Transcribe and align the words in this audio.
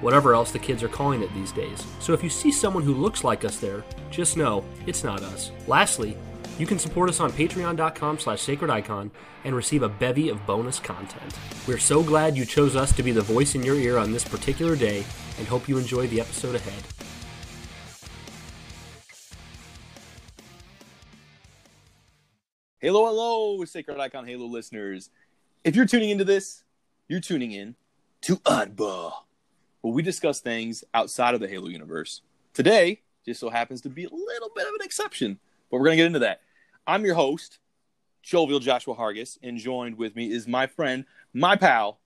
whatever 0.00 0.34
else 0.34 0.52
the 0.52 0.58
kids 0.58 0.82
are 0.82 0.88
calling 0.88 1.22
it 1.22 1.32
these 1.34 1.52
days. 1.52 1.86
So 2.00 2.12
if 2.12 2.22
you 2.22 2.30
see 2.30 2.52
someone 2.52 2.82
who 2.82 2.94
looks 2.94 3.24
like 3.24 3.44
us 3.44 3.58
there, 3.58 3.84
just 4.10 4.36
know 4.36 4.64
it's 4.86 5.04
not 5.04 5.22
us. 5.22 5.50
Lastly, 5.66 6.16
you 6.58 6.66
can 6.66 6.78
support 6.78 7.08
us 7.08 7.20
on 7.20 7.30
patreon.com 7.30 8.18
slash 8.18 8.44
sacredicon 8.44 9.10
and 9.44 9.54
receive 9.54 9.82
a 9.82 9.88
bevy 9.88 10.28
of 10.28 10.44
bonus 10.46 10.80
content. 10.80 11.38
We're 11.66 11.78
so 11.78 12.02
glad 12.02 12.36
you 12.36 12.44
chose 12.44 12.74
us 12.74 12.92
to 12.96 13.02
be 13.02 13.12
the 13.12 13.22
voice 13.22 13.54
in 13.54 13.62
your 13.62 13.76
ear 13.76 13.98
on 13.98 14.12
this 14.12 14.24
particular 14.24 14.74
day 14.74 15.04
and 15.38 15.46
hope 15.46 15.68
you 15.68 15.78
enjoy 15.78 16.08
the 16.08 16.20
episode 16.20 16.56
ahead. 16.56 16.82
Hello, 22.80 23.06
hello, 23.06 23.64
Sacred 23.64 23.98
Icon 23.98 24.26
Halo 24.26 24.46
listeners. 24.46 25.10
If 25.64 25.74
you're 25.74 25.86
tuning 25.86 26.10
into 26.10 26.24
this, 26.24 26.64
you're 27.08 27.20
tuning 27.20 27.52
in 27.52 27.74
to 28.22 28.36
Oddball 28.38 29.27
where 29.80 29.92
we 29.92 30.02
discuss 30.02 30.40
things 30.40 30.84
outside 30.94 31.34
of 31.34 31.40
the 31.40 31.48
Halo 31.48 31.68
universe. 31.68 32.22
Today 32.54 33.02
just 33.24 33.40
so 33.40 33.50
happens 33.50 33.82
to 33.82 33.90
be 33.90 34.04
a 34.04 34.10
little 34.10 34.50
bit 34.54 34.66
of 34.66 34.74
an 34.74 34.84
exception, 34.84 35.38
but 35.70 35.76
we're 35.76 35.84
going 35.84 35.96
to 35.96 36.02
get 36.02 36.06
into 36.06 36.18
that. 36.20 36.40
I'm 36.86 37.04
your 37.04 37.14
host, 37.14 37.58
Jovial 38.22 38.58
Joshua 38.58 38.94
Hargis, 38.94 39.38
and 39.42 39.58
joined 39.58 39.98
with 39.98 40.16
me 40.16 40.32
is 40.32 40.48
my 40.48 40.66
friend, 40.66 41.04
my 41.34 41.54
pal, 41.56 41.98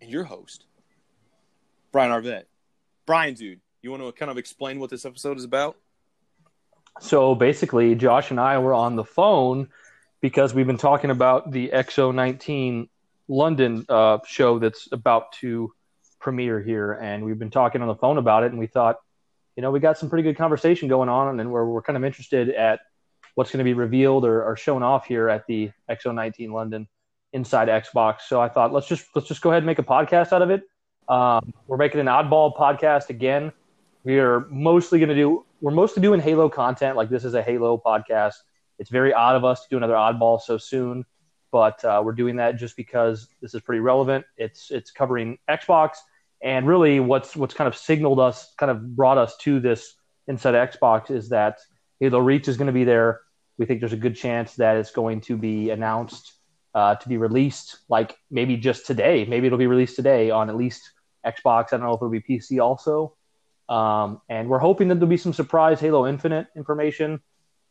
and 0.00 0.10
your 0.10 0.24
host, 0.24 0.64
Brian 1.90 2.12
Arvett. 2.12 2.44
Brian, 3.06 3.34
dude, 3.34 3.60
you 3.82 3.90
want 3.90 4.02
to 4.02 4.12
kind 4.12 4.30
of 4.30 4.38
explain 4.38 4.78
what 4.78 4.90
this 4.90 5.04
episode 5.04 5.36
is 5.36 5.44
about? 5.44 5.76
So 7.00 7.34
basically, 7.34 7.94
Josh 7.94 8.30
and 8.30 8.40
I 8.40 8.58
were 8.58 8.74
on 8.74 8.96
the 8.96 9.04
phone 9.04 9.68
because 10.20 10.54
we've 10.54 10.66
been 10.66 10.78
talking 10.78 11.10
about 11.10 11.50
the 11.50 11.70
X019 11.74 12.88
London 13.28 13.84
uh, 13.88 14.18
show 14.26 14.58
that's 14.58 14.88
about 14.92 15.32
to 15.32 15.72
premiere 16.26 16.60
here, 16.60 16.94
and 16.94 17.24
we've 17.24 17.38
been 17.38 17.52
talking 17.52 17.82
on 17.82 17.86
the 17.86 17.94
phone 17.94 18.18
about 18.18 18.42
it, 18.42 18.50
and 18.50 18.58
we 18.58 18.66
thought, 18.66 18.96
you 19.54 19.62
know, 19.62 19.70
we 19.70 19.78
got 19.78 19.96
some 19.96 20.10
pretty 20.10 20.24
good 20.24 20.36
conversation 20.36 20.88
going 20.88 21.08
on, 21.08 21.38
and 21.38 21.52
we're 21.52 21.64
we're 21.64 21.82
kind 21.82 21.96
of 21.96 22.02
interested 22.02 22.48
at 22.50 22.80
what's 23.36 23.52
going 23.52 23.58
to 23.58 23.64
be 23.64 23.74
revealed 23.74 24.24
or, 24.24 24.42
or 24.42 24.56
shown 24.56 24.82
off 24.82 25.06
here 25.06 25.28
at 25.28 25.46
the 25.46 25.70
X019 25.88 26.50
London 26.50 26.88
inside 27.32 27.68
Xbox. 27.68 28.22
So 28.22 28.40
I 28.40 28.48
thought 28.48 28.72
let's 28.72 28.88
just 28.88 29.06
let's 29.14 29.28
just 29.28 29.40
go 29.40 29.50
ahead 29.50 29.58
and 29.58 29.66
make 29.66 29.78
a 29.78 29.84
podcast 29.84 30.32
out 30.32 30.42
of 30.42 30.50
it. 30.50 30.64
Um, 31.08 31.54
we're 31.68 31.76
making 31.76 32.00
an 32.00 32.06
oddball 32.06 32.56
podcast 32.56 33.08
again. 33.08 33.52
We 34.02 34.18
are 34.18 34.40
mostly 34.50 34.98
going 34.98 35.10
to 35.10 35.14
do 35.14 35.46
we're 35.60 35.70
mostly 35.70 36.02
doing 36.02 36.18
Halo 36.18 36.48
content. 36.48 36.96
Like 36.96 37.08
this 37.08 37.24
is 37.24 37.34
a 37.34 37.42
Halo 37.42 37.80
podcast. 37.86 38.34
It's 38.80 38.90
very 38.90 39.14
odd 39.14 39.36
of 39.36 39.44
us 39.44 39.62
to 39.62 39.68
do 39.70 39.76
another 39.76 39.94
oddball 39.94 40.40
so 40.40 40.58
soon, 40.58 41.04
but 41.52 41.84
uh, 41.84 42.02
we're 42.04 42.14
doing 42.14 42.34
that 42.36 42.56
just 42.56 42.76
because 42.76 43.28
this 43.40 43.54
is 43.54 43.60
pretty 43.60 43.80
relevant. 43.80 44.24
It's 44.36 44.72
it's 44.72 44.90
covering 44.90 45.38
Xbox 45.48 45.98
and 46.42 46.66
really, 46.66 47.00
what's 47.00 47.34
what's 47.34 47.54
kind 47.54 47.68
of 47.68 47.76
signaled 47.76 48.20
us, 48.20 48.52
kind 48.58 48.70
of 48.70 48.96
brought 48.96 49.18
us 49.18 49.36
to 49.38 49.60
this 49.60 49.94
inside 50.28 50.54
Xbox 50.54 51.10
is 51.10 51.30
that 51.30 51.58
Halo 52.00 52.18
Reach 52.18 52.48
is 52.48 52.56
going 52.56 52.66
to 52.66 52.72
be 52.72 52.84
there. 52.84 53.20
We 53.58 53.66
think 53.66 53.80
there's 53.80 53.92
a 53.92 53.96
good 53.96 54.16
chance 54.16 54.54
that 54.56 54.76
it's 54.76 54.90
going 54.90 55.22
to 55.22 55.36
be 55.36 55.70
announced 55.70 56.34
uh, 56.74 56.96
to 56.96 57.08
be 57.08 57.16
released, 57.16 57.78
like 57.88 58.16
maybe 58.30 58.56
just 58.56 58.86
today. 58.86 59.24
Maybe 59.24 59.46
it'll 59.46 59.58
be 59.58 59.66
released 59.66 59.96
today 59.96 60.30
on 60.30 60.50
at 60.50 60.56
least 60.56 60.90
Xbox. 61.24 61.68
I 61.72 61.78
don't 61.78 61.82
know 61.82 61.92
if 61.92 61.98
it'll 61.98 62.10
be 62.10 62.20
PC 62.20 62.60
also. 62.60 63.14
Um, 63.68 64.20
and 64.28 64.48
we're 64.48 64.58
hoping 64.58 64.88
that 64.88 64.96
there'll 64.96 65.08
be 65.08 65.16
some 65.16 65.32
surprise 65.32 65.80
Halo 65.80 66.06
Infinite 66.06 66.48
information. 66.54 67.20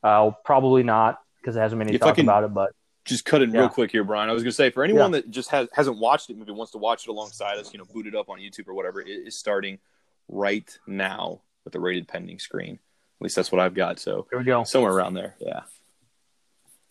Uh, 0.03 0.31
probably 0.43 0.83
not 0.83 1.19
because 1.39 1.55
it 1.55 1.59
hasn't 1.59 1.79
been 1.79 1.87
any 1.87 1.97
talk 1.97 2.17
about 2.17 2.43
it, 2.43 2.53
but 2.53 2.71
just 3.05 3.23
cut 3.23 3.41
in 3.41 3.53
yeah. 3.53 3.61
real 3.61 3.69
quick 3.69 3.91
here, 3.91 4.03
Brian. 4.03 4.29
I 4.29 4.33
was 4.33 4.43
going 4.43 4.51
to 4.51 4.55
say 4.55 4.71
for 4.71 4.83
anyone 4.83 5.13
yeah. 5.13 5.21
that 5.21 5.31
just 5.31 5.49
has, 5.51 5.69
hasn't 5.73 5.99
watched 5.99 6.29
it, 6.29 6.37
maybe 6.37 6.51
wants 6.51 6.71
to 6.73 6.79
watch 6.79 7.07
it 7.07 7.09
alongside 7.09 7.57
us, 7.57 7.71
you 7.71 7.79
know, 7.79 7.85
boot 7.85 8.07
it 8.07 8.15
up 8.15 8.29
on 8.29 8.39
YouTube 8.39 8.67
or 8.67 8.73
whatever. 8.73 8.99
It 8.99 9.07
is 9.07 9.37
starting 9.37 9.79
right 10.27 10.77
now 10.87 11.41
with 11.63 11.73
the 11.73 11.79
rated 11.79 12.07
pending 12.07 12.39
screen. 12.39 12.73
At 12.73 13.23
least 13.23 13.35
that's 13.35 13.51
what 13.51 13.61
I've 13.61 13.75
got. 13.75 13.99
So 13.99 14.27
here 14.29 14.39
we 14.39 14.45
go, 14.45 14.63
somewhere 14.63 14.91
around 14.91 15.13
there. 15.13 15.35
Yeah. 15.39 15.61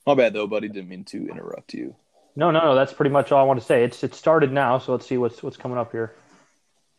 My 0.06 0.14
bad 0.14 0.32
though, 0.32 0.46
buddy. 0.46 0.68
Didn't 0.68 0.88
mean 0.88 1.04
to 1.04 1.28
interrupt 1.28 1.74
you. 1.74 1.96
No, 2.36 2.50
no, 2.50 2.60
no. 2.60 2.74
That's 2.74 2.92
pretty 2.92 3.10
much 3.10 3.32
all 3.32 3.40
I 3.40 3.44
want 3.44 3.60
to 3.60 3.66
say. 3.66 3.84
It's 3.84 4.02
it 4.04 4.14
started 4.14 4.52
now, 4.52 4.78
so 4.78 4.92
let's 4.92 5.06
see 5.06 5.18
what's 5.18 5.42
what's 5.42 5.56
coming 5.56 5.78
up 5.78 5.92
here. 5.92 6.14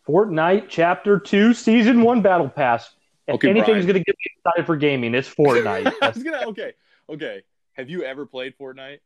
Fortnite 0.08 0.70
Chapter 0.70 1.20
Two, 1.20 1.54
Season 1.54 2.02
One 2.02 2.22
Battle 2.22 2.50
Pass. 2.50 2.94
If 3.28 3.36
okay, 3.36 3.50
anything's 3.50 3.86
going 3.86 3.96
to 3.96 4.04
get 4.04 4.16
me 4.16 4.32
excited 4.38 4.66
for 4.68 4.76
gaming, 4.76 5.16
it's 5.16 5.34
Fortnite. 5.34 5.92
I 6.02 6.10
was 6.10 6.24
gonna 6.24 6.48
okay, 6.48 6.74
okay. 7.10 7.44
Have 7.76 7.90
you 7.90 8.04
ever 8.04 8.26
played 8.26 8.58
Fortnite? 8.58 9.00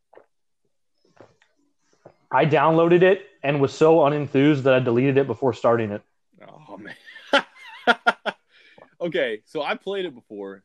I 2.32 2.46
downloaded 2.46 3.02
it 3.02 3.26
and 3.42 3.60
was 3.60 3.74
so 3.74 3.98
unenthused 3.98 4.64
that 4.64 4.74
I 4.76 4.80
deleted 4.80 5.18
it 5.18 5.26
before 5.26 5.54
starting 5.54 5.92
it. 5.92 6.04
Oh 6.48 6.78
man. 6.78 6.96
okay, 9.02 9.42
so 9.46 9.64
I 9.64 9.74
played 9.74 10.06
it 10.06 10.14
before, 10.14 10.64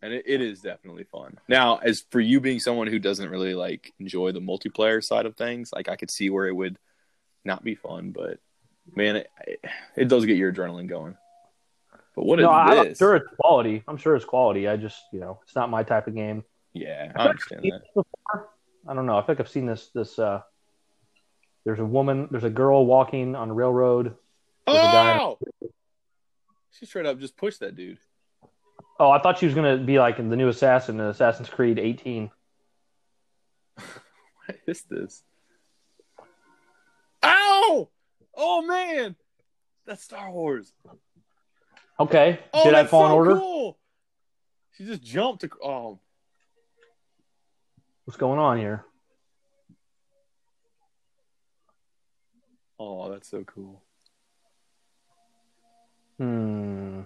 and 0.00 0.14
it, 0.14 0.24
it 0.26 0.40
is 0.40 0.62
definitely 0.62 1.04
fun. 1.04 1.38
Now, 1.46 1.76
as 1.76 2.04
for 2.10 2.20
you 2.20 2.40
being 2.40 2.58
someone 2.58 2.86
who 2.86 2.98
doesn't 2.98 3.28
really 3.28 3.54
like 3.54 3.92
enjoy 3.98 4.32
the 4.32 4.40
multiplayer 4.40 5.04
side 5.04 5.26
of 5.26 5.36
things, 5.36 5.70
like 5.74 5.90
I 5.90 5.96
could 5.96 6.10
see 6.10 6.30
where 6.30 6.46
it 6.46 6.56
would 6.56 6.78
not 7.44 7.62
be 7.62 7.74
fun, 7.74 8.12
but 8.12 8.38
man, 8.96 9.16
it, 9.16 9.30
it 9.94 10.08
does 10.08 10.24
get 10.24 10.38
your 10.38 10.50
adrenaline 10.50 10.88
going. 10.88 11.18
But 12.16 12.24
what 12.24 12.38
no, 12.38 12.50
is 12.50 12.88
this? 12.88 12.88
I'm 12.88 12.94
sure 12.94 13.16
it's 13.16 13.34
quality. 13.38 13.82
I'm 13.86 13.96
sure 13.98 14.16
it's 14.16 14.24
quality. 14.24 14.68
I 14.68 14.76
just, 14.76 15.02
you 15.12 15.20
know, 15.20 15.40
it's 15.44 15.54
not 15.54 15.68
my 15.68 15.82
type 15.82 16.06
of 16.06 16.14
game. 16.14 16.44
Yeah, 16.74 17.12
I, 17.14 17.22
I 17.22 17.28
understand 17.28 17.62
that. 17.62 18.04
I 18.88 18.94
don't 18.94 19.06
know. 19.06 19.16
I 19.16 19.22
think 19.22 19.40
I've 19.40 19.48
seen 19.48 19.66
this. 19.66 19.90
This 19.94 20.18
uh, 20.18 20.42
there's 21.64 21.78
a 21.78 21.84
woman. 21.84 22.28
There's 22.30 22.44
a 22.44 22.50
girl 22.50 22.84
walking 22.86 23.36
on 23.36 23.50
a 23.50 23.54
railroad. 23.54 24.16
Oh! 24.66 25.38
She 26.78 26.86
straight 26.86 27.06
up 27.06 27.18
just 27.20 27.36
pushed 27.36 27.60
that 27.60 27.76
dude. 27.76 27.98
Oh, 28.98 29.10
I 29.10 29.20
thought 29.20 29.38
she 29.38 29.46
was 29.46 29.54
gonna 29.54 29.78
be 29.78 29.98
like 29.98 30.18
in 30.18 30.30
the 30.30 30.36
new 30.36 30.48
Assassin 30.48 30.98
in 30.98 31.06
Assassin's 31.06 31.48
Creed 31.48 31.78
18. 31.78 32.30
what 33.76 34.58
is 34.66 34.82
this? 34.82 35.22
Ow! 37.22 37.88
Oh 38.34 38.62
man, 38.62 39.14
that's 39.86 40.02
Star 40.02 40.30
Wars. 40.30 40.72
Okay. 42.00 42.40
Oh, 42.52 42.64
Jedi 42.64 42.88
Fallen 42.88 43.12
Order? 43.12 43.36
Cool. 43.36 43.78
She 44.72 44.84
just 44.84 45.02
jumped. 45.02 45.42
To, 45.42 45.50
oh 45.62 46.00
What's 48.04 48.18
going 48.18 48.40
on 48.40 48.58
here? 48.58 48.84
Oh, 52.78 53.10
that's 53.10 53.30
so 53.30 53.44
cool. 53.44 53.80
Hmm. 56.18 57.02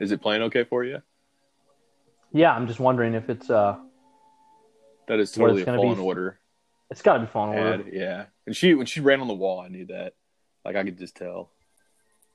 Is 0.00 0.12
it 0.12 0.22
playing 0.22 0.42
okay 0.42 0.64
for 0.64 0.84
you? 0.84 1.02
Yeah, 2.32 2.52
I'm 2.54 2.68
just 2.68 2.78
wondering 2.78 3.14
if 3.14 3.28
it's 3.28 3.50
uh. 3.50 3.76
That 5.08 5.18
is 5.18 5.32
totally 5.32 5.62
a 5.62 5.64
fallen 5.64 5.96
be... 5.96 6.00
order. 6.00 6.38
It's 6.90 7.02
got 7.02 7.14
to 7.14 7.20
be 7.20 7.26
fallen 7.26 7.58
order. 7.58 7.84
Yeah, 7.92 8.26
and 8.46 8.56
she 8.56 8.74
when 8.74 8.86
she 8.86 9.00
ran 9.00 9.20
on 9.20 9.28
the 9.28 9.34
wall, 9.34 9.60
I 9.60 9.68
knew 9.68 9.86
that. 9.86 10.14
Like 10.64 10.76
I 10.76 10.84
could 10.84 10.98
just 10.98 11.16
tell. 11.16 11.50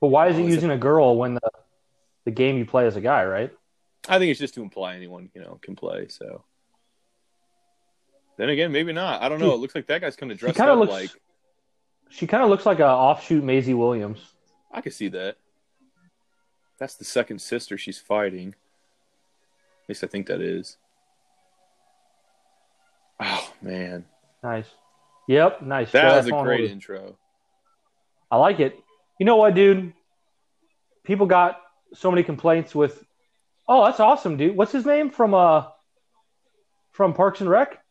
But 0.00 0.08
why 0.08 0.28
is 0.28 0.36
oh, 0.36 0.40
it 0.40 0.46
using 0.46 0.70
a 0.70 0.76
girl 0.76 1.16
when 1.16 1.34
the 1.34 1.50
the 2.26 2.30
game 2.30 2.58
you 2.58 2.66
play 2.66 2.86
as 2.86 2.96
a 2.96 3.00
guy, 3.00 3.24
right? 3.24 3.50
I 4.08 4.18
think 4.18 4.30
it's 4.30 4.40
just 4.40 4.54
to 4.54 4.62
imply 4.62 4.94
anyone 4.94 5.30
you 5.34 5.40
know 5.40 5.58
can 5.62 5.74
play. 5.74 6.08
So 6.08 6.44
then 8.36 8.48
again, 8.48 8.72
maybe 8.72 8.92
not. 8.92 9.22
I 9.22 9.28
don't 9.28 9.40
know. 9.40 9.52
It 9.52 9.60
looks 9.60 9.74
like 9.74 9.86
that 9.86 10.00
guy's 10.00 10.16
kind 10.16 10.30
of 10.32 10.38
dressed 10.38 10.60
up 10.60 10.78
looks, 10.78 10.92
like. 10.92 11.10
She 12.08 12.26
kind 12.26 12.42
of 12.42 12.50
looks 12.50 12.66
like 12.66 12.78
an 12.78 12.86
offshoot 12.86 13.42
Maisie 13.42 13.74
Williams. 13.74 14.20
I 14.70 14.80
can 14.80 14.92
see 14.92 15.08
that. 15.08 15.36
That's 16.78 16.94
the 16.94 17.04
second 17.04 17.40
sister 17.40 17.78
she's 17.78 17.98
fighting. 17.98 18.48
At 18.48 19.88
least 19.88 20.04
I 20.04 20.06
think 20.06 20.26
that 20.26 20.40
is. 20.40 20.76
Oh 23.18 23.50
man, 23.62 24.04
Nice. 24.42 24.66
Yep. 25.26 25.62
Nice. 25.62 25.90
That 25.90 26.16
was 26.16 26.26
a 26.26 26.30
great 26.30 26.70
intro. 26.70 27.16
I 28.30 28.36
like 28.36 28.60
it. 28.60 28.78
You 29.18 29.26
know 29.26 29.36
what, 29.36 29.54
dude? 29.54 29.92
People 31.04 31.26
got 31.26 31.60
so 31.94 32.10
many 32.10 32.22
complaints 32.22 32.74
with. 32.74 33.02
Oh, 33.68 33.84
that's 33.84 33.98
awesome, 33.98 34.36
dude. 34.36 34.56
What's 34.56 34.70
his 34.70 34.86
name 34.86 35.10
from 35.10 35.34
uh 35.34 35.64
from 36.92 37.14
Parks 37.14 37.40
and 37.40 37.50
Rec? 37.50 37.82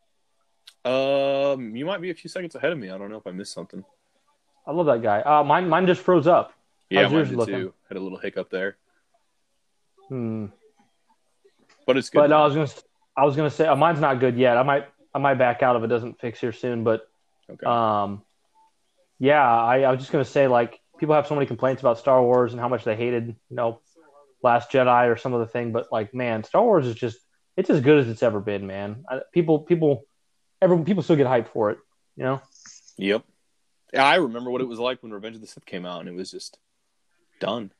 Um, 0.85 1.75
you 1.75 1.85
might 1.85 1.99
be 2.01 2.11
a 2.11 2.13
few 2.13 2.29
seconds 2.29 2.55
ahead 2.55 2.71
of 2.71 2.77
me. 2.77 2.89
I 2.91 2.97
don't 2.97 3.09
know 3.09 3.17
if 3.17 3.25
I 3.27 3.31
missed 3.31 3.53
something. 3.53 3.83
I 4.67 4.71
love 4.71 4.85
that 4.85 5.01
guy. 5.01 5.21
Uh, 5.21 5.43
mine 5.43 5.67
mine 5.69 5.87
just 5.87 6.01
froze 6.01 6.27
up. 6.27 6.53
Yeah, 6.89 7.03
How's 7.03 7.13
mine 7.13 7.25
did 7.25 7.35
looking? 7.35 7.55
too. 7.55 7.73
Had 7.89 7.97
a 7.97 7.99
little 7.99 8.17
hiccup 8.19 8.49
there, 8.49 8.77
Hmm. 10.09 10.47
but 11.87 11.97
it's 11.97 12.09
good. 12.09 12.19
But 12.19 12.29
no, 12.29 12.37
I 12.37 12.45
was 12.45 12.53
gonna 12.55 12.81
I 13.17 13.25
was 13.25 13.35
gonna 13.35 13.49
say 13.49 13.65
uh, 13.67 13.75
mine's 13.75 13.99
not 13.99 14.19
good 14.19 14.37
yet. 14.37 14.57
I 14.57 14.63
might 14.63 14.87
I 15.13 15.19
might 15.19 15.35
back 15.35 15.63
out 15.63 15.75
if 15.75 15.83
it 15.83 15.87
doesn't 15.87 16.19
fix 16.19 16.39
here 16.39 16.51
soon. 16.51 16.83
But 16.83 17.07
okay. 17.49 17.65
um, 17.65 18.21
yeah, 19.19 19.41
I, 19.43 19.81
I 19.81 19.91
was 19.91 19.99
just 19.99 20.11
gonna 20.11 20.25
say 20.25 20.47
like 20.47 20.79
people 20.99 21.15
have 21.15 21.27
so 21.27 21.35
many 21.35 21.47
complaints 21.47 21.81
about 21.81 21.97
Star 21.97 22.21
Wars 22.21 22.51
and 22.51 22.59
how 22.61 22.67
much 22.69 22.83
they 22.83 22.95
hated 22.95 23.27
you 23.27 23.55
know 23.55 23.81
Last 24.43 24.71
Jedi 24.71 25.11
or 25.11 25.17
some 25.17 25.33
other 25.33 25.47
thing. 25.47 25.71
But 25.71 25.91
like 25.91 26.13
man, 26.13 26.43
Star 26.43 26.63
Wars 26.63 26.85
is 26.85 26.95
just 26.95 27.17
it's 27.57 27.69
as 27.69 27.81
good 27.81 27.99
as 27.99 28.07
it's 28.09 28.21
ever 28.23 28.39
been, 28.39 28.67
man. 28.67 29.05
I, 29.09 29.21
people 29.33 29.59
people 29.59 30.05
everyone 30.65 30.83
people 30.85 31.03
still 31.03 31.15
get 31.15 31.27
hyped 31.27 31.47
for 31.47 31.69
it. 31.71 31.77
You 32.17 32.23
know. 32.23 32.41
Yep. 32.97 33.23
Yeah, 33.93 34.03
I 34.05 34.15
remember 34.15 34.51
what 34.51 34.61
it 34.61 34.67
was 34.67 34.79
like 34.79 35.01
when 35.03 35.13
Revenge 35.13 35.35
of 35.35 35.41
the 35.41 35.47
Sith 35.47 35.65
came 35.65 35.85
out, 35.85 36.01
and 36.01 36.09
it 36.09 36.15
was 36.15 36.29
just 36.31 36.57
done. 37.39 37.71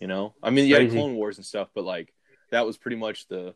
You 0.00 0.06
know, 0.08 0.34
I 0.42 0.50
mean, 0.50 0.66
you 0.66 0.74
had 0.76 0.90
Clone 0.90 1.14
Wars 1.14 1.36
and 1.36 1.44
stuff, 1.46 1.68
but 1.74 1.84
like 1.84 2.12
that 2.50 2.66
was 2.66 2.76
pretty 2.78 2.96
much 2.96 3.28
the 3.28 3.54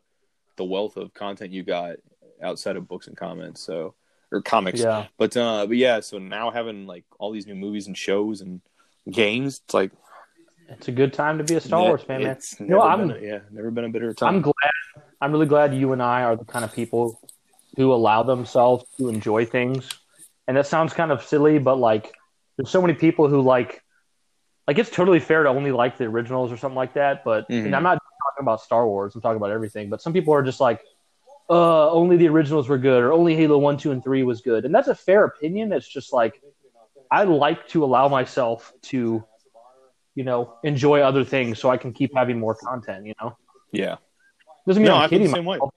the 0.57 0.63
wealth 0.63 0.95
of 0.95 1.13
content 1.13 1.51
you 1.51 1.63
got 1.63 1.95
outside 2.41 2.77
of 2.77 2.87
books 2.87 3.07
and 3.07 3.17
comments. 3.17 3.61
So 3.61 3.95
or 4.31 4.41
comics. 4.41 4.79
Yeah. 4.79 5.07
But 5.17 5.35
uh, 5.35 5.65
but 5.65 5.75
yeah, 5.77 5.99
so 6.01 6.19
now 6.19 6.51
having 6.51 6.85
like 6.85 7.03
all 7.19 7.31
these 7.31 7.47
new 7.47 7.55
movies 7.55 7.87
and 7.87 7.97
shows 7.97 8.41
and 8.41 8.61
games, 9.09 9.61
it's 9.65 9.73
like 9.73 9.91
It's 10.69 10.87
a 10.87 10.91
good 10.91 11.13
time 11.13 11.39
to 11.39 11.43
be 11.43 11.55
a 11.55 11.61
Star 11.61 11.81
Wars 11.81 12.03
fan, 12.03 12.21
man. 12.21 12.31
It's 12.31 12.59
You 12.59 12.67
know, 12.67 12.81
been 12.81 13.09
I'm- 13.09 13.11
a, 13.11 13.19
yeah, 13.19 13.39
never 13.51 13.71
been 13.71 13.85
a 13.85 13.89
better 13.89 14.13
time. 14.13 14.35
I'm 14.35 14.41
glad. 14.41 14.53
I'm 15.19 15.31
really 15.31 15.45
glad 15.47 15.73
you 15.73 15.93
and 15.93 16.01
I 16.03 16.23
are 16.23 16.35
the 16.35 16.45
kind 16.45 16.63
of 16.63 16.73
people 16.73 17.19
who 17.75 17.93
allow 17.93 18.23
themselves 18.23 18.85
to 18.97 19.09
enjoy 19.09 19.45
things. 19.45 19.89
And 20.47 20.57
that 20.57 20.67
sounds 20.67 20.93
kind 20.93 21.11
of 21.11 21.23
silly, 21.23 21.57
but 21.59 21.75
like, 21.77 22.13
there's 22.57 22.69
so 22.69 22.81
many 22.81 22.93
people 22.93 23.27
who 23.27 23.41
like, 23.41 23.81
like 24.67 24.77
it's 24.79 24.89
totally 24.89 25.19
fair 25.19 25.43
to 25.43 25.49
only 25.49 25.71
like 25.71 25.97
the 25.97 26.05
originals 26.05 26.51
or 26.51 26.57
something 26.57 26.75
like 26.75 26.93
that. 26.93 27.23
But 27.23 27.47
Mhm. 27.49 27.65
and 27.65 27.75
I'm 27.75 27.83
not 27.83 27.99
talking 28.23 28.41
about 28.43 28.61
Star 28.61 28.87
Wars. 28.87 29.13
I'm 29.15 29.21
talking 29.21 29.37
about 29.37 29.51
everything. 29.51 29.89
But 29.89 30.01
some 30.01 30.13
people 30.13 30.33
are 30.33 30.43
just 30.43 30.59
like, 30.59 30.81
uh, 31.49 31.91
only 31.91 32.17
the 32.17 32.27
originals 32.27 32.67
were 32.69 32.77
good, 32.77 33.03
or 33.03 33.13
only 33.13 33.35
Halo 33.35 33.57
One, 33.57 33.77
Two, 33.77 33.91
and 33.91 34.03
Three 34.03 34.23
was 34.23 34.41
good. 34.41 34.65
And 34.65 34.73
that's 34.73 34.87
a 34.87 34.95
fair 34.95 35.25
opinion. 35.25 35.71
It's 35.73 35.87
just 35.87 36.11
like, 36.13 36.41
I 37.11 37.23
like 37.23 37.67
to 37.69 37.83
allow 37.83 38.07
myself 38.07 38.73
to, 38.83 39.23
you 40.15 40.23
know, 40.23 40.55
enjoy 40.63 41.01
other 41.01 41.23
things 41.23 41.59
so 41.59 41.69
I 41.69 41.77
can 41.77 41.93
keep 41.93 42.15
having 42.15 42.39
more 42.39 42.55
content. 42.55 43.05
You 43.05 43.13
know. 43.21 43.37
yeah, 43.71 43.97
Doesn't 44.65 44.81
mean 44.81 44.89
No, 44.89 44.95
I'm 44.97 45.03
I 45.03 45.07
feel 45.07 45.19
the 45.19 45.25
kidding 45.25 45.35
same 45.35 45.45
way. 45.45 45.57
myself. 45.57 45.73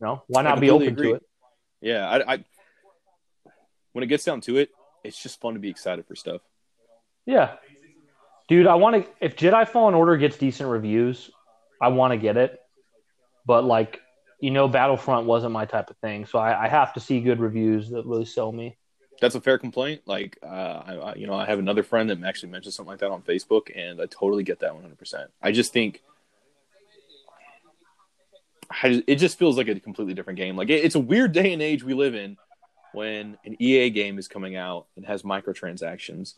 You 0.00 0.06
know, 0.06 0.22
why 0.26 0.42
not 0.42 0.60
be 0.60 0.70
open 0.70 0.88
agree. 0.88 1.08
to 1.08 1.14
it? 1.16 1.22
yeah. 1.80 2.08
I, 2.08 2.34
I 2.34 2.44
when 3.92 4.02
it 4.02 4.08
gets 4.08 4.24
down 4.24 4.42
to 4.42 4.58
it, 4.58 4.70
it's 5.04 5.22
just 5.22 5.40
fun 5.40 5.54
to 5.54 5.60
be 5.60 5.70
excited 5.70 6.06
for 6.06 6.14
stuff. 6.14 6.42
Yeah, 7.24 7.54
dude, 8.48 8.66
I 8.66 8.74
want 8.74 9.04
to. 9.04 9.10
If 9.20 9.36
Jedi 9.36 9.66
Fallen 9.68 9.94
Order 9.94 10.16
gets 10.16 10.36
decent 10.36 10.68
reviews, 10.68 11.30
I 11.80 11.88
want 11.88 12.12
to 12.12 12.18
get 12.18 12.36
it. 12.36 12.60
But 13.46 13.64
like, 13.64 14.00
you 14.40 14.50
know, 14.50 14.68
Battlefront 14.68 15.26
wasn't 15.26 15.52
my 15.52 15.64
type 15.64 15.90
of 15.90 15.96
thing, 15.98 16.26
so 16.26 16.38
I, 16.38 16.64
I 16.64 16.68
have 16.68 16.94
to 16.94 17.00
see 17.00 17.20
good 17.20 17.40
reviews 17.40 17.90
that 17.90 18.04
really 18.04 18.24
sell 18.24 18.52
me. 18.52 18.76
that's 19.20 19.34
a 19.34 19.40
fair 19.40 19.56
complaint. 19.58 20.02
Like, 20.04 20.38
uh, 20.42 20.46
I, 20.46 20.94
I, 20.94 21.14
you 21.14 21.26
know, 21.26 21.34
I 21.34 21.46
have 21.46 21.58
another 21.58 21.82
friend 21.82 22.10
that 22.10 22.22
actually 22.22 22.50
mentioned 22.50 22.74
something 22.74 22.90
like 22.90 23.00
that 23.00 23.10
on 23.10 23.22
Facebook, 23.22 23.70
and 23.74 24.00
I 24.00 24.06
totally 24.06 24.42
get 24.42 24.60
that 24.60 24.74
100. 24.74 24.98
percent 24.98 25.30
I 25.40 25.52
just 25.52 25.72
think 25.72 26.02
I, 28.70 29.02
it 29.06 29.16
just 29.16 29.38
feels 29.38 29.56
like 29.56 29.68
a 29.68 29.78
completely 29.80 30.14
different 30.14 30.38
game. 30.38 30.56
Like, 30.56 30.70
it, 30.70 30.84
it's 30.84 30.94
a 30.94 31.00
weird 31.00 31.32
day 31.32 31.52
and 31.52 31.62
age 31.62 31.82
we 31.84 31.94
live 31.94 32.14
in 32.14 32.36
when 32.92 33.36
an 33.44 33.56
EA 33.60 33.90
game 33.90 34.18
is 34.18 34.28
coming 34.28 34.56
out 34.56 34.86
and 34.96 35.04
has 35.06 35.22
microtransactions, 35.22 36.34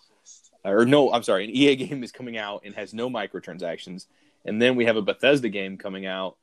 or 0.65 0.85
no, 0.85 1.13
I'm 1.13 1.23
sorry, 1.23 1.45
an 1.45 1.51
EA 1.51 1.77
game 1.87 2.03
is 2.03 2.13
coming 2.13 2.37
out 2.37 2.63
and 2.65 2.75
has 2.75 2.93
no 2.93 3.09
microtransactions, 3.09 4.07
and 4.45 4.61
then 4.61 4.77
we 4.77 4.85
have 4.87 4.97
a 4.97 5.03
Bethesda 5.03 5.49
game 5.49 5.77
coming 5.77 6.07
out, 6.07 6.37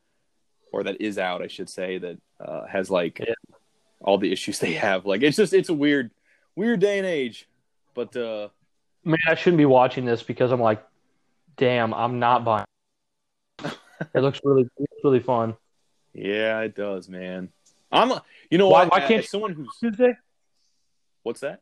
or 0.72 0.84
that 0.84 1.02
is 1.02 1.18
out, 1.18 1.42
I 1.42 1.48
should 1.48 1.70
say, 1.70 1.98
that 1.98 2.18
uh, 2.40 2.66
has 2.68 2.90
like 2.90 3.20
Yeah. 3.20 3.34
all 4.02 4.18
the 4.18 4.32
issues 4.32 4.60
they 4.60 4.74
have. 4.74 5.06
Like, 5.06 5.22
it's 5.22 5.38
just 5.38 5.54
it's 5.54 5.70
a 5.70 5.74
weird 5.74 6.12
weird 6.56 6.80
day 6.80 6.98
and 6.98 7.08
age. 7.08 7.48
But 7.94 8.16
uh 8.16 8.50
Man, 9.04 9.20
I 9.28 9.36
shouldn't 9.36 9.60
be 9.60 9.66
watching 9.66 10.04
this 10.04 10.24
because 10.24 10.52
I'm 10.52 10.60
like, 10.60 10.84
damn, 11.58 11.94
I'm 11.94 12.18
not 12.18 12.44
buying. 12.44 12.66
it 13.64 13.76
looks 14.22 14.42
really, 14.44 14.64
it 14.64 14.72
looks 14.80 15.04
really 15.04 15.20
fun. 15.20 15.56
Yeah, 16.16 16.62
it 16.62 16.76
does, 16.76 17.10
man. 17.10 17.50
I'm 17.92 18.12
you 18.50 18.58
know 18.58 18.70
Why- 18.70 18.86
why 18.86 19.02
can't 19.02 19.26
someone 19.26 19.54
who's 19.54 19.70
Tuesday? 19.80 20.14
what's 21.24 21.42
that? 21.42 21.62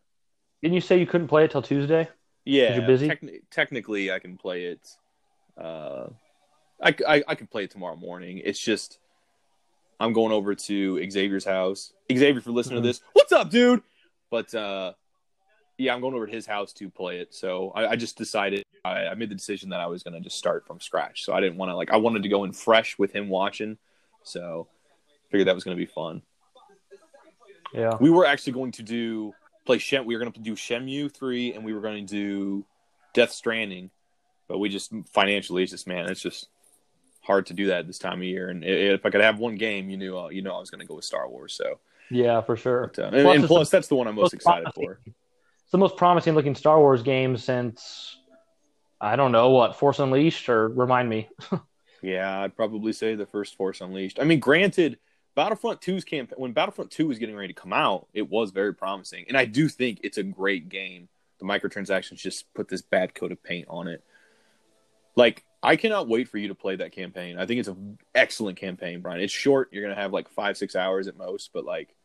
Didn't 0.62 0.76
you 0.76 0.82
say 0.82 1.00
you 1.00 1.06
couldn't 1.08 1.28
play 1.28 1.46
it 1.46 1.52
till 1.52 1.62
Tuesday? 1.62 2.08
Yeah, 2.46 2.76
you're 2.76 2.86
busy? 2.88 3.08
techni- 3.10 3.42
technically, 3.52 4.12
I 4.12 4.20
can 4.20 4.38
play 4.38 4.66
it. 4.66 4.88
Uh, 5.58 6.08
I, 6.82 6.96
I 7.08 7.24
I 7.30 7.36
can 7.36 7.48
play 7.48 7.64
it 7.64 7.72
tomorrow 7.72 7.96
morning. 7.96 8.42
It's 8.44 8.60
just 8.60 9.00
I'm 10.00 10.14
going 10.14 10.32
over 10.32 10.54
to 10.56 11.10
Xavier's 11.12 11.46
house. 11.46 11.94
Xavier, 12.12 12.42
for 12.42 12.52
listening 12.52 12.80
Mhm. 12.80 12.84
to 12.84 12.88
this, 12.88 13.02
what's 13.14 13.32
up, 13.32 13.50
dude? 13.50 13.82
But 14.32 14.54
uh, 14.56 14.94
yeah, 15.78 15.94
I'm 15.94 16.02
going 16.02 16.14
over 16.16 16.26
to 16.28 16.32
his 16.32 16.46
house 16.46 16.74
to 16.74 16.90
play 16.90 17.20
it. 17.20 17.34
So 17.34 17.72
I, 17.76 17.92
I 17.92 17.96
just 17.96 18.18
decided 18.18 18.64
I, 18.84 19.06
I 19.08 19.16
made 19.16 19.30
the 19.30 19.36
decision 19.36 19.70
that 19.70 19.80
I 19.80 19.88
was 19.88 20.04
going 20.04 20.14
to 20.16 20.20
just 20.20 20.38
start 20.38 20.66
from 20.68 20.80
scratch. 20.82 21.24
So 21.24 21.34
I 21.34 21.40
didn't 21.42 21.58
want 21.58 21.70
to 21.70 21.76
like 21.76 21.92
I 21.92 21.98
wanted 21.98 22.24
to 22.24 22.30
go 22.30 22.44
in 22.44 22.52
fresh 22.52 22.98
with 22.98 23.12
him 23.14 23.30
watching. 23.30 23.78
So 24.24 24.68
figured 25.30 25.48
that 25.48 25.56
was 25.56 25.64
going 25.64 25.78
to 25.78 25.82
be 25.82 25.92
fun. 25.92 26.22
Yeah. 27.74 27.98
We 28.00 28.10
were 28.10 28.26
actually 28.26 28.54
going 28.54 28.72
to 28.74 28.84
do 28.84 29.34
play 29.66 29.78
Shem. 29.78 30.06
We 30.06 30.16
were 30.16 30.20
going 30.20 30.32
to 30.32 30.40
do 30.40 30.54
Shenmue 30.56 31.12
three, 31.12 31.54
and 31.54 31.66
we 31.66 31.74
were 31.74 31.82
going 31.82 32.06
to 32.06 32.14
do 32.14 32.66
Death 33.14 33.32
Stranding, 33.32 33.90
but 34.48 34.60
we 34.60 34.70
just 34.70 34.92
financially, 35.12 35.64
it's 35.64 35.72
just 35.72 35.88
man, 35.88 36.10
it's 36.10 36.22
just 36.22 36.48
hard 37.22 37.46
to 37.48 37.54
do 37.54 37.68
that 37.68 37.88
this 37.88 37.98
time 38.00 38.20
of 38.20 38.26
year. 38.26 38.50
And 38.50 38.64
if 38.64 39.06
I 39.06 39.10
could 39.10 39.22
have 39.22 39.40
one 39.40 39.56
game, 39.56 39.90
you 39.90 39.98
knew, 39.98 40.18
uh, 40.18 40.30
you 40.30 40.42
know, 40.42 40.56
I 40.56 40.60
was 40.60 40.70
going 40.70 40.82
to 40.82 40.86
go 40.86 40.96
with 40.96 41.06
Star 41.06 41.28
Wars. 41.30 41.54
So, 41.54 41.80
Yeah, 42.10 42.42
for 42.42 42.56
sure. 42.58 42.92
but, 42.94 43.00
uh, 43.04 43.06
and, 43.08 43.24
Plus, 43.24 43.36
and 43.36 43.44
it's 43.44 43.52
plus, 43.52 43.70
that's 43.70 43.88
the 43.88 43.96
one 43.96 44.08
I'm 44.08 44.16
most 44.16 44.24
most 44.24 44.34
excited 44.34 44.64
promising. 44.64 44.84
for. 44.84 45.00
It's 45.06 45.72
the 45.72 45.78
most 45.78 45.98
promising 45.98 46.36
looking 46.36 46.56
Star 46.56 46.80
Wars 46.80 47.02
game 47.02 47.38
since 47.38 48.18
I 49.00 49.16
don't 49.16 49.32
know 49.32 49.50
what 49.50 49.76
Force 49.76 50.00
Unleashed 50.00 50.50
or 50.50 50.68
remind 50.70 51.10
me. 51.10 51.30
Yeah, 52.04 52.42
I'd 52.42 52.56
probably 52.56 52.92
say 52.92 53.16
the 53.16 53.26
first 53.26 53.56
Force 53.56 53.80
Unleashed. 53.80 54.20
I 54.20 54.26
mean, 54.26 54.42
granted, 54.42 55.00
Battlefront 55.36 55.80
2's 55.80 56.04
campaign 56.04 56.36
when 56.38 56.52
Battlefront 56.52 56.92
2 56.92 57.08
was 57.08 57.18
getting 57.18 57.36
ready 57.36 57.54
to 57.54 57.60
come 57.60 57.72
out, 57.72 58.08
it 58.14 58.30
was 58.30 58.52
very 58.52 58.76
promising, 58.76 59.26
and 59.30 59.38
I 59.38 59.46
do 59.46 59.70
think 59.70 60.02
it's 60.04 60.18
a 60.18 60.24
great 60.24 60.68
game. 60.68 61.08
The 61.40 61.46
microtransactions 61.46 62.18
just 62.18 62.54
put 62.54 62.68
this 62.68 62.82
bad 62.82 63.16
coat 63.16 63.32
of 63.32 63.42
paint 63.42 63.68
on 63.70 63.88
it. 63.88 64.04
Like, 65.16 65.46
I 65.64 65.78
cannot 65.78 66.10
wait 66.10 66.28
for 66.28 66.38
you 66.38 66.50
to 66.50 66.56
play 66.56 66.76
that 66.76 66.92
campaign. 66.92 67.38
I 67.38 67.46
think 67.46 67.60
it's 67.60 67.70
an 67.70 67.98
excellent 68.14 68.58
campaign, 68.58 69.00
Brian. 69.00 69.22
It's 69.22 69.32
short; 69.32 69.70
you're 69.72 69.82
gonna 69.82 70.00
have 70.00 70.12
like 70.12 70.30
five, 70.30 70.58
six 70.58 70.76
hours 70.76 71.08
at 71.08 71.18
most, 71.18 71.52
but 71.54 71.64
like, 71.64 71.96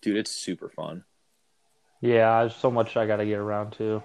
dude, 0.00 0.16
it's 0.16 0.30
super 0.30 0.70
fun. 0.70 1.04
Yeah, 2.00 2.40
there's 2.40 2.56
so 2.56 2.70
much 2.70 2.96
I 2.96 3.06
got 3.06 3.16
to 3.16 3.26
get 3.26 3.38
around 3.38 3.72
to. 3.72 4.02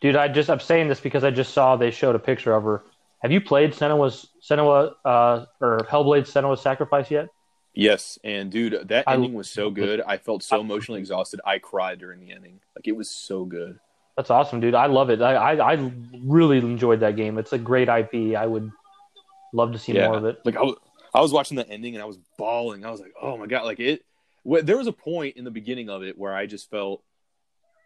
Dude, 0.00 0.16
I 0.16 0.28
just 0.28 0.48
I'm 0.48 0.60
saying 0.60 0.88
this 0.88 1.00
because 1.00 1.24
I 1.24 1.30
just 1.30 1.52
saw 1.52 1.76
they 1.76 1.90
showed 1.90 2.14
a 2.14 2.20
picture 2.20 2.54
of 2.54 2.64
her. 2.64 2.84
Have 3.24 3.32
you 3.32 3.40
played 3.40 3.72
Senua's 3.72 4.28
Senua 4.46 4.92
uh, 5.02 5.46
or 5.58 5.78
Hellblade 5.90 6.30
Senua's 6.30 6.60
Sacrifice 6.60 7.10
yet? 7.10 7.28
Yes, 7.72 8.18
and 8.22 8.52
dude, 8.52 8.86
that 8.88 9.04
I- 9.06 9.14
ending 9.14 9.32
was 9.32 9.48
so 9.48 9.70
good. 9.70 10.02
I 10.06 10.18
felt 10.18 10.42
so 10.42 10.60
emotionally 10.60 11.00
exhausted. 11.00 11.40
I 11.44 11.58
cried 11.58 11.98
during 11.98 12.20
the 12.20 12.32
ending. 12.32 12.60
Like 12.76 12.86
it 12.86 12.92
was 12.94 13.08
so 13.08 13.46
good. 13.46 13.80
That's 14.18 14.28
awesome, 14.28 14.60
dude. 14.60 14.74
I 14.74 14.86
love 14.86 15.08
it. 15.08 15.22
I, 15.22 15.34
I 15.54 15.72
I 15.72 15.92
really 16.22 16.58
enjoyed 16.58 17.00
that 17.00 17.16
game. 17.16 17.38
It's 17.38 17.54
a 17.54 17.58
great 17.58 17.88
IP. 17.88 18.36
I 18.36 18.46
would 18.46 18.70
love 19.54 19.72
to 19.72 19.78
see 19.78 19.92
Yeah. 19.94 20.08
more 20.08 20.18
of 20.18 20.26
it. 20.26 20.38
Like 20.44 20.56
I 20.56 20.62
was, 20.62 20.76
I 21.14 21.20
was 21.22 21.32
watching 21.32 21.56
the 21.56 21.66
ending 21.68 21.94
and 21.94 22.02
I 22.02 22.06
was 22.06 22.18
bawling. 22.36 22.84
I 22.84 22.90
was 22.90 23.00
like, 23.00 23.14
oh 23.20 23.38
my 23.38 23.46
god! 23.46 23.64
Like 23.64 23.80
it. 23.80 24.04
There 24.44 24.76
was 24.76 24.86
a 24.86 24.92
point 24.92 25.38
in 25.38 25.44
the 25.44 25.50
beginning 25.50 25.88
of 25.88 26.02
it 26.02 26.18
where 26.18 26.34
I 26.34 26.44
just 26.44 26.70
felt 26.70 27.02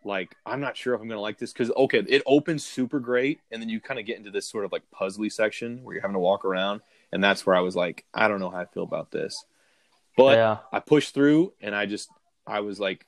like 0.05 0.35
I'm 0.47 0.61
not 0.61 0.77
sure 0.77 0.95
if 0.95 1.01
I'm 1.01 1.09
gonna 1.09 1.21
like 1.21 1.39
this 1.39 1.53
because 1.53 1.71
okay, 1.71 1.99
it 2.09 2.23
opens 2.27 2.65
super 2.65 3.01
great, 3.01 3.41
and 3.51 3.61
then 3.61 3.69
you 3.69 3.81
kind 3.81 3.99
of 4.01 4.07
get 4.07 4.17
into 4.19 4.31
this 4.31 4.47
sort 4.49 4.65
of 4.65 4.73
like 4.73 4.83
puzzly 4.95 5.31
section 5.31 5.83
where 5.83 5.95
you're 5.95 6.03
having 6.03 6.15
to 6.15 6.21
walk 6.21 6.45
around, 6.45 6.81
and 7.13 7.23
that's 7.23 7.45
where 7.47 7.57
I 7.57 7.61
was 7.61 7.75
like, 7.77 8.05
I 8.15 8.29
don't 8.29 8.41
know 8.41 8.51
how 8.51 8.59
I 8.59 8.65
feel 8.67 8.85
about 8.85 9.11
this. 9.11 9.45
But 10.17 10.37
yeah, 10.37 10.59
I 10.73 10.81
pushed 10.81 11.15
through, 11.15 11.53
and 11.61 11.75
I 11.75 11.87
just 11.87 12.09
I 12.47 12.61
was 12.61 12.79
like, 12.81 13.05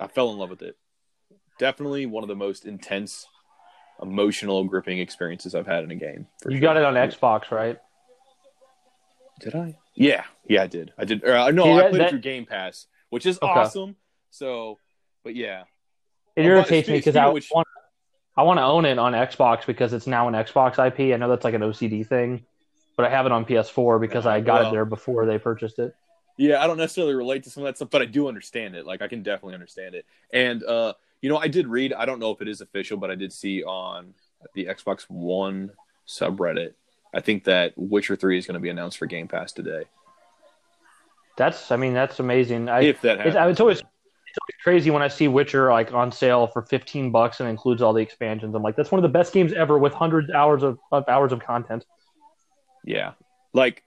I 0.00 0.06
fell 0.08 0.30
in 0.32 0.38
love 0.38 0.50
with 0.50 0.62
it. 0.62 0.76
Definitely 1.58 2.06
one 2.06 2.24
of 2.24 2.28
the 2.28 2.34
most 2.36 2.64
intense, 2.64 3.26
emotional, 4.00 4.64
gripping 4.64 4.98
experiences 4.98 5.54
I've 5.54 5.66
had 5.66 5.84
in 5.84 5.90
a 5.90 5.94
game. 5.96 6.26
for 6.42 6.50
you 6.50 6.56
sure. 6.56 6.62
got 6.62 6.76
it 6.76 6.84
on 6.84 6.94
Xbox, 6.94 7.50
right? 7.50 7.78
Did 9.40 9.54
I? 9.54 9.76
Yeah, 9.94 10.24
yeah, 10.48 10.62
I 10.62 10.66
did. 10.66 10.92
I 10.96 11.04
did. 11.04 11.24
Uh, 11.24 11.50
no, 11.50 11.64
See, 11.64 11.72
I 11.72 11.80
played 11.88 12.00
that- 12.00 12.06
it 12.06 12.10
through 12.10 12.18
Game 12.20 12.46
Pass, 12.46 12.86
which 13.10 13.26
is 13.26 13.38
Okay. 13.42 13.50
awesome. 13.50 13.96
So, 14.30 14.78
but 15.24 15.34
yeah, 15.36 15.64
It 16.36 16.46
irritates 16.46 16.88
me 16.88 16.96
because 16.96 17.16
I 17.16 17.28
which- 17.28 17.50
want 17.52 17.66
I 18.36 18.44
want 18.44 18.58
to 18.58 18.64
own 18.64 18.86
it 18.86 18.98
on 18.98 19.12
Xbox 19.12 19.66
because 19.66 19.92
it's 19.92 20.06
now 20.06 20.26
an 20.26 20.34
Xbox 20.34 20.84
IP. 20.84 21.12
I 21.12 21.18
know 21.18 21.28
that's 21.28 21.44
like 21.44 21.54
an 21.54 21.60
OCD 21.60 22.06
thing, 22.06 22.46
but 22.96 23.04
I 23.04 23.10
have 23.10 23.26
it 23.26 23.32
on 23.32 23.44
PS4 23.44 24.00
because 24.00 24.24
I 24.24 24.40
got 24.40 24.62
well. 24.62 24.68
it 24.68 24.72
there 24.72 24.84
before 24.86 25.26
they 25.26 25.38
purchased 25.38 25.78
it. 25.78 25.94
Yeah, 26.38 26.62
I 26.62 26.66
don't 26.66 26.78
necessarily 26.78 27.14
relate 27.14 27.44
to 27.44 27.50
some 27.50 27.62
of 27.62 27.66
that 27.66 27.76
stuff, 27.76 27.90
but 27.90 28.00
I 28.00 28.06
do 28.06 28.28
understand 28.28 28.74
it. 28.74 28.86
Like 28.86 29.02
I 29.02 29.08
can 29.08 29.22
definitely 29.22 29.54
understand 29.54 29.94
it. 29.94 30.06
And 30.32 30.64
uh, 30.64 30.94
you 31.20 31.28
know, 31.28 31.36
I 31.36 31.48
did 31.48 31.66
read, 31.66 31.92
I 31.92 32.06
don't 32.06 32.18
know 32.18 32.30
if 32.30 32.40
it 32.40 32.48
is 32.48 32.62
official, 32.62 32.96
but 32.96 33.10
I 33.10 33.16
did 33.16 33.32
see 33.32 33.62
on 33.62 34.14
the 34.54 34.64
Xbox 34.64 35.02
One 35.08 35.72
subreddit, 36.08 36.72
I 37.14 37.20
think 37.20 37.44
that 37.44 37.74
Witcher 37.76 38.16
3 38.16 38.38
is 38.38 38.46
going 38.46 38.54
to 38.54 38.60
be 38.60 38.70
announced 38.70 38.98
for 38.98 39.06
Game 39.06 39.28
Pass 39.28 39.52
today. 39.52 39.84
That's 41.36 41.70
I 41.70 41.76
mean 41.76 41.94
that's 41.94 42.20
amazing. 42.20 42.68
I 42.68 42.82
if 42.82 43.00
that 43.02 43.18
happens. 43.18 43.36
it's 43.36 43.50
it's 43.52 43.60
always 43.60 43.82
crazy 44.62 44.90
when 44.90 45.02
I 45.02 45.08
see 45.08 45.28
Witcher 45.28 45.70
like 45.70 45.92
on 45.92 46.12
sale 46.12 46.46
for 46.46 46.62
15 46.62 47.10
bucks 47.10 47.40
and 47.40 47.48
includes 47.48 47.82
all 47.82 47.92
the 47.92 48.02
expansions. 48.02 48.54
I'm 48.54 48.62
like 48.62 48.76
that's 48.76 48.90
one 48.90 48.98
of 48.98 49.02
the 49.02 49.08
best 49.08 49.32
games 49.32 49.52
ever 49.52 49.78
with 49.78 49.92
hundreds 49.92 50.30
of 50.30 50.36
hours 50.36 50.62
of, 50.62 50.78
of 50.90 51.08
hours 51.08 51.32
of 51.32 51.40
content. 51.40 51.84
Yeah. 52.84 53.12
Like 53.52 53.82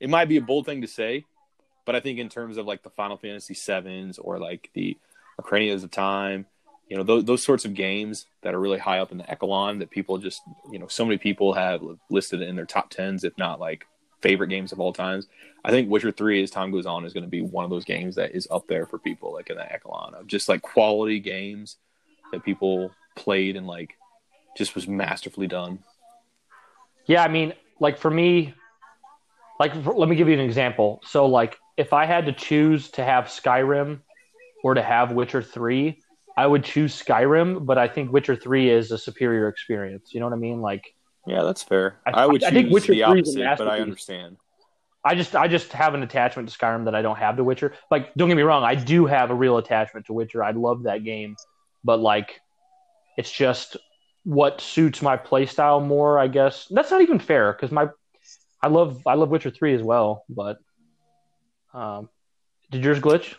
it 0.00 0.10
might 0.10 0.28
be 0.28 0.36
a 0.36 0.42
bold 0.42 0.66
thing 0.66 0.82
to 0.82 0.86
say, 0.86 1.24
but 1.84 1.94
I 1.94 2.00
think 2.00 2.18
in 2.18 2.28
terms 2.28 2.56
of 2.56 2.66
like 2.66 2.82
the 2.82 2.90
Final 2.90 3.16
Fantasy 3.16 3.54
sevens 3.54 4.18
or 4.18 4.38
like 4.38 4.70
the 4.74 4.98
Ocarinas 5.40 5.84
of 5.84 5.90
Time, 5.90 6.46
you 6.88 6.96
know, 6.96 7.02
those, 7.02 7.24
those 7.24 7.42
sorts 7.42 7.64
of 7.64 7.74
games 7.74 8.26
that 8.42 8.54
are 8.54 8.60
really 8.60 8.78
high 8.78 8.98
up 8.98 9.10
in 9.10 9.18
the 9.18 9.30
echelon 9.30 9.78
that 9.78 9.90
people 9.90 10.18
just, 10.18 10.42
you 10.70 10.78
know, 10.78 10.86
so 10.86 11.04
many 11.04 11.18
people 11.18 11.54
have 11.54 11.80
listed 12.10 12.42
in 12.42 12.56
their 12.56 12.66
top 12.66 12.90
tens, 12.90 13.24
if 13.24 13.36
not 13.38 13.58
like 13.58 13.86
favorite 14.24 14.48
games 14.48 14.72
of 14.72 14.80
all 14.80 14.92
times. 14.92 15.28
I 15.66 15.70
think 15.70 15.90
Witcher 15.90 16.10
3, 16.10 16.42
as 16.42 16.50
time 16.50 16.72
goes 16.72 16.86
on, 16.86 17.04
is 17.04 17.12
going 17.12 17.24
to 17.24 17.30
be 17.30 17.42
one 17.42 17.62
of 17.62 17.70
those 17.70 17.84
games 17.84 18.16
that 18.16 18.34
is 18.34 18.48
up 18.50 18.66
there 18.66 18.86
for 18.86 18.98
people, 18.98 19.34
like 19.34 19.50
in 19.50 19.58
that 19.58 19.70
echelon 19.70 20.14
of 20.14 20.26
just 20.26 20.48
like 20.48 20.62
quality 20.62 21.20
games 21.20 21.76
that 22.32 22.42
people 22.42 22.90
played 23.16 23.54
and 23.54 23.66
like 23.66 23.98
just 24.56 24.74
was 24.74 24.88
masterfully 24.88 25.46
done. 25.46 25.78
Yeah, 27.06 27.22
I 27.22 27.28
mean, 27.28 27.52
like 27.80 27.98
for 27.98 28.10
me, 28.10 28.54
like 29.60 29.72
for- 29.84 29.92
let 29.92 30.08
me 30.08 30.16
give 30.16 30.28
you 30.28 30.34
an 30.34 30.40
example. 30.40 31.02
So 31.04 31.26
like 31.26 31.58
if 31.76 31.92
I 31.92 32.06
had 32.06 32.24
to 32.24 32.32
choose 32.32 32.90
to 32.92 33.04
have 33.04 33.26
Skyrim 33.26 34.00
or 34.62 34.72
to 34.72 34.82
have 34.82 35.12
Witcher 35.12 35.42
3, 35.42 36.00
I 36.34 36.46
would 36.46 36.64
choose 36.64 37.00
Skyrim, 37.00 37.66
but 37.66 37.76
I 37.76 37.88
think 37.88 38.10
Witcher 38.10 38.36
3 38.36 38.70
is 38.70 38.90
a 38.90 38.96
superior 38.96 39.48
experience. 39.48 40.14
You 40.14 40.20
know 40.20 40.26
what 40.26 40.32
I 40.32 40.38
mean? 40.38 40.62
Like 40.62 40.94
Yeah, 41.26 41.42
that's 41.42 41.62
fair. 41.62 41.96
I- 42.06 42.10
I, 42.22 42.26
would 42.26 42.42
I 42.44 42.50
choose 42.50 42.54
think 42.54 42.72
Witcher 42.72 42.92
the 42.94 43.04
3 43.04 43.20
is 43.20 43.36
a 43.36 43.44
opposite, 43.46 43.64
but 43.64 43.68
I 43.72 43.80
understand. 43.80 44.36
I 45.06 45.14
just 45.14 45.36
I 45.36 45.48
just 45.48 45.72
have 45.72 45.92
an 45.94 46.02
attachment 46.02 46.48
to 46.48 46.56
Skyrim 46.58 46.86
that 46.86 46.94
I 46.94 47.02
don't 47.02 47.16
have 47.18 47.36
to 47.36 47.44
Witcher. 47.44 47.74
Like 47.90 48.14
don't 48.14 48.28
get 48.28 48.36
me 48.36 48.42
wrong, 48.42 48.64
I 48.64 48.74
do 48.74 49.04
have 49.06 49.30
a 49.30 49.34
real 49.34 49.58
attachment 49.58 50.06
to 50.06 50.12
Witcher. 50.14 50.42
I 50.42 50.52
love 50.52 50.84
that 50.84 51.04
game, 51.04 51.36
but 51.84 52.00
like 52.00 52.40
it's 53.18 53.30
just 53.30 53.76
what 54.24 54.60
suits 54.62 55.02
my 55.02 55.16
playstyle 55.18 55.84
more, 55.84 56.18
I 56.18 56.28
guess. 56.28 56.66
That's 56.70 56.90
not 56.90 57.02
even 57.02 57.18
fair 57.18 57.52
cuz 57.52 57.70
my 57.70 57.88
I 58.62 58.68
love 58.68 59.02
I 59.06 59.14
love 59.14 59.28
Witcher 59.28 59.50
3 59.50 59.74
as 59.74 59.82
well, 59.82 60.24
but 60.30 60.56
um 61.74 62.08
did 62.70 62.82
yours 62.84 62.98
glitch? 63.00 63.34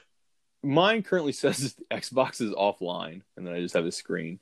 Mine 0.64 1.02
currently 1.04 1.32
says 1.32 1.74
the 1.76 1.84
Xbox 1.96 2.42
is 2.42 2.52
offline, 2.52 3.22
and 3.38 3.46
then 3.46 3.54
I 3.56 3.60
just 3.62 3.74
have 3.76 3.86
a 3.86 3.92
screen. 3.92 4.40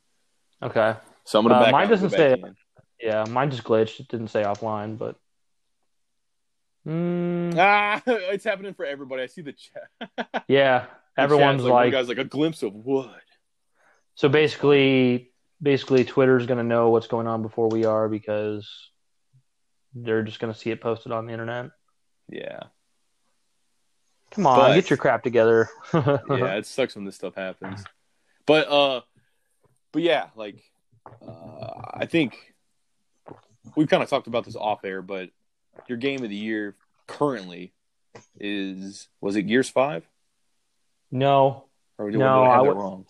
Okay. 0.61 0.95
So 1.25 1.39
I'm 1.39 1.45
gonna 1.45 1.55
Uh, 1.59 1.63
back 1.63 1.71
mine 1.71 1.85
out 1.85 1.89
doesn't 1.89 2.09
back 2.09 2.17
say- 2.17 2.33
in. 2.33 2.55
Yeah, 3.03 3.25
mine 3.29 3.51
just 3.51 3.63
glitched. 3.63 3.99
It 3.99 4.07
didn't 4.07 4.29
say 4.29 4.43
offline, 4.43 4.97
but 4.97 5.17
Mm, 6.87 7.55
Ah, 7.57 8.01
it's 8.05 8.43
happening 8.43 8.73
for 8.73 8.85
everybody. 8.85 9.23
I 9.23 9.27
see 9.27 9.41
the 9.41 9.53
chat. 9.53 10.43
Yeah, 10.47 10.85
everyone's 11.17 11.63
one 11.63 11.71
like 11.71 11.91
guy's 11.91 12.07
like 12.09 12.17
a 12.17 12.23
glimpse 12.25 12.63
of 12.63 12.73
wood. 12.73 13.09
So 14.15 14.29
basically, 14.29 15.31
basically, 15.61 16.03
Twitter's 16.03 16.45
going 16.45 16.57
to 16.57 16.63
know 16.63 16.89
what's 16.89 17.07
going 17.07 17.27
on 17.27 17.41
before 17.41 17.69
we 17.69 17.85
are 17.85 18.07
because 18.09 18.69
they're 19.95 20.23
just 20.23 20.39
going 20.39 20.53
to 20.53 20.59
see 20.59 20.71
it 20.71 20.81
posted 20.81 21.11
on 21.11 21.25
the 21.25 21.31
internet. 21.33 21.71
Yeah, 22.29 22.59
Come 24.31 24.47
on, 24.47 24.59
But- 24.59 24.75
get 24.75 24.89
your 24.89 24.97
crap 24.97 25.23
together. 25.23 25.69
yeah. 25.93 26.55
It 26.55 26.65
sucks 26.65 26.95
when 26.95 27.05
this 27.05 27.15
stuff 27.15 27.35
happens. 27.35 27.83
But 28.45 28.67
uh, 28.69 29.01
but 29.91 30.01
yeah, 30.01 30.27
like 30.35 30.61
uh, 31.25 31.91
I 31.93 32.05
think 32.07 32.52
we've 33.75 33.87
kind 33.87 34.03
of 34.03 34.09
talked 34.09 34.27
about 34.27 34.45
this 34.45 34.55
off 34.55 34.83
air, 34.85 35.01
but 35.01 35.29
your 35.87 35.97
game 35.97 36.23
of 36.23 36.29
the 36.29 36.35
year 36.35 36.75
currently 37.07 37.73
is 38.39 39.07
was 39.21 39.35
it 39.35 39.43
Gears 39.43 39.69
Five? 39.69 40.05
no, 41.11 41.65
Or 41.97 42.09
did, 42.09 42.17
No, 42.19 42.43
did 42.43 42.49
I 42.49 42.53
have 42.53 42.61
I 42.61 42.63
that 42.63 42.75
would- 42.75 42.77
wrong? 42.81 43.05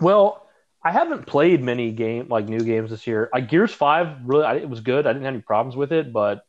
well, 0.00 0.46
I 0.82 0.90
haven't 0.92 1.26
played 1.26 1.62
many 1.62 1.92
game 1.92 2.28
like 2.28 2.46
new 2.46 2.60
games 2.60 2.90
this 2.90 3.06
year. 3.06 3.30
Like 3.32 3.48
Gears 3.48 3.72
Five, 3.72 4.18
really, 4.24 4.44
I, 4.44 4.54
it 4.56 4.68
was 4.68 4.80
good. 4.80 5.06
I 5.06 5.12
didn't 5.12 5.24
have 5.24 5.34
any 5.34 5.42
problems 5.42 5.76
with 5.76 5.92
it, 5.92 6.12
but 6.12 6.44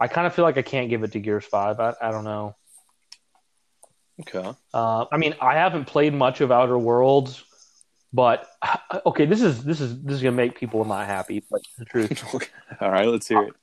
I 0.00 0.08
kind 0.08 0.26
of 0.26 0.34
feel 0.34 0.44
like 0.44 0.56
I 0.58 0.62
can't 0.62 0.88
give 0.88 1.02
it 1.04 1.12
to 1.12 1.20
Gears 1.20 1.44
Five. 1.44 1.78
I, 1.80 1.94
I 2.00 2.10
don't 2.10 2.24
know. 2.24 2.56
Okay. 4.20 4.52
Uh, 4.72 5.04
I 5.10 5.16
mean, 5.16 5.34
I 5.40 5.54
haven't 5.54 5.86
played 5.86 6.14
much 6.14 6.40
of 6.40 6.52
Outer 6.52 6.78
Worlds, 6.78 7.44
but 8.14 8.48
okay, 9.06 9.26
this 9.26 9.42
is 9.42 9.62
this 9.64 9.80
is 9.80 10.00
this 10.02 10.14
is 10.16 10.22
gonna 10.22 10.36
make 10.36 10.58
people 10.58 10.84
not 10.84 11.06
happy. 11.06 11.44
But 11.50 11.62
the 11.76 11.84
truth. 11.84 12.50
All 12.80 12.90
right, 12.90 13.06
let's 13.08 13.28
hear 13.28 13.42
it. 13.42 13.54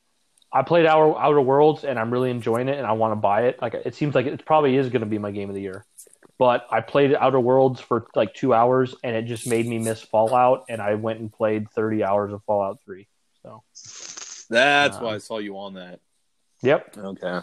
I 0.54 0.64
played 0.64 0.86
Outer, 0.86 1.18
Outer 1.18 1.40
Worlds 1.40 1.86
and 1.86 1.98
I'm 1.98 2.12
really 2.12 2.30
enjoying 2.30 2.68
it 2.68 2.78
and 2.78 2.86
I 2.86 2.92
want 2.92 3.14
to 3.14 3.16
buy 3.16 3.44
it. 3.44 3.62
Like 3.62 3.74
it 3.74 3.96
seems 3.96 4.14
like 4.14 4.26
it 4.26 4.46
probably 4.46 4.76
is 4.76 4.90
going 4.90 5.00
to 5.00 5.06
be 5.06 5.18
my 5.18 5.32
game 5.32 5.48
of 5.48 5.56
the 5.56 5.62
year. 5.62 5.86
But 6.38 6.68
I 6.70 6.82
played 6.82 7.16
Outer 7.16 7.40
Worlds 7.40 7.80
for 7.80 8.08
like 8.16 8.34
2 8.34 8.54
hours 8.54 8.94
and 9.02 9.16
it 9.16 9.28
just 9.28 9.48
made 9.48 9.66
me 9.66 9.78
miss 9.80 10.02
Fallout 10.02 10.66
and 10.68 10.82
I 10.82 10.96
went 10.96 11.22
and 11.22 11.32
played 11.32 11.72
30 11.72 12.04
hours 12.04 12.34
of 12.34 12.44
Fallout 12.44 12.80
3. 12.84 13.08
So, 13.44 13.64
That's 14.50 14.98
Um, 14.98 15.04
why 15.04 15.14
I 15.16 15.18
saw 15.20 15.38
you 15.38 15.58
on 15.58 15.76
that. 15.76 16.02
yep. 16.62 16.98
Okay. 16.98 17.40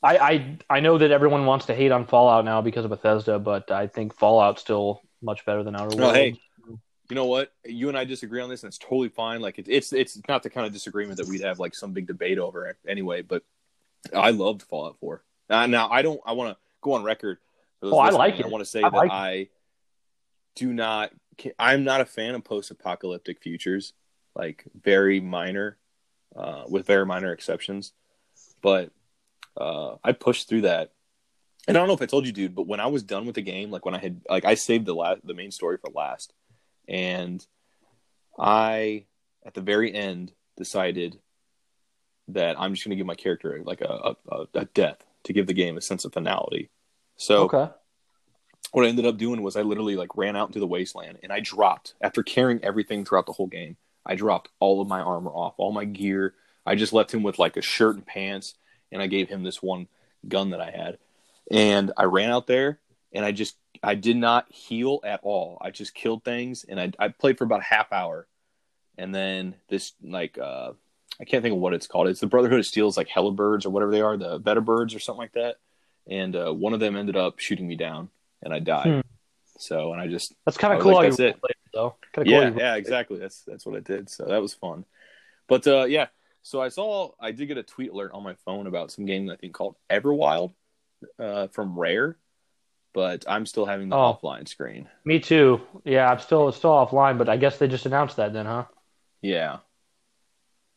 I, 0.00 0.18
I 0.18 0.58
I 0.70 0.80
know 0.80 0.98
that 0.98 1.10
everyone 1.10 1.46
wants 1.46 1.66
to 1.66 1.74
hate 1.74 1.90
on 1.90 2.06
Fallout 2.06 2.44
now 2.44 2.62
because 2.62 2.84
of 2.84 2.90
Bethesda, 2.90 3.40
but 3.40 3.72
I 3.72 3.88
think 3.88 4.14
Fallout 4.14 4.60
still 4.60 5.02
much 5.22 5.44
better 5.44 5.62
than 5.62 5.74
No, 5.74 5.84
Worlds. 5.84 6.16
hey. 6.16 6.34
You 7.10 7.14
know 7.14 7.24
what? 7.24 7.52
You 7.64 7.88
and 7.88 7.96
I 7.96 8.04
disagree 8.04 8.42
on 8.42 8.50
this, 8.50 8.62
and 8.62 8.68
it's 8.68 8.76
totally 8.76 9.08
fine. 9.08 9.40
Like 9.40 9.58
it, 9.58 9.66
it's 9.66 9.94
it's 9.94 10.20
not 10.28 10.42
the 10.42 10.50
kind 10.50 10.66
of 10.66 10.74
disagreement 10.74 11.16
that 11.16 11.26
we'd 11.26 11.40
have 11.40 11.58
like 11.58 11.74
some 11.74 11.92
big 11.92 12.06
debate 12.06 12.38
over 12.38 12.76
anyway. 12.86 13.22
But 13.22 13.44
I 14.14 14.30
loved 14.30 14.62
Fallout 14.62 14.98
Four. 15.00 15.24
Uh, 15.48 15.66
now 15.66 15.88
I 15.88 16.02
don't. 16.02 16.20
I 16.26 16.32
want 16.32 16.50
to 16.50 16.58
go 16.82 16.92
on 16.92 17.04
record. 17.04 17.38
Oh, 17.80 17.96
I 17.96 18.10
like 18.10 18.38
it. 18.38 18.44
I 18.44 18.48
want 18.48 18.60
to 18.62 18.70
say 18.70 18.82
I 18.82 18.90
that 18.90 18.96
like 18.96 19.10
it. 19.10 19.14
I 19.14 19.48
do 20.54 20.70
not. 20.74 21.10
I'm 21.58 21.82
not 21.84 22.02
a 22.02 22.04
fan 22.04 22.34
of 22.34 22.44
post-apocalyptic 22.44 23.40
futures. 23.40 23.94
Like 24.34 24.64
very 24.78 25.18
minor, 25.18 25.78
uh, 26.36 26.64
with 26.68 26.86
very 26.86 27.06
minor 27.06 27.32
exceptions. 27.32 27.92
But 28.60 28.90
uh, 29.56 29.96
I 30.04 30.12
pushed 30.12 30.48
through 30.48 30.62
that. 30.62 30.92
And 31.68 31.76
I 31.76 31.80
don't 31.80 31.88
know 31.88 31.94
if 31.94 32.02
I 32.02 32.06
told 32.06 32.26
you, 32.26 32.32
dude, 32.32 32.56
but 32.56 32.66
when 32.66 32.80
I 32.80 32.88
was 32.88 33.04
done 33.04 33.26
with 33.26 33.36
the 33.36 33.42
game, 33.42 33.70
like 33.70 33.84
when 33.86 33.94
I 33.94 33.98
had, 33.98 34.22
like, 34.30 34.46
I 34.46 34.54
saved 34.54 34.86
the 34.86 34.94
last, 34.94 35.20
the 35.24 35.34
main 35.34 35.52
story 35.52 35.78
for 35.78 35.90
last, 35.94 36.32
and 36.88 37.46
I, 38.38 39.06
at 39.46 39.54
the 39.54 39.60
very 39.60 39.94
end, 39.94 40.32
decided 40.56 41.20
that 42.28 42.58
I'm 42.60 42.74
just 42.74 42.84
going 42.84 42.90
to 42.90 42.96
give 42.96 43.06
my 43.06 43.14
character 43.14 43.60
like 43.64 43.82
a, 43.82 44.16
a, 44.30 44.46
a 44.54 44.64
death 44.66 45.04
to 45.24 45.32
give 45.34 45.46
the 45.46 45.54
game 45.54 45.76
a 45.76 45.82
sense 45.82 46.04
of 46.06 46.12
finality. 46.12 46.70
So 47.16 47.44
Okay. 47.44 47.70
what 48.72 48.84
I 48.86 48.88
ended 48.88 49.06
up 49.06 49.18
doing 49.18 49.42
was 49.42 49.56
I 49.56 49.62
literally 49.62 49.96
like 49.96 50.16
ran 50.16 50.36
out 50.36 50.48
into 50.48 50.60
the 50.60 50.66
wasteland 50.66 51.18
and 51.22 51.32
I 51.32 51.40
dropped 51.40 51.94
after 52.00 52.22
carrying 52.22 52.62
everything 52.64 53.04
throughout 53.04 53.26
the 53.26 53.32
whole 53.32 53.46
game. 53.46 53.76
I 54.06 54.14
dropped 54.14 54.50
all 54.60 54.80
of 54.80 54.88
my 54.88 55.00
armor 55.00 55.30
off, 55.30 55.54
all 55.58 55.72
my 55.72 55.84
gear. 55.84 56.34
I 56.66 56.74
just 56.76 56.92
left 56.92 57.12
him 57.12 57.22
with 57.22 57.38
like 57.38 57.56
a 57.56 57.62
shirt 57.62 57.96
and 57.96 58.06
pants, 58.06 58.54
and 58.92 59.02
I 59.02 59.06
gave 59.06 59.28
him 59.28 59.42
this 59.42 59.62
one 59.62 59.88
gun 60.26 60.50
that 60.50 60.60
I 60.60 60.70
had. 60.70 60.98
And 61.50 61.92
I 61.96 62.04
ran 62.04 62.30
out 62.30 62.46
there 62.46 62.80
and 63.12 63.24
I 63.24 63.32
just 63.32 63.56
I 63.82 63.94
did 63.94 64.16
not 64.16 64.50
heal 64.52 65.00
at 65.04 65.20
all. 65.22 65.58
I 65.60 65.70
just 65.70 65.94
killed 65.94 66.24
things 66.24 66.64
and 66.68 66.80
I 66.80 66.92
I 66.98 67.08
played 67.08 67.38
for 67.38 67.44
about 67.44 67.60
a 67.60 67.64
half 67.64 67.92
hour, 67.92 68.26
and 68.96 69.14
then 69.14 69.54
this 69.68 69.92
like 70.02 70.38
uh 70.38 70.72
I 71.20 71.24
can't 71.24 71.42
think 71.42 71.54
of 71.54 71.60
what 71.60 71.74
it's 71.74 71.86
called. 71.86 72.08
It's 72.08 72.20
the 72.20 72.26
Brotherhood 72.26 72.60
of 72.60 72.66
Steel's 72.66 72.96
like 72.96 73.08
Hellabirds 73.08 73.66
or 73.66 73.70
whatever 73.70 73.90
they 73.90 74.00
are, 74.00 74.16
the 74.16 74.38
Vertibirds 74.40 74.94
or 74.94 75.00
something 75.00 75.18
like 75.18 75.32
that. 75.32 75.56
And 76.06 76.36
uh, 76.36 76.52
one 76.52 76.74
of 76.74 76.80
them 76.80 76.96
ended 76.96 77.16
up 77.16 77.38
shooting 77.38 77.66
me 77.66 77.74
down, 77.74 78.08
and 78.42 78.54
I 78.54 78.60
died. 78.60 78.86
Hmm. 78.86 79.00
So, 79.58 79.92
and 79.92 80.00
I 80.00 80.06
just 80.06 80.32
That's 80.46 80.56
kind 80.56 80.72
of 80.72 80.80
cool 80.80 80.94
like, 80.94 81.10
that's 81.10 81.20
it. 81.20 81.40
played 81.40 81.54
though. 81.74 81.96
Kinda 82.14 82.30
yeah, 82.30 82.52
yeah, 82.56 82.74
exactly. 82.76 83.18
That's 83.18 83.42
that's 83.42 83.66
what 83.66 83.76
I 83.76 83.80
did. 83.80 84.08
So 84.08 84.26
that 84.26 84.40
was 84.40 84.54
fun. 84.54 84.84
But 85.48 85.66
uh, 85.66 85.84
yeah, 85.84 86.06
so 86.42 86.62
I 86.62 86.68
saw 86.68 87.10
I 87.20 87.32
did 87.32 87.46
get 87.46 87.58
a 87.58 87.62
tweet 87.64 87.90
alert 87.90 88.12
on 88.14 88.22
my 88.22 88.34
phone 88.44 88.66
about 88.66 88.92
some 88.92 89.04
game 89.04 89.28
I 89.28 89.36
think 89.36 89.54
called 89.54 89.74
Everwild 89.90 90.52
uh, 91.18 91.48
from 91.48 91.78
Rare, 91.78 92.16
but 92.94 93.24
I'm 93.28 93.46
still 93.46 93.66
having 93.66 93.88
the 93.88 93.96
Oh. 93.96 94.18
offline 94.22 94.46
screen. 94.48 94.88
Me 95.04 95.20
too. 95.20 95.60
Yeah, 95.84 96.10
I'm 96.10 96.18
still 96.20 96.50
still 96.52 96.70
offline, 96.70 97.18
but 97.18 97.28
I 97.28 97.36
guess 97.36 97.58
they 97.58 97.68
just 97.68 97.86
announced 97.86 98.16
that 98.16 98.32
then, 98.32 98.46
huh? 98.46 98.64
Yeah, 99.22 99.58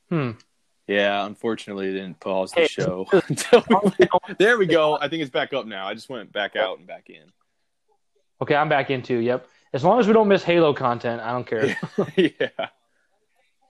Hmm. 0.09 0.31
Yeah, 0.87 1.25
unfortunately, 1.25 1.87
it 1.89 1.93
didn't 1.93 2.19
pause 2.19 2.51
the 2.51 2.61
Hey, 2.61 2.67
show. 2.67 3.07
we- 3.99 4.35
there 4.37 4.57
we 4.57 4.65
go. 4.65 4.97
I 4.99 5.07
think 5.07 5.21
it's 5.21 5.31
back 5.31 5.53
up 5.53 5.65
now. 5.65 5.87
I 5.87 5.93
just 5.93 6.09
went 6.09 6.33
back 6.33 6.55
out 6.57 6.79
and 6.79 6.87
back 6.87 7.09
in. 7.09 7.23
Okay, 8.41 8.55
I'm 8.55 8.67
back 8.69 8.89
into. 8.89 9.15
Yep. 9.15 9.47
As 9.73 9.83
long 9.85 9.99
as 9.99 10.07
we 10.07 10.11
don't 10.13 10.27
miss 10.27 10.43
Halo 10.43 10.73
content, 10.73 11.21
I 11.21 11.31
don't 11.31 11.47
care. 11.47 11.77
yeah, 12.17 12.67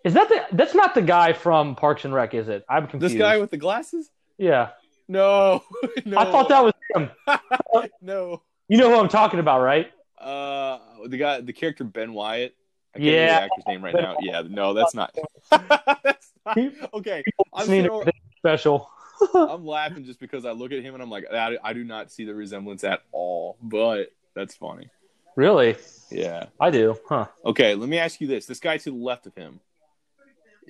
Is 0.03 0.13
that 0.15 0.29
the? 0.29 0.45
That's 0.53 0.73
not 0.73 0.95
the 0.95 1.01
guy 1.03 1.33
from 1.33 1.75
Parks 1.75 2.05
and 2.05 2.13
Rec, 2.13 2.33
is 2.33 2.47
it? 2.49 2.65
I'm 2.67 2.87
confused. 2.87 3.13
this 3.13 3.19
guy 3.19 3.37
with 3.37 3.51
the 3.51 3.57
glasses. 3.57 4.09
yeah, 4.39 4.69
No, 5.07 5.63
no. 6.05 6.17
I 6.17 6.25
thought 6.25 6.49
that 6.49 6.63
was 6.63 6.73
him. 6.95 7.09
no. 8.01 8.41
You 8.67 8.77
know 8.77 8.89
who 8.89 8.95
I'm 8.99 9.09
talking 9.09 9.39
about, 9.39 9.61
right? 9.61 9.91
Uh, 10.17 10.79
the 11.07 11.17
guy, 11.17 11.41
the 11.41 11.53
character 11.53 11.83
Ben 11.83 12.13
Wyatt. 12.13 12.55
I 12.95 12.99
can't 12.99 13.05
Yeah. 13.09 13.25
the 13.39 13.43
actor's 13.45 13.63
name 13.67 13.83
right 13.83 13.93
now. 13.95 14.15
Yeah, 14.21 14.43
no, 14.47 14.73
that's 14.73 14.93
not. 14.93 15.15
that's 15.51 16.31
not. 16.45 16.57
Okay, 16.93 17.23
I'm, 17.53 17.65
Seen 17.67 17.83
still- 17.85 18.05
special. 18.37 18.89
I'm 19.35 19.65
laughing 19.65 20.03
just 20.03 20.19
because 20.19 20.45
I 20.45 20.51
look 20.51 20.71
at 20.71 20.81
him 20.81 20.93
and 20.95 21.03
I'm 21.03 21.09
like, 21.09 21.25
I, 21.31 21.57
I 21.63 21.73
do 21.73 21.83
not 21.83 22.11
see 22.11 22.25
the 22.25 22.33
resemblance 22.33 22.83
at 22.83 23.01
all. 23.11 23.55
But 23.61 24.11
that's 24.35 24.55
funny. 24.55 24.89
Really? 25.35 25.75
Yeah. 26.09 26.45
I 26.59 26.71
do. 26.71 26.97
Huh. 27.07 27.27
Okay, 27.45 27.75
let 27.75 27.87
me 27.87 27.97
ask 27.99 28.19
you 28.19 28.27
this: 28.27 28.45
this 28.47 28.59
guy 28.59 28.77
to 28.77 28.89
the 28.91 28.95
left 28.97 29.27
of 29.27 29.35
him, 29.35 29.59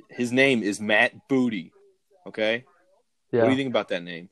his 0.09 0.31
name 0.31 0.63
is 0.63 0.79
Matt 0.81 1.27
Booty. 1.27 1.71
Okay, 2.27 2.65
Yeah. 3.31 3.39
what 3.41 3.45
do 3.45 3.51
you 3.51 3.57
think 3.57 3.69
about 3.69 3.87
that 3.89 4.03
name? 4.03 4.29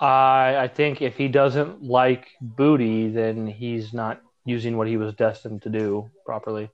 I 0.00 0.56
I 0.58 0.68
think 0.68 1.02
if 1.02 1.16
he 1.16 1.28
doesn't 1.28 1.82
like 1.82 2.28
booty, 2.40 3.10
then 3.10 3.46
he's 3.46 3.92
not 3.92 4.20
using 4.44 4.76
what 4.76 4.86
he 4.86 4.96
was 4.96 5.14
destined 5.14 5.62
to 5.62 5.68
do 5.70 6.10
properly. 6.24 6.70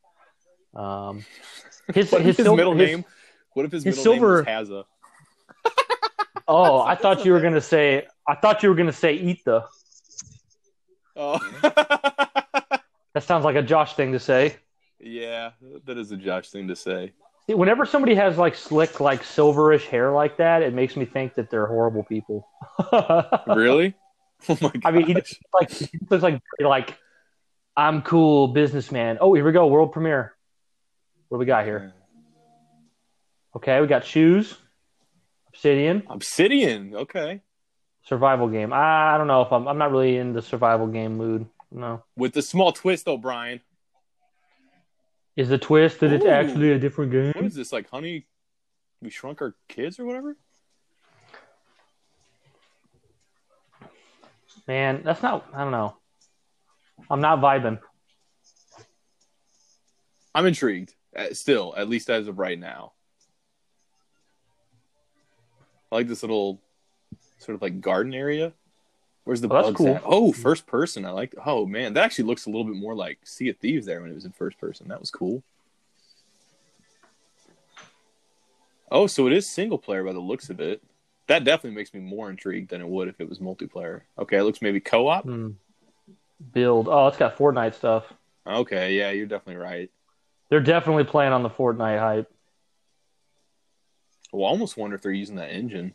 Um, 0.74 1.24
his 1.94 2.10
his, 2.12 2.22
his, 2.22 2.36
sil- 2.36 2.56
middle 2.56 2.74
his- 2.74 2.88
name? 2.90 3.04
What 3.54 3.64
if 3.66 3.72
his, 3.72 3.84
his 3.84 3.96
middle 3.96 4.12
silver- 4.14 4.42
name 4.42 4.58
was 4.58 4.68
Hazza? 4.68 4.84
Oh, 6.46 6.80
I 6.82 6.94
thought 6.94 7.24
you 7.24 7.32
were 7.32 7.40
gonna 7.40 7.60
say. 7.62 8.06
I 8.28 8.34
thought 8.34 8.62
you 8.62 8.68
were 8.68 8.74
gonna 8.74 8.92
say 8.92 9.14
eat 9.14 9.42
the. 9.46 9.64
Oh, 11.16 11.38
That 11.62 13.22
sounds 13.22 13.44
like 13.46 13.56
a 13.56 13.62
Josh 13.62 13.94
thing 13.94 14.12
to 14.12 14.18
say. 14.18 14.56
yeah, 15.00 15.52
that 15.86 15.96
is 15.96 16.10
a 16.12 16.18
Josh 16.18 16.50
thing 16.50 16.68
to 16.68 16.76
say. 16.76 17.12
Whenever 17.46 17.84
somebody 17.84 18.14
has 18.14 18.38
like 18.38 18.54
slick, 18.54 19.00
like 19.00 19.22
silverish 19.22 19.86
hair 19.86 20.10
like 20.12 20.38
that, 20.38 20.62
it 20.62 20.72
makes 20.72 20.96
me 20.96 21.04
think 21.04 21.34
that 21.34 21.50
they're 21.50 21.66
horrible 21.66 22.02
people. 22.04 22.48
Really? 23.46 23.94
Oh 24.46 24.58
my 24.60 24.68
god! 24.68 24.82
I 24.84 24.90
mean, 24.90 25.06
he 25.06 25.14
just 25.14 25.38
like 25.54 25.70
he 25.70 25.98
looks 26.10 26.22
like 26.22 26.42
like 26.60 26.98
I'm 27.78 28.02
cool 28.02 28.48
businessman. 28.48 29.16
Oh, 29.20 29.32
here 29.32 29.44
we 29.44 29.52
go, 29.52 29.66
world 29.68 29.92
premiere. 29.92 30.34
What 31.28 31.36
do 31.36 31.40
we 31.40 31.46
got 31.46 31.64
here? 31.64 31.94
Hmm. 31.94 33.56
Okay, 33.56 33.80
we 33.80 33.86
got 33.86 34.04
shoes, 34.04 34.54
obsidian, 35.48 36.02
Obsidian. 36.10 36.94
Okay, 36.94 37.40
survival 38.06 38.48
game. 38.48 38.72
I, 38.72 39.14
I 39.14 39.18
don't 39.18 39.28
know 39.28 39.40
if 39.42 39.52
I'm. 39.52 39.66
I'm 39.66 39.78
not 39.78 39.92
really 39.92 40.18
in 40.18 40.34
the 40.34 40.42
survival 40.42 40.88
game 40.88 41.16
mood. 41.16 41.46
No. 41.70 42.04
with 42.16 42.34
the 42.34 42.42
small 42.42 42.72
twist 42.72 43.04
though, 43.06 43.16
Brian. 43.16 43.60
Is 45.36 45.48
the 45.48 45.58
twist 45.58 46.00
that 46.00 46.12
it's 46.12 46.24
Ooh. 46.24 46.28
actually 46.28 46.72
a 46.72 46.78
different 46.78 47.10
game? 47.12 47.32
What 47.34 47.44
is 47.44 47.54
this 47.54 47.72
like, 47.72 47.90
honey? 47.90 48.26
We 49.02 49.10
shrunk 49.10 49.42
our 49.42 49.54
kids 49.68 49.98
or 49.98 50.04
whatever. 50.04 50.36
Man, 54.66 55.02
that's 55.04 55.22
not. 55.22 55.46
I 55.52 55.62
don't 55.62 55.72
know. 55.72 55.96
I'm 57.10 57.20
not 57.20 57.40
vibing. 57.40 57.80
I'm 60.34 60.46
intrigued. 60.46 60.94
uh, 61.16 61.26
Still, 61.32 61.74
at 61.76 61.88
least 61.88 62.08
as 62.08 62.28
of 62.28 62.38
right 62.38 62.58
now. 62.58 62.92
I 65.92 65.96
like 65.96 66.08
this 66.08 66.22
little 66.22 66.60
sort 67.38 67.56
of 67.56 67.62
like 67.62 67.80
garden 67.80 68.14
area. 68.14 68.52
Where's 69.24 69.40
the 69.40 69.48
Oh, 69.48 69.54
that's 69.54 69.66
bugs 69.68 69.78
cool. 69.78 69.88
at? 69.96 70.02
Oh, 70.04 70.32
first 70.32 70.66
person. 70.66 71.04
I 71.04 71.10
like. 71.10 71.34
Oh 71.44 71.66
man, 71.66 71.94
that 71.94 72.04
actually 72.04 72.26
looks 72.26 72.46
a 72.46 72.50
little 72.50 72.64
bit 72.64 72.76
more 72.76 72.94
like 72.94 73.18
Sea 73.24 73.48
of 73.48 73.56
Thieves 73.56 73.86
there 73.86 74.00
when 74.02 74.10
it 74.10 74.14
was 74.14 74.24
in 74.26 74.32
first 74.32 74.58
person. 74.58 74.88
That 74.88 75.00
was 75.00 75.10
cool. 75.10 75.42
Oh, 78.90 79.06
so 79.06 79.26
it 79.26 79.32
is 79.32 79.48
single 79.48 79.78
player 79.78 80.04
by 80.04 80.12
the 80.12 80.20
looks 80.20 80.50
of 80.50 80.60
it. 80.60 80.82
That 81.26 81.44
definitely 81.44 81.74
makes 81.76 81.94
me 81.94 82.00
more 82.00 82.28
intrigued 82.28 82.68
than 82.70 82.82
it 82.82 82.86
would 82.88 83.08
if 83.08 83.18
it 83.20 83.28
was 83.28 83.38
multiplayer. 83.38 84.02
Okay, 84.18 84.36
it 84.36 84.42
looks 84.42 84.60
maybe 84.60 84.78
co-op. 84.78 85.24
Hmm. 85.24 85.50
Build. 86.52 86.88
Oh, 86.88 87.06
it's 87.06 87.16
got 87.16 87.36
Fortnite 87.38 87.74
stuff. 87.74 88.04
Okay, 88.46 88.94
yeah, 88.94 89.10
you're 89.10 89.26
definitely 89.26 89.62
right. 89.62 89.90
They're 90.50 90.60
definitely 90.60 91.04
playing 91.04 91.32
on 91.32 91.42
the 91.42 91.48
Fortnite 91.48 91.98
hype. 91.98 92.30
Well, 94.32 94.44
I 94.46 94.50
almost 94.50 94.76
wonder 94.76 94.96
if 94.96 95.02
they're 95.02 95.12
using 95.12 95.36
that 95.36 95.50
engine. 95.50 95.94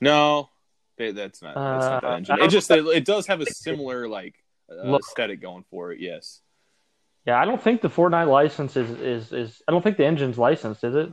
No, 0.00 0.50
they, 0.96 1.12
that's 1.12 1.42
not. 1.42 1.54
That's 1.54 1.84
not 1.84 2.02
that 2.02 2.08
Uh, 2.10 2.16
engine. 2.16 2.38
It 2.40 2.48
just 2.48 2.70
it, 2.70 2.86
it 2.86 3.04
does 3.04 3.26
have 3.26 3.40
a 3.40 3.46
similar 3.46 4.08
like 4.08 4.34
uh, 4.70 4.90
Look. 4.90 5.02
aesthetic 5.02 5.40
going 5.40 5.64
for 5.70 5.92
it. 5.92 6.00
Yes. 6.00 6.40
Yeah, 7.26 7.40
I 7.40 7.44
don't 7.46 7.62
think 7.62 7.80
the 7.80 7.88
Fortnite 7.88 8.28
license 8.28 8.76
is, 8.76 8.90
is 9.00 9.32
is 9.32 9.62
I 9.66 9.72
don't 9.72 9.82
think 9.82 9.96
the 9.96 10.04
engine's 10.04 10.38
licensed, 10.38 10.84
is 10.84 10.94
it? 10.94 11.12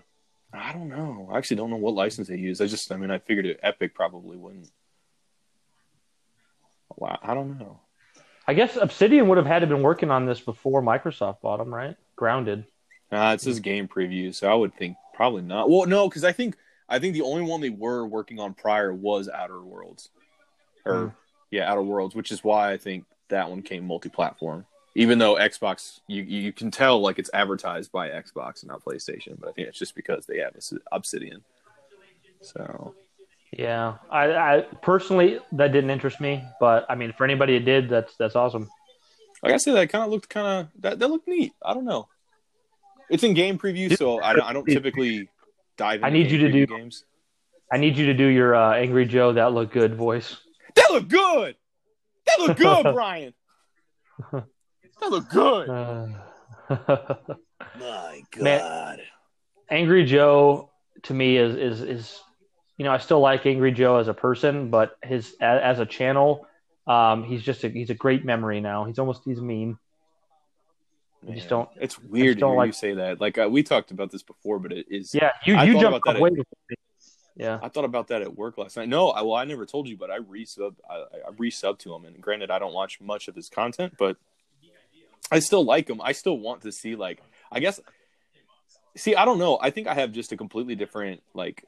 I 0.53 0.73
don't 0.73 0.89
know. 0.89 1.29
I 1.31 1.37
actually 1.37 1.57
don't 1.57 1.69
know 1.69 1.77
what 1.77 1.93
license 1.93 2.27
they 2.27 2.35
use. 2.35 2.59
I 2.59 2.67
just, 2.67 2.91
I 2.91 2.97
mean, 2.97 3.09
I 3.09 3.19
figured 3.19 3.45
it, 3.45 3.59
Epic 3.63 3.95
probably 3.95 4.35
wouldn't. 4.35 4.69
Wow, 6.97 7.17
I 7.23 7.33
don't 7.33 7.57
know. 7.57 7.79
I 8.45 8.53
guess 8.53 8.75
Obsidian 8.75 9.29
would 9.29 9.37
have 9.37 9.47
had 9.47 9.59
to 9.59 9.67
been 9.67 9.81
working 9.81 10.11
on 10.11 10.25
this 10.25 10.41
before 10.41 10.81
Microsoft 10.81 11.39
bought 11.41 11.57
them, 11.57 11.73
right? 11.73 11.95
Grounded. 12.17 12.65
Uh, 13.09 13.31
it 13.33 13.39
says 13.41 13.61
game 13.61 13.87
preview, 13.87 14.35
so 14.35 14.51
I 14.51 14.53
would 14.53 14.73
think 14.75 14.97
probably 15.13 15.41
not. 15.41 15.69
Well, 15.69 15.85
no, 15.85 16.09
because 16.09 16.25
I 16.25 16.33
think 16.33 16.57
I 16.91 16.99
think 16.99 17.13
the 17.13 17.21
only 17.21 17.41
one 17.41 17.61
they 17.61 17.69
were 17.69 18.05
working 18.05 18.39
on 18.39 18.53
prior 18.53 18.93
was 18.93 19.29
Outer 19.29 19.61
Worlds, 19.61 20.09
or 20.85 21.05
Hmm. 21.05 21.07
yeah, 21.49 21.71
Outer 21.71 21.81
Worlds, 21.81 22.13
which 22.13 22.31
is 22.31 22.43
why 22.43 22.71
I 22.73 22.77
think 22.77 23.05
that 23.29 23.49
one 23.49 23.61
came 23.61 23.87
multi-platform. 23.87 24.65
Even 24.93 25.19
though 25.19 25.35
Xbox, 25.35 26.01
you 26.07 26.21
you 26.23 26.51
can 26.51 26.69
tell 26.69 26.99
like 26.99 27.17
it's 27.17 27.29
advertised 27.33 27.93
by 27.93 28.09
Xbox 28.09 28.61
and 28.61 28.69
not 28.69 28.83
PlayStation, 28.83 29.39
but 29.39 29.47
I 29.49 29.51
think 29.53 29.69
it's 29.69 29.79
just 29.79 29.95
because 29.95 30.25
they 30.25 30.39
have 30.39 30.53
Obsidian. 30.91 31.43
So 32.41 32.93
Yeah, 33.51 33.95
I, 34.09 34.33
I 34.33 34.61
personally 34.81 35.39
that 35.53 35.71
didn't 35.71 35.91
interest 35.91 36.19
me, 36.19 36.43
but 36.59 36.85
I 36.89 36.95
mean, 36.95 37.13
for 37.13 37.23
anybody 37.23 37.55
it 37.55 37.63
did, 37.63 37.89
that's 37.89 38.15
that's 38.17 38.35
awesome. 38.35 38.69
like 39.41 39.53
I 39.53 39.57
said, 39.57 39.75
that 39.75 39.89
kind 39.89 40.03
of 40.03 40.09
looked 40.11 40.27
kind 40.27 40.47
of 40.47 40.81
that 40.81 40.99
that 40.99 41.07
looked 41.07 41.27
neat. 41.27 41.53
I 41.63 41.73
don't 41.73 41.85
know. 41.85 42.09
It's 43.09 43.23
in 43.23 43.33
game 43.33 43.57
preview, 43.57 43.95
so 43.97 44.21
I 44.21 44.33
don't, 44.33 44.43
I 44.43 44.53
don't 44.53 44.65
typically 44.65 45.29
dive. 45.81 45.95
Into 45.95 46.07
I 46.07 46.09
need 46.11 46.31
you 46.31 46.37
to 46.39 46.51
do- 46.51 46.67
games. 46.67 47.03
I 47.73 47.77
need 47.77 47.97
you 47.97 48.07
to 48.07 48.13
do 48.13 48.25
your 48.25 48.53
uh, 48.53 48.73
Angry 48.75 49.05
Joe 49.05 49.33
that 49.33 49.53
look 49.53 49.71
good 49.71 49.95
voice. 49.95 50.35
That 50.75 50.91
look 50.91 51.07
good. 51.07 51.55
That 52.27 52.39
look 52.39 52.57
good, 52.57 52.83
Brian. 52.93 53.33
That 55.01 55.09
look 55.09 55.29
good. 55.29 55.67
Uh, 55.67 56.07
My 57.79 58.21
Man. 58.37 58.99
Angry 59.71 60.05
Joe 60.05 60.69
to 61.03 61.13
me 61.15 61.37
is 61.37 61.55
is 61.55 61.81
is 61.81 62.19
you 62.77 62.85
know 62.85 62.91
I 62.91 62.99
still 62.99 63.19
like 63.19 63.47
Angry 63.47 63.71
Joe 63.71 63.97
as 63.97 64.07
a 64.07 64.13
person, 64.13 64.69
but 64.69 64.95
his 65.01 65.33
a- 65.41 65.65
as 65.65 65.79
a 65.79 65.87
channel, 65.87 66.45
um, 66.85 67.23
he's 67.23 67.41
just 67.41 67.63
a, 67.63 67.69
he's 67.69 67.89
a 67.89 67.95
great 67.95 68.23
memory 68.23 68.61
now. 68.61 68.85
He's 68.85 68.99
almost 68.99 69.23
he's 69.25 69.41
mean. 69.41 69.79
I 71.27 71.33
just 71.33 71.49
don't- 71.49 71.69
It's 71.79 71.99
weird 71.99 72.37
to 72.37 72.41
don't 72.41 72.55
like- 72.55 72.67
you 72.67 72.73
say 72.73 72.93
that. 72.95 73.21
Like 73.21 73.37
uh, 73.37 73.47
we 73.49 73.63
talked 73.63 73.91
about 73.91 74.11
this 74.11 74.23
before, 74.23 74.59
but 74.59 74.71
it 74.71 74.87
is. 74.89 75.13
Yeah, 75.13 75.31
you 75.45 75.55
I 75.55 75.63
you 75.65 75.73
jumped 75.73 75.87
about 75.97 76.03
that 76.05 76.15
off 76.15 76.21
way 76.21 76.29
before 76.29 76.57
me. 76.69 76.75
Yeah, 77.35 77.59
I 77.61 77.69
thought 77.69 77.85
about 77.85 78.07
that 78.09 78.21
at 78.21 78.35
work 78.35 78.57
last 78.57 78.75
night. 78.75 78.89
No, 78.89 79.09
I, 79.09 79.21
well, 79.21 79.35
I 79.35 79.45
never 79.45 79.65
told 79.65 79.87
you, 79.87 79.95
but 79.97 80.11
I 80.11 80.19
resub. 80.19 80.75
I, 80.89 81.05
I 81.27 81.31
resub 81.31 81.79
to 81.79 81.93
him, 81.95 82.05
and 82.05 82.19
granted, 82.21 82.51
I 82.51 82.59
don't 82.59 82.73
watch 82.73 82.99
much 82.99 83.27
of 83.29 83.35
his 83.35 83.47
content, 83.49 83.93
but 83.97 84.17
I 85.31 85.39
still 85.39 85.63
like 85.63 85.89
him. 85.89 86.01
I 86.01 86.11
still 86.11 86.37
want 86.37 86.61
to 86.63 86.71
see, 86.73 86.95
like, 86.95 87.21
I 87.51 87.59
guess. 87.61 87.79
See, 88.97 89.15
I 89.15 89.23
don't 89.23 89.39
know. 89.39 89.57
I 89.61 89.69
think 89.69 89.87
I 89.87 89.93
have 89.93 90.11
just 90.11 90.33
a 90.33 90.37
completely 90.37 90.75
different, 90.75 91.23
like, 91.33 91.63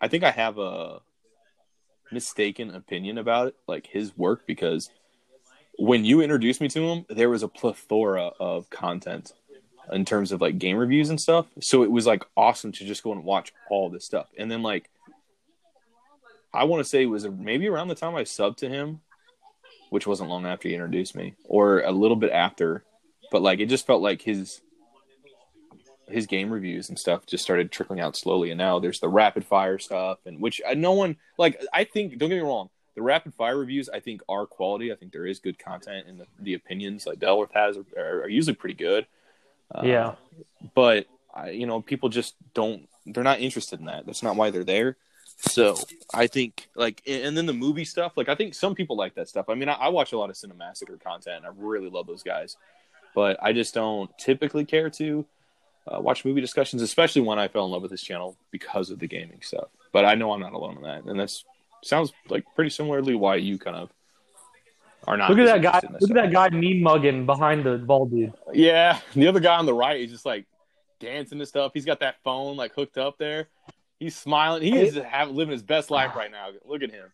I 0.00 0.06
think 0.06 0.22
I 0.22 0.30
have 0.30 0.58
a 0.58 1.00
mistaken 2.12 2.72
opinion 2.74 3.18
about 3.18 3.48
it, 3.48 3.56
like 3.66 3.88
his 3.88 4.16
work, 4.16 4.46
because 4.46 4.88
when 5.78 6.04
you 6.04 6.20
introduced 6.20 6.60
me 6.60 6.68
to 6.68 6.80
him, 6.80 7.06
there 7.08 7.30
was 7.30 7.42
a 7.42 7.48
plethora 7.48 8.30
of 8.40 8.70
content 8.70 9.32
in 9.92 10.04
terms 10.04 10.32
of 10.32 10.40
like 10.40 10.58
game 10.58 10.76
reviews 10.76 11.10
and 11.10 11.20
stuff. 11.20 11.46
So 11.60 11.82
it 11.82 11.90
was 11.90 12.06
like 12.06 12.24
awesome 12.36 12.72
to 12.72 12.84
just 12.84 13.02
go 13.02 13.12
and 13.12 13.24
watch 13.24 13.52
all 13.70 13.88
this 13.90 14.04
stuff. 14.04 14.28
And 14.36 14.50
then 14.50 14.62
like 14.62 14.90
I 16.52 16.64
want 16.64 16.80
to 16.80 16.88
say 16.88 17.02
it 17.02 17.06
was 17.06 17.28
maybe 17.28 17.68
around 17.68 17.88
the 17.88 17.94
time 17.94 18.14
I 18.14 18.22
subbed 18.22 18.56
to 18.58 18.68
him, 18.68 19.00
which 19.90 20.06
wasn't 20.06 20.30
long 20.30 20.46
after 20.46 20.68
he 20.68 20.74
introduced 20.74 21.14
me, 21.14 21.34
or 21.44 21.80
a 21.80 21.92
little 21.92 22.16
bit 22.16 22.32
after. 22.32 22.82
But 23.30 23.42
like 23.42 23.60
it 23.60 23.66
just 23.66 23.86
felt 23.86 24.02
like 24.02 24.22
his 24.22 24.62
his 26.08 26.26
game 26.26 26.50
reviews 26.50 26.88
and 26.88 26.98
stuff 26.98 27.26
just 27.26 27.42
started 27.42 27.72
trickling 27.72 28.00
out 28.00 28.16
slowly. 28.16 28.50
And 28.50 28.58
now 28.58 28.78
there's 28.78 29.00
the 29.00 29.08
rapid 29.08 29.44
fire 29.44 29.78
stuff, 29.78 30.18
and 30.24 30.40
which 30.40 30.62
uh, 30.66 30.74
no 30.74 30.92
one 30.92 31.16
like. 31.36 31.62
I 31.72 31.84
think 31.84 32.16
don't 32.18 32.30
get 32.30 32.36
me 32.36 32.40
wrong, 32.40 32.70
the 32.96 33.02
rapid 33.02 33.34
fire 33.34 33.56
reviews 33.56 33.88
I 33.88 34.00
think 34.00 34.22
are 34.28 34.46
quality. 34.46 34.90
I 34.90 34.96
think 34.96 35.12
there 35.12 35.26
is 35.26 35.38
good 35.38 35.58
content, 35.58 36.08
and 36.08 36.18
the, 36.18 36.26
the 36.40 36.54
opinions 36.54 37.06
like 37.06 37.20
Delworth 37.20 37.52
has 37.52 37.76
are, 37.96 38.22
are 38.22 38.28
usually 38.28 38.56
pretty 38.56 38.74
good. 38.74 39.06
Uh, 39.72 39.82
yeah. 39.84 40.14
but 40.74 41.06
I, 41.34 41.50
you 41.50 41.66
know, 41.66 41.80
people 41.80 42.08
just 42.08 42.34
don't 42.54 42.88
they're 43.06 43.22
not 43.24 43.40
interested 43.40 43.78
in 43.78 43.86
that. 43.86 44.06
That's 44.06 44.22
not 44.22 44.36
why 44.36 44.50
they're 44.50 44.64
there. 44.64 44.96
So 45.38 45.76
I 46.14 46.26
think 46.26 46.68
like, 46.74 47.02
and 47.06 47.36
then 47.36 47.46
the 47.46 47.52
movie 47.52 47.84
stuff. 47.84 48.16
Like 48.16 48.28
I 48.28 48.34
think 48.34 48.54
some 48.54 48.74
people 48.74 48.96
like 48.96 49.14
that 49.14 49.28
stuff. 49.28 49.48
I 49.48 49.54
mean, 49.54 49.68
I, 49.68 49.74
I 49.74 49.88
watch 49.88 50.12
a 50.12 50.18
lot 50.18 50.30
of 50.30 50.36
Cinemassacre 50.36 51.00
content. 51.02 51.44
And 51.44 51.46
I 51.46 51.50
really 51.56 51.90
love 51.90 52.06
those 52.06 52.22
guys, 52.22 52.56
but 53.14 53.36
I 53.42 53.52
just 53.52 53.74
don't 53.74 54.10
typically 54.18 54.64
care 54.64 54.90
to 54.90 55.24
uh, 55.86 56.00
watch 56.00 56.24
movie 56.24 56.40
discussions, 56.40 56.82
especially 56.82 57.22
when 57.22 57.38
I 57.38 57.48
fell 57.48 57.66
in 57.66 57.70
love 57.70 57.82
with 57.82 57.90
this 57.90 58.02
channel 58.02 58.36
because 58.50 58.90
of 58.90 58.98
the 58.98 59.06
gaming 59.06 59.42
stuff. 59.42 59.68
But 59.92 60.04
I 60.04 60.14
know 60.14 60.32
I'm 60.32 60.40
not 60.40 60.52
alone 60.52 60.76
in 60.78 60.82
that, 60.82 61.04
and 61.04 61.18
that's 61.18 61.44
sounds 61.84 62.12
like 62.28 62.44
pretty 62.54 62.70
similarly 62.70 63.14
why 63.14 63.36
you 63.36 63.58
kind 63.58 63.76
of 63.76 63.90
are 65.06 65.16
not. 65.16 65.30
Look 65.30 65.38
at 65.38 65.46
that 65.46 65.62
guy. 65.62 65.80
Look 66.00 66.10
at 66.10 66.16
that 66.16 66.32
guy 66.32 66.48
mean 66.50 66.82
mugging 66.82 67.26
behind 67.26 67.64
the 67.64 67.78
bald 67.78 68.10
dude. 68.10 68.32
Yeah, 68.52 69.00
the 69.14 69.28
other 69.28 69.40
guy 69.40 69.56
on 69.56 69.66
the 69.66 69.74
right 69.74 70.00
is 70.00 70.10
just 70.10 70.26
like 70.26 70.46
dancing 71.00 71.38
and 71.38 71.48
stuff. 71.48 71.72
He's 71.74 71.84
got 71.84 72.00
that 72.00 72.16
phone 72.24 72.56
like 72.56 72.74
hooked 72.74 72.98
up 72.98 73.18
there. 73.18 73.48
He's 73.98 74.16
smiling. 74.16 74.62
He 74.62 74.76
is 74.76 74.94
have, 74.96 75.30
living 75.30 75.52
his 75.52 75.62
best 75.62 75.90
life 75.90 76.14
right 76.14 76.30
now. 76.30 76.48
Look 76.64 76.82
at 76.82 76.90
him. 76.90 77.10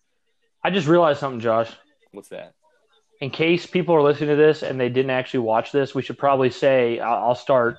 I 0.65 0.71
just 0.71 0.89
realized 0.89 1.21
something, 1.21 1.41
Josh. 1.41 1.71
What's 2.13 2.29
that? 2.29 2.55
In 3.21 3.31
case 3.31 3.67
people 3.67 3.95
are 3.95 4.03
listening 4.03 4.31
to 4.31 4.37
this 4.37 4.63
and 4.63 4.81
they 4.81 4.89
didn't 4.89 5.11
actually 5.11 5.41
watch 5.41 5.71
this, 5.71 5.95
we 5.95 6.03
should 6.03 6.19
probably 6.19 6.51
say 6.51 6.99
I'll 6.99 7.29
I'll 7.29 7.35
start 7.35 7.79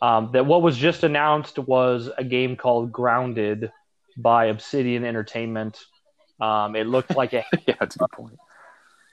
um, 0.00 0.30
that 0.32 0.46
what 0.46 0.62
was 0.62 0.76
just 0.76 1.04
announced 1.04 1.58
was 1.58 2.08
a 2.16 2.24
game 2.24 2.56
called 2.56 2.92
Grounded 2.92 3.70
by 4.16 4.46
Obsidian 4.46 5.04
Entertainment. 5.04 5.78
Um, 6.40 6.76
it 6.76 6.86
looked 6.86 7.16
like 7.16 7.32
a 7.32 7.44
yeah, 7.66 7.74
that's 7.80 7.96
a 7.96 7.98
good 7.98 8.10
point. 8.12 8.38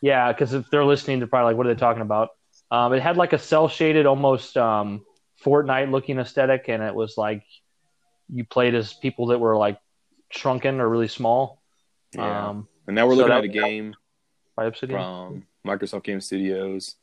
Yeah, 0.01 0.31
because 0.31 0.53
if 0.53 0.69
they're 0.69 0.85
listening, 0.85 1.19
they're 1.19 1.27
probably 1.27 1.53
like, 1.53 1.57
"What 1.57 1.67
are 1.67 1.73
they 1.73 1.79
talking 1.79 2.01
about?" 2.01 2.29
Um, 2.71 2.93
it 2.93 3.01
had 3.01 3.17
like 3.17 3.33
a 3.33 3.39
cell 3.39 3.67
shaded, 3.67 4.05
almost 4.05 4.57
um, 4.57 5.05
Fortnite 5.43 5.91
looking 5.91 6.19
aesthetic, 6.19 6.65
and 6.67 6.83
it 6.83 6.93
was 6.93 7.17
like 7.17 7.43
you 8.29 8.43
played 8.43 8.75
as 8.75 8.93
people 8.93 9.27
that 9.27 9.39
were 9.39 9.55
like 9.57 9.79
shrunken 10.29 10.79
or 10.79 10.89
really 10.89 11.07
small. 11.07 11.61
Yeah. 12.13 12.49
Um, 12.49 12.67
and 12.88 12.95
now 12.95 13.07
we're 13.07 13.13
so 13.13 13.17
looking 13.17 13.33
at 13.33 13.43
a 13.43 13.47
game 13.47 13.95
by 14.55 14.65
Obsidian, 14.65 14.99
from 14.99 15.45
Microsoft 15.65 16.03
Game 16.03 16.21
Studios. 16.21 16.95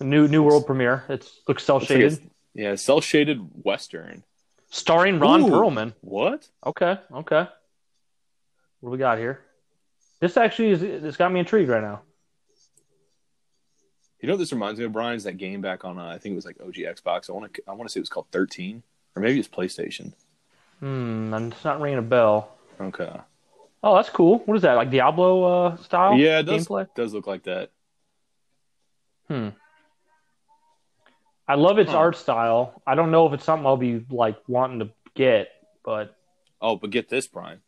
a 0.00 0.04
new 0.04 0.28
new 0.28 0.42
world 0.42 0.66
premiere. 0.66 1.04
It 1.08 1.28
looks 1.48 1.64
cell 1.64 1.76
Looks 1.78 1.90
like 1.90 2.00
shaded, 2.00 2.30
yeah, 2.54 2.74
cell 2.76 3.00
shaded 3.00 3.38
Western. 3.64 4.22
starring 4.70 5.18
Ron 5.18 5.42
Ooh. 5.42 5.48
Perlman. 5.48 5.94
What? 6.00 6.48
Okay, 6.64 6.98
okay. 7.12 7.48
What 8.80 8.88
do 8.88 8.90
we 8.90 8.98
got 8.98 9.18
here? 9.18 9.40
This 10.20 10.36
actually 10.36 10.70
is. 10.70 10.80
This 10.80 11.16
got 11.16 11.32
me 11.32 11.40
intrigued 11.40 11.68
right 11.68 11.82
now. 11.82 12.02
You 14.20 14.28
know 14.28 14.34
what 14.34 14.38
this 14.38 14.52
reminds 14.52 14.78
me 14.80 14.86
of, 14.86 14.92
Brian's 14.92 15.24
that 15.24 15.36
game 15.36 15.60
back 15.60 15.84
on? 15.84 15.98
Uh, 15.98 16.06
I 16.06 16.18
think 16.18 16.32
it 16.32 16.36
was 16.36 16.46
like 16.46 16.56
OG 16.60 16.74
Xbox. 16.74 17.28
I 17.28 17.32
want 17.34 17.52
to. 17.52 17.62
I 17.68 17.72
want 17.72 17.88
to 17.88 17.92
say 17.92 17.98
it 17.98 18.02
was 18.02 18.08
called 18.08 18.26
13, 18.32 18.82
or 19.16 19.22
maybe 19.22 19.38
it's 19.38 19.48
PlayStation. 19.48 20.12
Hmm, 20.80 21.32
and 21.34 21.52
it's 21.52 21.64
not 21.64 21.80
ringing 21.80 21.98
a 21.98 22.02
bell. 22.02 22.56
Okay. 22.80 23.10
Oh, 23.82 23.96
that's 23.96 24.08
cool. 24.08 24.38
What 24.46 24.54
is 24.56 24.62
that? 24.62 24.74
Like 24.74 24.90
Diablo 24.90 25.44
uh, 25.66 25.76
style? 25.76 26.14
yeah, 26.16 26.38
it 26.38 26.44
does, 26.44 26.66
gameplay. 26.66 26.88
does 26.94 27.12
look 27.12 27.26
like 27.26 27.42
that. 27.42 27.70
Hmm. 29.28 29.50
I 31.46 31.56
love 31.56 31.78
its 31.78 31.90
Huh. 31.90 31.98
art 31.98 32.16
style. 32.16 32.80
I 32.86 32.94
don't 32.94 33.10
know 33.10 33.26
if 33.26 33.34
it's 33.34 33.44
something 33.44 33.66
I'll 33.66 33.76
be 33.76 34.04
like 34.10 34.36
wanting 34.48 34.78
to 34.80 34.90
get, 35.14 35.48
but 35.84 36.16
Oh, 36.62 36.76
but 36.76 36.88
get 36.90 37.10
this, 37.10 37.26
Brian. 37.26 37.60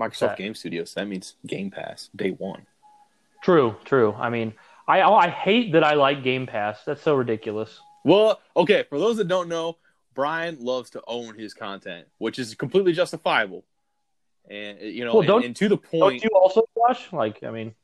Microsoft 0.00 0.18
that? 0.20 0.38
Game 0.38 0.54
Studios. 0.54 0.94
That 0.94 1.06
means 1.08 1.34
Game 1.46 1.70
Pass 1.70 2.08
day 2.16 2.30
one. 2.30 2.66
true, 3.42 3.76
true. 3.84 4.14
I 4.18 4.30
mean, 4.30 4.54
I 4.88 5.02
I 5.02 5.28
hate 5.28 5.72
that 5.72 5.84
I 5.84 5.94
like 5.94 6.22
Game 6.22 6.46
Pass. 6.46 6.84
That's 6.84 7.02
so 7.02 7.14
ridiculous. 7.14 7.78
Well, 8.04 8.40
okay. 8.56 8.84
For 8.88 8.98
those 8.98 9.16
that 9.18 9.28
don't 9.28 9.48
know, 9.48 9.76
Brian 10.14 10.58
loves 10.60 10.90
to 10.90 11.02
own 11.06 11.38
his 11.38 11.54
content, 11.54 12.06
which 12.18 12.38
is 12.38 12.54
completely 12.54 12.92
justifiable. 12.92 13.64
And 14.50 14.80
you 14.80 15.04
know, 15.04 15.12
Well, 15.12 15.20
and, 15.20 15.28
don't- 15.28 15.44
and 15.44 15.56
to 15.56 15.68
the 15.68 15.76
point. 15.76 16.00
Don't 16.00 16.24
you 16.24 16.30
also 16.34 16.64
watch? 16.74 17.12
Like, 17.12 17.42
I 17.44 17.50
mean, 17.50 17.74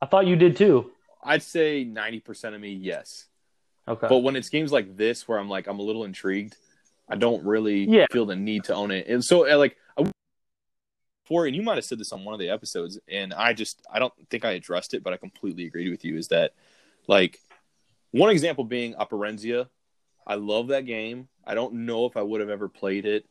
I 0.00 0.06
thought 0.06 0.26
you 0.26 0.36
did 0.36 0.56
too. 0.56 0.92
I'd 1.22 1.42
say 1.42 1.82
ninety 1.84 2.20
percent 2.20 2.54
of 2.54 2.60
me, 2.60 2.72
yes. 2.72 3.26
Okay. 3.88 4.06
But 4.08 4.18
when 4.18 4.36
it's 4.36 4.48
games 4.50 4.70
like 4.70 4.96
this, 4.96 5.26
where 5.26 5.38
I'm 5.38 5.48
like, 5.48 5.66
I'm 5.66 5.78
a 5.80 5.82
little 5.82 6.04
intrigued, 6.04 6.56
I 7.08 7.16
don't 7.16 7.44
really 7.44 7.84
Yeah. 7.88 8.06
feel 8.12 8.26
the 8.26 8.36
need 8.36 8.64
to 8.64 8.74
own 8.74 8.90
it. 8.90 9.06
And 9.08 9.24
so, 9.24 9.50
uh, 9.50 9.56
like, 9.56 9.76
Before, 11.28 11.46
and 11.46 11.54
you 11.54 11.62
might 11.62 11.76
have 11.76 11.84
said 11.84 11.98
this 11.98 12.12
on 12.12 12.24
one 12.24 12.34
of 12.34 12.40
the 12.40 12.48
episodes, 12.48 12.98
and 13.06 13.34
I 13.34 13.52
just, 13.52 13.80
I 13.92 13.98
don't 13.98 14.12
think 14.30 14.44
I 14.44 14.52
addressed 14.52 14.94
it, 14.94 15.02
but 15.02 15.12
I 15.12 15.18
completely 15.18 15.66
agreed 15.66 15.90
with 15.90 16.04
you. 16.04 16.16
Is 16.16 16.28
that, 16.28 16.54
like, 17.06 17.38
one 18.12 18.30
example 18.30 18.64
being 18.64 18.94
Operencia. 18.94 19.68
I 20.26 20.36
love 20.36 20.68
that 20.68 20.86
game. 20.86 21.28
I 21.46 21.54
don't 21.54 21.86
know 21.86 22.06
if 22.06 22.16
I 22.16 22.22
would 22.22 22.40
have 22.40 22.50
ever 22.50 22.68
played 22.68 23.04
it, 23.04 23.26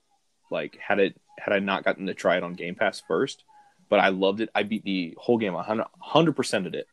like, 0.51 0.77
had 0.77 0.99
it, 0.99 1.19
had 1.39 1.53
I 1.53 1.59
not 1.59 1.83
gotten 1.83 2.05
to 2.07 2.13
try 2.13 2.37
it 2.37 2.43
on 2.43 2.53
Game 2.53 2.75
Pass 2.75 3.01
first. 3.07 3.43
But 3.89 3.99
I 3.99 4.09
loved 4.09 4.41
it. 4.41 4.49
I 4.53 4.63
beat 4.63 4.83
the 4.83 5.15
whole 5.17 5.37
game. 5.37 5.53
100 5.53 6.33
percent 6.33 6.67
of 6.67 6.73
it. 6.73 6.87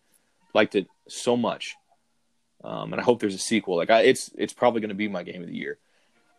Liked 0.54 0.76
it 0.76 0.86
so 1.08 1.36
much 1.36 1.76
um, 2.64 2.92
and 2.92 3.00
I 3.00 3.04
hope 3.04 3.20
there's 3.20 3.34
a 3.34 3.38
sequel. 3.38 3.76
Like 3.76 3.90
I, 3.90 4.00
it's 4.00 4.30
it's 4.36 4.54
probably 4.54 4.80
going 4.80 4.88
to 4.88 4.94
be 4.94 5.06
my 5.06 5.22
game 5.22 5.42
of 5.42 5.48
the 5.48 5.54
year. 5.54 5.78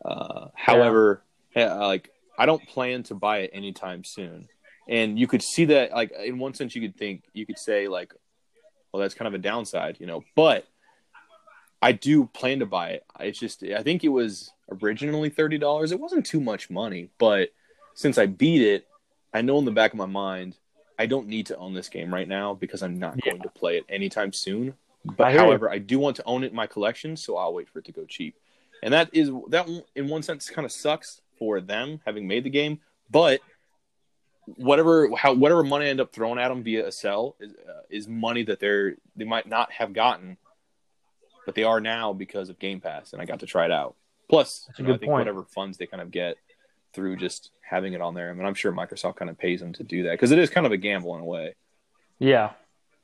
Uh, 0.03 0.47
however, 0.55 1.21
yeah, 1.55 1.75
like 1.75 2.09
I 2.37 2.47
don't 2.47 2.67
plan 2.67 3.03
to 3.03 3.15
buy 3.15 3.39
it 3.39 3.51
anytime 3.53 4.03
soon. 4.03 4.49
And 4.87 5.17
you 5.19 5.27
could 5.27 5.41
see 5.41 5.65
that, 5.65 5.91
like 5.91 6.11
in 6.11 6.37
one 6.37 6.53
sense, 6.53 6.75
you 6.75 6.81
could 6.81 6.97
think 6.97 7.23
you 7.33 7.45
could 7.45 7.57
say 7.57 7.87
like, 7.87 8.13
well, 8.91 9.01
that's 9.01 9.13
kind 9.15 9.27
of 9.27 9.33
a 9.33 9.39
downside, 9.39 9.97
you 9.99 10.05
know. 10.05 10.23
But 10.35 10.65
I 11.81 11.91
do 11.91 12.25
plan 12.27 12.59
to 12.59 12.65
buy 12.65 12.89
it. 12.91 13.05
It's 13.19 13.39
just 13.39 13.63
I 13.63 13.83
think 13.83 14.03
it 14.03 14.09
was 14.09 14.51
originally 14.81 15.29
thirty 15.29 15.57
dollars. 15.57 15.91
It 15.91 15.99
wasn't 15.99 16.25
too 16.25 16.39
much 16.39 16.69
money, 16.69 17.09
but 17.17 17.49
since 17.93 18.17
I 18.17 18.25
beat 18.25 18.61
it, 18.61 18.87
I 19.33 19.41
know 19.41 19.57
in 19.59 19.65
the 19.65 19.71
back 19.71 19.91
of 19.91 19.97
my 19.97 20.05
mind 20.05 20.55
I 20.97 21.07
don't 21.07 21.27
need 21.27 21.47
to 21.47 21.57
own 21.57 21.73
this 21.73 21.89
game 21.89 22.13
right 22.13 22.27
now 22.27 22.53
because 22.53 22.81
I'm 22.81 22.99
not 22.99 23.17
Yeah. 23.23 23.31
going 23.31 23.41
to 23.43 23.49
play 23.49 23.77
it 23.77 23.85
anytime 23.89 24.31
soon. 24.33 24.75
But 25.03 25.33
you. 25.33 25.39
however, 25.39 25.69
I 25.69 25.77
do 25.77 25.99
want 25.99 26.15
to 26.17 26.23
own 26.25 26.43
it 26.43 26.51
in 26.51 26.55
my 26.55 26.67
collection, 26.67 27.17
so 27.17 27.37
I'll 27.37 27.53
wait 27.53 27.69
for 27.69 27.79
it 27.79 27.85
to 27.85 27.91
go 27.91 28.05
cheap. 28.05 28.35
And 28.81 28.93
that 28.93 29.09
is 29.13 29.29
that 29.49 29.67
in 29.95 30.07
one 30.07 30.23
sense 30.23 30.49
kind 30.49 30.65
of 30.65 30.71
sucks 30.71 31.21
for 31.37 31.59
them 31.59 31.99
having 32.05 32.27
made 32.27 32.43
the 32.45 32.49
game, 32.49 32.79
but 33.11 33.41
whatever 34.57 35.09
how 35.15 35.33
whatever 35.33 35.63
money 35.63 35.85
I 35.85 35.89
end 35.89 35.99
up 36.01 36.13
throwing 36.13 36.39
at 36.39 36.49
them 36.49 36.63
via 36.63 36.87
a 36.87 36.91
sell 36.91 37.35
is, 37.39 37.51
uh, 37.53 37.81
is 37.89 38.07
money 38.07 38.43
that 38.43 38.59
they're 38.59 38.95
they 39.15 39.25
might 39.25 39.47
not 39.47 39.71
have 39.71 39.93
gotten, 39.93 40.37
but 41.45 41.55
they 41.55 41.63
are 41.63 41.81
now 41.81 42.13
because 42.13 42.49
of 42.49 42.59
Game 42.59 42.79
Pass, 42.81 43.13
and 43.13 43.21
I 43.21 43.25
got 43.25 43.39
to 43.41 43.45
try 43.45 43.65
it 43.65 43.71
out. 43.71 43.95
Plus, 44.29 44.67
a 44.69 44.73
you 44.77 44.83
know, 44.83 44.89
I 44.89 44.93
good 44.93 44.99
think 45.01 45.09
point. 45.11 45.21
whatever 45.21 45.43
funds 45.43 45.77
they 45.77 45.85
kind 45.85 46.01
of 46.01 46.11
get 46.11 46.37
through 46.93 47.17
just 47.17 47.51
having 47.61 47.93
it 47.93 48.01
on 48.01 48.13
there. 48.13 48.29
I 48.29 48.33
mean, 48.33 48.45
I'm 48.45 48.53
sure 48.53 48.71
Microsoft 48.71 49.17
kind 49.17 49.29
of 49.29 49.37
pays 49.37 49.59
them 49.59 49.73
to 49.73 49.83
do 49.83 50.03
that 50.03 50.11
because 50.11 50.31
it 50.31 50.39
is 50.39 50.49
kind 50.49 50.65
of 50.65 50.71
a 50.71 50.77
gamble 50.77 51.13
in 51.15 51.21
a 51.21 51.25
way. 51.25 51.55
Yeah. 52.19 52.51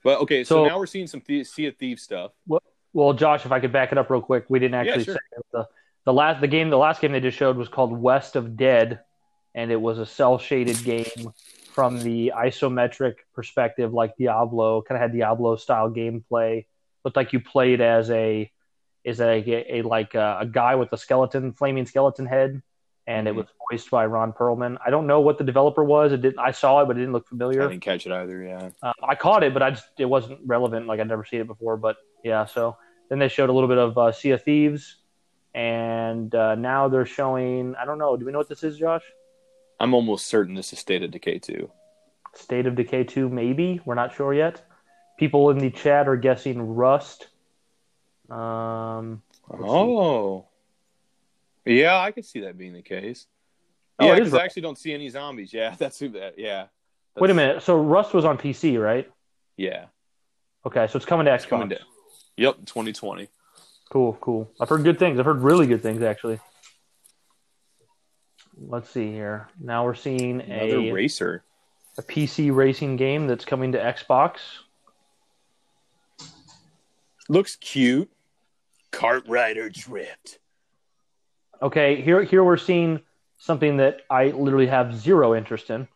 But 0.03 0.19
okay, 0.21 0.43
so, 0.43 0.63
So- 0.63 0.67
now 0.67 0.79
we're 0.79 0.85
seeing 0.87 1.07
some 1.07 1.21
Thie- 1.21 1.43
Sea 1.43 1.67
of 1.67 1.75
Thieves 1.77 2.01
stuff. 2.01 2.31
Well, 2.47 2.61
well, 2.93 3.13
Josh, 3.13 3.45
if 3.45 3.51
I 3.51 3.59
could 3.59 3.71
back 3.71 3.91
it 3.91 3.97
up 3.97 4.09
real 4.09 4.21
quick, 4.21 4.45
we 4.49 4.59
didn't 4.59 4.73
Yeah, 4.85 4.91
actually 4.91 5.03
sure. 5.05 5.13
say 5.15 5.41
the 5.51 5.67
the 6.05 6.13
last 6.13 6.41
the 6.41 6.47
game 6.47 6.69
the 6.71 6.77
last 6.77 7.01
game 7.01 7.11
they 7.11 7.19
just 7.19 7.37
showed 7.37 7.55
was 7.57 7.69
called 7.69 7.91
West 7.97 8.35
of 8.35 8.57
Dead, 8.57 9.01
and 9.55 9.71
it 9.71 9.79
was 9.81 9.99
a 9.99 10.05
cell 10.05 10.37
shaded 10.37 10.83
game 10.83 11.33
from 11.71 11.99
the 12.01 12.33
isometric 12.35 13.15
perspective, 13.33 13.93
like 13.93 14.15
Diablo. 14.17 14.81
Kind 14.81 14.97
of 14.97 15.01
had 15.01 15.13
Diablo 15.13 15.55
style 15.55 15.89
gameplay. 15.89 16.65
Looked 17.05 17.17
like 17.17 17.33
you 17.33 17.39
played 17.39 17.81
as 17.81 18.09
a 18.11 18.51
is 19.03 19.19
a, 19.19 19.29
a, 19.49 19.79
a 19.79 19.81
like 19.81 20.13
a, 20.15 20.37
a 20.41 20.45
guy 20.45 20.75
with 20.75 20.91
a 20.93 20.97
skeleton, 20.97 21.53
flaming 21.53 21.85
skeleton 21.87 22.25
head, 22.27 22.61
and 23.07 23.27
it 23.27 23.33
Mhm. 23.33 23.37
was 23.37 23.47
voiced 23.71 23.89
by 23.89 24.05
Ron 24.05 24.31
Perlman. 24.31 24.77
I 24.85 24.91
don't 24.91 25.07
know 25.07 25.21
what 25.21 25.37
the 25.39 25.43
developer 25.43 25.83
was. 25.83 26.11
It 26.11 26.21
didn't. 26.21 26.37
I 26.39 26.51
saw 26.51 26.81
it, 26.81 26.85
but 26.85 26.97
it 26.97 26.99
didn't 26.99 27.13
look 27.13 27.27
familiar. 27.27 27.63
I 27.63 27.67
didn't 27.69 27.81
catch 27.81 28.05
it 28.05 28.11
either. 28.11 28.43
Yeah. 28.43 28.69
Um, 28.83 28.93
I 29.01 29.15
caught 29.15 29.43
it, 29.43 29.53
but 29.53 29.63
I 29.63 29.71
just 29.71 29.87
it 29.97 30.05
wasn't 30.05 30.39
relevant. 30.45 30.85
Like 30.87 30.99
I'd 30.99 31.07
never 31.07 31.25
seen 31.25 31.41
it 31.41 31.47
before. 31.47 31.77
But 31.77 31.97
yeah, 32.23 32.45
so 32.45 32.77
then 33.09 33.17
they 33.17 33.27
showed 33.27 33.49
a 33.49 33.53
little 33.53 33.67
bit 33.69 33.79
of 33.79 33.97
uh, 33.97 34.11
Sea 34.11 34.31
of 34.31 34.43
Thieves, 34.43 34.97
and 35.55 36.33
uh, 36.35 36.55
now 36.55 36.87
they're 36.87 37.05
showing. 37.05 37.75
I 37.75 37.85
don't 37.85 37.97
know. 37.97 38.15
Do 38.17 38.25
we 38.25 38.31
know 38.31 38.37
what 38.37 38.49
this 38.49 38.63
is, 38.63 38.77
Josh? 38.77 39.03
I'm 39.81 39.95
almost 39.95 40.27
certain 40.27 40.53
this 40.53 40.71
is 40.73 40.79
State 40.79 41.01
of 41.01 41.09
Decay 41.09 41.39
2. 41.39 41.69
State 42.35 42.67
of 42.67 42.75
Decay 42.75 43.03
two, 43.03 43.27
maybe. 43.27 43.81
We're 43.83 43.95
not 43.95 44.13
sure 44.13 44.31
yet. 44.33 44.61
People 45.17 45.49
in 45.49 45.57
the 45.57 45.71
chat 45.71 46.07
are 46.07 46.15
guessing 46.15 46.75
Rust. 46.75 47.27
Um, 48.29 49.21
Let's 49.49 49.63
see. 49.63 49.69
Oh. 49.69 50.45
Yeah, 51.65 51.99
I 51.99 52.11
could 52.11 52.25
see 52.25 52.41
that 52.41 52.57
being 52.57 52.73
the 52.73 52.81
case. 52.83 53.25
Oh, 53.99 54.05
yeah, 54.05 54.15
because 54.15 54.33
I 54.33 54.43
actually 54.43 54.61
don't 54.61 54.77
see 54.77 54.93
any 54.93 55.09
zombies. 55.09 55.51
Yeah, 55.51 55.75
that's 55.79 55.99
who 55.99 56.09
that. 56.09 56.37
Yeah. 56.37 56.67
wait 57.17 57.31
a 57.31 57.33
minute. 57.33 57.63
So 57.63 57.75
Rust 57.75 58.13
was 58.13 58.23
on 58.23 58.37
PC, 58.37 58.81
right? 58.81 59.11
Yeah. 59.57 59.85
Okay, 60.65 60.87
so 60.87 60.97
it's 60.97 61.05
coming 61.05 61.25
to 61.25 61.31
Xbox. 61.31 61.49
Coming 61.49 61.69
to... 61.69 61.79
Yep, 62.37 62.65
2020. 62.65 63.27
Cool, 63.89 64.17
cool. 64.21 64.51
I've 64.59 64.69
heard 64.69 64.83
good 64.83 64.99
things. 64.99 65.19
I've 65.19 65.25
heard 65.25 65.41
really 65.41 65.65
good 65.65 65.81
things 65.81 66.01
actually. 66.01 66.39
Let's 68.67 68.89
see 68.89 69.11
here. 69.11 69.49
Now 69.59 69.85
we're 69.85 69.95
seeing 69.95 70.41
Another 70.41 70.79
a 70.79 70.91
racer. 70.91 71.43
a 71.97 72.01
PC 72.03 72.53
racing 72.53 72.95
game 72.95 73.27
that's 73.27 73.45
coming 73.45 73.71
to 73.71 73.79
Xbox. 73.79 74.39
Looks 77.29 77.55
cute. 77.55 78.11
Kart 78.91 79.23
Rider 79.27 79.69
Drift. 79.69 80.39
Okay, 81.61 82.01
here 82.01 82.23
here 82.23 82.43
we're 82.43 82.57
seeing 82.57 83.01
something 83.37 83.77
that 83.77 84.01
I 84.09 84.27
literally 84.27 84.67
have 84.67 84.95
zero 84.95 85.33
interest 85.35 85.69
in. 85.69 85.87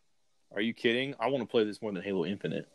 Are 0.53 0.61
you 0.61 0.73
kidding? 0.73 1.15
I 1.19 1.27
want 1.27 1.41
to 1.41 1.47
play 1.47 1.65
this 1.65 1.81
more 1.81 1.91
than 1.91 2.01
Halo 2.01 2.25
Infinite. 2.25 2.67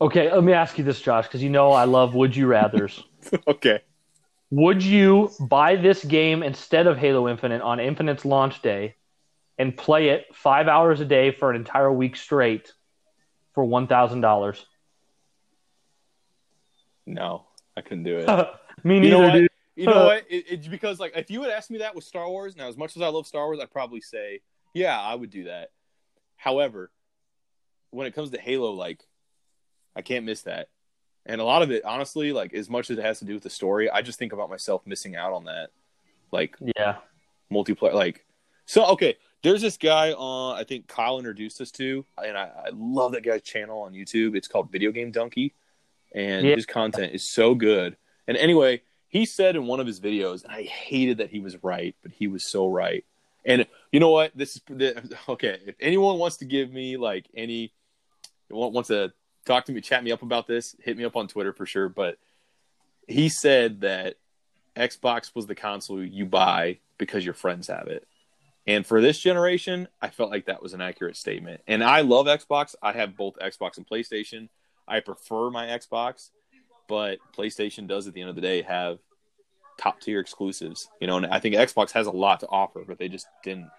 Okay, 0.00 0.32
let 0.32 0.42
me 0.42 0.54
ask 0.54 0.78
you 0.78 0.84
this, 0.84 1.00
Josh, 1.00 1.26
because 1.26 1.42
you 1.42 1.50
know 1.50 1.72
I 1.72 1.84
love 1.84 2.14
would 2.14 2.34
you 2.34 2.46
rather's. 2.46 3.04
okay. 3.46 3.82
Would 4.50 4.82
you 4.82 5.30
buy 5.38 5.76
this 5.76 6.04
game 6.04 6.42
instead 6.42 6.86
of 6.86 6.98
Halo 6.98 7.28
Infinite 7.28 7.62
on 7.62 7.78
Infinite's 7.78 8.24
launch 8.24 8.62
day 8.62 8.96
and 9.58 9.76
play 9.76 10.08
it 10.08 10.26
five 10.34 10.68
hours 10.68 11.00
a 11.00 11.04
day 11.04 11.30
for 11.30 11.50
an 11.50 11.56
entire 11.56 11.92
week 11.92 12.16
straight 12.16 12.72
for 13.54 13.64
one 13.64 13.86
thousand 13.86 14.20
dollars? 14.22 14.66
No, 17.06 17.46
I 17.76 17.80
couldn't 17.80 18.04
do 18.04 18.18
it. 18.18 18.48
Me 18.84 18.94
You 18.96 19.00
neither, 19.00 19.18
know 19.18 19.32
dude. 19.32 19.50
You 19.76 19.86
know 19.86 20.04
what? 20.04 20.24
It, 20.30 20.44
it's 20.48 20.66
because 20.66 20.98
like 20.98 21.12
if 21.16 21.30
you 21.30 21.42
had 21.42 21.50
asked 21.50 21.70
me 21.70 21.78
that 21.78 21.94
with 21.94 22.04
Star 22.04 22.28
Wars, 22.28 22.56
now 22.56 22.68
as 22.68 22.76
much 22.76 22.96
as 22.96 23.02
I 23.02 23.08
love 23.08 23.26
Star 23.26 23.46
Wars, 23.46 23.58
I'd 23.60 23.70
probably 23.70 24.00
say, 24.00 24.40
yeah, 24.74 25.00
I 25.00 25.14
would 25.14 25.30
do 25.30 25.44
that. 25.44 25.70
However, 26.36 26.90
when 27.90 28.06
it 28.06 28.14
comes 28.14 28.30
to 28.30 28.40
Halo, 28.40 28.72
like 28.72 29.04
I 29.94 30.02
can't 30.02 30.24
miss 30.24 30.42
that. 30.42 30.68
And 31.26 31.40
a 31.40 31.44
lot 31.44 31.62
of 31.62 31.70
it, 31.70 31.84
honestly, 31.84 32.32
like 32.32 32.54
as 32.54 32.70
much 32.70 32.90
as 32.90 32.98
it 32.98 33.04
has 33.04 33.18
to 33.20 33.24
do 33.24 33.34
with 33.34 33.42
the 33.42 33.50
story, 33.50 33.90
I 33.90 34.02
just 34.02 34.18
think 34.18 34.32
about 34.32 34.50
myself 34.50 34.82
missing 34.86 35.16
out 35.16 35.32
on 35.32 35.44
that. 35.44 35.70
Like 36.32 36.56
Yeah. 36.76 36.96
multiplayer 37.52 37.92
like 37.92 38.24
so 38.66 38.84
okay, 38.86 39.16
there's 39.42 39.62
this 39.62 39.76
guy 39.76 40.12
on 40.12 40.56
I 40.56 40.64
think 40.64 40.86
Kyle 40.86 41.18
introduced 41.18 41.60
us 41.60 41.70
to, 41.72 42.04
and 42.24 42.36
I, 42.38 42.50
I 42.66 42.70
love 42.72 43.12
that 43.12 43.24
guy's 43.24 43.42
channel 43.42 43.82
on 43.82 43.92
YouTube. 43.92 44.36
It's 44.36 44.48
called 44.48 44.70
Video 44.70 44.92
Game 44.92 45.12
Dunkey. 45.12 45.52
And 46.14 46.46
Yeah. 46.46 46.54
his 46.56 46.66
content 46.66 47.14
is 47.14 47.24
so 47.28 47.54
good. 47.54 47.96
And 48.26 48.36
anyway, 48.36 48.82
he 49.08 49.26
said 49.26 49.56
in 49.56 49.66
one 49.66 49.80
of 49.80 49.86
his 49.86 49.98
videos, 50.00 50.44
and 50.44 50.52
I 50.52 50.62
hated 50.62 51.18
that 51.18 51.30
he 51.30 51.40
was 51.40 51.62
right, 51.64 51.96
but 52.02 52.12
he 52.12 52.28
was 52.28 52.44
so 52.44 52.68
right. 52.68 53.04
And 53.44 53.66
you 53.90 53.98
know 54.00 54.10
what? 54.10 54.32
This 54.36 54.60
is 54.68 55.12
okay. 55.28 55.58
If 55.66 55.74
anyone 55.80 56.18
wants 56.18 56.36
to 56.38 56.44
give 56.44 56.72
me 56.72 56.96
like 56.96 57.26
any 57.34 57.72
wants 58.50 58.88
to 58.88 59.12
talk 59.44 59.64
to 59.66 59.72
me, 59.72 59.80
chat 59.80 60.04
me 60.04 60.12
up 60.12 60.22
about 60.22 60.46
this, 60.46 60.76
hit 60.80 60.96
me 60.96 61.04
up 61.04 61.16
on 61.16 61.28
Twitter 61.28 61.52
for 61.52 61.66
sure. 61.66 61.88
But 61.88 62.18
he 63.06 63.28
said 63.28 63.80
that 63.80 64.16
Xbox 64.76 65.34
was 65.34 65.46
the 65.46 65.54
console 65.54 66.02
you 66.02 66.26
buy 66.26 66.78
because 66.98 67.24
your 67.24 67.34
friends 67.34 67.68
have 67.68 67.88
it. 67.88 68.06
And 68.66 68.86
for 68.86 69.00
this 69.00 69.18
generation, 69.18 69.88
I 70.00 70.10
felt 70.10 70.30
like 70.30 70.46
that 70.46 70.62
was 70.62 70.74
an 70.74 70.80
accurate 70.80 71.16
statement. 71.16 71.62
And 71.66 71.82
I 71.82 72.02
love 72.02 72.26
Xbox. 72.26 72.74
I 72.82 72.92
have 72.92 73.16
both 73.16 73.34
Xbox 73.36 73.78
and 73.78 73.86
PlayStation. 73.88 74.48
I 74.86 75.00
prefer 75.00 75.50
my 75.50 75.66
Xbox, 75.66 76.30
but 76.88 77.18
PlayStation 77.36 77.86
does 77.86 78.06
at 78.06 78.14
the 78.14 78.20
end 78.20 78.30
of 78.30 78.36
the 78.36 78.42
day 78.42 78.62
have 78.62 78.98
top 79.78 80.00
tier 80.00 80.20
exclusives. 80.20 80.88
You 81.00 81.06
know, 81.06 81.16
and 81.16 81.26
I 81.26 81.40
think 81.40 81.54
Xbox 81.54 81.92
has 81.92 82.06
a 82.06 82.12
lot 82.12 82.40
to 82.40 82.48
offer, 82.48 82.84
but 82.86 82.98
they 82.98 83.08
just 83.08 83.26
didn't 83.42 83.70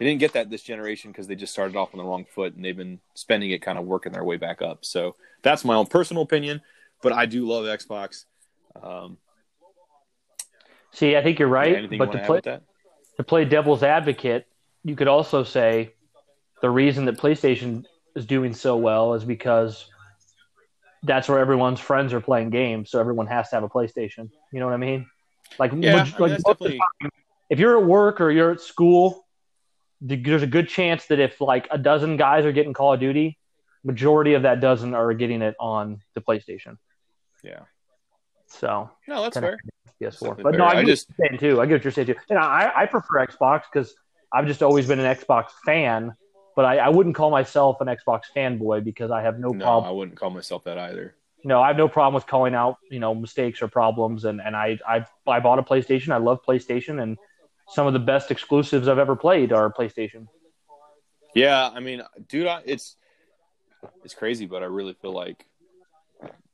they 0.00 0.06
didn't 0.06 0.20
get 0.20 0.32
that 0.32 0.48
this 0.48 0.62
generation 0.62 1.12
because 1.12 1.26
they 1.26 1.34
just 1.34 1.52
started 1.52 1.76
off 1.76 1.90
on 1.92 1.98
the 1.98 2.04
wrong 2.04 2.24
foot 2.24 2.54
and 2.54 2.64
they've 2.64 2.76
been 2.76 3.00
spending 3.12 3.50
it 3.50 3.58
kind 3.60 3.78
of 3.78 3.84
working 3.84 4.12
their 4.12 4.24
way 4.24 4.38
back 4.38 4.62
up. 4.62 4.82
So 4.82 5.14
that's 5.42 5.62
my 5.62 5.74
own 5.74 5.86
personal 5.86 6.22
opinion, 6.22 6.62
but 7.02 7.12
I 7.12 7.26
do 7.26 7.46
love 7.46 7.66
Xbox. 7.66 8.24
Um, 8.82 9.18
See, 10.92 11.16
I 11.16 11.22
think 11.22 11.38
you're 11.38 11.48
right, 11.48 11.76
anything 11.76 11.98
but 11.98 12.06
to 12.06 12.18
want 12.18 12.26
to 12.26 12.34
add 12.34 12.42
play 12.44 12.58
to 13.18 13.22
play 13.22 13.44
devil's 13.44 13.82
advocate, 13.82 14.46
you 14.84 14.96
could 14.96 15.06
also 15.06 15.44
say 15.44 15.92
the 16.62 16.70
reason 16.70 17.04
that 17.04 17.18
PlayStation 17.18 17.84
is 18.16 18.24
doing 18.24 18.54
so 18.54 18.78
well 18.78 19.12
is 19.12 19.22
because 19.22 19.84
that's 21.02 21.28
where 21.28 21.38
everyone's 21.38 21.78
friends 21.78 22.14
are 22.14 22.20
playing 22.20 22.48
games, 22.50 22.90
so 22.90 22.98
everyone 22.98 23.26
has 23.26 23.50
to 23.50 23.56
have 23.56 23.64
a 23.64 23.68
PlayStation. 23.68 24.30
You 24.50 24.60
know 24.60 24.66
what 24.66 24.74
I 24.74 24.78
mean? 24.78 25.06
Like, 25.58 25.72
Yeah, 25.72 25.92
would- 25.92 26.00
I 26.00 26.04
mean, 26.04 26.14
like 26.18 26.30
that's 26.32 26.46
most 26.46 26.52
of 26.54 26.58
the 26.58 26.78
definitely 26.78 27.10
if 27.50 27.58
you're 27.58 27.78
at 27.78 27.84
work 27.84 28.20
or 28.22 28.30
you're 28.30 28.52
at 28.52 28.60
school, 28.62 29.26
there's 30.00 30.42
a 30.42 30.46
good 30.46 30.68
chance 30.68 31.06
that 31.06 31.18
if 31.20 31.40
like 31.40 31.68
a 31.70 31.78
dozen 31.78 32.16
guys 32.16 32.44
are 32.44 32.52
getting 32.52 32.72
Call 32.72 32.94
of 32.94 33.00
Duty, 33.00 33.38
majority 33.84 34.34
of 34.34 34.42
that 34.42 34.60
dozen 34.60 34.94
are 34.94 35.12
getting 35.14 35.42
it 35.42 35.54
on 35.60 36.00
the 36.14 36.20
PlayStation. 36.20 36.76
yeah. 37.42 37.60
So 38.46 38.90
No, 39.06 39.22
that's 39.22 39.38
fair. 39.38 39.58
PS4. 40.02 40.12
Something 40.14 40.42
But 40.42 40.56
no. 40.56 40.64
I, 40.64 40.70
I 40.70 40.74
get 40.82 40.86
just- 40.86 41.08
saying 41.16 41.38
too. 41.38 41.60
I 41.60 41.66
get 41.66 41.74
what 41.74 41.84
you're 41.84 41.92
saying 41.92 42.08
too. 42.08 42.16
And 42.30 42.38
I, 42.38 42.72
I 42.74 42.86
prefer 42.86 43.24
Xbox 43.26 43.62
because 43.72 43.94
I've 44.32 44.46
just 44.46 44.62
always 44.62 44.86
been 44.88 44.98
an 44.98 45.16
Xbox 45.16 45.50
fan. 45.64 46.14
But 46.56 46.64
I, 46.64 46.78
I 46.78 46.88
wouldn't 46.88 47.14
call 47.14 47.30
myself 47.30 47.80
an 47.80 47.86
Xbox 47.86 48.22
fanboy 48.36 48.82
because 48.82 49.10
I 49.12 49.22
have 49.22 49.38
no, 49.38 49.50
No, 49.50 49.64
problem. 49.64 49.88
I 49.88 49.92
wouldn't 49.92 50.18
call 50.18 50.30
myself 50.30 50.64
that 50.64 50.78
either. 50.78 51.14
No, 51.44 51.62
I 51.62 51.68
have 51.68 51.76
no 51.76 51.88
problem 51.88 52.14
with 52.14 52.26
calling 52.26 52.54
out 52.54 52.76
you 52.90 52.98
know 52.98 53.14
mistakes 53.14 53.62
or 53.62 53.68
problems. 53.68 54.24
And 54.24 54.40
and 54.42 54.56
I 54.56 54.78
I 54.86 55.06
I 55.26 55.40
bought 55.40 55.58
a 55.58 55.62
PlayStation. 55.62 56.12
I 56.12 56.16
love 56.18 56.40
PlayStation, 56.46 57.00
and 57.02 57.16
some 57.70 57.86
of 57.86 57.92
the 57.92 57.98
best 57.98 58.30
exclusives 58.30 58.88
I've 58.88 58.98
ever 58.98 59.16
played 59.16 59.52
are 59.52 59.72
PlayStation. 59.72 60.26
Yeah, 61.34 61.68
I 61.68 61.80
mean, 61.80 62.02
dude, 62.28 62.46
I, 62.46 62.62
it's 62.64 62.96
it's 64.04 64.14
crazy, 64.14 64.46
but 64.46 64.62
I 64.62 64.66
really 64.66 64.94
feel 64.94 65.12
like 65.12 65.46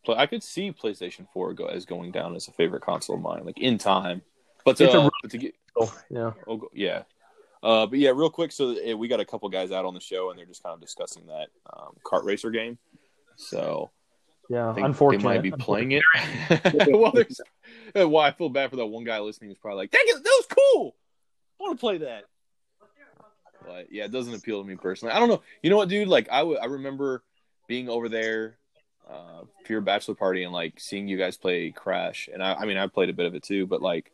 I 0.09 0.27
could 0.27 0.43
see 0.43 0.73
PlayStation 0.73 1.27
4 1.33 1.55
go 1.55 1.67
as 1.67 1.85
going 1.85 2.13
down 2.13 2.37
as 2.37 2.47
a 2.47 2.53
favorite 2.53 2.83
console 2.83 3.17
of 3.17 3.23
mine, 3.23 3.45
like 3.45 3.59
in 3.59 3.79
time. 3.79 4.23
But 4.65 4.77
to, 4.77 4.85
It's 4.85 4.95
a- 4.95 5.11
but 5.23 5.31
to 5.31 5.39
get, 5.39 5.55
yeah, 6.11 6.33
oh, 6.47 6.69
yeah, 6.73 7.03
uh, 7.63 7.87
but 7.87 7.99
yeah, 7.99 8.11
real 8.15 8.31
quick. 8.31 8.53
So 8.53 8.77
eh, 8.77 8.95
we 8.95 9.09
got 9.09 9.21
a 9.21 9.25
couple 9.25 9.49
guys 9.49 9.73
out 9.73 9.85
on 9.85 9.95
the 9.95 10.01
show, 10.01 10.31
and 10.31 10.39
they're 10.39 10.47
just 10.47 10.63
kind 10.63 10.75
of 10.75 10.81
discussing 10.81 11.27
that 11.27 11.49
um, 11.73 11.95
kart 12.05 12.25
racer 12.25 12.51
game. 12.51 12.79
So 13.37 13.91
yeah. 14.49 14.73
Think 14.75 14.97
they 14.97 15.19
might 15.19 15.43
be 15.43 15.51
playing 15.51 15.93
it. 15.93 16.05
well, 16.89 17.13
there's 17.13 17.41
uh, 17.99 18.09
well, 18.09 18.23
I 18.23 18.33
feel 18.33 18.49
bad 18.49 18.71
for 18.71 18.77
that 18.77 18.87
one 18.87 19.05
guy 19.05 19.19
listening 19.19 19.51
who's 19.51 19.59
probably 19.59 19.83
like, 19.83 19.91
"Dang 19.91 20.03
it, 20.05 20.15
that 20.15 20.25
was 20.25 20.47
cool. 20.47 20.95
I 21.61 21.65
want 21.65 21.79
to 21.79 21.81
play 21.81 21.99
that." 21.99 22.25
But 23.65 23.93
yeah, 23.93 24.05
it 24.05 24.13
doesn't 24.13 24.35
appeal 24.35 24.63
to 24.63 24.69
me 24.69 24.77
personally. 24.77 25.15
I 25.15 25.19
don't 25.19 25.29
know. 25.29 25.43
You 25.63 25.71
know 25.71 25.77
what, 25.77 25.89
dude? 25.89 26.09
Like 26.09 26.29
I 26.31 26.41
I 26.41 26.67
remember 26.67 27.23
being 27.67 27.89
over 27.89 28.09
there 28.09 28.59
uh, 29.11 29.43
for 29.65 29.73
your 29.73 29.81
bachelor 29.81 30.15
party 30.15 30.45
and 30.45 30.53
like 30.53 30.79
seeing 30.79 31.09
you 31.09 31.17
guys 31.17 31.37
play 31.37 31.71
Crash, 31.71 32.29
and 32.33 32.43
I, 32.43 32.55
I 32.55 32.65
mean 32.67 32.77
I 32.77 32.87
played 32.87 33.11
a 33.11 33.15
bit 33.15 33.27
of 33.27 33.35
it 33.35 33.43
too, 33.43 33.67
but 33.67 33.83
like 33.83 34.13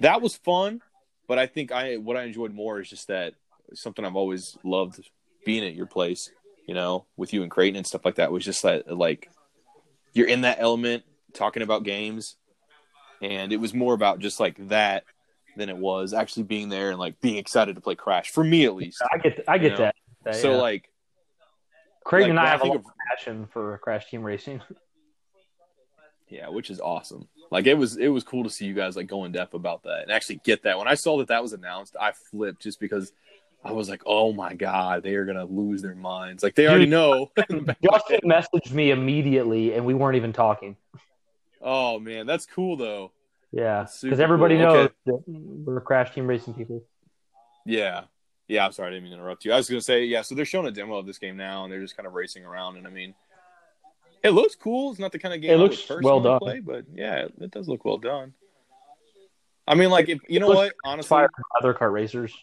that 0.00 0.20
was 0.20 0.36
fun. 0.36 0.82
But 1.28 1.38
I 1.38 1.46
think 1.46 1.72
I 1.72 1.96
what 1.96 2.16
I 2.16 2.24
enjoyed 2.24 2.52
more 2.52 2.80
is 2.80 2.90
just 2.90 3.08
that 3.08 3.34
something 3.74 4.04
I've 4.04 4.16
always 4.16 4.56
loved 4.64 5.08
being 5.44 5.64
at 5.64 5.74
your 5.74 5.86
place, 5.86 6.30
you 6.66 6.74
know, 6.74 7.06
with 7.16 7.32
you 7.32 7.42
and 7.42 7.50
Creighton 7.50 7.76
and 7.76 7.86
stuff 7.86 8.04
like 8.04 8.16
that 8.16 8.32
was 8.32 8.44
just 8.44 8.62
that 8.62 8.94
like 8.94 9.30
you're 10.12 10.28
in 10.28 10.42
that 10.42 10.58
element 10.60 11.04
talking 11.32 11.62
about 11.62 11.84
games 11.84 12.36
and 13.22 13.52
it 13.52 13.56
was 13.56 13.72
more 13.72 13.94
about 13.94 14.18
just 14.18 14.40
like 14.40 14.68
that 14.68 15.04
than 15.56 15.68
it 15.68 15.76
was 15.76 16.12
actually 16.14 16.44
being 16.44 16.68
there 16.68 16.90
and 16.90 16.98
like 16.98 17.20
being 17.20 17.36
excited 17.36 17.74
to 17.74 17.80
play 17.80 17.94
Crash 17.94 18.30
for 18.30 18.42
me 18.44 18.64
at 18.64 18.74
least. 18.74 19.02
I 19.12 19.18
get 19.18 19.44
I 19.48 19.58
get 19.58 19.64
You 19.64 19.70
know? 19.70 19.76
that. 19.84 19.94
that. 20.24 20.34
So 20.36 20.52
yeah. 20.52 20.56
like 20.60 20.88
Craig 22.04 22.22
like, 22.22 22.30
and 22.30 22.40
I 22.40 22.44
I 22.44 22.48
have 22.48 22.62
a 22.62 22.66
lot 22.66 22.76
of- 22.76 22.84
passion 23.10 23.46
for 23.52 23.78
Crash 23.78 24.08
Team 24.10 24.22
Racing. 24.22 24.60
yeah, 26.28 26.48
which 26.48 26.70
is 26.70 26.80
awesome. 26.80 27.28
Like 27.50 27.66
it 27.66 27.74
was 27.74 27.96
it 27.96 28.08
was 28.08 28.24
cool 28.24 28.44
to 28.44 28.50
see 28.50 28.64
you 28.64 28.74
guys 28.74 28.96
like 28.96 29.06
go 29.06 29.24
in 29.24 29.32
depth 29.32 29.54
about 29.54 29.82
that 29.82 30.02
and 30.02 30.10
actually 30.10 30.40
get 30.44 30.62
that. 30.62 30.78
When 30.78 30.88
I 30.88 30.94
saw 30.94 31.18
that 31.18 31.28
that 31.28 31.42
was 31.42 31.52
announced, 31.52 31.96
I 32.00 32.12
flipped 32.30 32.62
just 32.62 32.80
because 32.80 33.12
I 33.62 33.72
was 33.72 33.88
like, 33.90 34.02
"Oh 34.06 34.32
my 34.32 34.54
god, 34.54 35.02
they 35.02 35.14
are 35.16 35.26
going 35.26 35.36
to 35.36 35.44
lose 35.44 35.82
their 35.82 35.94
minds." 35.94 36.42
Like 36.42 36.54
they 36.54 36.66
already 36.66 36.86
know. 36.86 37.30
Justin 37.38 38.20
messaged 38.24 38.72
me 38.72 38.90
immediately, 38.90 39.74
and 39.74 39.84
we 39.84 39.92
weren't 39.92 40.16
even 40.16 40.32
talking. 40.32 40.76
oh 41.60 41.98
man, 42.00 42.26
that's 42.26 42.46
cool 42.46 42.76
though. 42.76 43.12
Yeah, 43.52 43.86
because 44.00 44.18
everybody 44.20 44.56
cool. 44.56 44.64
knows 44.64 44.76
Okay. 44.86 44.92
that 45.06 45.22
we're 45.26 45.80
Crash 45.80 46.14
Team 46.14 46.26
Racing 46.26 46.54
people. 46.54 46.82
Yeah. 47.66 48.04
Yeah, 48.48 48.66
I'm 48.66 48.72
sorry, 48.72 48.88
I 48.88 48.90
didn't 48.92 49.04
mean 49.04 49.12
to 49.12 49.18
interrupt 49.18 49.44
you. 49.44 49.52
I 49.52 49.56
was 49.56 49.68
going 49.68 49.78
to 49.78 49.84
say, 49.84 50.04
yeah, 50.04 50.22
so 50.22 50.34
they're 50.34 50.44
showing 50.44 50.66
a 50.66 50.70
demo 50.70 50.96
of 50.96 51.06
this 51.06 51.18
game 51.18 51.36
now, 51.36 51.64
and 51.64 51.72
they're 51.72 51.80
just 51.80 51.96
kind 51.96 52.06
of 52.06 52.12
racing 52.12 52.44
around. 52.44 52.76
And 52.76 52.86
I 52.86 52.90
mean, 52.90 53.14
it 54.22 54.30
looks 54.30 54.54
cool. 54.56 54.90
It's 54.90 54.98
not 55.00 55.12
the 55.12 55.18
kind 55.18 55.34
of 55.34 55.40
game 55.40 55.52
It 55.52 55.54
I 55.54 55.56
looks 55.56 55.80
personally 55.80 56.04
well 56.04 56.20
done. 56.20 56.38
play, 56.38 56.60
but 56.60 56.84
yeah, 56.92 57.24
it, 57.26 57.32
it 57.40 57.50
does 57.50 57.68
look 57.68 57.84
well 57.84 57.98
done. 57.98 58.34
I 59.66 59.74
mean, 59.74 59.90
like, 59.90 60.08
if 60.08 60.18
you 60.28 60.40
know 60.40 60.48
what, 60.48 60.74
honestly, 60.84 61.24
other 61.58 61.72
kart 61.72 61.92
racers. 61.92 62.34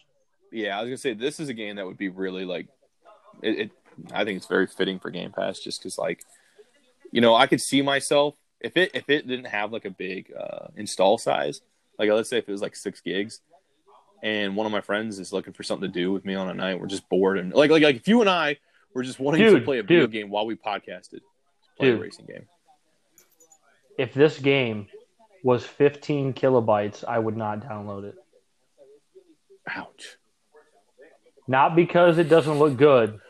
yeah, 0.50 0.78
I 0.78 0.80
was 0.80 0.88
gonna 0.88 0.96
say 0.96 1.12
this 1.14 1.38
is 1.38 1.48
a 1.48 1.54
game 1.54 1.76
that 1.76 1.86
would 1.86 1.98
be 1.98 2.08
really 2.08 2.44
like, 2.44 2.68
it. 3.42 3.58
it 3.58 3.70
I 4.12 4.24
think 4.24 4.38
it's 4.38 4.46
very 4.46 4.66
fitting 4.66 4.98
for 4.98 5.10
Game 5.10 5.30
Pass, 5.32 5.58
just 5.58 5.80
because 5.80 5.98
like, 5.98 6.24
you 7.12 7.20
know, 7.20 7.34
I 7.34 7.46
could 7.46 7.60
see 7.60 7.82
myself 7.82 8.34
if 8.60 8.76
it 8.76 8.90
if 8.94 9.08
it 9.08 9.26
didn't 9.26 9.46
have 9.46 9.72
like 9.72 9.84
a 9.84 9.90
big 9.90 10.32
uh, 10.38 10.68
install 10.76 11.18
size, 11.18 11.60
like 11.98 12.10
let's 12.10 12.28
say 12.28 12.38
if 12.38 12.48
it 12.48 12.52
was 12.52 12.62
like 12.62 12.76
six 12.76 13.00
gigs, 13.00 13.40
and 14.22 14.56
one 14.56 14.66
of 14.66 14.72
my 14.72 14.80
friends 14.80 15.18
is 15.18 15.32
looking 15.32 15.52
for 15.52 15.62
something 15.62 15.90
to 15.90 15.92
do 15.92 16.12
with 16.12 16.24
me 16.24 16.34
on 16.34 16.48
a 16.48 16.54
night, 16.54 16.80
we're 16.80 16.86
just 16.86 17.08
bored 17.08 17.38
and 17.38 17.52
like 17.52 17.70
like 17.70 17.82
like 17.82 17.96
if 17.96 18.08
you 18.08 18.20
and 18.20 18.30
I 18.30 18.58
were 18.94 19.02
just 19.02 19.20
wanting 19.20 19.42
to 19.42 19.60
play 19.60 19.78
a 19.78 19.82
video 19.82 20.02
dude. 20.02 20.12
game 20.12 20.30
while 20.30 20.46
we 20.46 20.56
podcasted, 20.56 21.20
play 21.78 21.90
Dude. 21.90 21.98
a 21.98 22.02
racing 22.02 22.26
game. 22.26 22.46
If 23.98 24.14
this 24.14 24.38
game 24.38 24.88
was 25.42 25.64
15 25.64 26.34
kilobytes, 26.34 27.04
I 27.06 27.18
would 27.18 27.36
not 27.36 27.60
download 27.60 28.04
it. 28.04 28.14
Ouch. 29.68 30.16
Not 31.46 31.74
because 31.76 32.18
it 32.18 32.28
doesn't 32.28 32.58
look 32.58 32.76
good, 32.76 33.20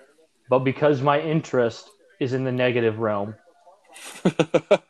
but 0.48 0.60
because 0.60 1.00
my 1.00 1.20
interest 1.20 1.88
is 2.18 2.32
in 2.32 2.44
the 2.44 2.52
negative 2.52 2.98
realm. 2.98 3.34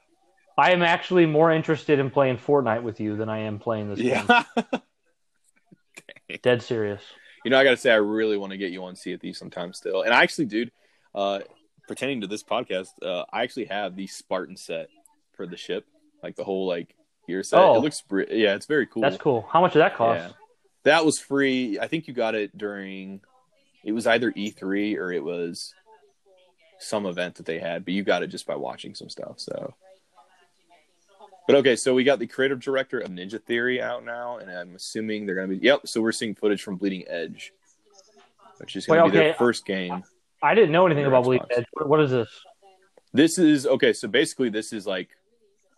I 0.60 0.72
am 0.72 0.82
actually 0.82 1.24
more 1.24 1.50
interested 1.50 1.98
in 1.98 2.10
playing 2.10 2.36
Fortnite 2.36 2.82
with 2.82 3.00
you 3.00 3.16
than 3.16 3.30
I 3.30 3.40
am 3.40 3.58
playing 3.58 3.88
this 3.88 3.98
game. 3.98 4.26
yeah. 4.28 4.44
Dead 6.42 6.60
serious. 6.60 7.02
You 7.46 7.50
know, 7.50 7.58
I 7.58 7.64
got 7.64 7.70
to 7.70 7.76
say, 7.78 7.90
I 7.90 7.96
really 7.96 8.36
want 8.36 8.50
to 8.50 8.58
get 8.58 8.70
you 8.70 8.84
on 8.84 8.94
Sea 8.94 9.14
of 9.14 9.22
Thieves 9.22 9.38
sometime 9.38 9.72
still. 9.72 10.02
And 10.02 10.12
I 10.12 10.22
actually, 10.22 10.44
dude, 10.44 10.70
uh, 11.14 11.40
pertaining 11.88 12.20
to 12.20 12.26
this 12.26 12.42
podcast, 12.42 12.88
uh, 13.02 13.24
I 13.32 13.42
actually 13.42 13.64
have 13.66 13.96
the 13.96 14.06
Spartan 14.06 14.58
set 14.58 14.90
for 15.32 15.46
the 15.46 15.56
ship, 15.56 15.86
like 16.22 16.36
the 16.36 16.44
whole 16.44 16.66
like 16.66 16.94
gear 17.26 17.42
set. 17.42 17.58
Oh. 17.58 17.76
It 17.76 17.80
looks, 17.80 18.02
yeah, 18.10 18.54
it's 18.54 18.66
very 18.66 18.86
cool. 18.86 19.00
That's 19.00 19.16
cool. 19.16 19.48
How 19.50 19.62
much 19.62 19.72
did 19.72 19.78
that 19.78 19.96
cost? 19.96 20.20
Yeah. 20.20 20.32
That 20.84 21.06
was 21.06 21.18
free. 21.18 21.78
I 21.80 21.88
think 21.88 22.06
you 22.06 22.12
got 22.12 22.34
it 22.34 22.56
during. 22.56 23.22
It 23.82 23.92
was 23.92 24.06
either 24.06 24.30
E3 24.30 24.98
or 24.98 25.10
it 25.10 25.24
was 25.24 25.72
some 26.78 27.06
event 27.06 27.36
that 27.36 27.46
they 27.46 27.58
had, 27.58 27.86
but 27.86 27.94
you 27.94 28.04
got 28.04 28.22
it 28.22 28.26
just 28.26 28.46
by 28.46 28.56
watching 28.56 28.94
some 28.94 29.08
stuff. 29.08 29.40
So, 29.40 29.74
but 31.46 31.56
okay, 31.56 31.76
so 31.76 31.94
we 31.94 32.04
got 32.04 32.18
the 32.18 32.26
creative 32.26 32.60
director 32.60 32.98
of 33.00 33.10
Ninja 33.10 33.42
Theory 33.42 33.80
out 33.82 34.04
now, 34.04 34.38
and 34.38 34.50
I'm 34.50 34.74
assuming 34.74 35.26
they're 35.26 35.34
going 35.34 35.50
to 35.50 35.56
be. 35.56 35.64
Yep. 35.64 35.88
So 35.88 36.00
we're 36.00 36.12
seeing 36.12 36.34
footage 36.34 36.62
from 36.62 36.76
Bleeding 36.76 37.04
Edge, 37.08 37.52
which 38.58 38.76
is 38.76 38.86
going 38.86 39.04
to 39.04 39.10
be 39.10 39.18
their 39.18 39.34
first 39.34 39.64
game. 39.66 40.02
I 40.42 40.54
didn't 40.54 40.72
know 40.72 40.86
anything 40.86 41.06
about 41.06 41.24
Bleeding 41.24 41.46
Edge. 41.56 41.66
What- 41.72 42.00
is 42.00 42.10
this? 42.10 42.28
This 43.12 43.38
is 43.38 43.66
okay. 43.66 43.92
So 43.92 44.06
basically, 44.08 44.50
this 44.50 44.72
is 44.72 44.86
like. 44.86 45.08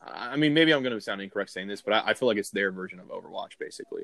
I 0.05 0.35
mean, 0.35 0.53
maybe 0.53 0.75
I'm 0.75 0.83
going 0.83 0.95
to 0.95 1.01
sound 1.01 1.21
incorrect 1.23 1.51
saying 1.51 1.69
this, 1.69 1.81
but 1.81 1.95
I, 1.95 2.09
I 2.09 2.15
feel 2.15 2.27
like 2.27 2.37
it's 2.37 2.51
their 2.51 2.73
version 2.73 2.99
of 2.99 3.07
Overwatch, 3.07 3.53
basically. 3.61 4.03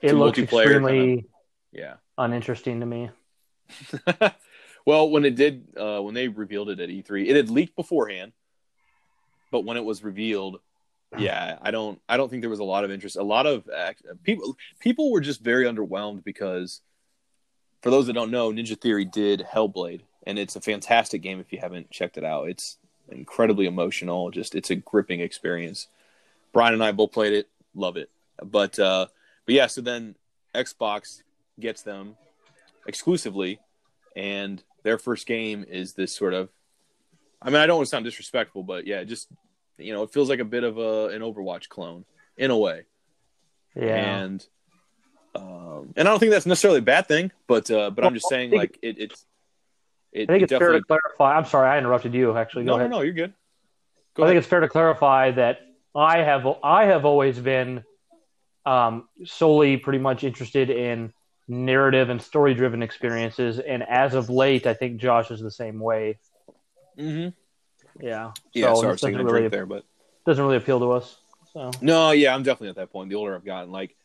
It 0.00 0.10
Two 0.10 0.18
looks 0.18 0.38
extremely 0.38 1.26
Yeah. 1.70 1.96
uninteresting 2.16 2.80
to 2.80 2.86
me. 2.86 3.10
well, 4.86 5.10
when 5.10 5.24
it 5.24 5.34
did, 5.34 5.66
uh, 5.76 6.00
when 6.00 6.14
they 6.14 6.28
revealed 6.28 6.70
it 6.70 6.80
at 6.80 6.88
E3, 6.88 7.28
it 7.28 7.36
had 7.36 7.50
leaked 7.50 7.76
beforehand, 7.76 8.32
but 9.50 9.64
when 9.64 9.76
it 9.76 9.84
was 9.84 10.02
revealed, 10.02 10.60
yeah, 11.16 11.58
I 11.62 11.70
don't, 11.70 12.00
I 12.08 12.16
don't 12.16 12.28
think 12.28 12.42
there 12.42 12.50
was 12.50 12.58
a 12.58 12.64
lot 12.64 12.84
of 12.84 12.90
interest. 12.90 13.16
A 13.16 13.22
lot 13.22 13.46
of 13.46 13.68
act- 13.74 14.02
people, 14.22 14.56
people 14.80 15.10
were 15.10 15.20
just 15.20 15.40
very 15.40 15.64
underwhelmed 15.64 16.24
because, 16.24 16.80
for 17.82 17.90
those 17.90 18.06
that 18.06 18.14
don't 18.14 18.30
know, 18.30 18.50
Ninja 18.50 18.78
Theory 18.80 19.04
did 19.04 19.40
Hellblade, 19.40 20.02
and 20.26 20.38
it's 20.38 20.56
a 20.56 20.60
fantastic 20.60 21.22
game 21.22 21.40
if 21.40 21.52
you 21.52 21.58
haven't 21.58 21.90
checked 21.90 22.18
it 22.18 22.24
out. 22.24 22.48
It's 22.48 22.78
incredibly 23.08 23.66
emotional. 23.66 24.30
Just, 24.30 24.54
it's 24.54 24.70
a 24.70 24.76
gripping 24.76 25.20
experience. 25.20 25.86
Brian 26.52 26.74
and 26.74 26.82
I 26.82 26.92
both 26.92 27.12
played 27.12 27.32
it, 27.32 27.48
love 27.74 27.96
it. 27.96 28.10
But, 28.42 28.78
uh, 28.78 29.06
but 29.44 29.54
yeah, 29.54 29.68
so 29.68 29.80
then 29.80 30.16
Xbox 30.54 31.22
gets 31.60 31.82
them 31.82 32.16
exclusively 32.86 33.60
and 34.16 34.62
their 34.82 34.98
first 34.98 35.26
game 35.26 35.64
is 35.68 35.92
this 35.92 36.14
sort 36.14 36.32
of 36.32 36.48
I 37.42 37.50
mean 37.50 37.56
I 37.56 37.66
don't 37.66 37.76
want 37.76 37.86
to 37.86 37.90
sound 37.90 38.04
disrespectful 38.04 38.62
but 38.62 38.86
yeah 38.86 39.04
just 39.04 39.28
you 39.78 39.92
know 39.92 40.02
it 40.02 40.12
feels 40.12 40.28
like 40.28 40.40
a 40.40 40.44
bit 40.44 40.64
of 40.64 40.78
a 40.78 41.08
an 41.08 41.22
Overwatch 41.22 41.68
clone 41.68 42.04
in 42.36 42.50
a 42.50 42.56
way 42.56 42.82
Yeah. 43.74 44.22
and 44.24 44.46
um 45.34 45.92
and 45.96 46.08
I 46.08 46.10
don't 46.10 46.18
think 46.18 46.32
that's 46.32 46.46
necessarily 46.46 46.78
a 46.78 46.82
bad 46.82 47.06
thing 47.08 47.30
but 47.46 47.70
uh 47.70 47.90
but 47.90 48.04
I'm 48.04 48.14
just 48.14 48.28
saying 48.28 48.50
like 48.52 48.78
it 48.82 48.96
it's 48.98 49.24
it, 50.12 50.30
I 50.30 50.32
think 50.32 50.42
it 50.44 50.50
it's 50.52 50.58
fair 50.58 50.72
to 50.72 50.80
clarify. 50.82 51.36
I'm 51.36 51.44
sorry, 51.44 51.68
I 51.68 51.76
interrupted 51.78 52.14
you. 52.14 52.34
Actually, 52.36 52.64
go 52.64 52.72
no 52.72 52.76
ahead. 52.78 52.90
no 52.90 52.98
no 52.98 53.02
you're 53.02 53.12
good 53.12 53.34
go 54.14 54.24
I 54.24 54.28
think 54.28 54.38
it's 54.38 54.46
fair 54.46 54.60
to 54.60 54.68
clarify 54.68 55.32
that 55.32 55.58
I 55.94 56.18
have 56.18 56.46
I 56.62 56.86
have 56.86 57.04
always 57.04 57.38
been 57.38 57.84
um, 58.64 59.08
solely 59.24 59.76
pretty 59.76 59.98
much 59.98 60.24
interested 60.24 60.70
in 60.70 61.12
narrative 61.48 62.08
and 62.10 62.20
story 62.20 62.52
driven 62.54 62.82
experiences, 62.82 63.60
and 63.60 63.82
as 63.84 64.14
of 64.14 64.28
late, 64.28 64.66
I 64.66 64.74
think 64.74 65.00
Josh 65.00 65.30
is 65.30 65.40
the 65.40 65.50
same 65.52 65.78
way. 65.78 66.18
Mm-hmm. 66.98 68.04
Yeah. 68.04 68.32
yeah 68.52 68.74
So 68.74 68.74
sorry 68.76 68.88
I 68.88 68.92
was 68.92 69.00
taking 69.00 69.14
a 69.14 69.18
doesn't 69.18 69.28
drink 69.28 69.34
really 69.42 69.48
there 69.48 69.66
but 69.66 69.84
doesn't 70.26 70.42
really 70.44 70.56
appeal 70.56 70.80
to 70.80 70.92
us. 70.92 71.16
So 71.52 71.70
No, 71.80 72.10
yeah, 72.10 72.34
I'm 72.34 72.42
definitely 72.42 72.68
at 72.70 72.76
that 72.76 72.92
point. 72.92 73.08
The 73.10 73.16
older 73.16 73.34
I've 73.34 73.44
gotten, 73.44 73.72
like 73.72 73.96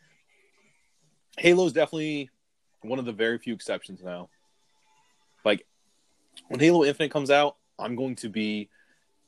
Halo's 1.37 1.73
definitely 1.73 2.29
one 2.81 2.99
of 2.99 3.05
the 3.05 3.11
very 3.11 3.37
few 3.37 3.53
exceptions 3.53 4.01
now. 4.01 4.29
Like 5.43 5.65
when 6.47 6.59
Halo 6.59 6.83
Infinite 6.85 7.11
comes 7.11 7.31
out, 7.31 7.57
I'm 7.79 7.95
going 7.95 8.15
to 8.17 8.29
be 8.29 8.69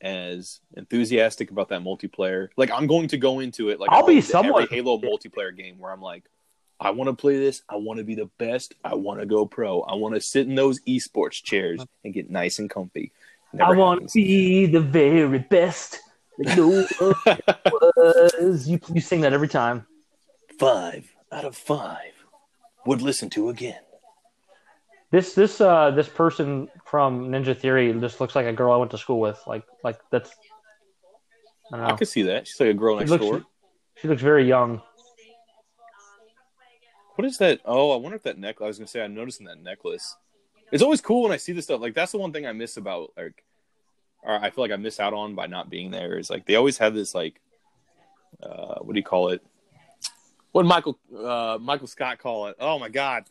as 0.01 0.59
enthusiastic 0.75 1.49
about 1.49 1.69
that 1.69 1.81
multiplayer. 1.81 2.49
Like 2.57 2.71
I'm 2.71 2.87
going 2.87 3.07
to 3.09 3.17
go 3.17 3.39
into 3.39 3.69
it 3.69 3.79
like 3.79 3.89
I'll 3.91 4.05
be 4.05 4.21
somewhat- 4.21 4.69
Halo 4.69 4.97
multiplayer 4.99 5.55
game 5.55 5.79
where 5.79 5.91
I'm 5.91 6.01
like, 6.01 6.23
I 6.79 6.89
want 6.91 7.07
to 7.07 7.13
play 7.13 7.37
this. 7.37 7.61
I 7.69 7.77
want 7.77 7.99
to 7.99 8.03
be 8.03 8.15
the 8.15 8.29
best. 8.37 8.75
I 8.83 8.95
want 8.95 9.21
to 9.21 9.25
go 9.25 9.45
pro. 9.45 9.81
I 9.81 9.95
want 9.95 10.15
to 10.15 10.21
sit 10.21 10.47
in 10.47 10.55
those 10.55 10.81
esports 10.81 11.41
chairs 11.41 11.85
and 12.03 12.13
get 12.13 12.29
nice 12.29 12.59
and 12.59 12.69
comfy. 12.69 13.13
Never 13.53 13.75
I 13.75 13.77
want 13.77 14.09
to 14.09 14.13
be 14.15 14.65
the 14.65 14.79
very 14.81 15.39
best. 15.39 15.99
Like 16.39 16.57
no 16.57 16.67
was. 17.01 18.67
You 18.67 18.79
you 18.93 19.01
sing 19.01 19.21
that 19.21 19.33
every 19.33 19.47
time. 19.47 19.85
five 20.59 21.09
out 21.31 21.45
of 21.45 21.55
five 21.55 22.11
would 22.85 23.01
listen 23.01 23.29
to 23.31 23.49
again. 23.49 23.79
This 25.11 25.35
this 25.35 25.61
uh 25.61 25.91
this 25.91 26.09
person 26.09 26.69
from 26.85 27.29
Ninja 27.29 27.55
Theory 27.55 27.93
just 27.99 28.19
looks 28.19 28.35
like 28.35 28.47
a 28.47 28.53
girl 28.53 28.73
I 28.73 28.77
went 28.77 28.91
to 28.91 28.97
school 28.97 29.19
with. 29.19 29.39
Like 29.45 29.63
like 29.83 29.99
that's 30.09 30.31
I 31.71 31.77
don't 31.77 31.87
know. 31.87 31.93
I 31.93 31.97
could 31.97 32.07
see 32.07 32.23
that. 32.23 32.47
She's 32.47 32.59
like 32.59 32.69
a 32.69 32.73
girl 32.73 32.95
She 32.95 32.99
next 33.01 33.11
looks, 33.11 33.23
door. 33.25 33.45
she 34.01 34.07
looks 34.07 34.21
very 34.23 34.47
young. 34.47 34.81
What 37.15 37.25
is 37.25 37.37
that? 37.37 37.61
Oh, 37.63 37.91
I 37.91 37.97
wonder 37.97 38.15
if 38.15 38.23
that 38.23 38.39
necklace. 38.39 38.65
I 38.65 38.67
was 38.69 38.77
gonna 38.79 38.87
say 38.87 39.01
I'm 39.03 39.13
noticing 39.13 39.45
that 39.45 39.59
necklace. 39.61 40.15
It's 40.73 40.81
always 40.81 41.01
cool 41.01 41.21
when 41.21 41.31
I 41.31 41.37
see 41.37 41.53
this 41.53 41.65
stuff. 41.65 41.79
Like 41.81 41.93
that's 41.93 42.11
the 42.11 42.17
one 42.17 42.33
thing 42.33 42.47
I 42.47 42.51
miss 42.51 42.77
about 42.77 43.11
like, 43.15 43.43
or 44.23 44.33
I 44.33 44.49
feel 44.49 44.63
like 44.63 44.71
I 44.71 44.75
miss 44.75 44.99
out 44.99 45.13
on 45.13 45.35
by 45.35 45.45
not 45.45 45.69
being 45.69 45.91
there. 45.91 46.17
Is 46.17 46.31
like 46.31 46.47
they 46.47 46.55
always 46.55 46.79
have 46.79 46.95
this 46.95 47.13
like, 47.13 47.39
uh, 48.41 48.79
what 48.79 48.93
do 48.93 48.99
you 48.99 49.03
call 49.05 49.29
it? 49.29 49.45
What 50.51 50.65
Michael 50.65 50.97
uh, 51.15 51.59
Michael 51.61 51.85
Scott 51.85 52.17
call 52.17 52.47
it? 52.47 52.55
Oh 52.59 52.79
my 52.79 52.89
God! 52.89 53.25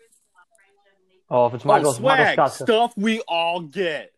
Oh, 1.29 1.47
if 1.47 1.55
it's 1.55 1.65
Michael, 1.65 1.91
oh, 1.91 1.95
swag 1.95 2.19
Michael 2.19 2.33
Scott 2.35 2.53
stuff, 2.53 2.67
stuff 2.69 2.93
we 2.97 3.21
all 3.27 3.61
get. 3.61 4.13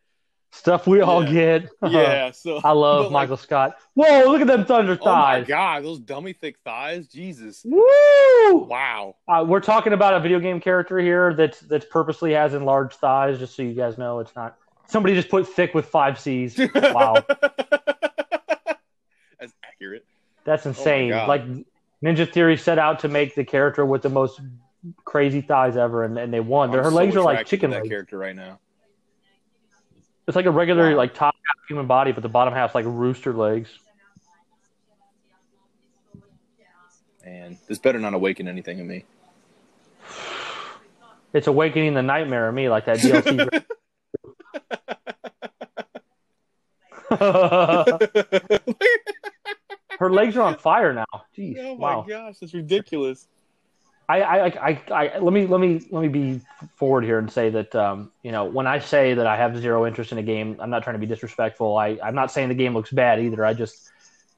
Stuff 0.55 0.87
we 0.87 1.01
all 1.01 1.23
Yeah. 1.25 1.59
get. 1.59 1.69
Yeah, 1.91 2.31
so 2.31 2.59
I 2.63 2.71
love 2.71 3.05
but, 3.05 3.11
like, 3.11 3.11
Michael 3.23 3.37
Scott. 3.37 3.77
Whoa, 3.93 4.23
look 4.31 4.41
at 4.41 4.47
them 4.47 4.65
thunder 4.65 4.95
thighs! 4.95 5.37
Oh 5.37 5.41
my. 5.41 5.41
God, 5.41 5.83
those 5.85 5.99
dummy 5.99 6.33
thick 6.33 6.57
thighs! 6.65 7.07
Jesus! 7.07 7.61
Woo! 7.65 8.55
Wow. 8.67 9.15
Uh, 9.27 9.45
we're 9.47 9.59
talking 9.59 9.93
about 9.93 10.13
a 10.13 10.19
video 10.19 10.39
game 10.39 10.59
character 10.59 10.97
here 10.99 11.33
that 11.35 11.59
that 11.69 11.89
purposely 11.89 12.33
has 12.33 12.53
enlarged 12.53 12.95
thighs, 12.97 13.37
just 13.39 13.55
so 13.55 13.63
you 13.63 13.73
guys 13.73 13.97
know 13.97 14.19
it's 14.19 14.35
not. 14.35 14.57
Somebody 14.87 15.15
just 15.15 15.29
put 15.29 15.47
thick 15.47 15.73
with 15.73 15.85
five 15.85 16.19
C's. 16.19 16.59
Wow, 16.75 17.15
That's 19.39 19.53
accurate. 19.63 20.05
that's 20.43 20.65
insane. 20.65 21.09
God. 21.09 21.27
like 21.27 21.43
Ninja 22.03 22.31
Theory 22.31 22.57
set 22.57 22.77
out 22.79 22.99
to 22.99 23.07
make 23.07 23.35
the 23.35 23.43
character 23.43 23.85
with 23.85 24.01
the 24.03 24.09
most 24.09 24.39
crazy 25.03 25.41
thighs 25.41 25.75
ever, 25.77 26.03
and, 26.03 26.17
and 26.17 26.31
they 26.33 26.39
won. 26.39 26.69
I'm 26.69 26.77
Her 26.83 26.89
so 26.91 26.95
legs 26.95 27.15
are 27.15 27.21
like 27.23 27.45
chicken 27.47 27.71
that 27.71 27.77
legs. 27.77 27.89
character 27.89 28.17
right 28.17 28.35
now. 28.35 28.59
It's 30.27 30.35
like 30.35 30.45
a 30.45 30.51
regular 30.51 30.91
Wow. 30.91 30.97
like 30.97 31.13
top 31.13 31.35
half 31.35 31.67
human 31.67 31.87
body, 31.87 32.11
but 32.11 32.23
the 32.23 32.29
bottom 32.29 32.53
half's 32.53 32.75
like 32.75 32.85
rooster 32.87 33.33
legs. 33.33 33.69
And 37.23 37.57
this 37.67 37.79
better 37.79 37.99
not 37.99 38.13
awaken 38.13 38.47
anything 38.47 38.79
in 38.79 38.87
me. 38.87 39.05
It's 41.33 41.47
awakening 41.47 41.95
the 41.95 42.03
nightmare 42.03 42.49
in 42.49 42.55
me, 42.55 42.69
like 42.69 42.85
that 42.85 42.99
DLC. 42.99 43.63
Her 49.99 50.11
legs 50.11 50.35
are 50.37 50.41
on 50.41 50.57
fire 50.57 50.93
now. 50.93 51.05
Jeez, 51.37 51.57
oh 51.59 51.77
my 51.77 51.95
wow. 51.95 52.05
gosh, 52.07 52.37
that's 52.39 52.53
ridiculous. 52.53 53.27
I, 54.07 54.21
I, 54.21 54.45
I, 54.45 54.81
I, 54.91 55.17
let 55.17 55.33
me, 55.33 55.47
let 55.47 55.59
me, 55.59 55.81
let 55.89 56.01
me 56.01 56.07
be 56.07 56.41
forward 56.75 57.03
here 57.03 57.17
and 57.17 57.31
say 57.31 57.49
that, 57.49 57.73
um, 57.75 58.11
you 58.21 58.31
know, 58.31 58.45
when 58.45 58.67
I 58.67 58.77
say 58.77 59.15
that 59.15 59.25
I 59.25 59.35
have 59.35 59.57
zero 59.57 59.87
interest 59.87 60.11
in 60.11 60.19
a 60.19 60.23
game, 60.23 60.57
I'm 60.59 60.69
not 60.69 60.83
trying 60.83 60.93
to 60.93 60.99
be 60.99 61.07
disrespectful. 61.07 61.77
I, 61.77 61.97
I'm 62.03 62.13
not 62.13 62.31
saying 62.31 62.49
the 62.49 62.55
game 62.55 62.73
looks 62.73 62.91
bad 62.91 63.19
either. 63.19 63.43
I 63.43 63.53
just, 63.53 63.91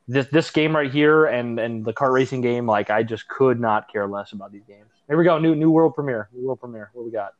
this, 0.07 0.27
this 0.27 0.49
game 0.51 0.73
right 0.73 0.91
here 0.91 1.25
and, 1.25 1.59
and 1.59 1.83
the 1.83 1.91
kart 1.93 2.13
racing 2.13 2.39
game, 2.39 2.65
like 2.65 2.89
I 2.89 3.03
just 3.03 3.27
could 3.27 3.59
not 3.59 3.91
care 3.91 4.07
less 4.07 4.31
about 4.31 4.53
these 4.53 4.63
games. 4.65 4.89
Here 5.07 5.17
we 5.17 5.25
go. 5.25 5.37
New, 5.37 5.53
new 5.53 5.69
world 5.69 5.95
premiere, 5.95 6.29
new 6.33 6.45
world 6.47 6.61
premiere. 6.61 6.89
What 6.93 7.05
we 7.05 7.11
got? 7.11 7.33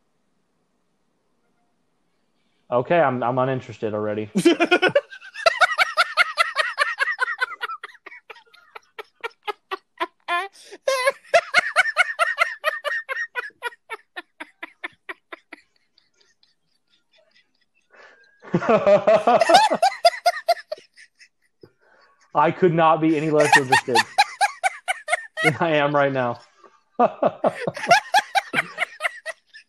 Okay. 2.69 2.99
I'm, 2.99 3.23
I'm 3.23 3.37
uninterested 3.37 3.93
already. 3.93 4.29
I 22.35 22.51
could 22.51 22.73
not 22.73 23.01
be 23.01 23.17
any 23.17 23.29
less 23.29 23.55
interested 23.57 23.97
than 25.43 25.57
I 25.59 25.71
am 25.77 25.93
right 25.95 26.11
now. 26.11 26.39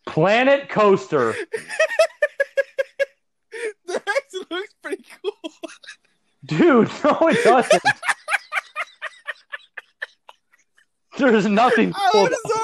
Planet 0.05 0.69
Coaster. 0.69 1.33
that 3.87 4.03
actually 4.07 4.45
looks 4.51 4.73
pretty 4.81 5.03
cool. 5.21 5.33
Dude, 6.45 6.89
no, 7.03 7.17
it 7.27 7.43
doesn't. 7.43 7.83
There's 11.17 11.47
nothing 11.47 11.91
cool. 11.93 12.21
I'm 12.21 12.27
about- 12.27 12.39
sorry. 12.47 12.53
sweating. 12.53 12.58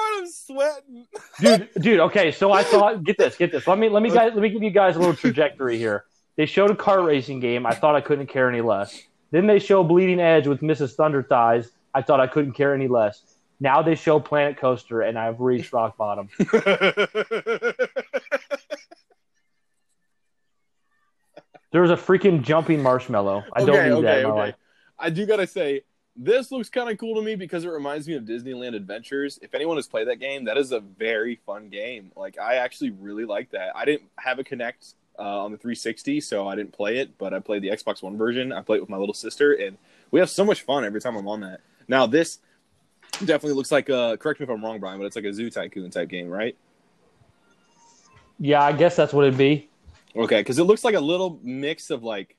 Dude, 1.45 1.69
dude. 1.79 1.99
Okay, 2.01 2.31
so 2.31 2.51
I 2.51 2.63
thought, 2.63 3.03
get 3.03 3.17
this, 3.17 3.35
get 3.35 3.51
this. 3.51 3.67
Let 3.67 3.77
me, 3.77 3.89
let 3.89 4.03
me, 4.03 4.09
guys, 4.09 4.31
let 4.33 4.41
me 4.41 4.49
give 4.49 4.63
you 4.63 4.71
guys 4.71 4.95
a 4.95 4.99
little 4.99 5.15
trajectory 5.15 5.77
here. 5.77 6.05
They 6.35 6.45
showed 6.45 6.71
a 6.71 6.75
car 6.75 7.01
racing 7.03 7.39
game. 7.39 7.65
I 7.65 7.73
thought 7.73 7.95
I 7.95 8.01
couldn't 8.01 8.27
care 8.27 8.49
any 8.49 8.61
less. 8.61 9.01
Then 9.31 9.47
they 9.47 9.59
show 9.59 9.83
Bleeding 9.83 10.19
Edge 10.19 10.47
with 10.47 10.61
Mrs. 10.61 10.95
Thunder 10.95 11.23
Thighs. 11.23 11.71
I 11.93 12.01
thought 12.01 12.19
I 12.19 12.27
couldn't 12.27 12.53
care 12.53 12.73
any 12.73 12.87
less. 12.87 13.21
Now 13.59 13.81
they 13.81 13.95
show 13.95 14.19
Planet 14.19 14.57
Coaster, 14.57 15.01
and 15.01 15.17
I've 15.17 15.39
reached 15.39 15.71
rock 15.71 15.95
bottom. 15.97 16.29
There's 21.71 21.91
a 21.91 21.97
freaking 21.97 22.41
jumping 22.41 22.81
marshmallow. 22.81 23.43
I 23.51 23.65
don't 23.65 23.75
okay, 23.75 23.89
need 23.89 23.93
okay, 23.95 24.01
that 24.03 24.17
in 24.19 24.23
my 24.23 24.29
okay. 24.29 24.39
life. 24.39 24.55
I 24.97 25.09
do 25.09 25.25
gotta 25.25 25.47
say, 25.47 25.83
this 26.16 26.51
looks 26.51 26.70
kind 26.70 26.89
of 26.89 26.97
cool 26.97 27.16
to 27.16 27.22
me 27.22 27.36
because 27.36 27.66
it 27.66 27.70
reminds 27.70 28.07
me 28.07 28.16
of 28.16 28.24
Disneyland 28.24 28.76
Adventures. 28.76 29.38
If 29.41 29.53
anyone 29.53 29.76
has 29.78 29.88
played 29.88 30.07
that 30.07 30.20
game, 30.20 30.45
that 30.45 30.57
is 30.57 30.72
a 30.72 30.80
very 30.80 31.36
fun 31.45 31.70
game. 31.70 32.11
Like 32.16 32.39
I 32.39 32.55
actually 32.55 32.91
really 32.91 33.26
like 33.26 33.51
that. 33.51 33.76
I 33.76 33.86
didn't 33.86 34.09
have 34.18 34.39
a 34.39 34.43
Kinect 34.43 34.93
uh, 35.20 35.43
on 35.43 35.51
the 35.51 35.57
360, 35.57 36.22
so 36.22 36.47
I 36.47 36.55
didn't 36.55 36.72
play 36.72 36.97
it, 36.97 37.18
but 37.18 37.34
I 37.34 37.39
played 37.39 37.61
the 37.61 37.70
Xbox 37.70 38.01
One 38.01 38.18
version. 38.18 38.53
I 38.53 38.61
played 38.61 38.78
it 38.78 38.82
with 38.82 38.89
my 38.89 38.97
little 38.97 39.13
sister, 39.13 39.53
and 39.53 39.78
we 40.11 40.20
have 40.20 40.30
so 40.30 40.45
much 40.45 40.61
fun 40.61 40.86
every 40.86 41.01
time 41.01 41.16
I'm 41.16 41.28
on 41.28 41.41
that. 41.41 41.59
Now 41.88 42.05
this 42.05 42.39
definitely 43.20 43.53
looks 43.53 43.72
like 43.72 43.89
a. 43.89 44.18
Correct 44.20 44.39
me 44.39 44.45
if 44.45 44.49
I'm 44.49 44.63
wrong, 44.63 44.80
Brian, 44.80 44.99
but 44.99 45.05
it's 45.05 45.16
like 45.16 45.26
a 45.26 45.34
Zoo 45.34 45.49
Tycoon 45.49 45.89
type 45.89 46.09
game, 46.09 46.30
right? 46.30 46.55
Yeah, 48.39 48.61
I 48.61 48.72
guess 48.72 48.95
that's 48.95 49.13
what 49.13 49.26
it'd 49.26 49.38
be. 49.38 49.70
Okay, 50.16 50.39
because 50.39 50.59
it 50.59 50.63
looks 50.63 50.84
like 50.84 50.95
a 50.95 50.99
little 50.99 51.39
mix 51.43 51.89
of 51.89 52.03
like 52.03 52.36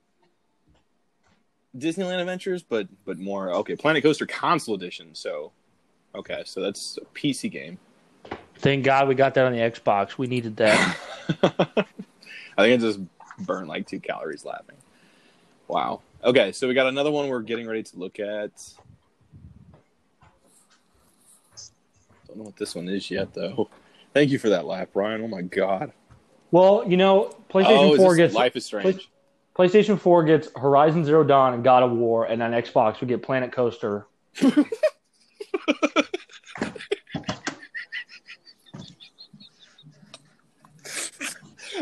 Disneyland 1.78 2.20
Adventures, 2.20 2.62
but 2.62 2.88
but 3.04 3.18
more 3.18 3.52
okay. 3.52 3.76
Planet 3.76 4.02
Coaster 4.02 4.26
Console 4.26 4.74
Edition. 4.74 5.14
So 5.14 5.52
okay, 6.14 6.42
so 6.44 6.60
that's 6.60 6.98
a 6.98 7.04
PC 7.18 7.50
game. 7.50 7.78
Thank 8.58 8.84
God 8.84 9.08
we 9.08 9.14
got 9.14 9.34
that 9.34 9.46
on 9.46 9.52
the 9.52 9.58
Xbox. 9.58 10.16
We 10.18 10.26
needed 10.26 10.56
that. 10.56 10.96
I 11.42 12.62
think 12.62 12.74
it 12.74 12.80
just 12.80 13.00
burned 13.38 13.68
like 13.68 13.86
two 13.86 14.00
calories 14.00 14.44
laughing. 14.44 14.76
Wow. 15.68 16.00
Okay, 16.24 16.52
so 16.52 16.66
we 16.66 16.74
got 16.74 16.86
another 16.86 17.10
one 17.10 17.28
we're 17.28 17.40
getting 17.40 17.66
ready 17.66 17.82
to 17.82 17.98
look 17.98 18.18
at. 18.18 18.50
Don't 22.26 22.38
know 22.38 22.44
what 22.44 22.56
this 22.56 22.74
one 22.74 22.88
is 22.88 23.10
yet, 23.10 23.34
though. 23.34 23.68
Thank 24.14 24.30
you 24.30 24.38
for 24.38 24.48
that 24.48 24.64
laugh, 24.64 24.88
Brian. 24.92 25.22
Oh 25.22 25.28
my 25.28 25.42
god. 25.42 25.92
well, 26.50 26.84
you 26.86 26.96
know, 26.96 27.26
oh, 27.26 27.36
PlayStation 27.50 27.92
is 27.92 27.96
4 27.98 28.16
gets 28.16 28.34
Life 28.34 28.56
is 28.56 28.64
Strange. 28.64 29.08
PlayStation 29.56 29.98
4 29.98 30.24
gets 30.24 30.48
Horizon 30.54 31.02
Zero 31.02 31.24
Dawn 31.24 31.54
and 31.54 31.64
God 31.64 31.82
of 31.82 31.90
War, 31.92 32.26
and 32.26 32.42
on 32.42 32.50
Xbox 32.52 33.00
we 33.00 33.06
get 33.06 33.22
Planet 33.22 33.52
Coaster. 33.52 34.06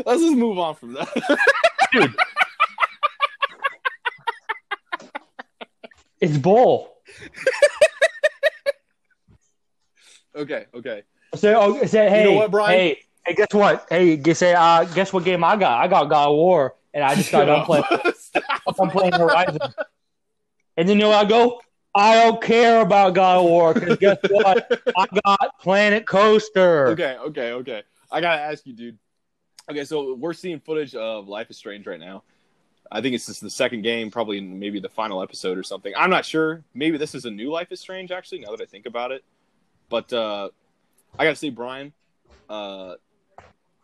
Let's 0.05 0.21
just 0.21 0.37
move 0.37 0.57
on 0.57 0.75
from 0.75 0.93
that. 0.93 1.09
Dude. 1.91 2.15
it's 6.21 6.37
bull. 6.37 6.95
okay, 10.35 10.65
okay. 10.73 11.03
Say, 11.35 11.53
oh, 11.55 11.85
say, 11.85 12.09
hey, 12.09 12.23
know 12.23 12.33
what, 12.33 12.51
Brian? 12.51 12.71
hey, 12.71 12.99
hey, 13.25 13.33
guess 13.33 13.53
what? 13.53 13.85
Hey, 13.89 14.15
guess, 14.15 14.39
say, 14.39 14.53
uh, 14.53 14.85
guess 14.85 15.11
what 15.11 15.25
game 15.25 15.43
I 15.43 15.57
got? 15.57 15.83
I 15.83 15.87
got 15.89 16.05
God 16.05 16.29
of 16.29 16.35
War, 16.35 16.75
and 16.95 17.03
I 17.03 17.13
just 17.13 17.31
got 17.31 17.45
done 17.45 17.65
playing. 17.65 17.83
I'm 18.79 18.89
playing 18.89 19.13
Horizon. 19.13 19.59
And 20.77 20.89
then 20.89 20.97
you 20.97 21.03
know 21.03 21.11
I 21.11 21.25
go? 21.25 21.61
I 21.93 22.15
don't 22.15 22.41
care 22.41 22.81
about 22.81 23.13
God 23.13 23.37
of 23.37 23.45
War 23.45 23.73
because 23.73 23.97
guess 23.97 24.17
what? 24.29 24.81
I 24.97 25.05
got 25.23 25.59
Planet 25.59 26.05
Coaster. 26.05 26.87
okay, 26.87 27.17
okay, 27.17 27.51
okay. 27.51 27.83
I 28.11 28.21
gotta 28.21 28.41
ask 28.41 28.65
you, 28.65 28.73
dude. 28.73 28.97
Okay, 29.69 29.85
so 29.85 30.15
we're 30.15 30.33
seeing 30.33 30.59
footage 30.59 30.95
of 30.95 31.27
Life 31.27 31.49
is 31.49 31.57
Strange 31.57 31.85
right 31.85 31.99
now. 31.99 32.23
I 32.91 33.01
think 33.01 33.15
it's 33.15 33.25
just 33.25 33.41
the 33.41 33.49
second 33.49 33.81
game, 33.81 34.11
probably 34.11 34.39
maybe 34.41 34.79
the 34.79 34.89
final 34.89 35.21
episode 35.21 35.57
or 35.57 35.63
something. 35.63 35.93
I'm 35.97 36.09
not 36.09 36.25
sure. 36.25 36.63
Maybe 36.73 36.97
this 36.97 37.15
is 37.15 37.25
a 37.25 37.31
new 37.31 37.49
Life 37.49 37.71
is 37.71 37.79
Strange, 37.79 38.11
actually. 38.11 38.39
Now 38.39 38.51
that 38.51 38.61
I 38.61 38.65
think 38.65 38.85
about 38.85 39.11
it, 39.11 39.23
but 39.89 40.11
uh, 40.13 40.49
I 41.17 41.23
gotta 41.23 41.35
say, 41.35 41.49
Brian, 41.49 41.93
uh, 42.49 42.95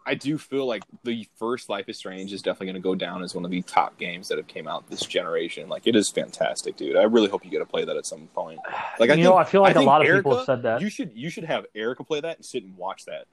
I 0.06 0.16
do 0.16 0.38
feel 0.40 0.66
like 0.66 0.82
the 1.04 1.28
first 1.38 1.70
Life 1.70 1.88
is 1.88 1.98
Strange 1.98 2.34
is 2.34 2.42
definitely 2.42 2.68
going 2.68 2.76
to 2.76 2.82
go 2.82 2.96
down 2.96 3.22
as 3.22 3.36
one 3.36 3.46
of 3.46 3.52
the 3.52 3.62
top 3.62 3.98
games 4.00 4.28
that 4.30 4.38
have 4.40 4.48
came 4.48 4.68
out 4.68 4.90
this 4.90 5.06
generation. 5.06 5.70
Like 5.70 5.86
it 5.86 5.96
is 5.96 6.10
fantastic, 6.10 6.76
dude. 6.76 6.96
I 6.96 7.04
really 7.04 7.28
hope 7.30 7.46
you 7.46 7.52
get 7.52 7.60
to 7.60 7.66
play 7.68 7.86
that 7.86 7.96
at 7.96 8.06
some 8.08 8.28
point. 8.34 8.60
Like 9.00 9.12
I 9.12 9.14
you 9.14 9.18
think, 9.18 9.24
know, 9.26 9.38
I 9.38 9.44
feel 9.44 9.62
like 9.62 9.76
a 9.76 9.82
lot 9.82 10.02
of 10.02 10.08
Erica, 10.08 10.24
people 10.24 10.38
have 10.38 10.46
said 10.46 10.64
that. 10.64 10.82
You 10.82 10.90
should 10.90 11.12
you 11.14 11.30
should 11.30 11.44
have 11.44 11.66
Erica 11.76 12.04
play 12.04 12.20
that 12.20 12.38
and 12.38 12.46
sit 12.46 12.64
and 12.64 12.76
watch 12.78 13.06
that 13.06 13.26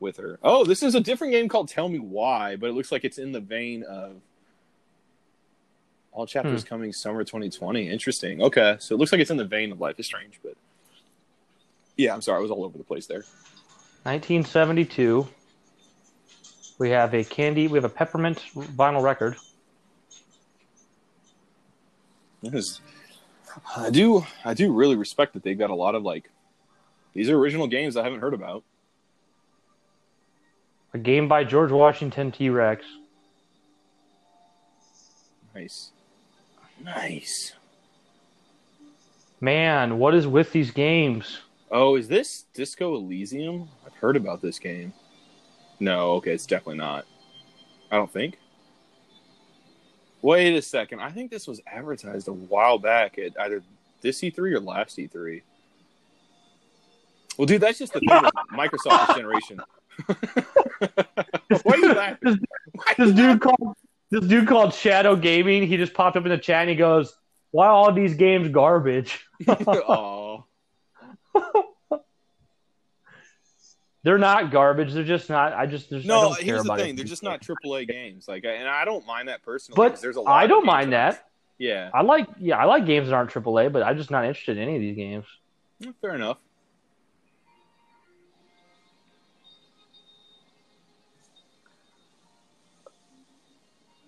with 0.00 0.18
her. 0.18 0.38
Oh, 0.42 0.64
this 0.64 0.82
is 0.82 0.94
a 0.94 1.00
different 1.00 1.32
game 1.32 1.48
called 1.48 1.68
Tell 1.68 1.88
Me 1.88 1.98
Why, 1.98 2.56
but 2.56 2.68
it 2.68 2.72
looks 2.74 2.92
like 2.92 3.04
it's 3.04 3.18
in 3.18 3.32
the 3.32 3.40
vein 3.40 3.82
of 3.84 4.16
all 6.12 6.24
Hmm. 6.26 6.28
chapters 6.28 6.62
coming 6.64 6.92
summer 6.92 7.24
2020. 7.24 7.88
Interesting. 7.88 8.42
Okay, 8.42 8.76
so 8.80 8.94
it 8.94 8.98
looks 8.98 9.12
like 9.12 9.20
it's 9.22 9.30
in 9.30 9.38
the 9.38 9.46
vein 9.46 9.72
of 9.72 9.80
Life 9.80 9.98
is 9.98 10.04
Strange, 10.04 10.40
but 10.42 10.52
yeah, 11.96 12.12
I'm 12.12 12.20
sorry, 12.20 12.38
I 12.38 12.42
was 12.42 12.50
all 12.50 12.64
over 12.64 12.76
the 12.76 12.84
place 12.84 13.06
there. 13.06 13.24
1972. 14.04 15.26
We 16.78 16.90
have 16.90 17.14
a 17.14 17.24
candy. 17.24 17.68
We 17.68 17.76
have 17.76 17.84
a 17.84 17.88
peppermint 17.88 18.38
vinyl 18.54 19.02
record. 19.02 19.36
This 22.42 22.54
is- 22.54 22.80
I 23.76 23.90
do 23.90 24.24
I 24.44 24.54
do 24.54 24.72
really 24.72 24.96
respect 24.96 25.34
that 25.34 25.42
they've 25.42 25.58
got 25.58 25.70
a 25.70 25.74
lot 25.74 25.94
of 25.94 26.02
like 26.02 26.30
these 27.12 27.28
are 27.28 27.36
original 27.36 27.66
games 27.66 27.96
I 27.96 28.02
haven't 28.02 28.20
heard 28.20 28.32
about. 28.34 28.64
A 30.94 30.98
game 30.98 31.28
by 31.28 31.44
George 31.44 31.70
Washington 31.70 32.32
T 32.32 32.48
Rex. 32.48 32.84
Nice. 35.54 35.90
Nice. 36.82 37.52
Man, 39.40 39.98
what 39.98 40.14
is 40.14 40.26
with 40.26 40.52
these 40.52 40.70
games? 40.70 41.40
Oh, 41.70 41.96
is 41.96 42.08
this 42.08 42.44
Disco 42.54 42.94
Elysium? 42.94 43.68
I've 43.84 43.94
heard 43.94 44.16
about 44.16 44.40
this 44.40 44.58
game. 44.58 44.92
No, 45.82 46.12
okay, 46.12 46.32
it's 46.32 46.46
definitely 46.46 46.76
not. 46.76 47.06
I 47.90 47.96
don't 47.96 48.10
think. 48.10 48.38
Wait 50.22 50.56
a 50.56 50.62
second. 50.62 51.00
I 51.00 51.10
think 51.10 51.28
this 51.28 51.48
was 51.48 51.60
advertised 51.66 52.28
a 52.28 52.32
while 52.32 52.78
back 52.78 53.18
at 53.18 53.32
either 53.40 53.64
this 54.00 54.20
E3 54.20 54.38
or 54.38 54.60
last 54.60 54.96
E3. 54.96 55.42
Well, 57.36 57.46
dude, 57.46 57.60
that's 57.60 57.80
just 57.80 57.94
the 57.94 57.98
thing 57.98 58.22
with 58.22 58.32
Microsoft 58.52 59.16
generation. 59.16 59.60
Why 61.64 61.74
are 61.74 61.76
you 61.76 61.94
laughing? 61.94 62.38
Why 62.74 62.94
This 62.96 63.12
dude 63.12 63.40
called 63.40 63.74
this 64.12 64.24
dude 64.24 64.46
called 64.46 64.72
Shadow 64.74 65.16
Gaming. 65.16 65.66
He 65.66 65.76
just 65.78 65.94
popped 65.94 66.16
up 66.16 66.22
in 66.24 66.30
the 66.30 66.38
chat 66.38 66.60
and 66.60 66.70
he 66.70 66.76
goes, 66.76 67.12
"Why 67.50 67.66
are 67.66 67.72
all 67.72 67.92
these 67.92 68.14
games 68.14 68.50
garbage? 68.50 69.26
Aw. 69.48 70.42
They're 74.04 74.18
not 74.18 74.50
garbage. 74.50 74.92
They're 74.92 75.04
just 75.04 75.30
not. 75.30 75.52
I 75.52 75.66
just 75.66 75.88
there's, 75.88 76.04
No, 76.04 76.32
here's 76.32 76.64
the 76.64 76.74
thing. 76.76 76.96
They're 76.96 77.04
just 77.04 77.22
not 77.22 77.40
AAA 77.40 77.88
games. 77.88 78.26
Like, 78.26 78.44
and 78.44 78.68
I 78.68 78.84
don't 78.84 79.06
mind 79.06 79.28
that 79.28 79.42
personally. 79.42 79.76
But 79.76 80.00
there's 80.00 80.16
a 80.16 80.20
lot 80.20 80.32
I 80.32 80.46
don't 80.46 80.66
mind 80.66 80.92
that. 80.92 81.28
Yeah, 81.58 81.90
I 81.94 82.02
like 82.02 82.26
yeah, 82.40 82.58
I 82.58 82.64
like 82.64 82.86
games 82.86 83.08
that 83.08 83.14
aren't 83.14 83.30
AAA, 83.30 83.72
but 83.72 83.82
I'm 83.82 83.96
just 83.96 84.10
not 84.10 84.24
interested 84.24 84.56
in 84.56 84.64
any 84.64 84.76
of 84.76 84.80
these 84.80 84.96
games. 84.96 85.26
fair 86.00 86.14
enough. 86.14 86.38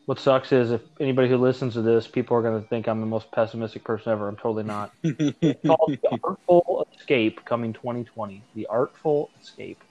What 0.06 0.20
sucks 0.20 0.52
is 0.52 0.70
if 0.70 0.82
anybody 1.00 1.28
who 1.30 1.38
listens 1.38 1.74
to 1.74 1.82
this, 1.82 2.06
people 2.06 2.36
are 2.36 2.42
going 2.42 2.60
to 2.62 2.68
think 2.68 2.88
I'm 2.88 3.00
the 3.00 3.06
most 3.06 3.30
pessimistic 3.30 3.84
person 3.84 4.12
ever. 4.12 4.28
I'm 4.28 4.36
totally 4.36 4.64
not. 4.64 4.92
It's 5.02 5.66
called 5.66 5.96
The 6.02 6.18
Artful 6.22 6.86
Escape, 6.98 7.44
coming 7.46 7.72
2020. 7.72 8.42
The 8.54 8.66
Artful 8.66 9.30
Escape. 9.40 9.82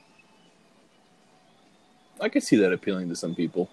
I 2.22 2.30
could 2.30 2.43
see 2.43 2.57
that 2.57 2.72
appealing 2.72 3.09
to 3.09 3.16
some 3.16 3.34
people. 3.34 3.70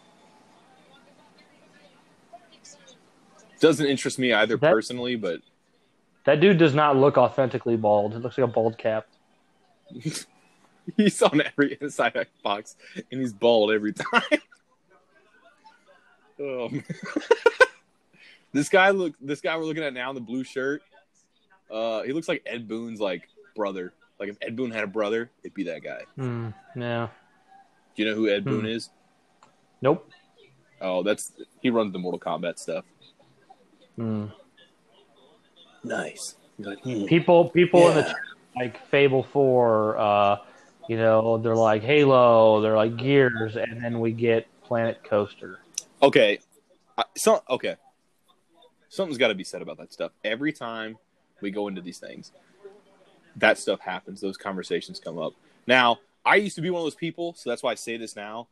Doesn't 3.61 3.87
interest 3.87 4.19
me 4.19 4.33
either 4.33 4.57
That- 4.57 4.73
personally, 4.73 5.17
but 5.17 5.43
That 6.25 6.41
dude 6.41 6.57
does 6.57 6.75
not 6.75 6.97
look 6.97 7.19
authentically 7.19 7.77
bald. 7.77 8.15
It 8.15 8.21
looks 8.21 8.39
like 8.39 8.49
a 8.49 8.53
bald 8.53 8.79
cap. 8.79 9.07
he's 10.97 11.23
on 11.23 11.43
every 11.43 11.77
inside 11.83 12.15
Xbox 12.15 12.77
and 13.11 13.21
he's 13.21 13.35
bald 13.35 13.73
every 13.73 13.93
time. 13.93 14.41
Oh, 16.41 16.69
man. 16.69 16.85
this 18.53 18.69
guy 18.69 18.91
look 18.91 19.15
this 19.21 19.41
guy 19.41 19.57
we're 19.57 19.65
looking 19.65 19.83
at 19.85 19.93
now 19.95 20.09
in 20.11 20.15
the 20.15 20.21
blue 20.21 20.45
shirt. 20.45 20.83
Uh, 21.71 22.03
he 22.03 22.13
looks 22.13 22.29
like 22.29 22.43
Ed 22.47 22.67
Boon's 22.67 23.01
like 23.01 23.29
brother. 23.55 23.93
Like 24.19 24.29
if 24.29 24.37
Ed 24.43 24.57
Boon 24.57 24.71
had 24.71 24.85
a 24.85 24.89
brother, 24.89 25.31
it'd 25.43 25.55
be 25.55 25.65
that 25.65 25.83
guy. 25.83 26.03
Hmm. 26.17 26.49
Yeah. 26.75 27.09
Do 27.95 28.03
you 28.03 28.09
know 28.09 28.15
who 28.15 28.29
Ed 28.29 28.45
Hmm. 28.45 28.51
Boon 28.51 28.67
is? 28.67 28.91
Nope. 29.83 30.11
Oh, 30.81 31.03
that's 31.03 31.33
he 31.61 31.71
runs 31.71 31.93
the 31.93 31.99
Mortal 31.99 32.19
Kombat 32.21 32.59
stuff. 32.59 32.85
Hmm. 33.97 34.27
Nice. 35.85 36.37
Like, 36.59 36.81
hmm. 36.81 37.05
People, 37.07 37.49
people 37.51 37.89
in 37.89 37.97
the 37.97 38.15
like 38.57 38.87
Fable 38.89 39.23
Four, 39.23 39.97
uh, 39.99 40.39
You 40.89 40.97
know, 40.97 41.39
they're 41.39 41.55
like 41.57 41.83
Halo, 41.83 42.61
they're 42.61 42.77
like 42.77 42.97
Gears, 42.97 43.57
and 43.57 43.83
then 43.83 44.01
we 44.01 44.13
get 44.13 44.47
Planet 44.65 45.03
Coaster. 45.05 45.61
Okay, 46.03 46.39
so 47.15 47.43
okay, 47.51 47.77
something's 48.89 49.19
got 49.19 49.29
to 49.29 49.35
be 49.35 49.45
said 49.45 49.61
about 49.61 49.79
that 49.79 49.93
stuff. 49.93 50.13
Every 50.25 50.53
time 50.53 50.97
we 51.43 51.51
go 51.51 51.69
into 51.69 51.83
these 51.83 51.99
things, 51.99 52.33
that 53.37 53.59
stuff 53.59 53.81
happens. 53.81 54.21
Those 54.21 54.39
conversations 54.39 54.99
come 54.99 55.19
up. 55.19 55.35
Now, 55.67 55.99
I 56.25 56.37
used 56.37 56.57
to 56.57 56.63
be 56.63 56.71
one 56.71 56.81
of 56.81 56.87
those 56.87 56.95
people, 56.95 57.35
so 57.37 57.51
that's 57.51 57.63
why 57.63 57.73
I 57.73 57.75
say 57.75 57.99
this 57.99 58.17
now. 58.17 58.49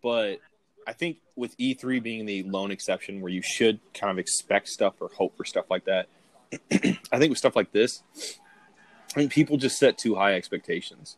But 0.00 0.38
I 0.86 0.92
think 0.92 1.18
with 1.36 1.56
E3 1.58 2.02
being 2.02 2.24
the 2.24 2.44
lone 2.44 2.70
exception 2.70 3.20
where 3.20 3.32
you 3.32 3.42
should 3.42 3.80
kind 3.94 4.10
of 4.10 4.18
expect 4.18 4.68
stuff 4.68 4.94
or 5.00 5.08
hope 5.08 5.36
for 5.36 5.44
stuff 5.44 5.66
like 5.70 5.84
that, 5.84 6.08
I 6.72 7.18
think 7.18 7.30
with 7.30 7.38
stuff 7.38 7.56
like 7.56 7.72
this, 7.72 8.02
I 9.10 9.14
think 9.14 9.32
people 9.32 9.56
just 9.56 9.76
set 9.76 9.98
too 9.98 10.14
high 10.14 10.34
expectations. 10.34 11.16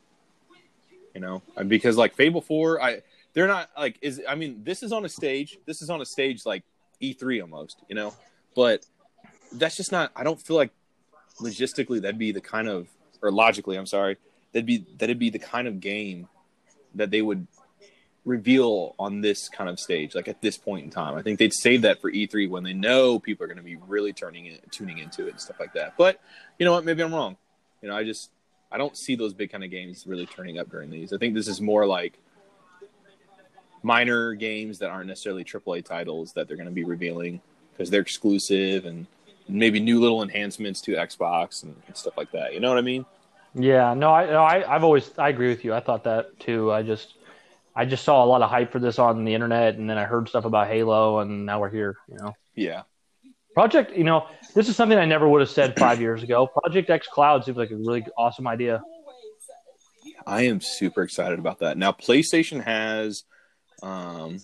You 1.14 1.20
know, 1.20 1.42
because 1.68 1.96
like 1.96 2.14
Fable 2.14 2.40
4, 2.40 2.82
I 2.82 3.02
they're 3.34 3.48
not 3.48 3.68
like 3.76 3.98
is 4.00 4.22
I 4.28 4.34
mean, 4.34 4.62
this 4.64 4.82
is 4.82 4.92
on 4.92 5.04
a 5.04 5.08
stage. 5.08 5.58
This 5.66 5.82
is 5.82 5.90
on 5.90 6.00
a 6.00 6.06
stage 6.06 6.46
like 6.46 6.62
E3 7.02 7.42
almost, 7.42 7.82
you 7.88 7.94
know. 7.94 8.14
But 8.56 8.86
that's 9.52 9.76
just 9.76 9.92
not 9.92 10.10
I 10.16 10.24
don't 10.24 10.40
feel 10.40 10.56
like 10.56 10.70
logistically 11.40 12.00
that'd 12.00 12.18
be 12.18 12.32
the 12.32 12.40
kind 12.40 12.68
of 12.68 12.88
or 13.20 13.30
logically, 13.30 13.76
I'm 13.76 13.86
sorry, 13.86 14.16
that'd 14.52 14.66
be 14.66 14.86
that'd 14.98 15.18
be 15.18 15.30
the 15.30 15.38
kind 15.38 15.68
of 15.68 15.80
game 15.80 16.28
that 16.94 17.10
they 17.10 17.22
would 17.22 17.46
reveal 18.24 18.94
on 18.98 19.20
this 19.20 19.48
kind 19.48 19.68
of 19.68 19.78
stage, 19.78 20.14
like 20.14 20.28
at 20.28 20.40
this 20.40 20.56
point 20.56 20.84
in 20.84 20.90
time. 20.90 21.14
I 21.14 21.22
think 21.22 21.38
they'd 21.38 21.52
save 21.52 21.82
that 21.82 22.00
for 22.00 22.10
E3 22.10 22.48
when 22.48 22.62
they 22.62 22.72
know 22.72 23.18
people 23.18 23.44
are 23.44 23.48
going 23.48 23.58
to 23.58 23.62
be 23.62 23.76
really 23.76 24.12
turning 24.12 24.56
tuning 24.70 24.98
into 24.98 25.26
it 25.26 25.30
and 25.30 25.40
stuff 25.40 25.60
like 25.60 25.74
that. 25.74 25.94
But 25.96 26.20
you 26.58 26.64
know 26.64 26.72
what? 26.72 26.84
Maybe 26.84 27.02
I'm 27.02 27.12
wrong. 27.12 27.36
You 27.82 27.88
know, 27.88 27.96
I 27.96 28.04
just 28.04 28.30
I 28.70 28.78
don't 28.78 28.96
see 28.96 29.16
those 29.16 29.34
big 29.34 29.50
kind 29.50 29.64
of 29.64 29.70
games 29.70 30.04
really 30.06 30.26
turning 30.26 30.58
up 30.58 30.70
during 30.70 30.90
these. 30.90 31.12
I 31.12 31.18
think 31.18 31.34
this 31.34 31.48
is 31.48 31.60
more 31.60 31.86
like 31.86 32.18
minor 33.84 34.34
games 34.34 34.78
that 34.78 34.90
aren't 34.90 35.08
necessarily 35.08 35.44
AAA 35.44 35.84
titles 35.84 36.32
that 36.32 36.48
they're 36.48 36.56
going 36.56 36.68
to 36.68 36.74
be 36.74 36.84
revealing 36.84 37.40
because 37.72 37.90
they're 37.90 38.00
exclusive 38.00 38.86
and 38.86 39.06
maybe 39.48 39.78
new 39.78 40.00
little 40.00 40.22
enhancements 40.22 40.80
to 40.80 40.92
Xbox 40.92 41.62
and, 41.62 41.74
and 41.86 41.96
stuff 41.96 42.16
like 42.16 42.32
that. 42.32 42.54
You 42.54 42.60
know 42.60 42.68
what 42.70 42.78
I 42.78 42.82
mean? 42.82 43.04
Yeah, 43.54 43.94
no, 43.94 44.12
I, 44.12 44.26
no, 44.26 44.42
I, 44.42 44.74
I've 44.74 44.82
always 44.82 45.16
I 45.16 45.28
agree 45.28 45.48
with 45.48 45.64
you. 45.64 45.74
I 45.74 45.80
thought 45.80 46.04
that 46.04 46.38
too. 46.40 46.72
I 46.72 46.82
just 46.82 47.14
I 47.76 47.84
just 47.84 48.04
saw 48.04 48.24
a 48.24 48.26
lot 48.26 48.42
of 48.42 48.50
hype 48.50 48.72
for 48.72 48.78
this 48.78 48.98
on 48.98 49.24
the 49.24 49.34
internet, 49.34 49.76
and 49.76 49.88
then 49.88 49.98
I 49.98 50.04
heard 50.04 50.28
stuff 50.28 50.44
about 50.44 50.66
Halo, 50.66 51.20
and 51.20 51.46
now 51.46 51.60
we're 51.60 51.70
here. 51.70 51.96
You 52.08 52.16
know. 52.16 52.34
Yeah. 52.54 52.82
Project, 53.54 53.96
you 53.96 54.02
know, 54.02 54.26
this 54.54 54.68
is 54.68 54.74
something 54.74 54.98
I 54.98 55.04
never 55.04 55.28
would 55.28 55.40
have 55.40 55.50
said 55.50 55.78
five 55.78 56.00
years 56.00 56.24
ago. 56.24 56.48
Project 56.48 56.90
X 56.90 57.06
Cloud 57.06 57.44
seems 57.44 57.56
like 57.56 57.70
a 57.70 57.76
really 57.76 58.04
awesome 58.18 58.48
idea. 58.48 58.82
I 60.26 60.42
am 60.42 60.60
super 60.60 61.02
excited 61.02 61.38
about 61.38 61.60
that. 61.60 61.78
Now, 61.78 61.92
PlayStation 61.92 62.64
has, 62.64 63.22
um, 63.82 64.38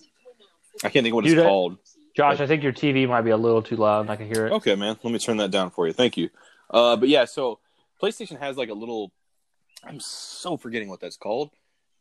I 0.83 0.89
can't 0.89 1.03
think 1.03 1.13
what 1.15 1.25
Dude, 1.25 1.37
it's 1.37 1.45
called. 1.47 1.77
Josh, 2.15 2.39
I 2.39 2.47
think 2.47 2.61
your 2.63 2.73
TV 2.73 3.07
might 3.07 3.21
be 3.21 3.29
a 3.31 3.37
little 3.37 3.61
too 3.61 3.77
loud. 3.77 4.09
I 4.09 4.15
can 4.17 4.27
hear 4.27 4.47
it. 4.47 4.51
Okay, 4.53 4.75
man. 4.75 4.97
Let 5.01 5.13
me 5.13 5.19
turn 5.19 5.37
that 5.37 5.51
down 5.51 5.69
for 5.71 5.87
you. 5.87 5.93
Thank 5.93 6.17
you. 6.17 6.29
Uh, 6.69 6.95
but 6.97 7.07
yeah, 7.09 7.25
so 7.25 7.59
PlayStation 8.01 8.39
has 8.39 8.57
like 8.57 8.69
a 8.69 8.73
little. 8.73 9.11
I'm 9.83 9.99
so 9.99 10.57
forgetting 10.57 10.89
what 10.89 10.99
that's 10.99 11.17
called, 11.17 11.49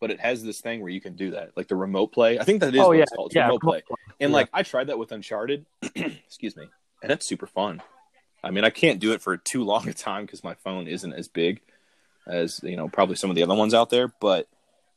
but 0.01 0.11
it 0.11 0.21
has 0.21 0.43
this 0.43 0.61
thing 0.61 0.81
where 0.81 0.91
you 0.91 1.01
can 1.01 1.15
do 1.17 1.31
that, 1.31 1.57
like 1.57 1.69
the 1.69 1.77
remote 1.77 2.13
play. 2.13 2.39
I 2.39 2.45
think 2.45 2.61
that 2.61 2.75
is 2.75 2.81
Oh 2.81 2.89
what 2.89 2.97
yeah, 2.97 3.03
it's 3.05 3.13
called. 3.13 3.33
Yeah. 3.35 3.47
remote 3.47 3.63
play. 3.63 3.83
And 4.21 4.31
Yeah. 4.31 4.37
like 4.37 4.49
I 4.53 4.63
tried 4.63 4.89
that 4.89 4.99
with 4.99 5.13
Uncharted. 5.13 5.65
Excuse 5.95 6.57
me, 6.57 6.67
and 7.03 7.11
that's 7.11 7.27
super 7.27 7.47
fun. 7.47 7.81
I 8.43 8.51
mean, 8.51 8.65
I 8.65 8.71
can't 8.71 9.01
do 9.01 9.13
it 9.13 9.23
for 9.23 9.37
too 9.37 9.65
long 9.65 9.89
a 9.89 9.93
time 9.93 10.25
because 10.27 10.43
my 10.43 10.55
phone 10.55 10.89
isn't 10.89 11.13
as 11.13 11.29
big 11.29 11.61
as 12.27 12.61
you 12.63 12.77
know 12.77 12.89
probably 12.89 13.17
some 13.17 13.31
of 13.31 13.37
the 13.37 13.43
other 13.43 13.55
ones 13.55 13.75
out 13.75 13.91
there. 13.91 14.09
But 14.21 14.49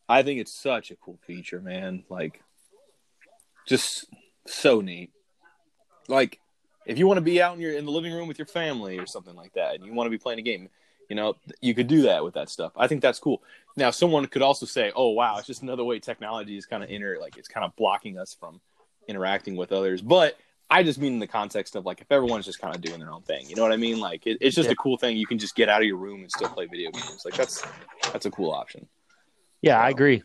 I 0.10 0.24
think 0.24 0.40
it's 0.40 0.54
such 0.54 0.92
a 0.92 0.96
cool 0.96 1.18
feature, 1.26 1.62
man. 1.62 2.04
Like, 2.10 2.42
just 3.68 4.06
so 4.46 4.82
neat. 4.82 5.12
Like, 6.08 6.40
if 6.86 6.98
you 6.98 7.08
want 7.08 7.18
to 7.18 7.22
be 7.22 7.42
out 7.42 7.56
in 7.56 7.62
your 7.62 7.74
in 7.74 7.86
the 7.86 7.92
living 7.92 8.14
room 8.14 8.28
with 8.28 8.38
your 8.38 8.46
family 8.46 8.98
or 9.00 9.06
something 9.06 9.36
like 9.36 9.54
that, 9.54 9.76
and 9.76 9.86
you 9.86 9.94
want 9.94 10.08
to 10.08 10.12
be 10.12 10.18
playing 10.18 10.40
a 10.40 10.44
game, 10.44 10.70
you 11.10 11.16
know, 11.16 11.36
you 11.62 11.74
could 11.74 11.88
do 11.88 12.02
that 12.04 12.24
with 12.24 12.34
that 12.34 12.50
stuff. 12.50 12.74
I 12.76 12.88
think 12.88 13.02
that's 13.02 13.20
cool. 13.20 13.42
Now, 13.78 13.90
someone 13.92 14.26
could 14.28 14.42
also 14.42 14.66
say, 14.66 14.92
"Oh, 14.96 15.10
wow, 15.10 15.38
it's 15.38 15.48
just 15.48 15.62
another 15.64 15.84
way 15.86 16.00
technology 16.00 16.58
is 16.58 16.66
kind 16.66 16.84
of 16.84 16.90
inter 16.90 17.18
like 17.20 17.38
it's 17.38 17.48
kind 17.48 17.64
of 17.66 17.76
blocking 17.78 18.18
us 18.18 18.34
from 18.34 18.60
interacting 19.08 19.56
with 19.56 19.72
others." 19.72 20.02
But 20.02 20.38
I 20.70 20.84
just 20.84 21.00
mean 21.00 21.14
in 21.14 21.20
the 21.20 21.28
context 21.28 21.76
of 21.76 21.86
like 21.86 22.02
if 22.02 22.12
everyone's 22.12 22.46
just 22.46 22.60
kind 22.60 22.76
of 22.76 22.82
doing 22.82 23.00
their 23.00 23.12
own 23.12 23.22
thing, 23.22 23.50
you 23.50 23.56
know 23.56 23.62
what 23.62 23.72
I 23.72 23.78
mean? 23.78 24.00
Like 24.00 24.28
it, 24.28 24.38
it's 24.42 24.56
just 24.56 24.68
Yeah. 24.68 24.74
a 24.74 24.76
cool 24.76 24.98
thing. 24.98 25.16
You 25.16 25.28
can 25.28 25.40
just 25.40 25.56
get 25.56 25.70
out 25.70 25.82
of 25.82 25.88
your 25.88 25.98
room 25.98 26.22
and 26.22 26.32
still 26.32 26.50
play 26.50 26.66
video 26.66 26.92
games. 26.92 27.24
Like 27.24 27.36
that's 27.36 27.64
that's 28.12 28.26
a 28.26 28.32
cool 28.32 28.52
option. 28.52 28.88
Yeah, 29.64 29.80
I 29.80 29.90
agree. 29.90 30.22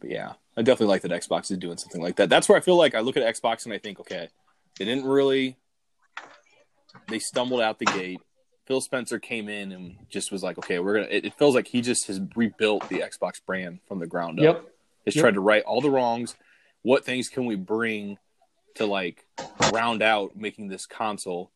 But 0.00 0.10
yeah, 0.10 0.32
I 0.56 0.62
definitely 0.62 0.86
like 0.86 1.02
that 1.02 1.10
Xbox 1.12 1.50
is 1.50 1.58
doing 1.58 1.76
something 1.76 2.00
like 2.00 2.16
that. 2.16 2.30
That's 2.30 2.48
where 2.48 2.56
I 2.56 2.62
feel 2.62 2.76
like 2.76 2.94
I 2.94 3.00
look 3.00 3.16
at 3.16 3.22
Xbox 3.22 3.66
and 3.66 3.74
I 3.74 3.78
think, 3.78 4.00
okay, 4.00 4.28
they 4.78 4.84
didn't 4.86 5.04
really. 5.04 5.56
They 7.08 7.18
stumbled 7.18 7.60
out 7.60 7.78
the 7.78 7.84
gate. 7.84 8.20
Phil 8.66 8.80
Spencer 8.80 9.18
came 9.18 9.48
in 9.48 9.72
and 9.72 9.96
just 10.08 10.32
was 10.32 10.42
like, 10.42 10.56
okay, 10.58 10.78
we're 10.78 10.94
gonna. 10.94 11.08
It, 11.10 11.26
it 11.26 11.34
feels 11.34 11.54
like 11.54 11.66
he 11.68 11.82
just 11.82 12.06
has 12.06 12.20
rebuilt 12.34 12.88
the 12.88 13.00
Xbox 13.00 13.34
brand 13.44 13.80
from 13.86 13.98
the 13.98 14.06
ground 14.06 14.40
up. 14.40 14.44
Yep. 14.44 14.64
Has 15.04 15.14
Yep. 15.16 15.22
tried 15.22 15.34
to 15.34 15.40
right 15.40 15.62
all 15.64 15.82
the 15.82 15.90
wrongs. 15.90 16.36
What 16.82 17.04
things 17.04 17.28
can 17.28 17.44
we 17.44 17.54
bring 17.54 18.16
to 18.76 18.86
like 18.86 19.26
round 19.74 20.02
out 20.02 20.36
making 20.36 20.68
this 20.68 20.86
console 20.86 21.50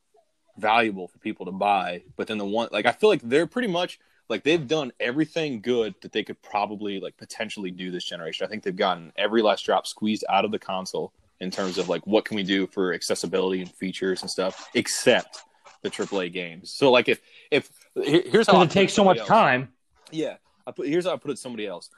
valuable 0.58 1.08
for 1.08 1.18
people 1.18 1.46
to 1.46 1.52
buy? 1.52 2.02
But 2.16 2.26
then 2.26 2.36
the 2.36 2.44
one, 2.44 2.68
like, 2.70 2.84
I 2.84 2.92
feel 2.92 3.08
like 3.08 3.22
they're 3.22 3.46
pretty 3.46 3.68
much 3.68 3.98
like 4.32 4.44
they've 4.44 4.66
done 4.66 4.90
everything 4.98 5.60
good 5.60 5.94
that 6.00 6.10
they 6.10 6.24
could 6.24 6.40
probably 6.40 6.98
like 6.98 7.14
potentially 7.18 7.70
do 7.70 7.90
this 7.90 8.02
generation. 8.02 8.46
I 8.46 8.48
think 8.48 8.62
they've 8.62 8.74
gotten 8.74 9.12
every 9.14 9.42
last 9.42 9.66
drop 9.66 9.86
squeezed 9.86 10.24
out 10.30 10.46
of 10.46 10.50
the 10.50 10.58
console 10.58 11.12
in 11.40 11.50
terms 11.50 11.76
of 11.76 11.90
like 11.90 12.06
what 12.06 12.24
can 12.24 12.36
we 12.36 12.42
do 12.42 12.66
for 12.66 12.94
accessibility 12.94 13.60
and 13.60 13.70
features 13.70 14.22
and 14.22 14.30
stuff, 14.30 14.70
except 14.72 15.42
the 15.82 15.90
AAA 15.90 16.32
games. 16.32 16.72
So 16.72 16.90
like 16.90 17.10
if 17.10 17.20
if 17.50 17.70
here's 17.94 18.46
how 18.46 18.62
it 18.62 18.70
takes 18.70 18.94
so 18.94 19.04
much 19.04 19.18
else. 19.18 19.28
time. 19.28 19.68
Yeah, 20.10 20.36
I 20.66 20.70
put 20.70 20.88
here's 20.88 21.04
how 21.04 21.12
I 21.12 21.16
put 21.18 21.30
it. 21.30 21.34
to 21.34 21.40
Somebody 21.40 21.66
else, 21.66 21.90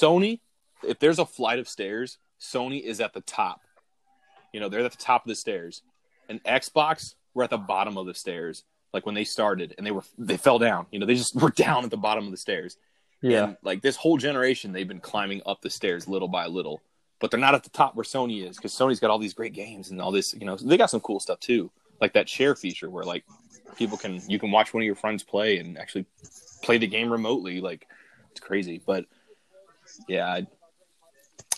Sony. 0.00 0.38
If 0.84 1.00
there's 1.00 1.18
a 1.18 1.26
flight 1.26 1.58
of 1.58 1.68
stairs, 1.68 2.18
Sony 2.40 2.80
is 2.80 3.00
at 3.00 3.12
the 3.12 3.22
top. 3.22 3.62
You 4.52 4.60
know, 4.60 4.68
they're 4.68 4.84
at 4.84 4.92
the 4.92 4.96
top 4.98 5.24
of 5.24 5.28
the 5.28 5.34
stairs, 5.34 5.82
and 6.28 6.40
Xbox 6.44 7.16
we're 7.34 7.42
at 7.42 7.50
the 7.50 7.58
bottom 7.58 7.98
of 7.98 8.06
the 8.06 8.14
stairs. 8.14 8.62
Like 8.92 9.06
when 9.06 9.14
they 9.14 9.24
started, 9.24 9.74
and 9.78 9.86
they 9.86 9.90
were 9.90 10.04
they 10.18 10.36
fell 10.36 10.58
down. 10.58 10.86
You 10.90 10.98
know, 10.98 11.06
they 11.06 11.14
just 11.14 11.34
were 11.40 11.50
down 11.50 11.84
at 11.84 11.90
the 11.90 11.96
bottom 11.96 12.24
of 12.24 12.30
the 12.30 12.36
stairs. 12.36 12.76
Yeah. 13.20 13.44
And, 13.44 13.56
like 13.62 13.82
this 13.82 13.96
whole 13.96 14.18
generation, 14.18 14.72
they've 14.72 14.88
been 14.88 15.00
climbing 15.00 15.42
up 15.46 15.62
the 15.62 15.70
stairs 15.70 16.08
little 16.08 16.28
by 16.28 16.46
little, 16.46 16.82
but 17.20 17.30
they're 17.30 17.40
not 17.40 17.54
at 17.54 17.62
the 17.62 17.70
top 17.70 17.94
where 17.94 18.04
Sony 18.04 18.48
is 18.48 18.56
because 18.56 18.72
Sony's 18.72 19.00
got 19.00 19.10
all 19.10 19.18
these 19.18 19.34
great 19.34 19.52
games 19.52 19.90
and 19.90 20.00
all 20.00 20.10
this. 20.10 20.34
You 20.34 20.44
know, 20.44 20.56
they 20.56 20.76
got 20.76 20.90
some 20.90 21.00
cool 21.00 21.20
stuff 21.20 21.38
too, 21.40 21.70
like 22.00 22.12
that 22.14 22.28
share 22.28 22.54
feature 22.54 22.90
where 22.90 23.04
like 23.04 23.24
people 23.76 23.96
can 23.96 24.20
you 24.28 24.38
can 24.38 24.50
watch 24.50 24.74
one 24.74 24.82
of 24.82 24.86
your 24.86 24.96
friends 24.96 25.22
play 25.22 25.58
and 25.58 25.78
actually 25.78 26.04
play 26.62 26.78
the 26.78 26.86
game 26.86 27.10
remotely. 27.10 27.60
Like 27.60 27.86
it's 28.32 28.40
crazy, 28.40 28.82
but 28.84 29.06
yeah, 30.08 30.26
I, 30.26 30.46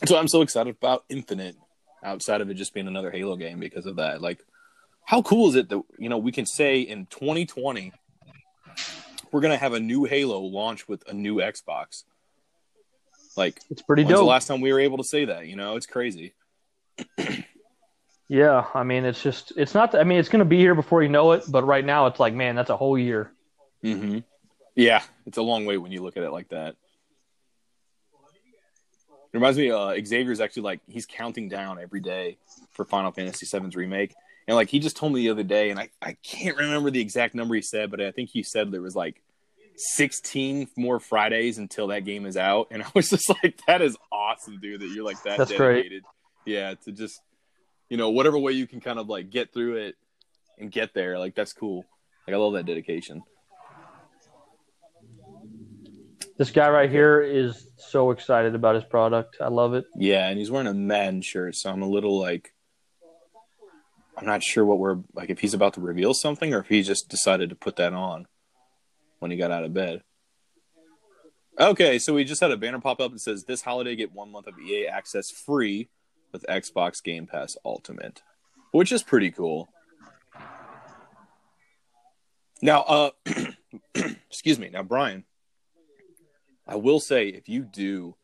that's 0.00 0.12
why 0.12 0.18
I'm 0.18 0.28
so 0.28 0.42
excited 0.42 0.76
about 0.76 1.04
Infinite. 1.08 1.56
Outside 2.02 2.42
of 2.42 2.50
it 2.50 2.54
just 2.54 2.74
being 2.74 2.86
another 2.86 3.10
Halo 3.10 3.34
game 3.34 3.58
because 3.58 3.86
of 3.86 3.96
that, 3.96 4.20
like 4.20 4.44
how 5.04 5.22
cool 5.22 5.48
is 5.48 5.54
it 5.54 5.68
that 5.68 5.82
you 5.98 6.08
know 6.08 6.18
we 6.18 6.32
can 6.32 6.46
say 6.46 6.80
in 6.80 7.06
2020 7.06 7.92
we're 9.32 9.40
gonna 9.40 9.56
have 9.56 9.72
a 9.72 9.80
new 9.80 10.04
Halo 10.04 10.40
launch 10.40 10.86
with 10.88 11.08
a 11.08 11.12
new 11.12 11.36
Xbox. 11.36 12.04
Like, 13.36 13.60
It's 13.68 13.82
pretty 13.82 14.04
when's 14.04 14.12
the 14.12 14.20
dope. 14.20 14.28
last 14.28 14.46
time 14.46 14.60
we 14.60 14.72
were 14.72 14.78
able 14.78 14.98
to 14.98 15.04
say 15.04 15.24
that? 15.24 15.48
You 15.48 15.56
know, 15.56 15.74
it's 15.76 15.86
crazy. 15.86 16.34
Yeah, 18.28 18.64
I 18.72 18.84
mean, 18.84 19.04
it's 19.04 19.22
just, 19.22 19.52
it's 19.56 19.74
not, 19.74 19.94
I 19.94 20.02
mean, 20.02 20.18
it's 20.18 20.30
going 20.30 20.38
to 20.40 20.46
be 20.46 20.58
here 20.58 20.74
before 20.74 21.02
you 21.02 21.10
know 21.10 21.32
it, 21.32 21.44
but 21.46 21.64
right 21.66 21.84
now 21.84 22.06
it's 22.06 22.18
like, 22.18 22.32
man, 22.32 22.56
that's 22.56 22.70
a 22.70 22.76
whole 22.76 22.98
year. 22.98 23.30
Mm-hmm. 23.84 24.20
Yeah, 24.74 25.02
it's 25.26 25.36
a 25.36 25.42
long 25.42 25.66
way 25.66 25.76
when 25.76 25.92
you 25.92 26.02
look 26.02 26.16
at 26.16 26.22
it 26.22 26.30
like 26.32 26.48
that. 26.48 26.74
It 29.32 29.34
reminds 29.34 29.58
me, 29.58 29.70
uh, 29.70 29.94
Xavier's 30.02 30.40
actually 30.40 30.62
like 30.62 30.80
he's 30.88 31.06
counting 31.06 31.48
down 31.48 31.78
every 31.78 32.00
day 32.00 32.38
for 32.72 32.84
Final 32.84 33.12
Fantasy 33.12 33.46
VII's 33.46 33.76
remake, 33.76 34.14
and 34.46 34.56
like 34.56 34.68
he 34.68 34.78
just 34.78 34.96
told 34.96 35.12
me 35.12 35.20
the 35.20 35.30
other 35.30 35.42
day, 35.42 35.70
and 35.70 35.78
I 35.78 35.90
I 36.02 36.16
can't 36.22 36.56
remember 36.56 36.90
the 36.90 37.00
exact 37.00 37.34
number 37.34 37.54
he 37.54 37.62
said, 37.62 37.90
but 37.90 38.00
I 38.00 38.10
think 38.10 38.30
he 38.30 38.42
said 38.42 38.70
there 38.70 38.82
was 38.82 38.96
like 38.96 39.22
16 39.76 40.68
more 40.76 41.00
Fridays 41.00 41.58
until 41.58 41.88
that 41.88 42.04
game 42.04 42.26
is 42.26 42.36
out, 42.36 42.68
and 42.70 42.82
I 42.84 42.86
was 42.94 43.10
just 43.10 43.28
like, 43.42 43.58
that 43.66 43.82
is 43.82 43.96
awesome, 44.12 44.60
dude, 44.60 44.80
that 44.80 44.88
you're 44.88 45.04
like 45.04 45.22
that 45.24 45.38
That's 45.38 45.52
great. 45.52 45.76
dedicated. 45.76 46.04
Yeah, 46.44 46.74
to 46.84 46.92
just 46.92 47.20
you 47.88 47.96
know 47.96 48.10
whatever 48.10 48.38
way 48.38 48.52
you 48.52 48.66
can 48.66 48.80
kind 48.80 48.98
of 48.98 49.08
like 49.08 49.30
get 49.30 49.52
through 49.52 49.76
it 49.76 49.96
and 50.58 50.70
get 50.70 50.94
there, 50.94 51.18
like 51.18 51.34
that's 51.34 51.52
cool. 51.52 51.84
Like 52.26 52.34
I 52.34 52.38
love 52.38 52.54
that 52.54 52.66
dedication. 52.66 53.22
This 56.36 56.50
guy 56.50 56.68
right 56.68 56.90
here 56.90 57.20
is 57.22 57.68
so 57.76 58.10
excited 58.10 58.56
about 58.56 58.74
his 58.74 58.82
product. 58.84 59.36
I 59.40 59.48
love 59.48 59.74
it. 59.74 59.84
Yeah, 59.94 60.28
and 60.28 60.36
he's 60.36 60.50
wearing 60.50 60.66
a 60.66 60.74
Madden 60.74 61.22
shirt, 61.22 61.54
so 61.54 61.70
I'm 61.70 61.82
a 61.82 61.88
little 61.88 62.18
like 62.18 62.52
I'm 64.16 64.26
not 64.26 64.42
sure 64.42 64.64
what 64.64 64.78
we're 64.78 64.98
like 65.14 65.30
if 65.30 65.40
he's 65.40 65.54
about 65.54 65.74
to 65.74 65.80
reveal 65.80 66.14
something 66.14 66.54
or 66.54 66.60
if 66.60 66.68
he 66.68 66.82
just 66.82 67.08
decided 67.08 67.50
to 67.50 67.56
put 67.56 67.76
that 67.76 67.92
on 67.92 68.26
when 69.18 69.30
he 69.30 69.36
got 69.36 69.50
out 69.50 69.64
of 69.64 69.74
bed. 69.74 70.02
Okay, 71.58 71.98
so 71.98 72.14
we 72.14 72.24
just 72.24 72.40
had 72.40 72.50
a 72.50 72.56
banner 72.56 72.80
pop 72.80 73.00
up 73.00 73.12
that 73.12 73.20
says 73.20 73.44
this 73.44 73.62
holiday 73.62 73.94
get 73.94 74.12
one 74.12 74.30
month 74.30 74.46
of 74.46 74.58
EA 74.58 74.86
access 74.86 75.30
free 75.30 75.88
with 76.32 76.44
Xbox 76.48 77.02
Game 77.02 77.26
Pass 77.26 77.56
Ultimate, 77.64 78.22
which 78.72 78.90
is 78.90 79.04
pretty 79.04 79.30
cool. 79.30 79.68
Now, 82.60 82.82
uh, 82.82 83.10
excuse 83.94 84.58
me. 84.58 84.68
Now, 84.70 84.82
Brian, 84.82 85.24
I 86.66 86.76
will 86.76 86.98
say 86.98 87.28
if 87.28 87.48
you 87.48 87.62
do 87.62 88.16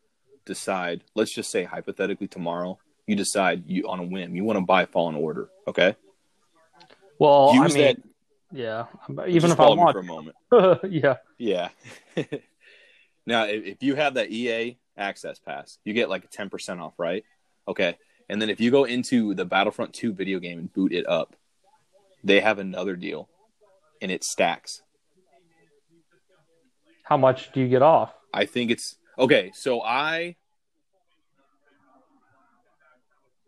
decide, 0.45 1.03
let's 1.15 1.33
just 1.33 1.51
say 1.51 1.63
hypothetically 1.63 2.27
tomorrow, 2.27 2.79
you 3.07 3.15
decide 3.15 3.63
you 3.67 3.87
on 3.87 3.99
a 3.99 4.03
whim 4.03 4.35
you 4.35 4.43
want 4.43 4.57
to 4.57 4.65
buy 4.65 4.85
Fallen 4.85 5.15
Order, 5.15 5.49
okay? 5.67 5.95
Well, 7.19 7.53
Use 7.53 7.75
I 7.75 7.77
mean, 7.77 7.83
that. 7.85 7.97
yeah. 8.51 8.85
Even 9.27 9.41
just 9.41 9.53
if 9.53 9.59
I 9.59 9.69
want, 9.69 9.93
for 9.93 9.99
a 9.99 10.03
moment. 10.03 10.35
yeah. 10.89 11.17
Yeah. 11.37 11.69
now, 13.25 13.43
if, 13.45 13.65
if 13.65 13.83
you 13.83 13.95
have 13.95 14.15
that 14.15 14.31
EA 14.31 14.77
Access 14.97 15.39
Pass, 15.39 15.77
you 15.83 15.93
get 15.93 16.09
like 16.09 16.23
a 16.23 16.27
ten 16.27 16.49
percent 16.49 16.79
off, 16.79 16.93
right? 16.97 17.23
Okay. 17.67 17.97
And 18.27 18.41
then 18.41 18.49
if 18.49 18.61
you 18.61 18.71
go 18.71 18.85
into 18.85 19.33
the 19.35 19.43
Battlefront 19.43 19.93
2 19.93 20.13
video 20.13 20.39
game 20.39 20.57
and 20.57 20.71
boot 20.71 20.93
it 20.93 21.05
up, 21.05 21.35
they 22.23 22.39
have 22.39 22.59
another 22.59 22.95
deal, 22.95 23.27
and 24.01 24.09
it 24.09 24.23
stacks. 24.23 24.81
How 27.03 27.17
much 27.17 27.51
do 27.51 27.59
you 27.59 27.67
get 27.67 27.81
off? 27.81 28.13
I 28.33 28.45
think 28.45 28.71
it's 28.71 28.95
okay. 29.19 29.51
So 29.53 29.81
I, 29.81 30.37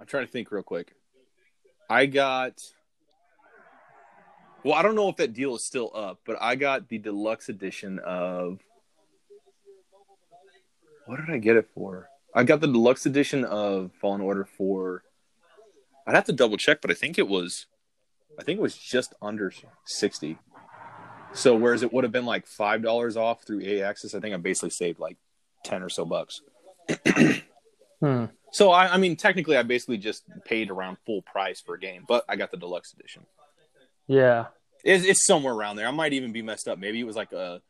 I'm 0.03 0.07
trying 0.07 0.25
to 0.25 0.31
think 0.33 0.51
real 0.51 0.63
quick. 0.63 0.93
I 1.89 2.07
got. 2.07 2.61
Well, 4.65 4.73
I 4.73 4.81
don't 4.81 4.95
know 4.95 5.07
if 5.07 5.15
that 5.15 5.31
deal 5.31 5.55
is 5.55 5.63
still 5.63 5.91
up, 5.95 6.19
but 6.25 6.35
I 6.41 6.55
got 6.55 6.89
the 6.89 6.97
deluxe 6.97 7.47
edition 7.47 7.99
of. 7.99 8.59
What 11.05 11.21
did 11.25 11.33
I 11.33 11.37
get 11.37 11.55
it 11.55 11.69
for? 11.73 12.09
I 12.35 12.43
got 12.43 12.59
the 12.59 12.67
deluxe 12.67 13.05
edition 13.05 13.45
of 13.45 13.91
Fallen 14.01 14.19
Order 14.19 14.43
for. 14.43 15.03
I'd 16.05 16.15
have 16.15 16.25
to 16.25 16.33
double 16.33 16.57
check, 16.57 16.81
but 16.81 16.91
I 16.91 16.95
think 16.95 17.17
it 17.17 17.29
was, 17.29 17.67
I 18.37 18.43
think 18.43 18.59
it 18.59 18.61
was 18.61 18.75
just 18.75 19.13
under 19.21 19.53
sixty. 19.85 20.37
So 21.31 21.55
whereas 21.55 21.81
it 21.81 21.93
would 21.93 22.03
have 22.03 22.11
been 22.11 22.25
like 22.25 22.45
five 22.45 22.81
dollars 22.81 23.15
off 23.15 23.43
through 23.43 23.61
EA 23.61 23.83
Access, 23.83 24.13
I 24.13 24.19
think 24.19 24.33
I 24.33 24.37
basically 24.37 24.71
saved 24.71 24.99
like 24.99 25.15
ten 25.63 25.81
or 25.81 25.87
so 25.87 26.03
bucks. 26.03 26.41
Hmm. 28.03 28.25
So 28.53 28.71
I, 28.71 28.93
I 28.93 28.97
mean, 28.97 29.15
technically, 29.15 29.57
I 29.57 29.63
basically 29.63 29.97
just 29.97 30.23
paid 30.45 30.69
around 30.69 30.97
full 31.05 31.21
price 31.23 31.59
for 31.59 31.75
a 31.75 31.79
game, 31.79 32.05
but 32.07 32.23
I 32.29 32.35
got 32.35 32.51
the 32.51 32.57
deluxe 32.57 32.93
edition. 32.93 33.25
Yeah. 34.07 34.45
It's, 34.83 35.03
it's 35.05 35.25
somewhere 35.25 35.53
around 35.53 35.77
there. 35.77 35.87
I 35.87 35.91
might 35.91 36.13
even 36.13 36.31
be 36.31 36.41
messed 36.41 36.67
up. 36.67 36.77
Maybe 36.77 36.99
it 36.99 37.05
was 37.05 37.15
like 37.15 37.31
a 37.31 37.61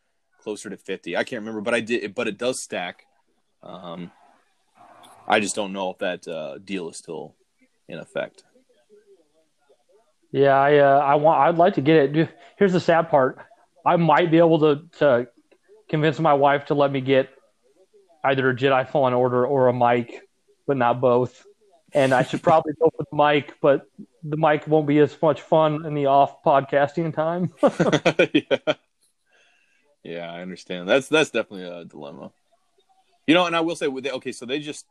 closer 0.41 0.69
to 0.69 0.77
fifty. 0.77 1.15
I 1.15 1.23
can't 1.23 1.41
remember, 1.41 1.61
but 1.61 1.73
I 1.73 1.79
did. 1.79 2.13
But 2.13 2.27
it 2.27 2.37
does 2.37 2.61
stack. 2.61 3.05
Um, 3.61 4.11
I 5.27 5.39
just 5.39 5.55
don't 5.55 5.71
know 5.71 5.91
if 5.91 5.99
that 5.99 6.27
uh, 6.27 6.57
deal 6.57 6.89
is 6.89 6.97
still 6.97 7.35
in 7.87 7.97
effect. 7.97 8.43
Yeah, 10.31 10.55
I 10.55 10.79
uh, 10.79 10.99
I 10.99 11.15
want 11.15 11.39
I'd 11.39 11.57
like 11.57 11.75
to 11.75 11.81
get 11.81 12.15
it. 12.15 12.29
Here's 12.57 12.73
the 12.73 12.79
sad 12.79 13.09
part. 13.09 13.37
I 13.85 13.95
might 13.95 14.31
be 14.31 14.39
able 14.39 14.59
to 14.59 14.81
to 14.97 15.27
convince 15.87 16.19
my 16.19 16.33
wife 16.33 16.65
to 16.65 16.73
let 16.73 16.91
me 16.91 16.99
get 16.99 17.29
either 18.23 18.49
a 18.49 18.55
Jedi 18.55 18.89
Fallen 18.89 19.13
Order 19.13 19.45
or 19.45 19.67
a 19.67 19.73
mic, 19.73 20.23
but 20.67 20.77
not 20.77 21.01
both. 21.01 21.45
And 21.93 22.13
I 22.13 22.23
should 22.23 22.41
probably 22.41 22.73
go 22.81 22.89
for 22.97 23.05
the 23.09 23.15
mic, 23.15 23.55
but 23.61 23.85
the 24.23 24.37
mic 24.37 24.67
won't 24.67 24.87
be 24.87 24.97
as 24.99 25.15
much 25.21 25.41
fun 25.41 25.85
in 25.85 25.93
the 25.93 26.07
off 26.07 26.43
podcasting 26.43 27.13
time. 27.13 27.53
yeah. 28.33 28.73
yeah, 30.03 30.31
I 30.31 30.41
understand. 30.41 30.89
That's 30.89 31.07
that's 31.07 31.29
definitely 31.29 31.67
a 31.67 31.85
dilemma. 31.85 32.31
You 33.27 33.35
know, 33.35 33.45
and 33.45 33.55
I 33.55 33.61
will 33.61 33.75
say, 33.75 33.87
okay, 33.87 34.31
so 34.31 34.45
they 34.45 34.59
just 34.59 34.85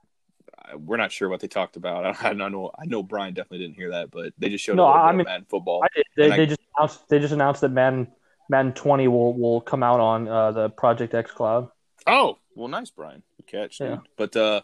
we're 0.77 0.97
not 0.97 1.13
sure 1.13 1.29
what 1.29 1.41
they 1.41 1.49
talked 1.49 1.77
about. 1.77 2.25
I, 2.25 2.31
I 2.31 2.33
know 2.35 2.71
I 2.79 2.87
know 2.87 3.03
Brian 3.03 3.35
definitely 3.35 3.67
didn't 3.67 3.77
hear 3.77 3.91
that, 3.91 4.11
but 4.11 4.33
they 4.39 4.49
just 4.49 4.65
showed 4.65 4.77
No, 4.77 4.87
I 4.87 5.13
mean, 5.13 5.25
Madden 5.25 5.47
football. 5.49 5.83
I 5.83 5.89
did. 5.95 6.05
They, 6.17 6.25
And 6.31 6.35
I- 6.35 6.47
just 6.47 6.61
announced 6.79 7.09
they 7.09 7.19
just 7.19 7.33
announced 7.33 7.61
that 7.63 7.71
Madden 7.71 8.09
Madden 8.49 8.73
20 8.73 9.09
will 9.09 9.35
will 9.35 9.61
come 9.61 9.83
out 9.83 10.01
on 10.01 10.29
uh, 10.29 10.53
the 10.53 10.71
Project 10.71 11.15
X 11.15 11.31
Cloud. 11.31 11.69
Oh, 12.07 12.39
well, 12.55 12.69
nice, 12.69 12.91
Brian. 12.91 13.23
Good 13.39 13.47
catch. 13.47 13.79
dude. 13.79 13.89
Yeah. 13.91 13.99
But 14.17 14.37
uh, 14.37 14.63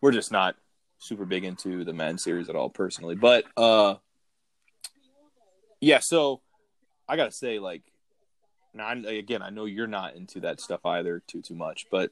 we're 0.00 0.12
just 0.12 0.32
not 0.32 0.56
super 0.98 1.24
big 1.24 1.44
into 1.44 1.84
the 1.84 1.92
Madden 1.92 2.18
series 2.18 2.48
at 2.48 2.56
all, 2.56 2.70
personally. 2.70 3.14
But 3.14 3.44
uh, 3.56 3.96
yeah, 5.80 5.98
so 5.98 6.40
I 7.08 7.16
gotta 7.16 7.32
say, 7.32 7.58
like, 7.58 7.82
again, 8.74 9.42
I 9.42 9.50
know 9.50 9.64
you're 9.64 9.86
not 9.86 10.14
into 10.14 10.40
that 10.40 10.60
stuff 10.60 10.84
either 10.84 11.22
too 11.26 11.42
too 11.42 11.54
much, 11.54 11.86
but 11.90 12.10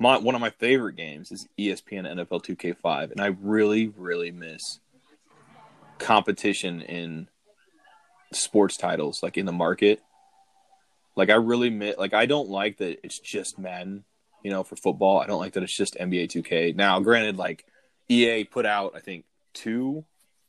my 0.00 0.18
one 0.18 0.34
of 0.34 0.40
my 0.40 0.50
favorite 0.50 0.96
games 0.96 1.30
is 1.30 1.48
ESPN 1.58 2.06
NFL 2.06 2.44
2K5, 2.44 3.12
and 3.12 3.20
I 3.20 3.36
really 3.40 3.88
really 3.88 4.30
miss 4.30 4.80
competition 5.98 6.82
in 6.82 7.28
sports 8.32 8.76
titles, 8.76 9.22
like 9.22 9.36
in 9.36 9.46
the 9.46 9.52
market. 9.52 10.00
Like 11.16 11.30
I 11.30 11.34
really 11.34 11.70
miss, 11.70 11.96
like 11.96 12.14
I 12.14 12.26
don't 12.26 12.48
like 12.48 12.78
that 12.78 13.04
it's 13.04 13.18
just 13.18 13.58
Madden, 13.58 14.04
you 14.44 14.50
know, 14.50 14.62
for 14.62 14.76
football. 14.76 15.18
I 15.18 15.26
don't 15.26 15.40
like 15.40 15.54
that 15.54 15.64
it's 15.64 15.74
just 15.74 15.96
NBA 15.96 16.28
2K. 16.28 16.76
Now, 16.76 17.00
granted, 17.00 17.36
like 17.36 17.64
EA 18.08 18.44
put 18.44 18.66
out, 18.66 18.92
I 18.94 19.00
think 19.00 19.24
two 19.54 20.04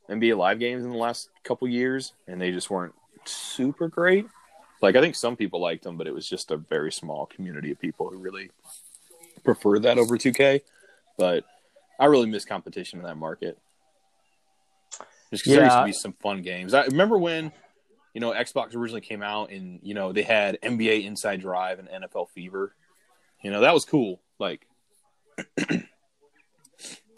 NBA 0.10 0.38
Live 0.38 0.60
games 0.60 0.84
in 0.84 0.92
the 0.92 0.98
last 0.98 1.30
couple 1.44 1.68
years, 1.68 2.14
and 2.28 2.40
they 2.40 2.52
just 2.52 2.70
weren't 2.70 2.94
super 3.24 3.88
great. 3.88 4.28
Like 4.82 4.96
I 4.96 5.02
think 5.02 5.16
some 5.16 5.36
people 5.36 5.62
liked 5.62 5.84
them, 5.84 5.98
but 5.98 6.06
it 6.06 6.14
was 6.14 6.30
just 6.30 6.52
a 6.52 6.58
very 6.58 6.92
small 6.92 7.26
community 7.26 7.72
of 7.72 7.80
people 7.80 8.10
who 8.10 8.18
really 8.18 8.52
preferred 9.44 9.84
that 9.84 9.98
over 9.98 10.18
2K. 10.18 10.62
But 11.18 11.46
I 11.98 12.06
really 12.06 12.28
miss 12.28 12.44
competition 12.44 13.00
in 13.00 13.06
that 13.06 13.18
market. 13.18 13.58
Just 15.32 15.44
because 15.44 15.56
there 15.56 15.64
used 15.64 15.78
to 15.78 15.86
be 15.86 15.94
some 15.94 16.14
fun 16.22 16.42
games. 16.42 16.74
I 16.74 16.86
remember 16.86 17.18
when, 17.18 17.52
you 18.14 18.22
know, 18.22 18.32
Xbox 18.32 18.76
originally 18.76 19.02
came 19.02 19.24
out 19.24 19.50
and, 19.50 19.80
you 19.82 19.94
know, 19.94 20.12
they 20.12 20.22
had 20.22 20.60
NBA 20.62 21.06
Inside 21.06 21.40
Drive 21.40 21.80
and 21.80 21.88
NFL 21.88 22.30
Fever. 22.30 22.76
You 23.46 23.52
know, 23.52 23.62
that 23.62 23.76
was 23.76 23.86
cool. 23.86 24.22
Like, 24.40 24.66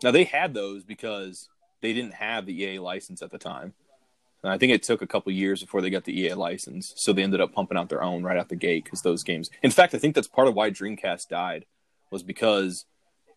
now 0.04 0.12
they 0.12 0.26
had 0.26 0.54
those 0.54 0.84
because 0.84 1.48
they 1.80 1.94
didn't 1.94 2.16
have 2.16 2.46
the 2.46 2.64
EA 2.64 2.80
license 2.80 3.22
at 3.22 3.32
the 3.32 3.38
time. 3.38 3.76
And 4.44 4.52
I 4.52 4.58
think 4.58 4.74
it 4.74 4.84
took 4.84 5.02
a 5.02 5.08
couple 5.08 5.32
years 5.32 5.62
before 5.62 5.82
they 5.82 5.90
got 5.90 6.04
the 6.04 6.20
EA 6.20 6.34
license. 6.34 6.92
So 6.98 7.14
they 7.14 7.24
ended 7.24 7.40
up 7.40 7.54
pumping 7.54 7.78
out 7.78 7.88
their 7.88 8.04
own 8.04 8.24
right 8.24 8.36
out 8.36 8.50
the 8.50 8.58
gate 8.58 8.84
because 8.84 9.04
those 9.04 9.24
games. 9.24 9.50
In 9.64 9.72
fact, 9.72 9.96
I 9.96 10.00
think 10.00 10.16
that's 10.16 10.28
part 10.28 10.50
of 10.50 10.54
why 10.54 10.70
Dreamcast 10.70 11.30
died 11.30 11.64
was 12.12 12.24
because 12.24 12.84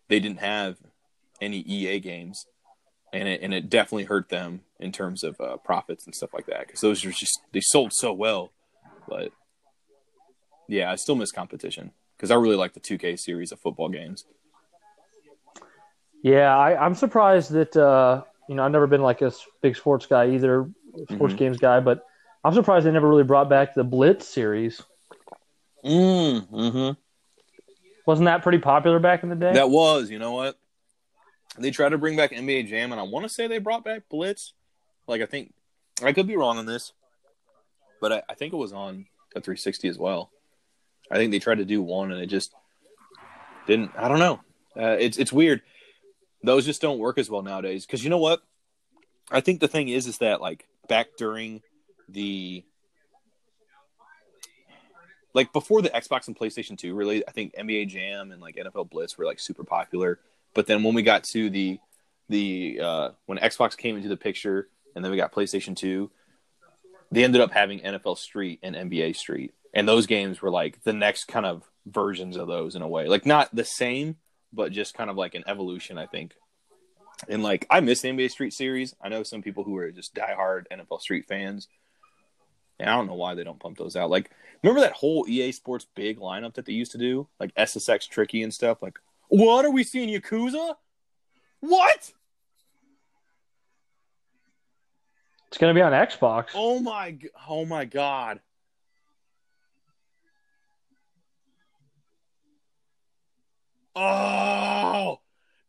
they 0.09 0.19
didn't 0.19 0.41
have 0.41 0.75
any 1.39 1.59
EA 1.59 2.01
games, 2.01 2.45
and 3.13 3.29
it 3.29 3.41
and 3.41 3.53
it 3.53 3.69
definitely 3.69 4.03
hurt 4.03 4.27
them 4.27 4.63
in 4.81 4.91
terms 4.91 5.23
of 5.23 5.39
uh, 5.39 5.55
profits 5.55 6.05
and 6.05 6.13
stuff 6.13 6.33
like 6.33 6.47
that 6.47 6.67
because 6.67 6.81
those 6.81 7.05
are 7.05 7.11
just 7.11 7.39
they 7.53 7.61
sold 7.61 7.93
so 7.93 8.11
well, 8.11 8.51
but 9.07 9.31
yeah, 10.67 10.91
I 10.91 10.95
still 10.95 11.15
miss 11.15 11.31
competition 11.31 11.93
because 12.21 12.29
I 12.29 12.35
really 12.35 12.55
like 12.55 12.73
the 12.73 12.79
2K 12.79 13.17
series 13.17 13.51
of 13.51 13.59
football 13.59 13.89
games. 13.89 14.25
Yeah, 16.21 16.55
I, 16.55 16.79
I'm 16.79 16.93
surprised 16.93 17.51
that 17.53 17.75
uh, 17.75 18.21
you 18.47 18.53
know 18.53 18.63
I've 18.63 18.71
never 18.71 18.85
been 18.85 19.01
like 19.01 19.23
a 19.23 19.31
big 19.63 19.75
sports 19.75 20.05
guy 20.05 20.29
either, 20.29 20.69
sports 21.11 21.33
Mhm. 21.33 21.37
games 21.37 21.57
guy, 21.57 21.79
but 21.79 22.05
I'm 22.43 22.53
surprised 22.53 22.85
they 22.85 22.91
never 22.91 23.09
really 23.09 23.23
brought 23.23 23.49
back 23.49 23.73
the 23.73 23.83
Blitz 23.83 24.27
series. 24.27 24.83
Mm, 25.83 26.47
mm-hmm. 26.47 26.91
Wasn't 28.05 28.25
that 28.27 28.43
pretty 28.43 28.59
popular 28.59 28.99
back 28.99 29.23
in 29.23 29.29
the 29.29 29.35
day? 29.35 29.53
That 29.53 29.71
was, 29.71 30.11
you 30.11 30.19
know 30.19 30.33
what? 30.33 30.59
They 31.57 31.71
tried 31.71 31.89
to 31.89 31.97
bring 31.97 32.15
back 32.15 32.31
NBA 32.31 32.67
Jam, 32.67 32.91
and 32.91 33.01
I 33.01 33.03
want 33.03 33.23
to 33.23 33.29
say 33.29 33.47
they 33.47 33.57
brought 33.57 33.83
back 33.83 34.03
Blitz. 34.11 34.53
Like 35.07 35.23
I 35.23 35.25
think 35.25 35.55
I 36.03 36.13
could 36.13 36.27
be 36.27 36.37
wrong 36.37 36.59
on 36.59 36.67
this, 36.67 36.93
but 37.99 38.11
I, 38.11 38.23
I 38.29 38.35
think 38.35 38.53
it 38.53 38.57
was 38.57 38.73
on 38.73 39.07
the 39.33 39.41
360 39.41 39.87
as 39.87 39.97
well. 39.97 40.29
I 41.09 41.17
think 41.17 41.31
they 41.31 41.39
tried 41.39 41.59
to 41.59 41.65
do 41.65 41.81
one, 41.81 42.11
and 42.11 42.21
it 42.21 42.27
just 42.27 42.53
didn't. 43.67 43.91
I 43.97 44.07
don't 44.07 44.19
know. 44.19 44.39
Uh, 44.77 44.97
it's 44.99 45.17
it's 45.17 45.33
weird. 45.33 45.61
Those 46.43 46.65
just 46.65 46.81
don't 46.81 46.99
work 46.99 47.17
as 47.17 47.29
well 47.29 47.41
nowadays. 47.41 47.85
Because 47.85 48.03
you 48.03 48.09
know 48.09 48.17
what? 48.17 48.41
I 49.29 49.41
think 49.41 49.59
the 49.59 49.67
thing 49.67 49.89
is, 49.89 50.07
is 50.07 50.17
that 50.19 50.41
like 50.41 50.67
back 50.87 51.07
during 51.17 51.61
the 52.09 52.63
like 55.33 55.53
before 55.53 55.81
the 55.81 55.89
Xbox 55.89 56.27
and 56.27 56.37
PlayStation 56.37 56.77
2, 56.77 56.93
really, 56.93 57.25
I 57.27 57.31
think 57.31 57.53
NBA 57.55 57.87
Jam 57.87 58.31
and 58.31 58.41
like 58.41 58.55
NFL 58.55 58.89
Blitz 58.89 59.17
were 59.17 59.25
like 59.25 59.39
super 59.39 59.63
popular. 59.63 60.19
But 60.53 60.67
then 60.67 60.83
when 60.83 60.93
we 60.93 61.03
got 61.03 61.23
to 61.25 61.49
the 61.49 61.79
the 62.29 62.79
uh, 62.81 63.09
when 63.25 63.37
Xbox 63.37 63.77
came 63.77 63.95
into 63.95 64.09
the 64.09 64.17
picture, 64.17 64.67
and 64.95 65.03
then 65.03 65.11
we 65.11 65.17
got 65.17 65.31
PlayStation 65.31 65.75
2, 65.75 66.09
they 67.11 67.23
ended 67.23 67.41
up 67.41 67.51
having 67.51 67.79
NFL 67.79 68.17
Street 68.17 68.59
and 68.63 68.75
NBA 68.75 69.15
Street, 69.15 69.53
and 69.73 69.87
those 69.87 70.05
games 70.07 70.41
were 70.41 70.51
like 70.51 70.83
the 70.83 70.93
next 70.93 71.25
kind 71.25 71.45
of 71.45 71.63
versions 71.85 72.37
of 72.37 72.47
those 72.47 72.75
in 72.75 72.81
a 72.81 72.87
way, 72.87 73.07
like 73.07 73.25
not 73.25 73.53
the 73.55 73.65
same, 73.65 74.17
but 74.53 74.71
just 74.71 74.93
kind 74.93 75.09
of 75.09 75.15
like 75.15 75.35
an 75.35 75.43
evolution, 75.47 75.97
I 75.97 76.05
think. 76.07 76.33
And 77.29 77.43
like 77.43 77.65
I 77.69 77.79
miss 77.81 78.01
the 78.01 78.09
NBA 78.09 78.31
Street 78.31 78.53
series. 78.53 78.95
I 79.01 79.09
know 79.09 79.23
some 79.23 79.41
people 79.41 79.63
who 79.63 79.77
are 79.77 79.91
just 79.91 80.15
diehard 80.15 80.65
NFL 80.71 81.01
Street 81.01 81.25
fans, 81.27 81.67
And 82.79 82.89
I 82.89 82.95
don't 82.95 83.07
know 83.07 83.15
why 83.15 83.35
they 83.35 83.43
don't 83.43 83.59
pump 83.59 83.77
those 83.77 83.95
out. 83.95 84.09
Like, 84.09 84.31
remember 84.63 84.81
that 84.81 84.93
whole 84.93 85.25
EA 85.27 85.51
Sports 85.51 85.85
big 85.95 86.19
lineup 86.19 86.55
that 86.55 86.65
they 86.65 86.73
used 86.73 86.93
to 86.93 86.97
do, 86.97 87.27
like 87.39 87.53
SSX 87.55 88.09
Tricky 88.09 88.41
and 88.43 88.53
stuff. 88.53 88.81
Like, 88.81 88.97
what 89.29 89.65
are 89.65 89.71
we 89.71 89.83
seeing, 89.83 90.09
Yakuza? 90.09 90.75
What? 91.59 92.11
It's 95.47 95.57
gonna 95.57 95.73
be 95.73 95.81
on 95.81 95.91
Xbox. 95.91 96.47
Oh 96.55 96.79
my! 96.79 97.17
Oh 97.47 97.65
my 97.65 97.85
God! 97.85 98.39
Oh, 103.95 105.19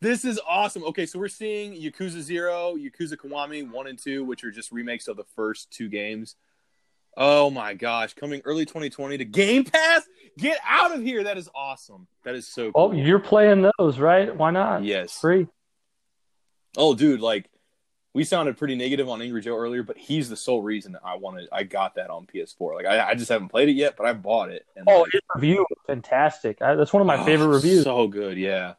this 0.00 0.24
is 0.24 0.40
awesome. 0.48 0.84
Okay, 0.84 1.06
so 1.06 1.18
we're 1.18 1.28
seeing 1.28 1.74
Yakuza 1.74 2.20
Zero, 2.20 2.74
Yakuza 2.76 3.14
Kiwami 3.14 3.70
One 3.70 3.86
and 3.86 3.98
Two, 3.98 4.24
which 4.24 4.44
are 4.44 4.50
just 4.50 4.72
remakes 4.72 5.08
of 5.08 5.16
the 5.16 5.24
first 5.36 5.70
two 5.70 5.88
games. 5.88 6.36
Oh 7.16 7.50
my 7.50 7.74
gosh, 7.74 8.14
coming 8.14 8.40
early 8.44 8.64
2020 8.64 9.18
to 9.18 9.24
Game 9.24 9.64
Pass. 9.64 10.08
Get 10.38 10.58
out 10.66 10.94
of 10.94 11.02
here! 11.02 11.24
That 11.24 11.36
is 11.36 11.48
awesome. 11.54 12.06
That 12.24 12.34
is 12.34 12.48
so 12.48 12.68
oh, 12.68 12.72
cool. 12.72 12.88
Oh, 12.88 12.92
you're 12.92 13.18
playing 13.18 13.70
those, 13.78 13.98
right? 13.98 14.34
Why 14.34 14.50
not? 14.50 14.84
yes. 14.84 15.18
Free. 15.18 15.46
Oh, 16.76 16.94
dude, 16.94 17.20
like 17.20 17.50
we 18.14 18.24
sounded 18.24 18.58
pretty 18.58 18.74
negative 18.74 19.08
on 19.08 19.22
Angry 19.22 19.40
Joe 19.40 19.56
earlier, 19.56 19.82
but 19.82 19.96
he's 19.96 20.28
the 20.28 20.36
sole 20.36 20.62
reason 20.62 20.96
I 21.02 21.16
wanted. 21.16 21.48
I 21.50 21.62
got 21.62 21.94
that 21.94 22.10
on 22.10 22.26
PS4. 22.26 22.74
Like 22.74 22.86
I, 22.86 23.10
I 23.10 23.14
just 23.14 23.30
haven't 23.30 23.48
played 23.48 23.68
it 23.68 23.72
yet, 23.72 23.96
but 23.96 24.06
I 24.06 24.12
bought 24.12 24.50
it. 24.50 24.66
And 24.76 24.86
Oh, 24.88 25.02
like, 25.02 25.12
his 25.12 25.22
review 25.34 25.64
was 25.68 25.78
fantastic. 25.86 26.60
I, 26.60 26.74
that's 26.74 26.92
one 26.92 27.00
of 27.00 27.06
my 27.06 27.18
oh, 27.18 27.24
favorite 27.24 27.48
reviews. 27.48 27.84
So 27.84 28.06
good, 28.08 28.36
yeah. 28.36 28.74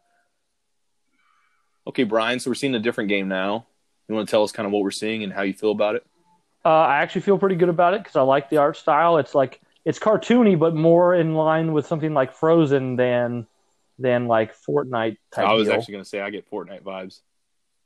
Okay, 1.87 2.03
Brian. 2.03 2.39
So 2.39 2.51
we're 2.51 2.55
seeing 2.55 2.75
a 2.75 2.79
different 2.79 3.09
game 3.09 3.27
now. 3.27 3.65
You 4.07 4.15
want 4.15 4.27
to 4.27 4.31
tell 4.31 4.43
us 4.43 4.51
kind 4.51 4.67
of 4.67 4.71
what 4.71 4.83
we're 4.83 4.91
seeing 4.91 5.23
and 5.23 5.33
how 5.33 5.41
you 5.41 5.53
feel 5.53 5.71
about 5.71 5.95
it? 5.95 6.05
Uh, 6.63 6.69
I 6.69 7.01
actually 7.01 7.21
feel 7.21 7.37
pretty 7.37 7.55
good 7.55 7.69
about 7.69 7.93
it 7.93 8.01
because 8.01 8.15
I 8.15 8.21
like 8.21 8.49
the 8.49 8.57
art 8.57 8.77
style. 8.77 9.17
It's 9.17 9.33
like 9.33 9.61
it's 9.83 9.99
cartoony, 9.99 10.57
but 10.57 10.75
more 10.75 11.15
in 11.15 11.33
line 11.33 11.73
with 11.73 11.87
something 11.87 12.13
like 12.13 12.33
Frozen 12.33 12.95
than 12.97 13.47
than 13.97 14.27
like 14.27 14.55
Fortnite 14.55 15.17
type. 15.31 15.45
I 15.45 15.53
was 15.53 15.67
deal. 15.67 15.77
actually 15.77 15.93
going 15.93 16.03
to 16.03 16.09
say 16.09 16.21
I 16.21 16.29
get 16.29 16.49
Fortnite 16.49 16.83
vibes. 16.83 17.21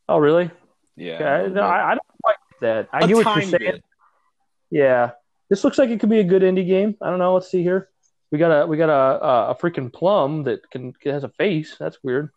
Oh, 0.10 0.18
really? 0.18 0.52
Yeah, 0.98 1.20
Yeah, 1.20 1.38
a 1.38 1.41
little 1.43 1.54
bit. 1.54 1.64
I, 1.64 1.84
I 1.86 1.89
don't 1.91 2.02
like 2.26 2.36
that. 2.62 2.89
I 2.91 3.04
A 3.04 3.08
get 3.08 3.16
what 3.16 3.26
you're 3.26 3.41
saying. 3.43 3.60
bit. 3.60 3.84
Yeah, 4.72 5.12
this 5.50 5.64
looks 5.64 5.78
like 5.78 5.89
it 5.89 6.00
could 6.00 6.10
be 6.10 6.20
a 6.20 6.24
good 6.26 6.41
indie 6.41 6.68
game. 6.68 6.98
I 7.02 7.10
don't 7.10 7.20
know. 7.20 7.34
Let's 7.36 7.50
see 7.50 7.64
here. 7.64 7.89
We 8.32 8.38
got 8.39 8.50
a 8.64 8.68
we 8.68 8.76
got 8.78 8.89
a 8.89 9.24
a, 9.24 9.52
a 9.52 9.56
freaking 9.56 9.93
plum 9.93 10.43
that 10.43 10.70
can 10.72 10.93
has 11.06 11.24
a 11.24 11.30
face. 11.30 11.76
That's 11.80 11.98
weird. 12.04 12.32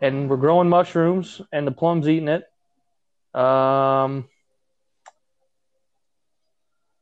And 0.00 0.28
we're 0.30 0.38
growing 0.38 0.68
mushrooms, 0.68 1.40
and 1.52 1.66
the 1.66 1.70
plum's 1.72 2.08
eating 2.08 2.28
it. 2.28 2.44
Um. 3.38 4.28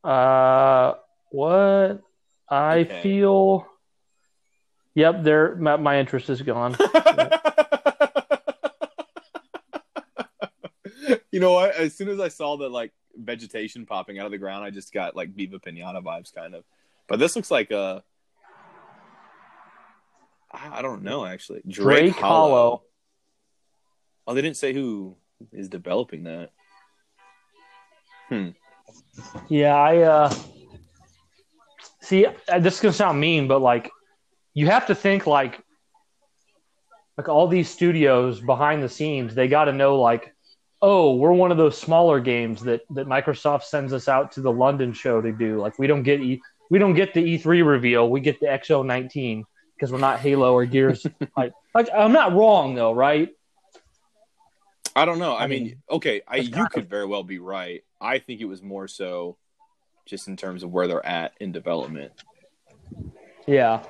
Uh, 0.05 0.95
what? 1.31 2.03
I 2.51 2.81
Okay. 2.81 3.01
feel. 3.03 3.67
Yep, 4.95 5.23
there. 5.23 5.55
My, 5.57 5.77
my 5.77 6.01
interest 6.01 6.29
is 6.29 6.43
gone. 6.43 6.77
you 11.39 11.41
know 11.41 11.53
what? 11.53 11.77
As 11.77 11.95
soon 11.95 12.09
as 12.09 12.19
I 12.19 12.27
saw 12.27 12.57
the 12.57 12.69
like 12.69 12.91
vegetation 13.15 13.87
popping 13.87 14.19
out 14.19 14.27
of 14.27 14.33
the 14.33 14.39
ground, 14.39 14.65
I 14.65 14.71
just 14.71 14.93
got 14.93 15.15
like 15.15 15.37
Viva 15.37 15.61
Pinata 15.61 16.03
vibes, 16.03 16.35
kind 16.35 16.53
of. 16.53 16.65
But 17.07 17.21
this 17.21 17.37
looks 17.37 17.49
like 17.49 17.71
a. 17.71 18.03
I 20.51 20.83
don't 20.83 21.05
know 21.05 21.25
actually. 21.25 21.61
Drake, 21.69 22.15
Drake 22.15 22.17
Hollow. 22.17 22.83
Oh, 24.27 24.35
they 24.35 24.43
didn't 24.43 24.57
say 24.57 24.73
who 24.73 25.15
is 25.53 25.69
developing 25.69 26.25
that. 26.25 26.51
Hmm. 28.29 28.49
Yeah, 29.49 29.77
I 29.77 29.99
uh 29.99 30.35
see 32.01 32.27
uh, 32.27 32.59
this 32.59 32.75
is 32.75 32.81
gonna 32.81 32.93
sound 32.93 33.21
mean, 33.21 33.47
but 33.47 33.61
like 33.61 33.93
you 34.55 34.67
have 34.67 34.87
to 34.87 34.95
think 34.97 35.29
like 35.29 35.63
like 37.17 37.29
all 37.29 37.47
these 37.47 37.71
studios 37.71 38.41
behind 38.41 38.83
the 38.83 38.89
scenes, 38.89 39.37
they 39.37 39.47
gotta 39.47 39.73
know 39.73 40.01
like, 40.01 40.35
oh, 40.81 41.15
we're 41.17 41.33
one 41.33 41.51
of 41.51 41.57
those 41.57 41.79
smaller 41.79 42.21
games 42.21 42.63
that 42.63 42.83
that 42.91 43.07
Microsoft 43.07 43.65
sends 43.65 43.93
us 43.93 44.09
out 44.09 44.33
to 44.33 44.41
the 44.41 44.53
London 44.53 44.93
show 44.93 45.21
to 45.21 45.33
do. 45.33 45.61
Like 45.61 45.79
we 45.79 45.87
don't 45.87 46.03
get 46.03 46.21
e- 46.21 46.41
we 46.71 46.79
don't 46.79 46.95
get 46.95 47.15
the 47.15 47.39
E3 47.39 47.67
reveal, 47.67 48.11
we 48.11 48.21
get 48.21 48.41
the 48.41 48.47
X019 48.47 49.45
because 49.75 49.93
we're 49.93 49.99
not 49.99 50.21
Halo 50.21 50.53
or 50.53 50.67
Gears. 50.67 51.07
like, 51.37 51.53
like 51.75 51.89
I'm 51.95 52.13
not 52.13 52.33
wrong 52.33 52.75
though, 52.75 52.93
right? 52.93 53.31
I 54.95 55.05
don't 55.05 55.19
know. 55.19 55.35
I, 55.35 55.45
I 55.45 55.47
mean, 55.47 55.65
mean, 55.65 55.83
okay, 55.91 56.23
I, 56.27 56.37
you 56.37 56.51
kind 56.51 56.71
could 56.71 56.91
very 56.91 57.07
well 57.07 57.23
be 57.23 57.39
right. 57.39 57.85
I 58.01 58.19
think 58.19 58.41
it 58.41 58.47
was 58.47 58.63
more 58.63 58.89
so 58.89 59.37
just 60.07 60.27
in 60.27 60.37
terms 60.37 60.63
of 60.63 60.73
where 60.73 60.89
they're 60.89 61.05
at 61.05 61.35
in 61.39 61.53
development. 61.53 62.13
Yeah. 63.47 63.83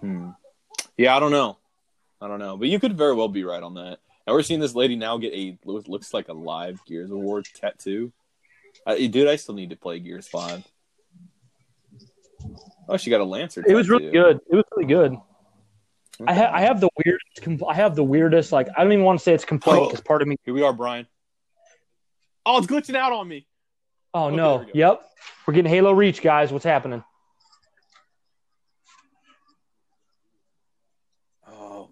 Hmm. 0.00 0.30
Yeah, 0.96 1.16
I 1.16 1.20
don't 1.20 1.30
know. 1.30 1.58
I 2.24 2.28
don't 2.28 2.38
know, 2.38 2.56
but 2.56 2.68
you 2.68 2.80
could 2.80 2.96
very 2.96 3.14
well 3.14 3.28
be 3.28 3.44
right 3.44 3.62
on 3.62 3.74
that. 3.74 3.98
And 4.26 4.34
we're 4.34 4.42
seeing 4.42 4.60
this 4.60 4.74
lady 4.74 4.96
now 4.96 5.18
get 5.18 5.34
a 5.34 5.58
looks 5.66 6.14
like 6.14 6.28
a 6.28 6.32
live 6.32 6.80
Gears 6.86 7.10
of 7.10 7.18
War 7.18 7.42
tattoo. 7.42 8.12
Uh, 8.86 8.94
dude, 8.96 9.28
I 9.28 9.36
still 9.36 9.54
need 9.54 9.70
to 9.70 9.76
play 9.76 9.98
Gears 9.98 10.26
Five. 10.26 10.64
Oh, 12.88 12.96
she 12.96 13.10
got 13.10 13.20
a 13.20 13.24
Lancer. 13.24 13.62
It 13.66 13.74
was 13.74 13.88
really 13.90 14.10
good. 14.10 14.40
It 14.50 14.54
was 14.56 14.64
really 14.74 14.86
good. 14.88 15.16
I, 16.26 16.34
ha- 16.34 16.50
I 16.52 16.60
have 16.62 16.80
the 16.80 16.88
weirdest. 17.04 17.62
I 17.68 17.74
have 17.74 17.94
the 17.96 18.04
weirdest. 18.04 18.52
Like 18.52 18.68
I 18.76 18.82
don't 18.84 18.92
even 18.92 19.04
want 19.04 19.18
to 19.18 19.22
say 19.22 19.34
it's 19.34 19.44
complaint 19.44 19.80
Oh. 19.82 19.86
because 19.88 20.00
part 20.00 20.22
of 20.22 20.28
me. 20.28 20.36
Here 20.44 20.54
we 20.54 20.62
are, 20.62 20.72
Brian. 20.72 21.06
Oh, 22.46 22.58
it's 22.58 22.66
glitching 22.66 22.94
out 22.96 23.12
on 23.12 23.28
me. 23.28 23.46
Oh 24.14 24.26
Okay, 24.26 24.36
no! 24.36 24.56
we. 24.58 24.80
Yep, 24.80 25.02
we're 25.46 25.54
getting 25.54 25.70
Halo 25.70 25.92
Reach, 25.92 26.22
guys. 26.22 26.52
What's 26.52 26.64
happening? 26.64 27.02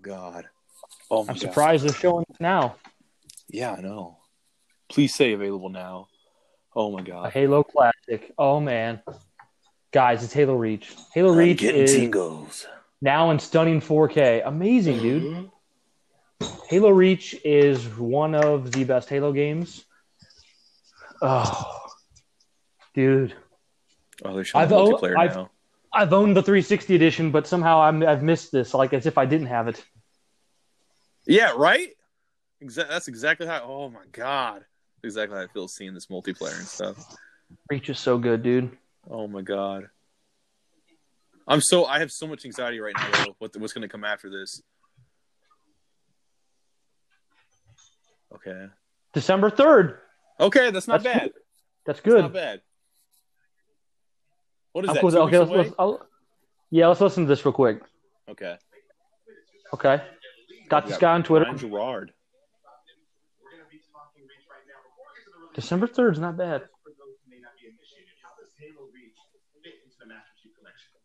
God. 0.03 0.47
Oh 1.11 1.25
my 1.25 1.31
I'm 1.33 1.35
God. 1.35 1.39
surprised 1.39 1.85
they're 1.85 1.93
showing 1.95 2.25
it 2.29 2.41
now. 2.41 2.77
Yeah, 3.49 3.73
I 3.73 3.81
know. 3.81 4.19
Please 4.89 5.15
say 5.15 5.33
available 5.33 5.69
now. 5.69 6.09
Oh 6.75 6.91
my 6.91 7.03
God. 7.03 7.21
A 7.21 7.23
God. 7.25 7.33
Halo 7.33 7.63
Classic. 7.63 8.33
Oh 8.39 8.61
man, 8.61 9.01
guys, 9.93 10.25
it's 10.25 10.33
Halo 10.33 10.55
Reach. 10.55 10.95
Halo 11.15 11.33
Reach 11.33 11.63
is 11.63 11.93
tingles. 11.95 12.67
now 13.01 13.31
in 13.31 13.39
stunning 13.39 13.81
4K. 13.81 14.43
Amazing, 14.47 14.99
dude. 14.99 15.51
Halo 16.69 16.91
Reach 16.91 17.37
is 17.45 17.85
one 17.97 18.35
of 18.35 18.73
the 18.73 18.85
best 18.85 19.09
Halo 19.09 19.33
games. 19.33 19.85
Oh, 21.21 21.79
dude. 22.95 23.35
Oh, 24.25 24.35
they're 24.35 24.45
showing 24.45 24.65
I've 24.65 24.73
o- 24.73 24.93
multiplayer 24.99 25.17
I've- 25.17 25.35
now. 25.35 25.51
I've 25.95 26.13
owned 26.13 26.37
the 26.37 26.43
360 26.43 26.95
edition, 26.95 27.31
but 27.31 27.47
somehow 27.47 27.83
I'm, 27.83 28.03
I've 28.03 28.23
missed 28.23 28.51
this, 28.53 28.73
like 28.75 28.93
as 28.95 29.07
if 29.07 29.19
I 29.19 29.27
didn't 29.27 29.49
have 29.49 29.69
it. 29.69 29.85
Yeah, 31.27 31.53
right. 31.57 31.89
Exa- 32.63 32.89
that's 32.89 33.09
exactly 33.09 33.47
how. 33.47 33.63
Oh 33.65 33.91
my 33.91 34.05
god, 34.13 34.65
exactly 35.05 35.37
how 35.37 35.45
I 35.45 35.49
feel 35.49 35.69
seeing 35.69 35.95
this 35.95 36.07
multiplayer 36.07 36.57
and 36.59 36.67
stuff. 36.67 37.15
Reach 37.71 37.91
is 37.91 37.99
so 37.99 38.17
good, 38.19 38.43
dude. 38.43 38.77
Oh 39.11 39.27
my 39.29 39.43
god, 39.43 39.89
I'm 41.47 41.61
so 41.61 41.85
I 41.85 41.99
have 41.99 42.11
so 42.11 42.27
much 42.27 42.45
anxiety 42.45 42.81
right 42.81 42.95
now. 42.97 43.11
Though, 43.25 43.35
what 43.39 43.57
what's 43.57 43.73
going 43.73 43.83
to 43.83 43.89
come 43.89 44.05
after 44.05 44.31
this? 44.31 44.63
Okay, 48.35 48.67
December 49.13 49.51
3rd. 49.51 49.99
okay, 50.41 50.71
that's 50.71 50.89
not 50.89 51.03
That's 51.03 51.15
bad. 51.19 51.23
good. 51.25 51.33
That's 51.85 52.01
That's 52.01 52.15
good. 52.15 52.23
not 52.23 52.33
bad. 52.33 52.61
What 54.73 54.85
is 54.85 54.91
I'm 54.91 54.95
that? 54.95 55.01
cool. 55.01 55.19
Okay, 55.19 55.39
let's, 55.39 55.51
let's, 55.51 55.75
I'll, 55.79 56.07
yeah, 56.71 56.89
let's 56.89 57.01
listen 57.01 57.25
to 57.25 57.29
this 57.29 57.45
real 57.45 57.53
quick. 57.53 57.81
Okay, 58.29 58.57
Okay. 59.75 60.03
Got 60.69 60.87
this 60.87 60.97
guy 60.97 61.13
on 61.13 61.23
Twitter. 61.23 61.45
Ryan 61.45 61.59
Gerard. 61.59 62.13
December 65.55 65.87
3rd 65.87 66.13
is 66.13 66.19
not 66.19 66.37
bad. 66.39 66.63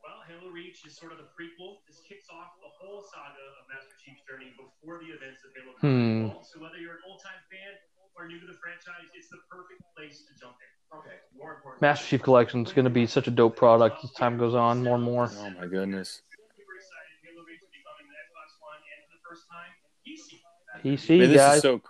Well, 0.03 0.23
Halo 0.27 0.47
Reach 0.51 0.85
is 0.87 0.95
sort 0.95 1.11
of 1.11 1.19
the 1.19 1.27
prequel. 1.35 1.83
This 1.87 1.99
kicks 2.07 2.31
off 2.31 2.55
the 2.63 2.71
whole 2.79 3.03
saga 3.03 3.43
of 3.59 3.63
Master 3.67 3.95
Chief's 3.99 4.23
journey 4.23 4.55
before 4.55 5.03
the 5.03 5.11
events 5.11 5.43
of 5.43 5.51
Halo 5.51 5.75
Hmm. 5.83 6.39
So 6.47 6.63
whether 6.63 6.79
you're 6.79 6.95
an 6.95 7.05
old-time 7.07 7.41
fan 7.51 7.75
or 8.17 8.27
new 8.27 8.39
to 8.39 8.45
the 8.47 8.53
franchise, 8.53 9.07
it's 9.15 9.29
the 9.29 9.37
perfect 9.49 9.81
place 9.95 10.23
to 10.27 10.33
jump 10.39 10.55
in. 10.59 10.97
Okay, 10.99 11.15
more 11.37 11.55
important. 11.55 11.81
Master 11.81 12.05
Chief 12.07 12.23
Collection 12.23 12.65
is 12.65 12.73
going 12.73 12.85
to 12.85 12.91
be 12.91 13.05
such 13.05 13.27
a 13.27 13.31
dope 13.31 13.55
product 13.55 14.03
as 14.03 14.11
time 14.11 14.37
goes 14.37 14.55
on, 14.55 14.83
more 14.83 14.95
and 14.95 15.03
more. 15.03 15.29
Oh 15.31 15.49
my 15.59 15.67
goodness. 15.67 16.21
Super 16.55 16.75
excited. 16.75 17.15
Halo 17.23 17.43
Reach 17.45 17.59
will 17.61 17.69
be 17.71 17.83
coming 17.83 18.07
to 18.07 18.15
Xbox 18.25 18.49
One 18.61 18.79
and 18.87 19.03
for 19.05 19.13
the 19.13 19.23
first 19.29 19.45
time, 19.51 19.71
PC. 20.07 21.15
PC, 21.15 21.19
Man, 21.19 21.29
this 21.29 21.37
guys. 21.37 21.55
is 21.57 21.61
so. 21.61 21.81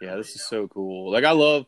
Yeah, 0.00 0.16
this 0.16 0.34
is 0.34 0.46
so 0.48 0.66
cool. 0.68 1.12
Like 1.12 1.24
I 1.24 1.32
love, 1.32 1.66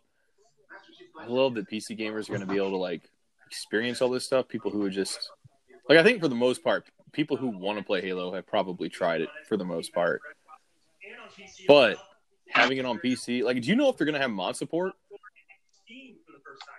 I 1.20 1.26
love 1.26 1.54
that 1.54 1.68
PC 1.70 1.98
gamers 1.98 2.28
are 2.28 2.32
going 2.32 2.40
to 2.40 2.46
be 2.46 2.56
able 2.56 2.70
to 2.70 2.76
like 2.78 3.02
experience 3.46 4.00
all 4.00 4.08
this 4.08 4.24
stuff. 4.24 4.48
People 4.48 4.70
who 4.70 4.82
are 4.84 4.90
just 4.90 5.30
like 5.88 5.98
I 5.98 6.02
think 6.02 6.22
for 6.22 6.28
the 6.28 6.34
most 6.34 6.64
part, 6.64 6.86
people 7.12 7.36
who 7.36 7.48
want 7.48 7.78
to 7.78 7.84
play 7.84 8.00
Halo 8.00 8.32
have 8.34 8.46
probably 8.46 8.88
tried 8.88 9.20
it 9.20 9.28
for 9.48 9.58
the 9.58 9.64
most 9.66 9.92
part. 9.92 10.22
And 11.06 11.20
on 11.20 11.28
PC, 11.28 11.66
But 11.68 11.98
having 12.52 12.78
it 12.78 12.86
on 12.86 12.98
PC. 12.98 13.42
Like, 13.42 13.60
do 13.60 13.68
you 13.68 13.76
know 13.76 13.88
if 13.88 13.96
they're 13.96 14.06
gonna 14.06 14.18
have 14.18 14.30
mod 14.30 14.56
support? 14.56 14.92
Steam 15.84 16.16
for 16.26 16.32
the 16.32 16.38
first 16.44 16.62
time. 16.62 16.74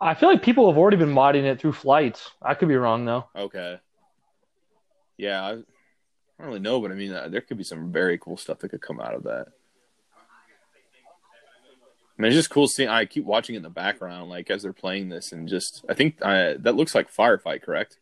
I 0.00 0.14
feel 0.14 0.28
like 0.28 0.42
people 0.42 0.70
have 0.70 0.78
already 0.78 0.96
been 0.96 1.12
modding 1.12 1.44
it 1.44 1.60
through 1.60 1.72
flights. 1.72 2.30
I 2.42 2.54
could 2.54 2.68
be 2.68 2.76
wrong 2.76 3.04
though. 3.04 3.26
Okay. 3.34 3.78
Yeah, 5.16 5.42
I, 5.42 5.50
I 5.50 5.54
don't 5.54 6.46
really 6.46 6.60
know, 6.60 6.80
but 6.80 6.90
I 6.90 6.94
mean, 6.94 7.12
uh, 7.12 7.28
there 7.28 7.40
could 7.40 7.56
be 7.56 7.64
some 7.64 7.92
very 7.92 8.18
cool 8.18 8.36
stuff 8.36 8.58
that 8.58 8.68
could 8.68 8.82
come 8.82 9.00
out 9.00 9.14
of 9.14 9.22
that. 9.24 9.46
I 12.18 12.22
mean, 12.22 12.30
it's 12.30 12.36
just 12.36 12.50
cool 12.50 12.66
seeing. 12.66 12.88
I 12.88 13.04
keep 13.04 13.24
watching 13.24 13.54
it 13.54 13.58
in 13.58 13.62
the 13.62 13.70
background, 13.70 14.30
like 14.30 14.50
as 14.50 14.62
they're 14.62 14.72
playing 14.72 15.10
this, 15.10 15.32
and 15.32 15.48
just 15.48 15.84
I 15.88 15.94
think 15.94 16.16
uh, 16.22 16.54
that 16.60 16.74
looks 16.74 16.94
like 16.94 17.12
firefight, 17.12 17.62
correct? 17.62 17.98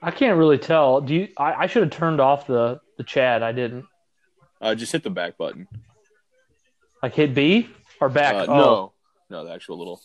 I 0.00 0.10
can't 0.10 0.36
really 0.38 0.58
tell. 0.58 1.00
Do 1.00 1.14
you? 1.14 1.28
I, 1.36 1.54
I 1.54 1.66
should 1.66 1.82
have 1.82 1.92
turned 1.92 2.20
off 2.20 2.46
the 2.46 2.80
the 2.98 3.04
chat. 3.04 3.42
I 3.42 3.52
didn't. 3.52 3.86
Uh, 4.60 4.76
just 4.76 4.92
hit 4.92 5.02
the 5.02 5.10
back 5.10 5.36
button. 5.36 5.66
Like 7.02 7.14
hit 7.14 7.34
B 7.34 7.68
or 8.00 8.08
back? 8.08 8.34
Uh, 8.34 8.46
oh, 8.52 8.54
No, 8.56 8.92
no, 9.30 9.44
the 9.44 9.52
actual 9.52 9.78
little, 9.78 10.00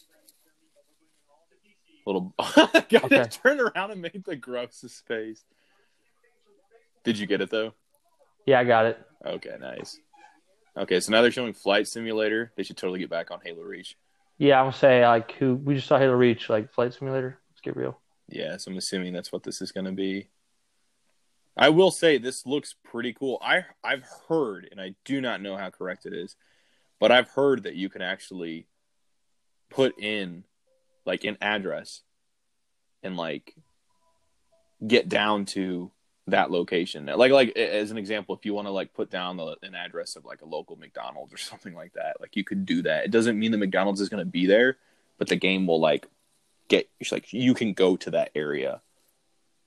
little. 2.06 2.34
Got 2.40 2.94
Okay. 2.94 3.22
it. 3.22 3.40
Turned 3.44 3.62
around 3.62 3.92
and 3.92 4.02
made 4.02 4.24
the 4.26 4.36
grossest 4.36 5.06
face. 5.06 5.44
Did 7.04 7.20
you 7.20 7.28
get 7.28 7.42
it 7.42 7.50
though? 7.50 7.74
Yeah, 8.46 8.60
I 8.60 8.64
got 8.64 8.86
it. 8.86 9.00
Okay, 9.26 9.56
nice. 9.60 10.00
Okay, 10.76 11.00
so 11.00 11.12
now 11.12 11.22
they're 11.22 11.32
showing 11.32 11.54
Flight 11.54 11.88
Simulator. 11.88 12.52
They 12.56 12.64
should 12.64 12.78
totally 12.78 13.00
get 13.00 13.10
back 13.10 13.32
on 13.32 13.40
Halo 13.44 13.64
Reach. 13.64 13.98
Yeah, 14.38 14.60
I'm 14.60 14.66
gonna 14.68 14.78
say 14.78 15.08
like 15.08 15.32
who 15.34 15.56
we 15.56 15.76
just 15.76 15.88
saw 15.88 15.98
Halo 15.98 16.14
Reach, 16.14 16.50
like 16.50 16.72
Flight 16.72 16.94
Simulator. 16.94 17.40
Let's 17.52 17.62
get 17.62 17.76
real. 17.76 18.00
Yeah, 18.30 18.58
so 18.58 18.72
I'm 18.72 18.78
assuming 18.78 19.14
that's 19.14 19.32
what 19.32 19.44
this 19.44 19.62
is 19.62 19.72
going 19.72 19.86
to 19.86 19.92
be. 19.94 20.28
I 21.56 21.70
will 21.70 21.92
say 21.92 22.18
this 22.18 22.46
looks 22.46 22.76
pretty 22.84 23.14
cool. 23.14 23.40
I 23.42 23.64
I've 23.84 24.04
heard, 24.28 24.68
and 24.70 24.80
I 24.82 24.96
do 25.06 25.22
not 25.22 25.42
know 25.42 25.56
how 25.56 25.70
correct 25.70 26.06
it 26.06 26.14
is, 26.14 26.36
but 27.00 27.12
I've 27.12 27.30
heard 27.30 27.64
that 27.64 27.76
you 27.76 27.90
can 27.90 28.02
actually 28.02 28.68
put 29.70 30.00
in 30.00 30.44
like 31.06 31.24
an 31.24 31.38
address 31.42 32.02
and 33.04 33.16
like 33.18 33.56
get 34.86 35.10
down 35.10 35.46
to 35.46 35.92
that 36.28 36.52
location. 36.52 37.06
Like 37.06 37.32
like 37.32 37.56
as 37.58 37.92
an 37.92 37.98
example, 37.98 38.36
if 38.36 38.46
you 38.46 38.54
want 38.54 38.68
to 38.68 38.72
like 38.72 38.94
put 38.94 39.10
down 39.10 39.38
the, 39.38 39.56
an 39.64 39.76
address 39.76 40.16
of 40.16 40.26
like 40.26 40.42
a 40.42 40.48
local 40.48 40.76
McDonald's 40.76 41.34
or 41.34 41.38
something 41.38 41.74
like 41.74 41.94
that, 41.94 42.20
like 42.20 42.36
you 42.36 42.44
could 42.44 42.66
do 42.66 42.82
that. 42.84 43.06
It 43.06 43.12
doesn't 43.12 43.40
mean 43.40 43.52
the 43.52 43.58
McDonald's 43.58 44.02
is 44.02 44.10
going 44.10 44.26
to 44.26 44.30
be 44.30 44.46
there, 44.46 44.78
but 45.18 45.28
the 45.28 45.36
game 45.36 45.68
will 45.68 45.80
like 45.80 46.08
get 46.68 46.90
like 47.12 47.32
you 47.32 47.54
can 47.54 47.74
go 47.74 47.96
to 47.96 48.12
that 48.12 48.32
area 48.36 48.82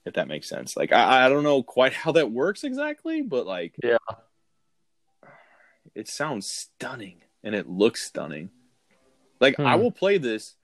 if 0.04 0.14
that 0.14 0.28
makes 0.28 0.48
sense. 0.48 0.76
Like 0.76 0.92
I, 0.92 1.26
I 1.26 1.28
don't 1.28 1.44
know 1.44 1.62
quite 1.62 1.92
how 2.02 2.12
that 2.12 2.30
works 2.30 2.64
exactly, 2.64 3.22
but 3.22 3.46
like 3.46 3.74
Yeah. 3.82 3.98
It 5.94 6.08
sounds 6.08 6.46
stunning 6.48 7.22
and 7.42 7.54
it 7.54 7.68
looks 7.68 8.06
stunning. 8.06 8.50
Like 9.40 9.58
I 9.58 9.74
Hmm. 9.76 9.82
will 9.82 9.92
play 9.92 10.18
this 10.18 10.54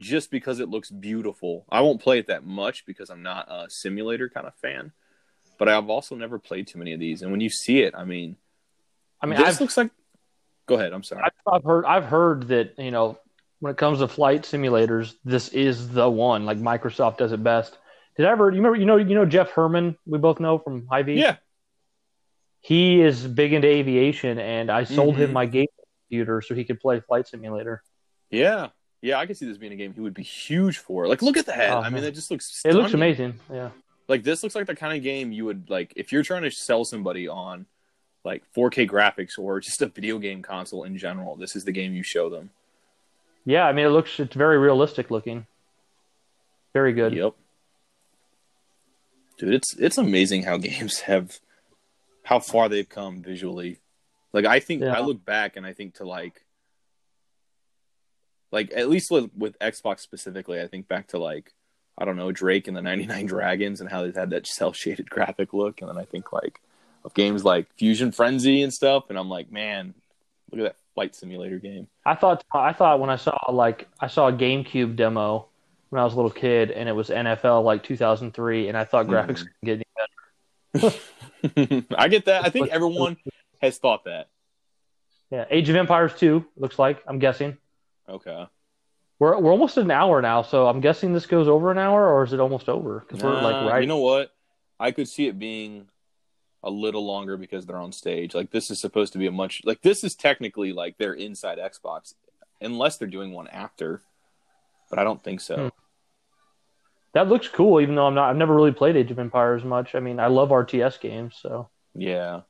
just 0.00 0.30
because 0.30 0.60
it 0.60 0.68
looks 0.68 0.90
beautiful. 0.90 1.64
I 1.70 1.80
won't 1.80 2.02
play 2.02 2.18
it 2.18 2.26
that 2.26 2.44
much 2.44 2.84
because 2.86 3.08
I'm 3.10 3.22
not 3.22 3.48
a 3.50 3.66
simulator 3.70 4.28
kind 4.28 4.46
of 4.46 4.54
fan. 4.56 4.92
But 5.58 5.68
I've 5.68 5.88
also 5.88 6.14
never 6.14 6.38
played 6.38 6.66
too 6.66 6.78
many 6.78 6.92
of 6.92 7.00
these, 7.00 7.22
and 7.22 7.30
when 7.30 7.40
you 7.40 7.48
see 7.48 7.80
it, 7.80 7.94
I 7.96 8.04
mean, 8.04 8.36
I 9.22 9.26
mean, 9.26 9.38
this 9.38 9.58
looks 9.60 9.76
like. 9.78 9.90
Go 10.66 10.74
ahead. 10.74 10.92
I'm 10.92 11.02
sorry. 11.02 11.22
I've 11.24 11.32
I've 11.54 11.64
heard 11.64 11.84
I've 11.86 12.04
heard 12.04 12.48
that 12.48 12.78
you 12.78 12.90
know 12.90 13.18
when 13.60 13.70
it 13.70 13.78
comes 13.78 14.00
to 14.00 14.08
flight 14.08 14.42
simulators, 14.42 15.14
this 15.24 15.48
is 15.48 15.88
the 15.88 16.10
one. 16.10 16.44
Like 16.44 16.58
Microsoft 16.58 17.16
does 17.16 17.32
it 17.32 17.42
best. 17.42 17.78
Did 18.18 18.26
I 18.26 18.32
ever? 18.32 18.50
You 18.50 18.56
remember? 18.56 18.76
You 18.76 18.84
know? 18.84 18.96
You 18.96 19.14
know 19.14 19.24
Jeff 19.24 19.50
Herman? 19.50 19.96
We 20.04 20.18
both 20.18 20.40
know 20.40 20.58
from 20.58 20.86
Hy-Vee. 20.88 21.20
yeah. 21.20 21.36
He 22.60 23.00
is 23.00 23.26
big 23.26 23.52
into 23.52 23.68
aviation, 23.68 24.38
and 24.38 24.70
I 24.70 24.84
sold 24.84 25.14
Mhm. 25.14 25.18
him 25.18 25.32
my 25.32 25.46
game 25.46 25.66
computer 26.08 26.40
so 26.42 26.54
he 26.54 26.64
could 26.64 26.80
play 26.80 27.00
Flight 27.00 27.28
Simulator. 27.28 27.82
Yeah. 28.30 28.70
Yeah, 29.02 29.18
I 29.18 29.26
could 29.26 29.36
see 29.36 29.46
this 29.46 29.58
being 29.58 29.72
a 29.72 29.76
game 29.76 29.92
he 29.94 30.00
would 30.00 30.14
be 30.14 30.22
huge 30.22 30.78
for. 30.78 31.06
Like, 31.06 31.22
look 31.22 31.36
at 31.36 31.46
that. 31.46 31.70
Oh, 31.70 31.78
I 31.80 31.90
mean, 31.90 32.02
it 32.02 32.12
just 32.12 32.30
looks. 32.30 32.62
It 32.64 32.74
looks 32.74 32.92
amazing. 32.94 33.38
Yeah. 33.52 33.70
Like 34.08 34.22
this 34.22 34.42
looks 34.42 34.54
like 34.54 34.66
the 34.66 34.74
kind 34.76 34.96
of 34.96 35.02
game 35.02 35.32
you 35.32 35.44
would 35.44 35.68
like 35.68 35.92
if 35.96 36.12
you're 36.12 36.22
trying 36.22 36.42
to 36.42 36.50
sell 36.50 36.84
somebody 36.84 37.26
on 37.28 37.66
like 38.24 38.42
4K 38.52 38.86
graphics 38.88 39.38
or 39.38 39.60
just 39.60 39.82
a 39.82 39.86
video 39.86 40.18
game 40.18 40.42
console 40.42 40.84
in 40.84 40.96
general. 40.96 41.36
This 41.36 41.54
is 41.56 41.64
the 41.64 41.72
game 41.72 41.92
you 41.92 42.02
show 42.02 42.28
them. 42.30 42.50
Yeah. 43.44 43.66
I 43.66 43.72
mean, 43.72 43.84
it 43.86 43.90
looks 43.90 44.18
it's 44.18 44.34
very 44.34 44.58
realistic 44.58 45.10
looking. 45.10 45.46
Very 46.72 46.92
good. 46.92 47.14
Yep. 47.14 47.34
Dude, 49.38 49.54
it's 49.54 49.76
it's 49.76 49.98
amazing 49.98 50.44
how 50.44 50.56
games 50.70 51.00
have 51.00 51.38
how 52.26 52.40
far 52.40 52.68
they've 52.68 52.88
come 52.88 53.22
visually. 53.22 53.78
Like 54.32 54.44
I 54.46 54.58
think 54.58 54.82
Yeah. 54.82 54.92
I 54.96 55.00
look 55.00 55.24
back 55.24 55.56
and 55.56 55.64
I 55.64 55.72
think 55.72 55.94
to 55.96 56.04
like 56.04 56.42
like 58.52 58.72
at 58.74 58.88
least 58.88 59.10
with, 59.10 59.30
with 59.36 59.58
Xbox 59.60 60.00
specifically, 60.00 60.60
I 60.60 60.66
think 60.66 60.88
back 60.88 61.08
to 61.08 61.18
like 61.18 61.52
I 61.98 62.04
don't 62.04 62.16
know, 62.16 62.30
Drake 62.32 62.68
and 62.68 62.76
the 62.76 62.82
99 62.82 63.26
Dragons 63.34 63.80
and 63.80 63.88
how 63.88 64.02
they've 64.02 64.14
had 64.14 64.30
that 64.30 64.46
cel 64.46 64.72
shaded 64.72 65.08
graphic 65.08 65.52
look 65.54 65.80
and 65.80 65.88
then 65.88 65.96
I 65.96 66.04
think 66.04 66.32
like 66.32 66.60
of 67.04 67.14
games 67.14 67.44
like 67.44 67.66
Fusion 67.78 68.10
Frenzy 68.12 68.62
and 68.62 68.74
stuff 68.74 69.04
and 69.08 69.16
I'm 69.18 69.28
like, 69.28 69.52
man, 69.52 69.94
look 70.50 70.60
at 70.60 70.64
that 70.64 70.76
flight 70.94 71.14
simulator 71.14 71.58
game. 71.60 71.86
I 72.04 72.16
thought 72.16 72.44
I 72.52 72.72
thought 72.72 72.98
when 72.98 73.10
I 73.10 73.16
saw 73.16 73.36
like 73.50 73.88
I 74.00 74.08
saw 74.08 74.28
a 74.28 74.32
GameCube 74.32 74.96
demo 74.96 75.46
when 75.90 76.00
I 76.00 76.04
was 76.04 76.14
a 76.14 76.16
little 76.16 76.32
kid, 76.32 76.72
and 76.72 76.88
it 76.88 76.92
was 76.92 77.10
NFL 77.10 77.62
like 77.62 77.84
2003, 77.84 78.66
and 78.68 78.76
I 78.76 78.82
thought 78.82 79.06
graphics 79.06 79.38
Mhm. 79.38 79.44
could 79.44 79.62
get 79.62 79.74
any 79.76 79.84
better. 80.74 80.96
I 81.96 82.08
get 82.08 82.26
that. 82.26 82.44
I 82.44 82.50
think 82.50 82.68
everyone 82.68 83.16
has 83.60 83.78
thought 83.78 84.04
that. 84.04 84.28
Yeah, 85.30 85.44
Age 85.50 85.68
of 85.68 85.76
Empires 85.76 86.12
2 86.14 86.44
looks 86.56 86.78
like. 86.78 87.02
I'm 87.06 87.18
guessing 87.18 87.56
Okay. 88.08 88.46
we're 89.18 89.38
we're 89.40 89.50
almost 89.50 89.76
an 89.76 89.90
hour 89.90 90.22
now, 90.22 90.42
so 90.42 90.68
I'm 90.68 90.80
guessing 90.80 91.12
this 91.12 91.26
goes 91.26 91.48
over 91.48 91.70
an 91.72 91.78
hour, 91.78 92.08
or 92.08 92.22
is 92.24 92.32
it 92.32 92.38
almost 92.40 92.68
over? 92.68 93.00
Because 93.00 93.22
we're 93.24 93.40
like 93.40 93.68
right. 93.70 93.80
You 93.80 93.88
know 93.88 93.98
what? 93.98 94.32
I 94.78 94.92
could 94.92 95.08
see 95.08 95.26
it 95.26 95.38
being 95.38 95.88
a 96.62 96.70
little 96.70 97.04
longer 97.04 97.36
because 97.36 97.66
they're 97.66 97.78
on 97.78 97.92
stage. 97.92 98.34
Like 98.34 98.50
this 98.50 98.70
is 98.70 98.80
supposed 98.80 99.12
to 99.14 99.18
be 99.18 99.26
a 99.26 99.32
much 99.32 99.62
like 99.64 99.82
this 99.82 100.04
is 100.04 100.14
technically 100.14 100.72
like 100.72 100.96
they're 100.98 101.14
inside 101.14 101.58
Xbox, 101.58 102.14
unless 102.60 102.96
they're 102.98 103.08
doing 103.08 103.32
one 103.32 103.48
after. 103.48 104.02
But 104.88 105.00
I 105.00 105.04
don't 105.04 105.22
think 105.24 105.40
so. 105.40 105.56
Hmm. 105.56 105.68
That 107.16 107.28
looks 107.28 107.48
cool, 107.48 107.80
even 107.80 107.94
though 107.94 108.06
I'm 108.06 108.14
not. 108.14 108.28
I've 108.28 108.36
never 108.36 108.54
really 108.54 108.72
played 108.72 108.94
Age 108.94 109.10
of 109.10 109.18
Empires 109.18 109.64
much. 109.64 109.94
I 109.94 110.00
mean, 110.00 110.20
I 110.20 110.26
love 110.26 110.50
RTS 110.50 111.00
games, 111.00 111.34
so 111.40 111.70
Yeah. 111.94 112.42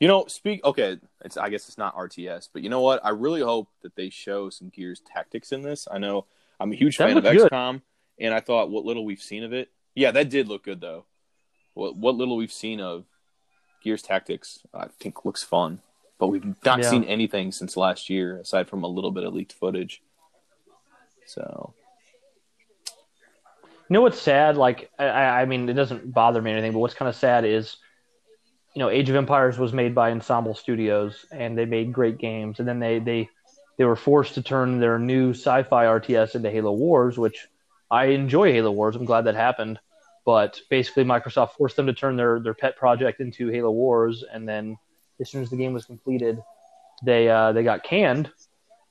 You 0.00 0.08
know, 0.08 0.24
speak 0.26 0.64
okay, 0.64 0.98
it's 1.24 1.36
I 1.36 1.50
guess 1.50 1.68
it's 1.68 1.76
not 1.78 1.94
RTS, 1.96 2.48
but 2.52 2.62
you 2.62 2.68
know 2.70 2.80
what? 2.80 3.04
I 3.04 3.10
really 3.10 3.42
hope 3.42 3.68
that 3.82 3.94
they 3.94 4.08
show 4.10 4.48
some 4.50 4.70
Gears 4.70 5.00
tactics 5.00 5.52
in 5.52 5.60
this. 5.62 5.86
I 5.90 5.98
know 5.98 6.24
I'm 6.58 6.72
a 6.72 6.74
huge 6.74 6.96
That 6.96 7.08
fan 7.08 7.18
of 7.18 7.24
looked 7.24 7.36
good. 7.36 7.50
XCOM, 7.52 7.82
and 8.18 8.32
I 8.34 8.40
thought 8.40 8.70
what 8.70 8.84
little 8.84 9.04
we've 9.04 9.22
seen 9.22 9.44
of 9.44 9.52
it. 9.52 9.70
Yeah, 9.94 10.10
that 10.12 10.30
did 10.30 10.48
look 10.48 10.64
good 10.64 10.80
though. 10.80 11.04
What 11.74 11.96
what 11.96 12.14
little 12.16 12.36
we've 12.36 12.52
seen 12.52 12.80
of 12.80 13.04
Gears 13.82 14.02
Tactics, 14.02 14.60
I 14.72 14.88
think 14.98 15.24
looks 15.26 15.42
fun. 15.42 15.80
But 16.18 16.28
we've 16.28 16.44
not 16.64 16.78
Yeah. 16.80 16.90
seen 16.90 17.04
anything 17.04 17.52
since 17.52 17.76
last 17.76 18.08
year 18.08 18.38
aside 18.38 18.68
from 18.68 18.82
a 18.82 18.88
little 18.88 19.10
bit 19.10 19.24
of 19.24 19.34
leaked 19.34 19.52
footage. 19.52 20.02
So 21.26 21.74
You 23.88 23.94
know 23.94 24.00
what's 24.00 24.20
sad? 24.20 24.56
Like, 24.56 24.90
I, 24.98 25.06
I 25.06 25.44
mean, 25.44 25.68
it 25.68 25.74
doesn't 25.74 26.12
bother 26.12 26.40
me 26.40 26.50
or 26.50 26.54
anything, 26.54 26.72
but 26.72 26.78
what's 26.78 26.94
kind 26.94 27.08
of 27.08 27.14
sad 27.14 27.44
is, 27.44 27.76
you 28.74 28.80
know, 28.80 28.88
Age 28.88 29.10
of 29.10 29.16
Empires 29.16 29.58
was 29.58 29.72
made 29.72 29.94
by 29.94 30.10
Ensemble 30.10 30.54
Studios, 30.54 31.26
and 31.30 31.56
they 31.56 31.66
made 31.66 31.92
great 31.92 32.18
games, 32.18 32.58
and 32.58 32.66
then 32.66 32.80
they 32.80 32.98
they 32.98 33.28
they 33.78 33.84
were 33.84 33.96
forced 33.96 34.34
to 34.34 34.42
turn 34.42 34.80
their 34.80 34.98
new 34.98 35.30
sci-fi 35.30 35.84
RTS 35.84 36.34
into 36.34 36.50
Halo 36.50 36.72
Wars, 36.72 37.18
which 37.18 37.46
I 37.90 38.06
enjoy 38.06 38.52
Halo 38.52 38.70
Wars. 38.72 38.96
I'm 38.96 39.04
glad 39.04 39.26
that 39.26 39.34
happened, 39.34 39.78
but 40.24 40.60
basically 40.70 41.04
Microsoft 41.04 41.52
forced 41.52 41.76
them 41.76 41.86
to 41.86 41.92
turn 41.92 42.16
their 42.16 42.40
their 42.40 42.54
pet 42.54 42.76
project 42.76 43.20
into 43.20 43.48
Halo 43.48 43.70
Wars, 43.70 44.24
and 44.32 44.48
then 44.48 44.76
as 45.20 45.30
soon 45.30 45.42
as 45.42 45.50
the 45.50 45.56
game 45.56 45.74
was 45.74 45.84
completed, 45.84 46.42
they 47.04 47.28
uh, 47.28 47.52
they 47.52 47.62
got 47.62 47.84
canned. 47.84 48.30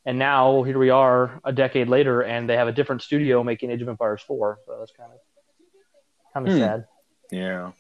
And 0.06 0.20
now 0.20 0.64
here 0.64 0.78
we 0.78 0.90
are 0.90 1.40
a 1.46 1.54
decade 1.54 1.88
later, 1.88 2.22
and 2.22 2.50
they 2.50 2.58
have 2.58 2.68
a 2.68 2.74
different 2.74 3.02
studio 3.02 3.44
making 3.44 3.72
Age 3.72 3.82
of 3.82 3.88
Empires 3.88 4.22
4. 4.22 4.60
So 4.66 4.78
that's 4.80 4.92
kind 4.92 5.12
of 5.14 5.20
kind 6.34 6.48
of 6.48 6.54
Hmm. 6.54 6.60
sad. 6.60 6.86
Yeah. 7.32 7.72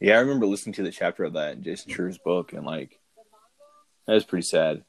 Yeah, 0.00 0.16
I 0.16 0.20
remember 0.20 0.46
listening 0.46 0.74
to 0.74 0.82
the 0.82 0.90
chapter 0.90 1.24
of 1.24 1.32
that 1.34 1.54
in 1.54 1.62
Jason 1.62 1.90
Schreier's 1.90 2.18
book, 2.18 2.52
and 2.52 2.66
like, 2.66 3.00
that 4.06 4.12
was 4.12 4.24
pretty 4.24 4.44
sad. 4.44 4.84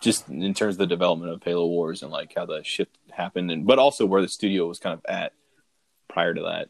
Just 0.00 0.28
in 0.28 0.54
terms 0.54 0.74
of 0.74 0.78
the 0.78 0.86
development 0.86 1.32
of 1.32 1.42
Halo 1.42 1.66
Wars 1.66 2.02
and 2.02 2.12
like 2.12 2.32
how 2.36 2.46
the 2.46 2.62
shift 2.62 2.96
happened, 3.10 3.50
and 3.50 3.66
but 3.66 3.78
also 3.78 4.06
where 4.06 4.22
the 4.22 4.28
studio 4.28 4.68
was 4.68 4.78
kind 4.78 4.94
of 4.94 5.04
at 5.08 5.32
prior 6.08 6.32
to 6.34 6.42
that 6.42 6.68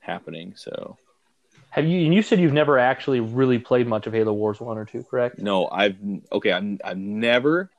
happening. 0.00 0.54
So 0.56 0.98
Have 1.74 1.86
you? 1.86 2.04
And 2.04 2.14
you 2.14 2.22
said 2.22 2.38
you've 2.40 2.52
never 2.52 2.78
actually 2.78 3.20
really 3.20 3.58
played 3.58 3.86
much 3.86 4.06
of 4.06 4.12
Halo 4.12 4.32
Wars 4.32 4.60
one 4.60 4.78
or 4.78 4.84
two, 4.84 5.02
correct? 5.02 5.38
no, 5.38 5.68
I've 5.68 5.96
okay, 6.32 6.52
I've 6.52 6.80
I've 6.84 6.96
never 6.98 7.70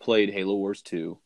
played 0.00 0.30
Halo 0.30 0.54
Wars 0.54 0.80
two, 0.82 1.18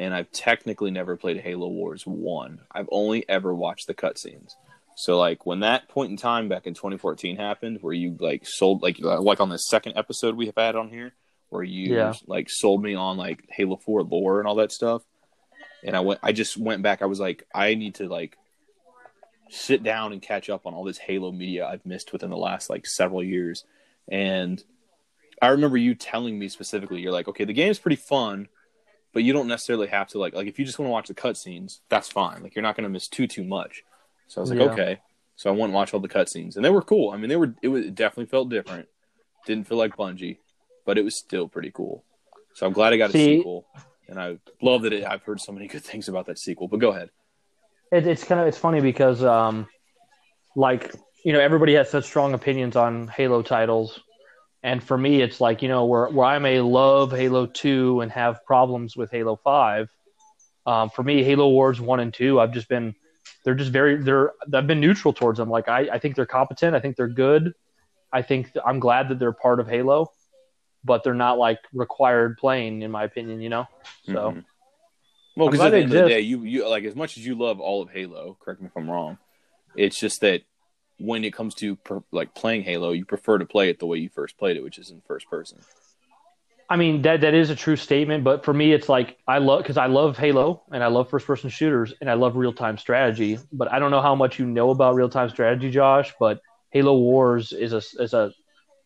and 0.00 0.14
I've 0.14 0.30
technically 0.32 0.90
never 0.90 1.16
played 1.16 1.38
Halo 1.40 1.68
Wars 1.68 2.04
one. 2.06 2.60
I've 2.72 2.88
only 2.90 3.28
ever 3.28 3.54
watched 3.54 3.86
the 3.86 3.94
cutscenes. 3.94 4.52
So 4.96 5.18
like 5.18 5.44
when 5.44 5.60
that 5.60 5.88
point 5.88 6.10
in 6.10 6.16
time 6.16 6.48
back 6.48 6.66
in 6.66 6.72
2014 6.72 7.36
happened, 7.36 7.78
where 7.82 7.92
you 7.92 8.16
like 8.18 8.46
sold 8.46 8.82
like 8.82 8.98
like 9.00 9.40
on 9.40 9.50
the 9.50 9.58
second 9.58 9.92
episode 9.96 10.36
we 10.36 10.46
have 10.46 10.56
had 10.56 10.74
on 10.74 10.88
here, 10.88 11.12
where 11.50 11.62
you 11.62 11.94
Yeah. 11.94 12.14
like 12.26 12.48
sold 12.48 12.82
me 12.82 12.94
on 12.94 13.18
like 13.18 13.44
Halo 13.50 13.76
4 13.76 14.04
lore 14.04 14.38
and 14.38 14.48
all 14.48 14.54
that 14.54 14.72
stuff, 14.72 15.02
and 15.84 15.94
I 15.94 16.00
went 16.00 16.20
I 16.22 16.32
just 16.32 16.56
went 16.56 16.82
back. 16.82 17.02
I 17.02 17.06
was 17.06 17.20
like, 17.20 17.46
I 17.54 17.74
need 17.74 17.96
to 17.96 18.08
like 18.08 18.38
sit 19.50 19.82
down 19.82 20.12
and 20.12 20.20
catch 20.20 20.50
up 20.50 20.66
on 20.66 20.74
all 20.74 20.84
this 20.84 20.98
Halo 20.98 21.32
media 21.32 21.66
I've 21.66 21.86
missed 21.86 22.12
within 22.12 22.30
the 22.30 22.36
last 22.36 22.70
like 22.70 22.86
several 22.86 23.22
years, 23.22 23.64
and 24.08 24.62
I 25.40 25.48
remember 25.48 25.76
you 25.76 25.94
telling 25.94 26.38
me 26.38 26.48
specifically, 26.48 27.00
you're 27.00 27.12
like, 27.12 27.28
okay, 27.28 27.44
the 27.44 27.52
game's 27.52 27.78
pretty 27.78 27.96
fun, 27.96 28.48
but 29.12 29.22
you 29.22 29.32
don't 29.32 29.48
necessarily 29.48 29.86
have 29.88 30.08
to 30.08 30.18
like 30.18 30.34
like 30.34 30.46
if 30.46 30.58
you 30.58 30.64
just 30.64 30.78
want 30.78 30.88
to 30.88 30.92
watch 30.92 31.08
the 31.08 31.14
cutscenes, 31.14 31.80
that's 31.88 32.08
fine. 32.08 32.42
Like 32.42 32.54
you're 32.54 32.62
not 32.62 32.76
going 32.76 32.84
to 32.84 32.90
miss 32.90 33.08
too 33.08 33.26
too 33.26 33.44
much. 33.44 33.84
So 34.28 34.40
I 34.40 34.42
was 34.42 34.50
like, 34.50 34.58
Yeah. 34.58 34.72
okay. 34.72 35.00
So 35.36 35.50
I 35.50 35.52
went 35.52 35.64
and 35.64 35.74
watched 35.74 35.92
all 35.92 36.00
the 36.00 36.08
cutscenes, 36.08 36.56
and 36.56 36.64
they 36.64 36.70
were 36.70 36.82
cool. 36.82 37.10
I 37.10 37.18
mean, 37.18 37.28
they 37.28 37.36
were 37.36 37.54
it 37.62 37.68
was 37.68 37.86
it 37.86 37.94
definitely 37.94 38.26
felt 38.30 38.48
different. 38.48 38.88
Didn't 39.44 39.68
feel 39.68 39.78
like 39.78 39.96
Bungie, 39.96 40.38
but 40.84 40.98
it 40.98 41.04
was 41.04 41.18
still 41.18 41.46
pretty 41.46 41.70
cool. 41.70 42.02
So 42.54 42.66
I'm 42.66 42.72
glad 42.72 42.94
I 42.94 42.96
got 42.96 43.10
a 43.10 43.12
sequel, 43.12 43.66
and 44.08 44.18
I 44.18 44.38
love 44.62 44.82
that 44.82 44.94
it, 44.94 45.04
I've 45.04 45.22
heard 45.22 45.40
so 45.40 45.52
many 45.52 45.68
good 45.68 45.84
things 45.84 46.08
about 46.08 46.26
that 46.26 46.38
sequel. 46.38 46.68
But 46.68 46.80
go 46.80 46.90
ahead. 46.90 47.10
It, 47.92 48.06
it's 48.06 48.24
kind 48.24 48.40
of 48.40 48.46
it's 48.46 48.58
funny 48.58 48.80
because 48.80 49.22
um, 49.22 49.68
like 50.54 50.92
you 51.24 51.32
know 51.32 51.40
everybody 51.40 51.74
has 51.74 51.90
such 51.90 52.04
strong 52.04 52.34
opinions 52.34 52.76
on 52.76 53.08
Halo 53.08 53.42
titles, 53.42 54.00
and 54.62 54.82
for 54.82 54.96
me 54.98 55.22
it's 55.22 55.40
like 55.40 55.62
you 55.62 55.68
know 55.68 55.84
where 55.84 56.08
where 56.08 56.26
I 56.26 56.38
may 56.38 56.60
love 56.60 57.12
Halo 57.12 57.46
two 57.46 58.00
and 58.00 58.10
have 58.12 58.44
problems 58.44 58.96
with 58.96 59.10
Halo 59.10 59.36
five. 59.36 59.88
Um, 60.66 60.90
for 60.90 61.04
me, 61.04 61.22
Halo 61.22 61.48
Wars 61.48 61.80
one 61.80 62.00
and 62.00 62.12
two, 62.12 62.40
I've 62.40 62.52
just 62.52 62.68
been 62.68 62.94
they're 63.44 63.54
just 63.54 63.70
very 63.70 63.96
they're 63.96 64.32
I've 64.52 64.66
been 64.66 64.80
neutral 64.80 65.12
towards 65.14 65.38
them. 65.38 65.48
Like 65.48 65.68
I 65.68 65.88
I 65.92 65.98
think 65.98 66.16
they're 66.16 66.26
competent. 66.26 66.74
I 66.74 66.80
think 66.80 66.96
they're 66.96 67.06
good. 67.06 67.54
I 68.12 68.22
think 68.22 68.52
th- 68.52 68.64
I'm 68.66 68.80
glad 68.80 69.08
that 69.10 69.18
they're 69.20 69.32
part 69.32 69.60
of 69.60 69.68
Halo, 69.68 70.10
but 70.84 71.04
they're 71.04 71.14
not 71.14 71.38
like 71.38 71.60
required 71.72 72.36
playing 72.38 72.82
in 72.82 72.90
my 72.90 73.04
opinion. 73.04 73.40
You 73.40 73.50
know, 73.50 73.68
so. 74.04 74.32
Mhm. 74.32 74.44
Well, 75.36 75.50
because 75.50 75.66
at 75.66 75.70
the 75.70 75.78
end 75.78 75.92
of 75.92 76.02
the 76.04 76.08
day, 76.08 76.20
you 76.20 76.42
you 76.42 76.68
like 76.68 76.84
as 76.84 76.96
much 76.96 77.18
as 77.18 77.26
you 77.26 77.34
love 77.34 77.60
all 77.60 77.82
of 77.82 77.90
Halo. 77.90 78.36
Correct 78.40 78.60
me 78.60 78.68
if 78.68 78.76
I'm 78.76 78.90
wrong. 78.90 79.18
It's 79.76 79.98
just 79.98 80.22
that 80.22 80.42
when 80.98 81.24
it 81.24 81.34
comes 81.34 81.54
to 81.56 81.76
per, 81.76 82.02
like 82.10 82.34
playing 82.34 82.62
Halo, 82.62 82.92
you 82.92 83.04
prefer 83.04 83.38
to 83.38 83.44
play 83.44 83.68
it 83.68 83.78
the 83.78 83.86
way 83.86 83.98
you 83.98 84.08
first 84.08 84.38
played 84.38 84.56
it, 84.56 84.62
which 84.62 84.78
is 84.78 84.90
in 84.90 85.02
first 85.06 85.28
person. 85.28 85.58
I 86.68 86.76
mean 86.76 87.02
that 87.02 87.20
that 87.20 87.34
is 87.34 87.50
a 87.50 87.54
true 87.54 87.76
statement, 87.76 88.24
but 88.24 88.44
for 88.44 88.52
me, 88.52 88.72
it's 88.72 88.88
like 88.88 89.18
I 89.28 89.38
love 89.38 89.62
because 89.62 89.76
I 89.76 89.86
love 89.86 90.16
Halo 90.16 90.62
and 90.72 90.82
I 90.82 90.88
love 90.88 91.10
first 91.10 91.26
person 91.26 91.50
shooters 91.50 91.92
and 92.00 92.10
I 92.10 92.14
love 92.14 92.34
real 92.34 92.52
time 92.52 92.78
strategy. 92.78 93.38
But 93.52 93.70
I 93.70 93.78
don't 93.78 93.90
know 93.90 94.02
how 94.02 94.14
much 94.14 94.38
you 94.38 94.46
know 94.46 94.70
about 94.70 94.94
real 94.94 95.08
time 95.08 95.28
strategy, 95.28 95.70
Josh. 95.70 96.12
But 96.18 96.40
Halo 96.70 96.96
Wars 96.98 97.52
is 97.52 97.72
a 97.72 97.82
is 98.02 98.14
a 98.14 98.32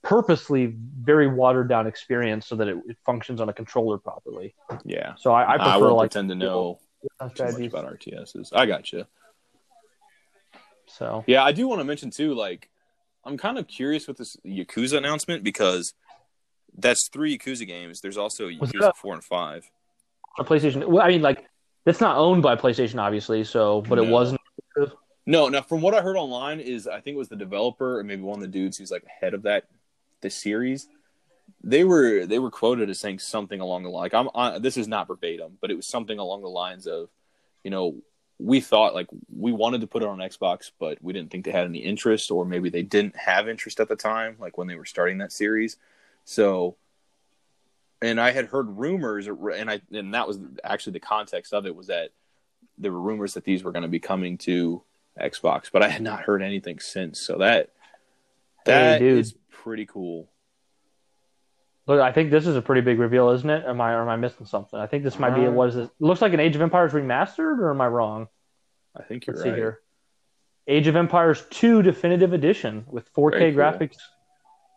purposely 0.02 0.74
very 1.00 1.28
watered 1.28 1.68
down 1.68 1.86
experience 1.86 2.46
so 2.46 2.56
that 2.56 2.68
it, 2.68 2.76
it 2.88 2.96
functions 3.04 3.40
on 3.40 3.48
a 3.48 3.52
controller 3.52 3.98
properly. 3.98 4.54
Yeah, 4.84 5.14
So 5.16 5.32
I, 5.32 5.54
I 5.54 5.56
prefer 5.58 5.80
won't 5.80 5.96
like 5.96 6.10
pretend 6.10 6.28
to 6.30 6.34
know 6.34 6.78
too 7.02 7.08
much 7.20 7.40
about 7.40 7.98
RTSs. 7.98 8.50
I 8.52 8.66
got 8.66 8.92
you. 8.92 9.04
So 10.86 11.24
Yeah, 11.26 11.44
I 11.44 11.52
do 11.52 11.68
want 11.68 11.80
to 11.80 11.84
mention 11.84 12.10
too. 12.10 12.34
Like, 12.34 12.68
I'm 13.24 13.36
kind 13.36 13.58
of 13.58 13.68
curious 13.68 14.08
with 14.08 14.16
this 14.16 14.36
Yakuza 14.44 14.96
announcement 14.96 15.44
because 15.44 15.94
that's 16.76 17.08
three 17.08 17.38
Yakuza 17.38 17.66
games. 17.66 18.00
There's 18.00 18.16
also 18.16 18.48
Yakuza 18.48 18.92
four 18.96 19.14
and 19.14 19.24
five. 19.24 19.70
on 20.38 20.46
PlayStation, 20.46 20.86
well, 20.86 21.04
I 21.04 21.08
mean 21.08 21.22
like 21.22 21.44
that's 21.84 22.00
not 22.00 22.16
owned 22.16 22.42
by 22.42 22.56
PlayStation, 22.56 23.00
obviously. 23.00 23.44
So, 23.44 23.82
but 23.82 23.98
it 23.98 24.06
wasn't. 24.06 24.40
No, 25.26 25.48
now 25.48 25.62
from 25.62 25.80
what 25.80 25.94
I 25.94 26.00
heard 26.00 26.16
online 26.16 26.60
is 26.60 26.88
I 26.88 27.00
think 27.00 27.14
it 27.14 27.18
was 27.18 27.28
the 27.28 27.36
developer 27.36 28.00
or 28.00 28.04
maybe 28.04 28.22
one 28.22 28.36
of 28.36 28.40
the 28.40 28.48
dudes 28.48 28.78
who's 28.78 28.90
like 28.90 29.04
head 29.06 29.34
of 29.34 29.42
that 29.42 29.64
the 30.20 30.30
series. 30.30 30.88
They 31.62 31.84
were 31.84 32.26
they 32.26 32.38
were 32.38 32.50
quoted 32.50 32.88
as 32.90 32.98
saying 32.98 33.18
something 33.18 33.60
along 33.60 33.82
the 33.82 33.90
like 33.90 34.14
I'm 34.14 34.28
on, 34.28 34.62
this 34.62 34.76
is 34.76 34.88
not 34.88 35.08
verbatim, 35.08 35.58
but 35.60 35.70
it 35.70 35.74
was 35.74 35.86
something 35.86 36.18
along 36.18 36.42
the 36.42 36.48
lines 36.48 36.86
of, 36.86 37.10
you 37.64 37.70
know, 37.70 37.96
we 38.38 38.60
thought 38.60 38.94
like 38.94 39.08
we 39.34 39.52
wanted 39.52 39.82
to 39.82 39.86
put 39.86 40.02
it 40.02 40.08
on 40.08 40.18
Xbox, 40.18 40.70
but 40.78 41.02
we 41.02 41.12
didn't 41.12 41.30
think 41.30 41.44
they 41.44 41.50
had 41.50 41.66
any 41.66 41.78
interest, 41.78 42.30
or 42.30 42.44
maybe 42.44 42.70
they 42.70 42.82
didn't 42.82 43.16
have 43.16 43.48
interest 43.48 43.80
at 43.80 43.88
the 43.88 43.96
time, 43.96 44.36
like 44.38 44.56
when 44.56 44.68
they 44.68 44.76
were 44.76 44.86
starting 44.86 45.18
that 45.18 45.32
series. 45.32 45.76
So, 46.24 46.76
and 48.00 48.20
I 48.20 48.30
had 48.30 48.46
heard 48.46 48.78
rumors, 48.78 49.26
and 49.26 49.70
I 49.70 49.82
and 49.92 50.14
that 50.14 50.26
was 50.26 50.38
actually 50.64 50.94
the 50.94 51.00
context 51.00 51.52
of 51.52 51.66
it 51.66 51.76
was 51.76 51.88
that 51.88 52.10
there 52.78 52.92
were 52.92 53.00
rumors 53.00 53.34
that 53.34 53.44
these 53.44 53.62
were 53.62 53.72
going 53.72 53.82
to 53.82 53.88
be 53.88 54.00
coming 54.00 54.38
to 54.38 54.82
Xbox, 55.20 55.70
but 55.70 55.82
I 55.82 55.88
had 55.88 56.02
not 56.02 56.22
heard 56.22 56.42
anything 56.42 56.78
since. 56.78 57.20
So 57.20 57.38
that 57.38 57.70
that 58.64 58.98
dude. 58.98 59.18
is 59.18 59.34
pretty 59.62 59.86
cool. 59.86 60.30
Look, 61.86 62.00
I 62.00 62.12
think 62.12 62.30
this 62.30 62.46
is 62.46 62.56
a 62.56 62.62
pretty 62.62 62.82
big 62.82 62.98
reveal, 62.98 63.30
isn't 63.30 63.48
it? 63.50 63.64
Am 63.66 63.80
I 63.80 63.92
or 63.94 64.02
am 64.02 64.08
I 64.08 64.16
missing 64.16 64.46
something? 64.46 64.78
I 64.78 64.86
think 64.86 65.02
this 65.02 65.18
might 65.18 65.34
be 65.34 65.46
Uh, 65.46 65.50
what 65.50 65.68
is 65.70 65.76
it? 65.76 65.90
Looks 65.98 66.20
like 66.22 66.32
an 66.32 66.40
Age 66.40 66.54
of 66.54 66.62
Empires 66.62 66.92
remastered, 66.92 67.58
or 67.58 67.70
am 67.70 67.80
I 67.80 67.88
wrong? 67.88 68.28
I 68.96 69.02
think 69.02 69.26
you're 69.26 69.34
Let's 69.34 69.46
right. 69.46 69.54
see 69.54 69.58
here. 69.60 69.80
Age 70.68 70.86
of 70.86 70.94
Empires 70.94 71.44
2 71.50 71.82
Definitive 71.82 72.32
Edition 72.32 72.84
with 72.88 73.12
4K 73.12 73.38
Very 73.38 73.52
cool. 73.52 73.60
graphics. 73.62 73.96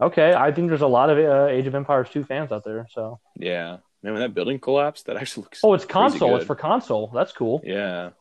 Okay, 0.02 0.34
I 0.34 0.52
think 0.52 0.70
there's 0.70 0.82
a 0.82 0.88
lot 0.88 1.10
of 1.10 1.18
uh, 1.20 1.48
Age 1.48 1.68
of 1.68 1.76
Empires 1.76 2.10
2 2.10 2.24
fans 2.24 2.52
out 2.52 2.64
there. 2.64 2.88
So, 2.92 3.20
Yeah, 3.38 3.78
man, 4.02 4.14
when 4.14 4.22
that 4.22 4.34
building 4.34 4.60
collapsed, 4.60 5.06
that 5.06 5.18
actually 5.18 5.44
looks. 5.44 5.60
oh, 5.64 5.74
it's 5.74 5.86
crazy 5.86 5.94
console. 6.20 6.36
It's 6.38 6.46
for 6.46 6.56
console. 6.56 7.12
That's 7.14 7.32
cool. 7.32 7.62
Yeah. 7.64 8.12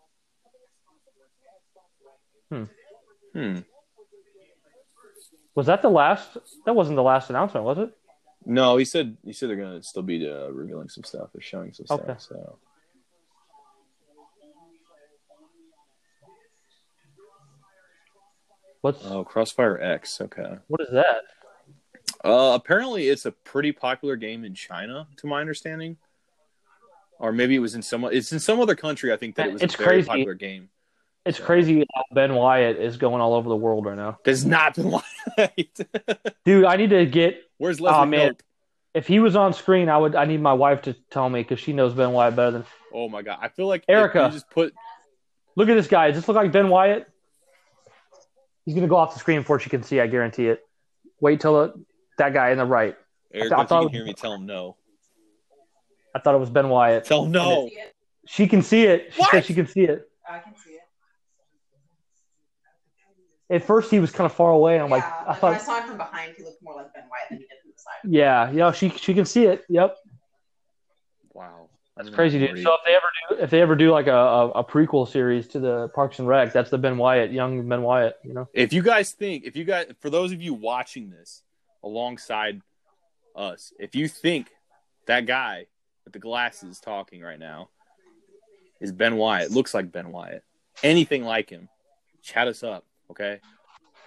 Hmm. 2.51 2.65
Hmm. 3.33 3.59
Was 5.55 5.67
that 5.67 5.83
the 5.83 5.91
last? 5.91 6.37
That 6.67 6.75
wasn't 6.75 6.97
the 6.97 7.03
last 7.03 7.31
announcement, 7.31 7.65
was 7.67 7.79
it? 7.79 7.97
No, 8.45 8.77
he 8.77 8.85
said 8.85 9.17
he 9.25 9.33
said 9.33 9.49
they're 9.49 9.57
gonna 9.57 9.83
still 9.83 10.03
be 10.03 10.29
uh, 10.29 10.49
revealing 10.49 10.89
some 10.89 11.05
stuff. 11.05 11.29
They're 11.33 11.43
showing 11.43 11.73
some 11.73 11.87
Okay. 11.91 12.05
stuff. 12.05 12.21
So 12.23 12.59
What's 18.81 19.05
oh, 19.07 19.23
Crossfire 19.25 19.81
X. 19.81 20.21
Okay. 20.21 20.57
what 20.67 20.81
is 20.81 20.89
that? 20.93 21.23
Uh, 22.25 22.53
apparently 22.55 23.09
it's 23.09 23.27
a 23.27 23.33
pretty 23.33 23.73
popular 23.73 24.17
game 24.17 24.45
in 24.45 24.55
China, 24.55 25.07
to 25.19 25.27
my 25.27 25.41
understanding. 25.41 25.97
Or 27.19 27.31
maybe 27.33 27.55
it 27.55 27.61
was 27.61 27.77
in 27.77 27.83
some. 27.83 28.05
It's 28.05 28.33
in 28.33 28.41
some 28.41 28.59
other 28.61 28.75
country. 28.75 29.13
I 29.13 29.17
think 29.17 29.37
that 29.37 29.47
it 29.47 29.53
was 29.53 29.63
It's 29.63 29.75
a 29.75 29.79
very 29.79 29.89
crazy. 30.03 30.09
popular 30.09 30.35
game. 30.35 30.69
It's 31.25 31.39
crazy. 31.39 31.85
how 31.95 32.03
Ben 32.13 32.35
Wyatt 32.35 32.79
is 32.79 32.97
going 32.97 33.21
all 33.21 33.35
over 33.35 33.49
the 33.49 33.57
world 33.57 33.87
right 33.87 33.97
now, 33.97 34.19
Does 34.25 34.45
not 34.45 34.77
right. 35.39 35.81
dude. 36.45 36.65
I 36.65 36.77
need 36.77 36.91
to 36.91 37.07
get. 37.07 37.43
Where's 37.59 37.81
Leslie 37.81 37.97
Aw, 37.99 38.05
man. 38.07 38.31
Knope? 38.33 38.41
If 38.95 39.07
he 39.07 39.21
was 39.21 39.37
on 39.37 39.53
screen, 39.55 39.89
I 39.89 39.97
would. 39.99 40.15
I 40.17 40.25
need 40.25 40.41
my 40.41 40.53
wife 40.53 40.83
to 40.83 40.95
tell 41.11 41.29
me 41.31 41.41
because 41.41 41.61
she 41.61 41.73
knows 41.73 41.95
Ben 41.95 42.11
Wyatt 42.13 42.35
better 42.37 42.51
than. 42.51 42.65
Oh 42.93 43.09
my 43.09 43.23
god! 43.23 43.39
I 43.41 43.49
feel 43.49 43.67
like 43.69 43.85
Erica. 43.89 44.25
you 44.27 44.33
just 44.33 44.51
put 44.51 44.75
Look 45.55 45.69
at 45.69 45.75
this 45.75 45.87
guy. 45.87 46.09
Does 46.09 46.17
this 46.17 46.29
look 46.29 46.35
like 46.37 46.51
Ben 46.51 46.69
Wyatt? 46.69 47.07
He's 48.65 48.75
gonna 48.75 48.89
go 48.89 48.97
off 48.97 49.15
the 49.15 49.21
screen 49.21 49.41
before 49.41 49.59
she 49.61 49.71
can 49.71 49.83
see. 49.83 50.01
I 50.01 50.07
guarantee 50.07 50.47
it. 50.49 50.61
Wait 51.21 51.41
till 51.41 51.55
the, 51.55 51.85
that 52.19 52.33
guy 52.33 52.51
in 52.51 52.59
the 52.59 52.65
right. 52.65 52.97
Erica. 53.33 53.57
I 53.59 53.63
if 53.63 53.69
thought 53.69 53.81
you 53.83 53.87
it 53.87 53.91
can 53.91 53.95
hear 53.95 54.03
was- 54.03 54.09
me, 54.09 54.15
tell 54.15 54.35
him 54.35 54.47
no. 54.47 54.77
I 56.15 56.19
thought 56.19 56.35
it 56.35 56.39
was 56.39 56.51
Ben 56.51 56.69
Wyatt. 56.69 57.05
Tell 57.05 57.25
him 57.25 57.33
no. 57.33 57.71
She 58.27 58.47
can 58.47 58.63
see 58.63 58.85
it. 58.85 59.13
She 59.15 59.21
What? 59.21 59.31
said 59.31 59.45
she 59.47 59.55
can 59.55 59.67
see 59.67 59.83
it. 59.83 60.09
I 60.29 60.39
can 60.41 60.55
see 60.57 60.71
it. 60.73 60.82
At 63.53 63.63
first, 63.65 63.91
he 63.91 64.01
was 64.01 64.11
kind 64.11 64.25
of 64.25 64.33
far 64.35 64.51
away. 64.51 64.75
And 64.75 64.85
I'm 64.85 64.91
like, 64.91 65.05
I 65.05 65.35
thought, 65.35 65.55
I 65.55 65.59
saw 65.59 65.81
him 65.81 65.89
from 65.89 65.97
behind, 65.99 66.35
he 66.37 66.43
looked 66.43 66.63
more 66.63 66.75
like 66.75 66.93
Ben 66.95 67.05
Wyatt 67.11 67.29
than 67.31 67.39
he 67.39 67.45
did 67.45 67.59
from 67.63 67.71
the 67.71 67.79
side. 67.79 67.93
yeah, 68.05 68.51
yeah. 68.51 68.73
She 68.73 68.89
she 68.91 69.15
can 69.15 69.27
see 69.27 69.45
it. 69.45 69.65
Yep, 69.69 69.97
Wow, 71.35 71.69
that's 71.97 72.11
crazy, 72.11 72.39
dude. 72.39 72.51
Morty. 72.51 72.63
So 72.63 72.75
if 72.75 72.81
they 72.85 72.95
ever 72.95 73.07
do, 73.29 73.45
if 73.45 73.51
they 73.51 73.61
ever 73.63 73.77
do 73.77 73.91
like 73.91 74.07
a, 74.07 74.13
a, 74.13 74.49
a 74.51 74.65
prequel 74.65 75.09
series 75.09 75.49
to 75.49 75.61
the 75.61 75.89
Parks 75.89 76.19
and 76.19 76.29
Rec, 76.29 76.53
that's 76.53 76.71
the 76.71 76.79
Ben 76.79 76.99
Wyatt, 76.99 77.33
young 77.33 77.69
Ben 77.69 77.83
Wyatt. 77.83 78.17
You 78.25 78.35
know. 78.35 78.49
if 78.53 78.73
you 78.73 78.83
guys 78.83 79.13
think, 79.13 79.45
if 79.45 79.57
you 79.57 79.65
guys, 79.65 79.87
for 80.01 80.11
those 80.11 80.33
of 80.33 80.43
you 80.43 80.55
watching 80.55 81.11
this 81.11 81.43
alongside 81.83 82.61
us, 83.35 83.73
if 83.79 83.95
you 83.95 84.09
think 84.09 84.51
that 85.07 85.27
guy 85.27 85.67
with 86.05 86.13
the 86.13 86.19
glasses 86.19 86.81
talking 86.81 87.23
right 87.23 87.39
now 87.39 87.69
is 88.81 88.93
Ben 88.93 89.17
Wyatt, 89.17 89.51
looks 89.51 89.73
like 89.73 89.91
Ben 89.91 90.11
Wyatt, 90.13 90.45
anything 90.83 91.25
like 91.25 91.49
him, 91.49 91.69
chat 92.23 92.47
us 92.47 92.63
up, 92.63 92.85
okay? 93.13 93.41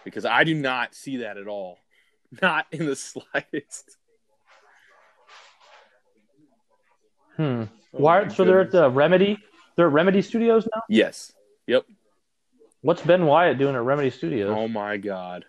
Because 0.03 0.25
I 0.25 0.43
do 0.43 0.53
not 0.53 0.93
see 0.93 1.17
that 1.17 1.37
at 1.37 1.47
all, 1.47 1.79
not 2.41 2.67
in 2.71 2.85
the 2.85 2.95
slightest. 2.95 3.97
Hmm. 7.37 7.63
Oh 7.63 7.67
Why? 7.91 8.27
So 8.27 8.45
they're 8.45 8.61
at 8.61 8.71
the 8.71 8.89
Remedy. 8.89 9.37
They're 9.75 9.87
at 9.87 9.93
Remedy 9.93 10.21
Studios 10.21 10.67
now. 10.73 10.83
Yes. 10.89 11.33
Yep. 11.67 11.85
What's 12.81 13.01
Ben 13.01 13.25
Wyatt 13.25 13.57
doing 13.57 13.75
at 13.75 13.81
Remedy 13.81 14.09
Studios? 14.09 14.53
Oh 14.55 14.67
my 14.67 14.97
god. 14.97 15.45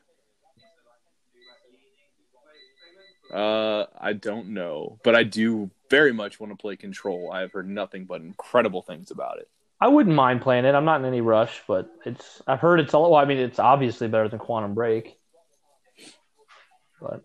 Uh, 3.32 3.86
I 4.00 4.12
don't 4.12 4.48
know, 4.48 4.98
but 5.02 5.16
I 5.16 5.24
do 5.24 5.70
very 5.90 6.12
much 6.12 6.38
want 6.38 6.52
to 6.52 6.56
play 6.56 6.76
Control. 6.76 7.30
I 7.32 7.40
have 7.40 7.52
heard 7.52 7.68
nothing 7.68 8.04
but 8.04 8.20
incredible 8.20 8.82
things 8.82 9.10
about 9.10 9.38
it. 9.38 9.48
I 9.80 9.88
wouldn't 9.88 10.14
mind 10.14 10.40
playing 10.40 10.64
it. 10.64 10.74
I'm 10.74 10.84
not 10.86 11.00
in 11.00 11.06
any 11.06 11.20
rush, 11.20 11.62
but 11.68 11.90
it's. 12.04 12.42
I've 12.46 12.60
heard 12.60 12.80
it's 12.80 12.94
all. 12.94 13.10
Well, 13.10 13.20
I 13.20 13.26
mean, 13.26 13.38
it's 13.38 13.58
obviously 13.58 14.08
better 14.08 14.28
than 14.28 14.38
Quantum 14.38 14.74
Break. 14.74 15.18
But 17.00 17.22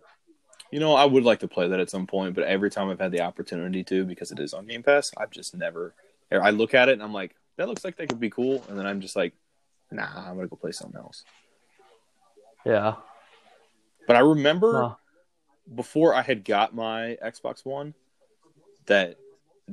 You 0.69 0.79
know, 0.79 0.95
I 0.95 1.05
would 1.05 1.23
like 1.23 1.39
to 1.39 1.47
play 1.47 1.69
that 1.69 1.79
at 1.79 1.89
some 1.89 2.07
point, 2.07 2.35
but 2.35 2.43
every 2.43 2.69
time 2.69 2.89
I've 2.89 2.99
had 2.99 3.11
the 3.11 3.21
opportunity 3.21 3.83
to, 3.85 4.03
because 4.03 4.31
it 4.31 4.39
is 4.39 4.53
on 4.53 4.65
Game 4.67 4.83
Pass, 4.83 5.11
I've 5.17 5.31
just 5.31 5.55
never. 5.55 5.93
I 6.31 6.49
look 6.51 6.73
at 6.73 6.87
it 6.89 6.93
and 6.93 7.03
I'm 7.03 7.13
like, 7.13 7.35
that 7.57 7.67
looks 7.67 7.83
like 7.83 7.97
that 7.97 8.09
could 8.09 8.19
be 8.19 8.29
cool, 8.29 8.63
and 8.69 8.77
then 8.77 8.85
I'm 8.85 9.01
just 9.01 9.15
like, 9.15 9.33
nah, 9.91 10.07
I'm 10.29 10.35
gonna 10.35 10.47
go 10.47 10.55
play 10.55 10.71
something 10.71 10.99
else. 10.99 11.23
yeah, 12.65 12.95
But 14.07 14.15
I 14.15 14.19
remember 14.19 14.71
no. 14.73 14.97
before 15.75 16.13
I 16.15 16.21
had 16.21 16.45
got 16.45 16.73
my 16.73 17.17
Xbox 17.23 17.65
One 17.65 17.93
that 18.87 19.17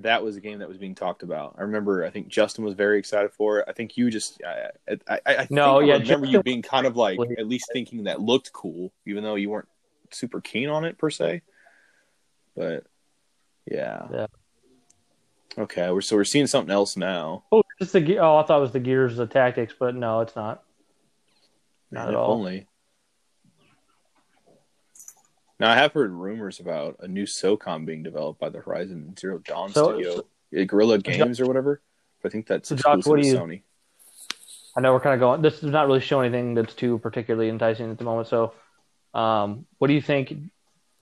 that 0.03 0.23
was 0.23 0.37
a 0.37 0.41
game 0.41 0.59
that 0.59 0.69
was 0.69 0.79
being 0.79 0.95
talked 0.95 1.23
about. 1.23 1.55
I 1.59 1.63
remember 1.63 2.05
I 2.05 2.11
think 2.11 2.29
Justin 2.29 2.65
was 2.65 2.75
very 2.75 2.99
excited 2.99 3.33
for 3.33 3.59
it. 3.59 3.65
I 3.69 3.73
think 3.73 3.97
you 3.97 4.11
just 4.11 4.41
I 4.45 4.71
I, 4.89 5.21
I, 5.27 5.37
I 5.37 5.47
No, 5.51 5.79
think 5.79 5.85
I 5.91 5.95
yeah, 5.95 5.99
remember 6.01 6.27
you 6.27 6.43
being 6.43 6.63
kind 6.63 6.87
of 6.87 6.97
like 6.97 7.19
at 7.39 7.47
least 7.47 7.71
thinking 7.73 8.05
that 8.05 8.21
looked 8.21 8.53
cool, 8.53 8.93
even 9.07 9.23
though 9.23 9.35
you 9.35 9.51
weren't 9.51 9.69
super 10.11 10.41
keen 10.41 10.69
on 10.69 10.85
it 10.85 10.99
per 10.99 11.11
se. 11.11 11.43
But 12.57 12.85
yeah. 13.71 14.07
Yeah. 14.13 14.27
Okay, 15.57 15.91
we're 15.91 16.01
so 16.03 16.17
we're 16.17 16.25
seeing 16.25 16.47
something 16.47 16.73
else 16.73 16.97
now. 16.97 17.45
Oh, 17.51 17.63
it's 17.81 17.93
the 17.93 18.19
oh, 18.19 18.37
I 18.37 18.45
thought 18.45 18.59
it 18.59 18.63
was 18.63 18.73
the 18.73 18.81
Gears 18.81 19.19
of 19.19 19.31
Tactics, 19.31 19.75
but 19.77 19.95
no, 19.95 20.21
it's 20.21 20.37
not. 20.37 20.63
Not 21.91 22.07
Man, 22.07 22.09
at 22.09 22.15
all. 22.15 22.33
Only. 22.33 22.69
Now 25.61 25.71
I 25.71 25.75
have 25.75 25.93
heard 25.93 26.13
rumors 26.13 26.61
about 26.61 26.97
a 27.01 27.09
new 27.09 27.25
SOCOM 27.25 27.85
being 27.85 28.03
developed 28.03 28.39
by 28.41 28.49
the 28.49 28.61
Horizon 28.61 29.15
Zero 29.19 29.39
Dawn 29.39 29.71
So- 29.71 29.93
studio, 29.93 30.15
so- 30.17 30.27
Yeah, 30.51 30.65
Guerrilla 30.65 30.99
Games 30.99 31.41
or 31.41 31.47
whatever. 31.47 31.83
I 32.25 32.29
think 32.31 32.47
that's 32.47 32.69
So, 32.71 32.77
Josh, 32.77 33.05
what 33.07 33.21
do 33.21 33.27
you- 33.29 33.35
Sony. 33.37 33.63
I 34.77 34.81
know 34.81 34.93
we're 34.95 35.01
kind 35.01 35.15
of 35.15 35.21
going. 35.21 35.43
This 35.43 35.61
does 35.61 35.71
not 35.73 35.87
really 35.87 36.01
show 36.01 36.21
anything 36.21 36.55
that's 36.55 36.75
too 36.75 36.99
particularly 36.99 37.49
enticing 37.49 37.91
at 37.91 37.99
the 37.99 38.05
moment. 38.05 38.29
So, 38.29 38.55
um, 39.15 39.67
what 39.79 39.89
do 39.89 39.95
you 39.95 40.01
think? 40.01 40.33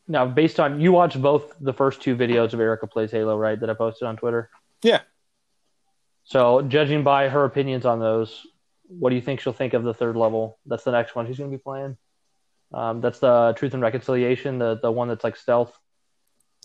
Now, 0.09 0.24
based 0.26 0.59
on 0.59 0.80
you 0.80 0.92
watched 0.92 1.20
both 1.20 1.54
the 1.61 1.72
first 1.72 2.00
two 2.00 2.16
videos 2.16 2.52
of 2.54 2.61
Erica 2.61 2.86
plays 2.86 3.11
Halo, 3.11 3.36
right? 3.36 3.59
That 3.59 3.68
I 3.70 3.74
posted 3.74 4.09
on 4.09 4.16
Twitter. 4.16 4.50
Yeah. 4.82 5.02
So, 6.24 6.62
judging 6.62 7.04
by 7.04 7.28
her 7.28 7.44
opinions 7.44 7.84
on 7.86 8.00
those, 8.00 8.46
what 8.88 9.11
do 9.11 9.16
you 9.16 9.22
think 9.22 9.40
she'll 9.40 9.52
think 9.52 9.74
of 9.74 9.84
the 9.84 9.94
third 9.94 10.16
level? 10.16 10.59
That's 10.66 10.84
the 10.84 10.92
next 10.92 11.14
one 11.14 11.26
she's 11.26 11.38
going 11.38 11.50
to 11.50 11.57
be 11.57 11.62
playing. 11.62 11.96
Um, 12.72 13.00
that's 13.00 13.20
the 13.20 13.54
Truth 13.56 13.74
and 13.74 13.82
Reconciliation, 13.82 14.58
the 14.58 14.78
the 14.80 14.90
one 14.90 15.08
that's 15.08 15.24
like 15.24 15.36
stealth, 15.36 15.76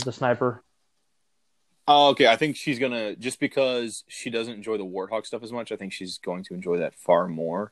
the 0.03 0.11
sniper. 0.11 0.63
Oh, 1.87 2.09
okay. 2.09 2.27
I 2.27 2.35
think 2.35 2.55
she's 2.55 2.79
gonna 2.79 3.15
just 3.15 3.39
because 3.39 4.03
she 4.07 4.29
doesn't 4.29 4.53
enjoy 4.53 4.77
the 4.77 4.85
Warthog 4.85 5.25
stuff 5.25 5.43
as 5.43 5.51
much. 5.51 5.71
I 5.71 5.75
think 5.75 5.93
she's 5.93 6.17
going 6.17 6.43
to 6.45 6.53
enjoy 6.53 6.77
that 6.77 6.95
far 6.95 7.27
more. 7.27 7.71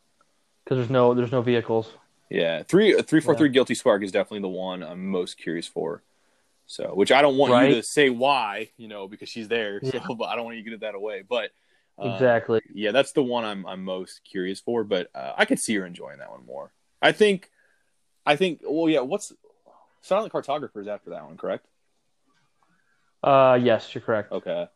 Because 0.64 0.78
there's 0.78 0.90
no 0.90 1.14
there's 1.14 1.32
no 1.32 1.42
vehicles. 1.42 1.92
Yeah, 2.30 2.64
three 2.64 3.02
three 3.02 3.22
four 3.22 3.36
three 3.36 3.50
Guilty 3.50 3.76
Spark 3.76 4.04
is 4.04 4.12
definitely 4.12 4.42
the 4.42 4.50
one 4.50 4.84
I'm 4.84 5.08
most 5.08 5.38
curious 5.38 5.68
for. 5.68 6.04
So, 6.68 6.92
which 6.94 7.12
I 7.12 7.24
don't 7.24 7.36
want 7.36 7.68
you 7.68 7.76
to 7.76 7.84
say 7.84 8.12
why, 8.12 8.70
you 8.78 8.88
know, 8.88 9.08
because 9.08 9.28
she's 9.28 9.48
there. 9.48 9.82
So, 9.84 9.90
Yeah. 9.92 10.06
but 10.18 10.26
I 10.26 10.36
don't 10.36 10.46
want 10.46 10.58
you 10.58 10.64
to 10.64 10.70
get 10.70 10.76
it 10.76 10.82
that 10.82 10.94
away. 10.94 11.24
But 11.28 11.50
uh, 11.98 12.10
exactly. 12.14 12.62
yeah, 12.72 12.92
that's 12.92 13.12
the 13.14 13.24
one 13.24 13.44
I'm 13.44 13.66
I'm 13.66 13.84
most 13.84 14.22
curious 14.24 14.60
for. 14.60 14.84
But 14.84 15.10
uh, 15.16 15.34
I 15.36 15.46
could 15.46 15.58
see 15.58 15.74
her 15.76 15.86
enjoying 15.86 16.20
that 16.20 16.30
one 16.30 16.46
more. 16.46 16.72
I 17.02 17.12
think, 17.12 17.50
I 18.30 18.36
think. 18.36 18.62
Well, 18.64 18.88
yeah. 18.88 19.00
What's 19.00 19.34
Silent 20.02 20.32
Cartographer 20.32 20.80
is 20.80 20.88
after 20.88 21.10
that 21.10 21.26
one, 21.26 21.36
correct? 21.36 21.66
Uh, 23.24 23.58
yes, 23.60 23.94
you're 23.94 24.04
correct. 24.04 24.32
Okay. 24.32 24.68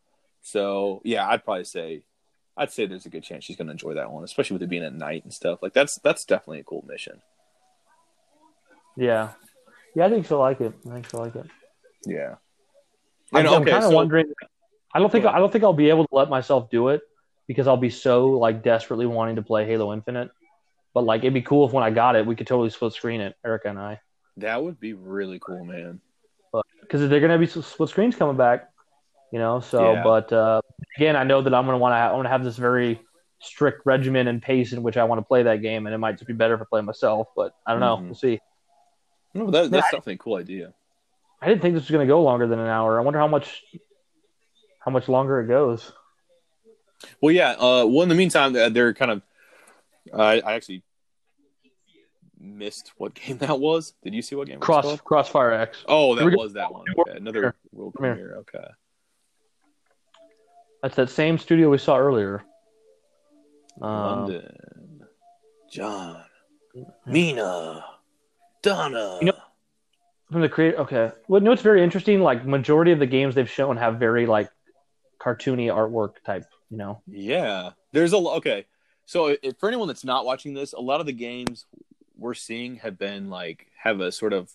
So 0.41 1.01
yeah, 1.05 1.27
I'd 1.27 1.45
probably 1.45 1.63
say, 1.65 2.01
I'd 2.57 2.71
say 2.71 2.87
there's 2.87 3.05
a 3.05 3.09
good 3.09 3.23
chance 3.23 3.43
she's 3.43 3.55
going 3.55 3.67
to 3.67 3.71
enjoy 3.73 3.93
that 3.93 4.11
one, 4.11 4.23
especially 4.23 4.55
with 4.55 4.63
it 4.63 4.69
being 4.69 4.83
at 4.83 4.93
night 4.93 5.23
and 5.23 5.31
stuff. 5.31 5.59
Like 5.61 5.73
that's 5.73 5.99
that's 5.99 6.25
definitely 6.25 6.61
a 6.61 6.63
cool 6.63 6.83
mission. 6.87 7.21
Yeah, 8.97 9.33
yeah, 9.95 10.07
I 10.07 10.09
think 10.09 10.25
she'll 10.25 10.39
like 10.39 10.59
it. 10.59 10.73
I 10.89 10.93
think 10.95 11.09
she'll 11.09 11.19
like 11.21 11.35
it. 11.35 11.45
Yeah. 12.07 12.35
I'm, 13.31 13.45
okay, 13.45 13.71
kind 13.71 13.83
of 13.83 13.91
so- 13.91 13.95
wondering. 13.95 14.33
I 14.95 14.99
don't 14.99 15.11
think. 15.11 15.25
I 15.25 15.37
don't 15.37 15.51
think 15.51 15.63
I'll 15.63 15.73
be 15.73 15.89
able 15.89 16.05
to 16.07 16.15
let 16.15 16.29
myself 16.29 16.71
do 16.71 16.89
it 16.89 17.01
because 17.47 17.67
I'll 17.67 17.77
be 17.77 17.91
so 17.91 18.29
like 18.31 18.63
desperately 18.63 19.05
wanting 19.05 19.35
to 19.35 19.43
play 19.43 19.65
Halo 19.65 19.93
Infinite. 19.93 20.31
But 20.93 21.05
like, 21.05 21.21
it'd 21.21 21.33
be 21.33 21.41
cool 21.41 21.65
if 21.67 21.73
when 21.73 21.83
I 21.83 21.89
got 21.89 22.15
it, 22.15 22.25
we 22.25 22.35
could 22.35 22.47
totally 22.47 22.69
split 22.69 22.93
screen 22.93 23.19
it, 23.21 23.35
Erica 23.45 23.69
and 23.69 23.79
I, 23.79 23.99
That 24.37 24.61
would 24.63 24.79
be 24.79 24.93
really 24.93 25.39
cool, 25.39 25.65
man. 25.65 25.99
because 26.81 27.09
they're 27.09 27.19
gonna 27.19 27.37
be 27.39 27.47
split 27.47 27.89
screens 27.89 28.15
coming 28.15 28.37
back. 28.37 28.69
You 29.31 29.39
know, 29.39 29.59
so 29.61 29.93
Yeah. 29.93 30.03
but 30.03 30.31
uh, 30.31 30.61
again, 30.97 31.15
I 31.15 31.23
know 31.23 31.41
that 31.41 31.53
I'm 31.53 31.65
gonna 31.65 31.79
want 31.79 31.93
to. 31.93 31.97
I 31.97 32.11
want 32.13 32.25
to 32.25 32.29
have 32.29 32.43
this 32.43 32.55
very 32.57 33.01
strict 33.39 33.81
regimen 33.85 34.27
and 34.27 34.39
pace 34.41 34.71
in 34.73 34.83
which 34.83 34.95
I 34.95 35.03
want 35.05 35.19
to 35.19 35.25
play 35.25 35.41
that 35.43 35.61
game, 35.63 35.87
and 35.87 35.93
it 35.95 35.97
might 35.97 36.13
just 36.13 36.27
be 36.27 36.33
better 36.33 36.53
if 36.53 36.61
I 36.61 36.65
play 36.69 36.81
myself. 36.81 37.29
But 37.35 37.55
I 37.65 37.71
don't 37.71 37.79
know. 37.79 37.97
Mhm. 37.97 38.05
We'll 38.05 38.13
see. 38.15 38.39
No, 39.33 39.49
that, 39.49 39.71
that's 39.71 39.87
I- 39.87 39.89
definitely 39.89 40.13
a 40.13 40.17
cool 40.17 40.35
idea. 40.35 40.73
I 41.41 41.47
didn't 41.49 41.61
think 41.63 41.73
this 41.73 41.83
was 41.83 41.89
gonna 41.91 42.05
go 42.05 42.21
longer 42.21 42.45
than 42.45 42.59
an 42.59 42.67
hour. 42.67 42.99
I 42.99 43.03
wonder 43.03 43.17
how 43.19 43.27
much 43.27 43.63
how 44.85 44.91
much 44.91 45.09
longer 45.09 45.41
it 45.41 45.47
goes. 45.47 45.91
Well, 47.19 47.31
yeah. 47.33 47.51
Uh, 47.53 47.85
well, 47.87 48.03
in 48.03 48.09
the 48.09 48.15
meantime, 48.15 48.55
uh, 48.55 48.69
they're 48.69 48.93
kind 48.93 49.09
of. 49.11 49.21
I 50.13 50.39
I 50.41 50.53
actually 50.53 50.83
missed 52.39 52.91
what 52.97 53.13
game 53.15 53.37
that 53.39 53.59
was. 53.59 53.93
Did 54.03 54.13
you 54.13 54.21
see 54.21 54.35
what 54.35 54.47
game? 54.47 54.55
it 54.55 54.59
was 54.59 54.65
Cross? 54.65 55.01
Crossfire 55.01 55.51
X. 55.51 55.83
Oh, 55.87 56.15
that 56.15 56.25
was 56.37 56.53
that 56.53 56.73
one. 56.73 56.85
Okay. 56.99 57.17
Another 57.17 57.55
world 57.71 57.93
Premiere. 57.93 58.15
premiere. 58.15 58.37
Okay. 58.39 58.67
That's 60.81 60.95
that 60.95 61.09
same 61.09 61.37
studio 61.37 61.69
we 61.69 61.77
saw 61.77 61.97
earlier. 61.97 62.43
Um, 63.81 63.89
London. 63.89 65.01
John. 65.71 66.23
Mina. 67.05 67.85
Donna. 68.61 69.17
You 69.21 69.27
know- 69.27 69.37
from 70.31 70.41
the 70.41 70.49
creator. 70.49 70.77
Okay, 70.79 71.11
well, 71.27 71.39
you 71.41 71.45
know 71.45 71.51
what's 71.51 71.61
very 71.61 71.83
interesting? 71.83 72.19
Like 72.21 72.43
majority 72.45 72.91
of 72.91 72.97
the 72.97 73.05
games 73.05 73.35
they've 73.35 73.49
shown 73.49 73.77
have 73.77 73.99
very 73.99 74.25
like 74.25 74.49
cartoony 75.21 75.67
artwork 75.67 76.13
type. 76.25 76.45
You 76.71 76.77
know, 76.77 77.01
Yeah, 77.07 77.71
there's 77.91 78.13
a 78.13 78.17
okay. 78.17 78.65
So 79.05 79.35
if, 79.41 79.57
for 79.59 79.67
anyone 79.67 79.87
that's 79.87 80.03
not 80.03 80.25
watching 80.25 80.53
this, 80.53 80.73
a 80.73 80.79
lot 80.79 80.99
of 80.99 81.05
the 81.05 81.13
games 81.13 81.65
we're 82.17 82.33
seeing 82.33 82.77
have 82.77 82.97
been 82.97 83.29
like 83.29 83.67
have 83.77 83.99
a 83.99 84.11
sort 84.11 84.33
of 84.33 84.51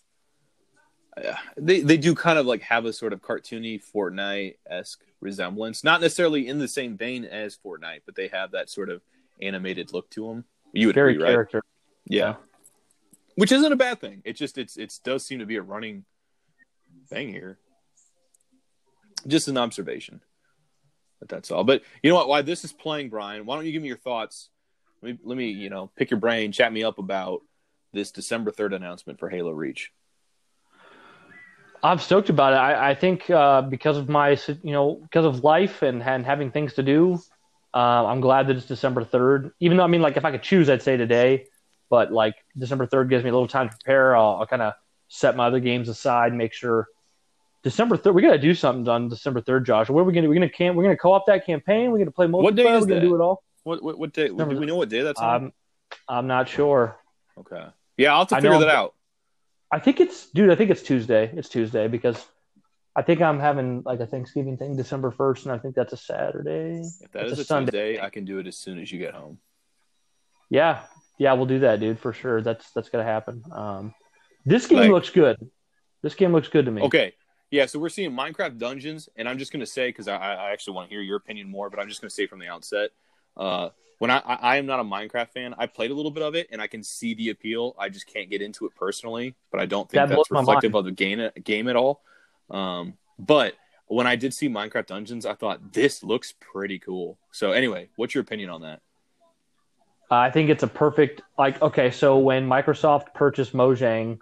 uh, 1.17 1.35
they 1.57 1.81
they 1.81 1.97
do 1.97 2.15
kind 2.15 2.39
of 2.39 2.47
like 2.47 2.63
have 2.63 2.85
a 2.85 2.93
sort 2.93 3.13
of 3.13 3.21
cartoony 3.21 3.83
Fortnite 3.83 4.57
esque 4.69 5.03
resemblance. 5.21 5.85
Not 5.85 6.01
necessarily 6.01 6.49
in 6.49 6.59
the 6.59 6.69
same 6.69 6.97
vein 6.97 7.25
as 7.25 7.57
Fortnite, 7.57 8.03
but 8.07 8.15
they 8.15 8.29
have 8.29 8.53
that 8.53 8.71
sort 8.71 8.91
of 8.91 9.03
animated 9.41 9.93
look 9.93 10.09
to 10.11 10.29
them. 10.29 10.45
You 10.73 10.89
would 10.89 10.95
very 10.95 11.13
agree, 11.13 11.25
right? 11.25 11.31
character. 11.33 11.63
Yeah. 12.07 12.37
Which 13.35 13.53
isn't 13.53 13.73
a 13.73 13.77
bad 13.77 14.01
thing. 14.01 14.23
It 14.25 14.35
just 14.35 14.59
it's 14.59 14.77
it 14.77 14.99
does 15.05 15.25
seem 15.25 15.39
to 15.39 15.47
be 15.47 15.57
a 15.57 15.63
running 15.63 16.05
thing 17.09 17.29
here. 17.29 17.59
Just 19.27 19.49
an 19.49 19.59
observation. 19.59 20.21
But 21.21 21.29
that's 21.29 21.51
all. 21.51 21.65
But 21.65 21.83
you 22.03 22.11
know 22.11 22.17
what? 22.17 22.29
Why 22.29 22.43
this 22.43 22.65
is 22.65 22.73
playing, 22.73 23.09
Brian? 23.09 23.45
Why 23.45 23.57
don't 23.57 23.67
you 23.67 23.73
give 23.73 23.83
me 23.83 23.89
your 23.89 23.97
thoughts? 23.97 24.51
Let 25.03 25.13
me, 25.13 25.19
let 25.25 25.39
me 25.39 25.51
you 25.51 25.71
know 25.71 25.91
pick 25.97 26.11
your 26.11 26.21
brain, 26.21 26.53
chat 26.53 26.73
me 26.73 26.85
up 26.85 26.99
about 26.99 27.43
this 27.93 28.11
December 28.11 28.51
third 28.51 28.73
announcement 28.73 29.19
for 29.19 29.29
Halo 29.29 29.51
Reach. 29.51 29.93
I'm 31.83 31.99
stoked 31.99 32.29
about 32.29 32.53
it. 32.55 32.57
I, 32.57 32.91
I 32.91 32.95
think 32.95 33.31
uh, 33.31 33.63
because 33.63 33.97
of 33.97 34.09
my, 34.09 34.31
you 34.63 34.73
know, 34.73 34.97
because 34.97 35.25
of 35.25 35.45
life 35.45 35.83
and, 35.83 36.03
and 36.03 36.25
having 36.25 36.51
things 36.51 36.75
to 36.75 36.83
do, 36.83 37.21
uh, 37.73 38.07
I'm 38.07 38.21
glad 38.21 38.49
that 38.49 38.57
it's 38.57 38.67
December 38.67 39.05
3rd. 39.05 39.53
Even 39.61 39.77
though, 39.77 39.85
I 39.85 39.87
mean, 39.87 40.03
like, 40.03 40.17
if 40.17 40.25
I 40.25 40.31
could 40.31 40.43
choose, 40.43 40.69
I'd 40.69 40.83
say 40.83 40.97
today. 40.97 41.47
But, 41.91 42.13
like, 42.13 42.35
December 42.57 42.87
3rd 42.87 43.11
gives 43.11 43.25
me 43.25 43.31
a 43.31 43.33
little 43.33 43.49
time 43.49 43.69
to 43.69 43.77
prepare. 43.77 44.17
I'll, 44.17 44.39
I'll 44.41 44.47
kind 44.47 44.63
of 44.63 44.75
set 45.09 45.37
my 45.37 45.47
other 45.47 45.61
games 45.61 45.89
aside, 45.89 46.35
make 46.35 46.53
sure. 46.53 46.89
December 47.65 47.97
3rd, 47.97 48.15
we 48.15 48.23
got 48.23 48.33
to 48.33 48.39
do 48.39 48.55
something 48.55 48.89
on 48.89 49.09
December 49.09 49.41
3rd, 49.41 49.67
Josh. 49.67 49.89
What 49.91 50.01
are 50.01 50.05
we 50.05 50.13
going 50.13 50.23
to? 50.23 50.29
We're 50.29 50.37
going 50.37 50.49
to 50.49 50.55
camp. 50.55 50.77
We're 50.77 50.85
going 50.85 50.97
to 50.97 51.01
co 51.01 51.13
op 51.13 51.27
that 51.27 51.45
campaign. 51.45 51.91
We're 51.91 51.99
going 51.99 52.07
to 52.07 52.13
play 52.13 52.27
multiplayer. 52.27 52.43
What 52.43 52.55
day 52.57 52.63
is 52.63 52.67
We're 52.83 52.87
going 52.87 52.89
that? 52.89 52.95
to 53.01 53.01
do 53.09 53.15
it 53.17 53.21
all. 53.21 53.43
What 53.65 53.83
what, 53.83 53.99
what 53.99 54.13
day? 54.13 54.29
December- 54.29 54.55
Do 54.55 54.61
we 54.61 54.67
know 54.67 54.77
what 54.77 54.89
day 54.89 55.01
that's 55.03 55.21
on? 55.21 55.35
I'm, 55.45 55.53
I'm 56.09 56.27
not 56.27 56.49
sure. 56.49 56.97
okay. 57.39 57.67
Yeah, 57.97 58.13
I'll 58.13 58.21
have 58.21 58.29
to 58.29 58.37
figure 58.37 58.59
that 58.61 58.69
out. 58.69 58.95
I 59.73 59.81
think 59.81 60.01
it's, 60.01 60.31
dude, 60.31 60.51
I 60.51 60.55
think 60.55 60.71
it's 60.71 60.83
Tuesday. 60.83 61.31
It's 61.35 61.49
Tuesday 61.49 61.89
because 61.89 62.25
I 62.97 63.03
think 63.03 63.21
I'm 63.21 63.41
having 63.41 63.83
like 63.85 63.99
a 64.01 64.07
Thanksgiving 64.07 64.57
thing 64.57 64.77
December 64.77 65.11
1st, 65.11 65.43
and 65.45 65.53
I 65.53 65.59
think 65.59 65.75
that's 65.75 65.93
a 65.93 65.97
Saturday. 65.97 66.81
If 67.03 67.11
that 67.13 67.25
It's 67.25 67.33
is 67.33 67.39
a 67.41 67.43
a, 67.43 67.45
Sunday. 67.45 67.71
Tuesday, 67.73 68.01
I 68.01 68.09
can 68.11 68.25
do 68.25 68.39
it 68.39 68.47
as 68.47 68.57
soon 68.57 68.79
as 68.79 68.91
you 68.91 68.99
get 69.01 69.15
home. 69.15 69.39
Yeah, 70.49 70.83
yeah, 71.19 71.33
we'll 71.35 71.47
do 71.47 71.59
that, 71.61 71.81
dude, 71.81 71.99
for 71.99 72.13
sure. 72.13 72.41
That's 72.41 72.71
that's 72.71 72.89
gonna 72.89 73.05
happen. 73.05 73.43
Um, 73.53 73.95
this 74.47 74.67
game 74.69 74.79
Like- 74.79 74.91
looks 74.91 75.11
good. 75.11 75.37
This 76.03 76.15
game 76.15 76.33
looks 76.33 76.49
good 76.49 76.65
to 76.67 76.71
me. 76.71 76.83
Okay. 76.83 77.15
Yeah, 77.51 77.67
so 77.67 77.79
we're 77.79 77.89
seeing 77.89 78.13
Minecraft 78.13 78.59
Dungeons, 78.59 79.09
and 79.17 79.29
I'm 79.29 79.39
just 79.39 79.53
going 79.53 79.61
to 79.61 79.67
say 79.67 79.89
because 79.89 80.07
I, 80.07 80.17
I 80.17 80.51
actually 80.51 80.75
want 80.75 80.89
to 80.89 80.95
hear 80.95 81.03
your 81.03 81.17
opinion 81.17 81.51
more, 81.51 81.71
but 81.71 81.81
I'm 81.81 81.89
just 81.89 82.01
going 82.01 82.09
to 82.09 82.15
say 82.15 82.27
from 82.27 82.41
the 82.41 82.49
outset, 82.49 82.91
uh, 83.37 83.71
when 83.99 84.11
I, 84.11 84.19
I 84.19 84.35
I 84.35 84.57
am 84.57 84.67
not 84.67 84.81
a 84.81 84.85
Minecraft 84.85 85.31
fan, 85.31 85.55
I 85.59 85.67
played 85.67 85.91
a 85.91 85.95
little 85.95 86.11
bit 86.11 86.23
of 86.23 86.35
it, 86.35 86.49
and 86.53 86.61
I 86.61 86.67
can 86.67 86.83
see 86.83 87.15
the 87.15 87.31
appeal. 87.31 87.75
I 87.79 87.89
just 87.89 88.07
can't 88.07 88.31
get 88.31 88.43
into 88.43 88.67
it 88.67 88.75
personally, 88.75 89.35
but 89.51 89.61
I 89.61 89.67
don't 89.67 89.91
think 89.91 90.09
That 90.09 90.15
that's 90.15 90.31
reflective 90.31 90.75
of 90.75 90.85
the 90.85 90.93
game 90.93 91.31
game 91.43 91.69
at 91.69 91.77
all. 91.77 92.03
Um, 92.51 92.95
but 93.19 93.55
when 93.87 94.07
I 94.07 94.17
did 94.17 94.35
see 94.35 94.49
Minecraft 94.49 94.87
Dungeons, 94.87 95.27
I 95.27 95.35
thought 95.35 95.73
this 95.73 96.05
looks 96.05 96.35
pretty 96.39 96.79
cool. 96.79 97.19
So 97.33 97.53
anyway, 97.53 97.89
what's 97.97 98.15
your 98.15 98.23
opinion 98.23 98.51
on 98.51 98.63
that? 98.63 98.81
I 100.11 100.31
think 100.31 100.49
it's 100.49 100.63
a 100.63 100.69
perfect 100.69 101.23
like 101.39 101.61
okay, 101.61 101.91
so 101.91 102.19
when 102.19 102.49
Microsoft 102.49 103.15
purchased 103.15 103.53
Mojang, 103.53 104.19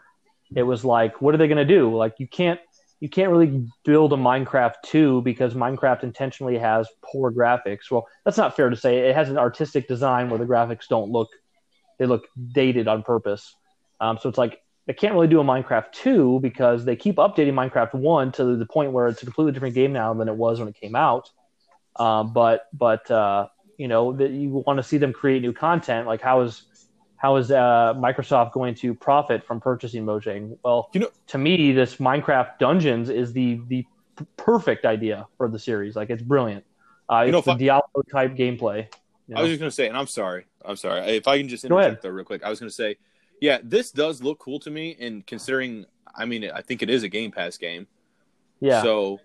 it 0.55 0.63
was 0.63 0.85
like, 0.85 1.21
what 1.21 1.35
are 1.35 1.39
they 1.39 1.49
going 1.49 1.59
to 1.59 1.65
do? 1.65 1.95
Like 1.95 2.15
you 2.19 2.27
can't 2.27 2.61
you 3.01 3.09
can't 3.09 3.31
really 3.31 3.67
build 3.85 4.13
a 4.13 4.17
Minecraft 4.17 4.75
2 4.85 5.23
because 5.23 5.55
Minecraft 5.55 6.03
intentionally 6.03 6.59
has 6.59 6.89
poor 7.03 7.31
graphics. 7.31 7.91
Well, 7.91 8.07
that's 8.25 8.39
not 8.39 8.57
fair 8.57 8.71
to 8.71 8.77
say. 8.77 8.99
It 9.09 9.15
has 9.15 9.29
an 9.29 9.39
artistic 9.39 9.87
design 9.87 10.31
where 10.31 10.39
the 10.39 10.47
graphics 10.47 10.89
don't 10.89 11.11
look 11.11 11.29
they 11.99 12.07
look 12.07 12.27
dated 12.53 12.89
on 12.89 13.03
purpose. 13.03 13.55
Um, 14.01 14.19
so 14.21 14.29
it's 14.29 14.39
like 14.39 14.61
they 14.87 14.93
can't 14.93 15.15
really 15.15 15.29
do 15.29 15.41
a 15.41 15.45
Minecraft 15.45 15.93
2 15.93 16.41
because 16.41 16.85
they 16.85 16.97
keep 16.97 17.17
updating 17.17 17.55
Minecraft 17.55 17.95
1 17.95 18.33
to 18.33 18.57
the 18.57 18.67
point 18.67 18.93
where 18.93 19.09
it's 19.09 19.23
a 19.23 19.27
completely 19.27 19.53
different 19.53 19.75
game 19.75 19.93
now 19.93 20.13
than 20.15 20.29
it 20.29 20.37
was 20.37 20.59
when 20.59 20.69
it 20.69 20.77
came 20.79 20.95
out. 20.95 21.31
Um, 21.99 22.33
but 22.33 22.67
but 22.75 23.11
uh, 23.11 23.49
you 23.79 23.89
know 23.89 24.13
that 24.13 24.31
you 24.31 24.51
want 24.67 24.79
to 24.79 24.83
see 24.83 24.99
them 24.99 25.13
create 25.13 25.43
new 25.43 25.53
content. 25.53 26.07
Like 26.07 26.21
how 26.21 26.43
is 26.43 26.63
how 27.17 27.37
is 27.37 27.51
uh, 27.51 27.95
Microsoft 27.97 28.53
going 28.53 28.75
to 28.77 28.95
profit 28.95 29.45
from 29.45 29.61
purchasing 29.61 30.05
Mojang? 30.05 30.57
Well, 30.63 30.91
You 30.93 31.01
know- 31.01 31.11
to 31.29 31.39
me, 31.39 31.73
this 31.73 31.97
Minecraft 31.97 32.59
Dungeons 32.59 33.09
is 33.11 33.33
the 33.33 33.61
the 33.69 33.85
perfect 34.37 34.85
idea 34.87 35.27
for 35.37 35.49
the 35.49 35.59
series. 35.59 35.95
Like 35.97 36.11
it's 36.11 36.23
brilliant. 36.23 36.65
Uh, 37.11 37.23
You 37.27 37.33
know, 37.33 37.39
it's 37.39 37.47
the 37.47 37.53
I- 37.53 37.57
Diablo 37.59 38.03
type 38.11 38.35
gameplay. 38.35 38.87
you 39.29 39.37
I 39.37 39.41
was 39.43 39.51
just 39.51 39.61
gonna 39.61 39.71
say, 39.71 39.89
and 39.89 39.97
I'm 39.97 40.07
sorry, 40.07 40.47
I'm 40.65 40.77
sorry. 40.77 41.01
If 41.17 41.29
I 41.29 41.39
can 41.39 41.49
just 41.49 41.65
interject 41.65 42.03
though, 42.03 42.11
real 42.11 42.25
quick, 42.25 42.43
I 42.45 42.49
was 42.51 42.59
gonna 42.59 42.71
say, 42.71 42.97
yeah, 43.41 43.59
this 43.63 43.91
does 43.91 44.23
look 44.23 44.39
cool 44.39 44.59
to 44.61 44.71
me, 44.71 44.97
and 45.01 45.27
considering, 45.27 45.85
I 46.15 46.25
mean, 46.25 46.51
I 46.51 46.63
think 46.63 46.83
it 46.83 46.89
is 46.91 47.03
a 47.03 47.09
Game 47.09 47.31
Pass 47.31 47.57
game. 47.59 47.87
yeah. 48.61 48.83
So, 48.83 49.21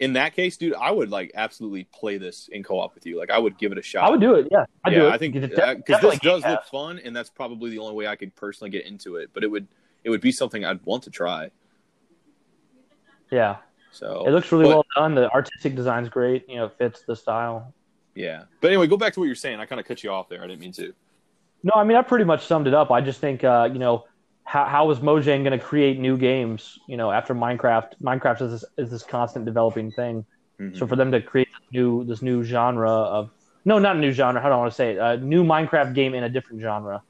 in 0.00 0.14
that 0.14 0.34
case, 0.34 0.56
dude, 0.56 0.74
I 0.74 0.90
would 0.90 1.10
like 1.10 1.30
absolutely 1.34 1.84
play 1.84 2.16
this 2.16 2.48
in 2.50 2.62
co-op 2.62 2.94
with 2.94 3.04
you. 3.04 3.18
Like, 3.18 3.30
I 3.30 3.38
would 3.38 3.58
give 3.58 3.70
it 3.70 3.76
a 3.78 3.82
shot. 3.82 4.04
I 4.08 4.10
would 4.10 4.20
do 4.20 4.34
it. 4.34 4.48
Yeah, 4.50 4.64
I 4.82 4.90
yeah, 4.90 4.98
do 4.98 5.06
it. 5.06 5.10
I 5.12 5.18
think 5.18 5.34
because 5.34 6.00
this 6.00 6.18
does 6.20 6.42
look 6.44 6.64
fun, 6.64 6.98
and 6.98 7.14
that's 7.14 7.28
probably 7.28 7.70
the 7.70 7.78
only 7.78 7.94
way 7.94 8.06
I 8.06 8.16
could 8.16 8.34
personally 8.34 8.70
get 8.70 8.86
into 8.86 9.16
it. 9.16 9.30
But 9.34 9.44
it 9.44 9.50
would 9.50 9.68
it 10.02 10.10
would 10.10 10.22
be 10.22 10.32
something 10.32 10.64
I'd 10.64 10.84
want 10.86 11.02
to 11.04 11.10
try. 11.10 11.50
Yeah, 13.30 13.58
So 13.92 14.24
it 14.26 14.30
looks 14.30 14.50
really 14.50 14.64
but- 14.64 14.70
well 14.70 14.86
done. 14.96 15.14
The 15.14 15.30
artistic 15.30 15.76
design's 15.76 16.08
great. 16.08 16.48
You 16.48 16.56
know, 16.56 16.68
fits 16.68 17.02
the 17.06 17.14
style. 17.14 17.72
Yeah, 18.14 18.44
but 18.60 18.68
anyway, 18.68 18.88
go 18.88 18.96
back 18.96 19.12
to 19.14 19.20
what 19.20 19.26
you're 19.26 19.34
saying. 19.36 19.60
I 19.60 19.66
kind 19.66 19.80
of 19.80 19.86
cut 19.86 20.02
you 20.02 20.10
off 20.10 20.28
there. 20.28 20.42
I 20.42 20.46
didn't 20.48 20.60
mean 20.60 20.72
to. 20.72 20.92
No, 21.62 21.72
I 21.76 21.84
mean 21.84 21.96
I 21.96 22.02
pretty 22.02 22.24
much 22.24 22.46
summed 22.46 22.66
it 22.66 22.74
up. 22.74 22.90
I 22.90 23.00
just 23.02 23.20
think 23.20 23.44
uh, 23.44 23.68
you 23.70 23.78
know 23.78 24.04
how 24.44 24.64
how 24.64 24.90
is 24.90 24.98
Mojang 24.98 25.44
going 25.44 25.58
to 25.58 25.58
create 25.58 25.98
new 25.98 26.16
games? 26.16 26.78
You 26.86 26.96
know, 26.96 27.10
after 27.10 27.34
Minecraft, 27.34 27.92
Minecraft 28.02 28.42
is 28.42 28.50
this, 28.52 28.64
is 28.78 28.90
this 28.90 29.02
constant 29.02 29.44
developing 29.44 29.90
thing. 29.92 30.24
Mhm. 30.60 30.76
So 30.76 30.86
for 30.86 30.96
them 30.96 31.10
to 31.12 31.20
create 31.20 31.48
this 31.52 31.72
new 31.72 32.04
this 32.04 32.22
new 32.22 32.42
genre 32.42 32.90
of 32.90 33.30
no, 33.64 33.78
not 33.78 33.96
a 33.96 33.98
new 33.98 34.12
genre. 34.12 34.40
How 34.40 34.48
do 34.48 34.54
I 34.54 34.58
want 34.58 34.72
to 34.72 34.74
say 34.74 34.92
it? 34.92 34.98
A 34.98 35.16
new 35.18 35.44
Minecraft 35.44 35.94
game 35.94 36.14
in 36.14 36.24
a 36.24 36.28
different 36.28 36.62
genre. 36.62 37.02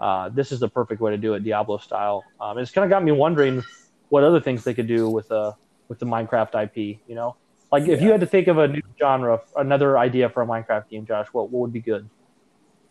Uh, 0.00 0.28
this 0.28 0.52
is 0.52 0.60
the 0.60 0.68
perfect 0.68 1.00
way 1.00 1.10
to 1.10 1.18
do 1.18 1.34
it, 1.34 1.42
Diablo 1.42 1.78
style. 1.78 2.24
Um, 2.40 2.56
it's 2.58 2.70
kind 2.70 2.84
of 2.84 2.90
got 2.90 3.02
me 3.02 3.10
wondering 3.10 3.64
what 4.10 4.22
other 4.22 4.40
things 4.40 4.62
they 4.64 4.74
could 4.74 4.86
do 4.86 5.10
with 5.10 5.30
uh 5.30 5.52
with 5.88 5.98
the 5.98 6.06
Minecraft 6.06 6.62
IP. 6.64 7.00
You 7.06 7.14
know, 7.14 7.36
like 7.72 7.88
if 7.88 8.00
you 8.00 8.10
had 8.10 8.20
to 8.20 8.26
think 8.26 8.48
of 8.48 8.58
a 8.58 8.68
new 8.68 8.82
genre, 8.98 9.40
another 9.56 9.98
idea 9.98 10.28
for 10.28 10.42
a 10.42 10.46
Minecraft 10.46 10.88
game, 10.88 11.04
Josh, 11.04 11.26
what 11.32 11.50
what 11.50 11.60
would 11.60 11.72
be 11.72 11.80
good? 11.80 12.08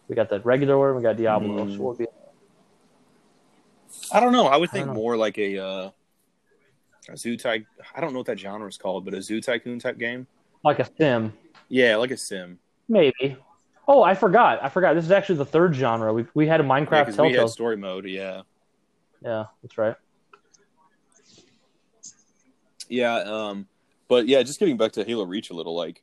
We 0.08 0.16
got 0.16 0.30
that 0.30 0.46
regular 0.46 0.78
one. 0.78 0.96
We 0.96 1.02
got 1.02 1.18
Diablo. 1.18 1.66
Mm. 1.66 1.76
So 1.76 1.82
what 1.82 1.98
would 1.98 2.06
be 2.06 2.12
I 4.12 4.20
don't 4.20 4.32
know. 4.32 4.48
I 4.48 4.58
would 4.58 4.70
think 4.72 4.86
don't 4.88 4.96
more 4.96 5.18
like 5.18 5.38
a 5.38 5.58
uh, 5.58 5.90
a 7.10 7.18
zoo 7.18 7.38
type. 7.38 7.66
I 7.96 8.02
don't 8.02 8.14
know 8.14 8.20
what 8.20 8.28
that 8.28 8.40
genre 8.40 8.68
is 8.68 8.78
called, 8.78 9.06
but 9.06 9.14
a 9.14 9.22
zoo 9.22 9.42
tycoon 9.42 9.80
type 9.80 9.98
game. 9.98 10.28
like 10.64 10.80
a 10.80 10.88
sim? 10.98 11.34
Yeah, 11.70 11.96
like 11.98 12.12
a 12.12 12.18
sim. 12.18 12.60
Maybe. 12.90 13.38
Oh, 13.88 14.04
I 14.04 14.16
forgot. 14.16 14.64
I 14.64 14.70
forgot. 14.70 14.96
This 14.96 15.06
is 15.06 15.12
actually 15.12 15.38
the 15.38 15.46
third 15.46 15.76
genre. 15.76 16.14
We 16.14 16.26
we 16.34 16.48
had 16.48 16.60
a 16.60 16.64
Yeah, 16.64 16.70
Minecraft 16.70 17.06
'cause 17.06 17.18
we 17.18 17.34
had 17.34 17.50
story 17.50 17.78
mode. 17.78 18.06
Yeah, 18.06 18.42
Yeah, 19.22 19.46
that's 19.62 19.78
right. 19.78 19.96
yeah. 22.90 23.16
Um, 23.18 23.68
but 24.08 24.28
yeah, 24.28 24.42
just 24.44 24.60
getting 24.60 24.78
back 24.78 24.94
to 24.94 25.04
Halo 25.04 25.26
Reach 25.26 25.50
a 25.50 25.54
little, 25.54 25.76
like 25.76 26.02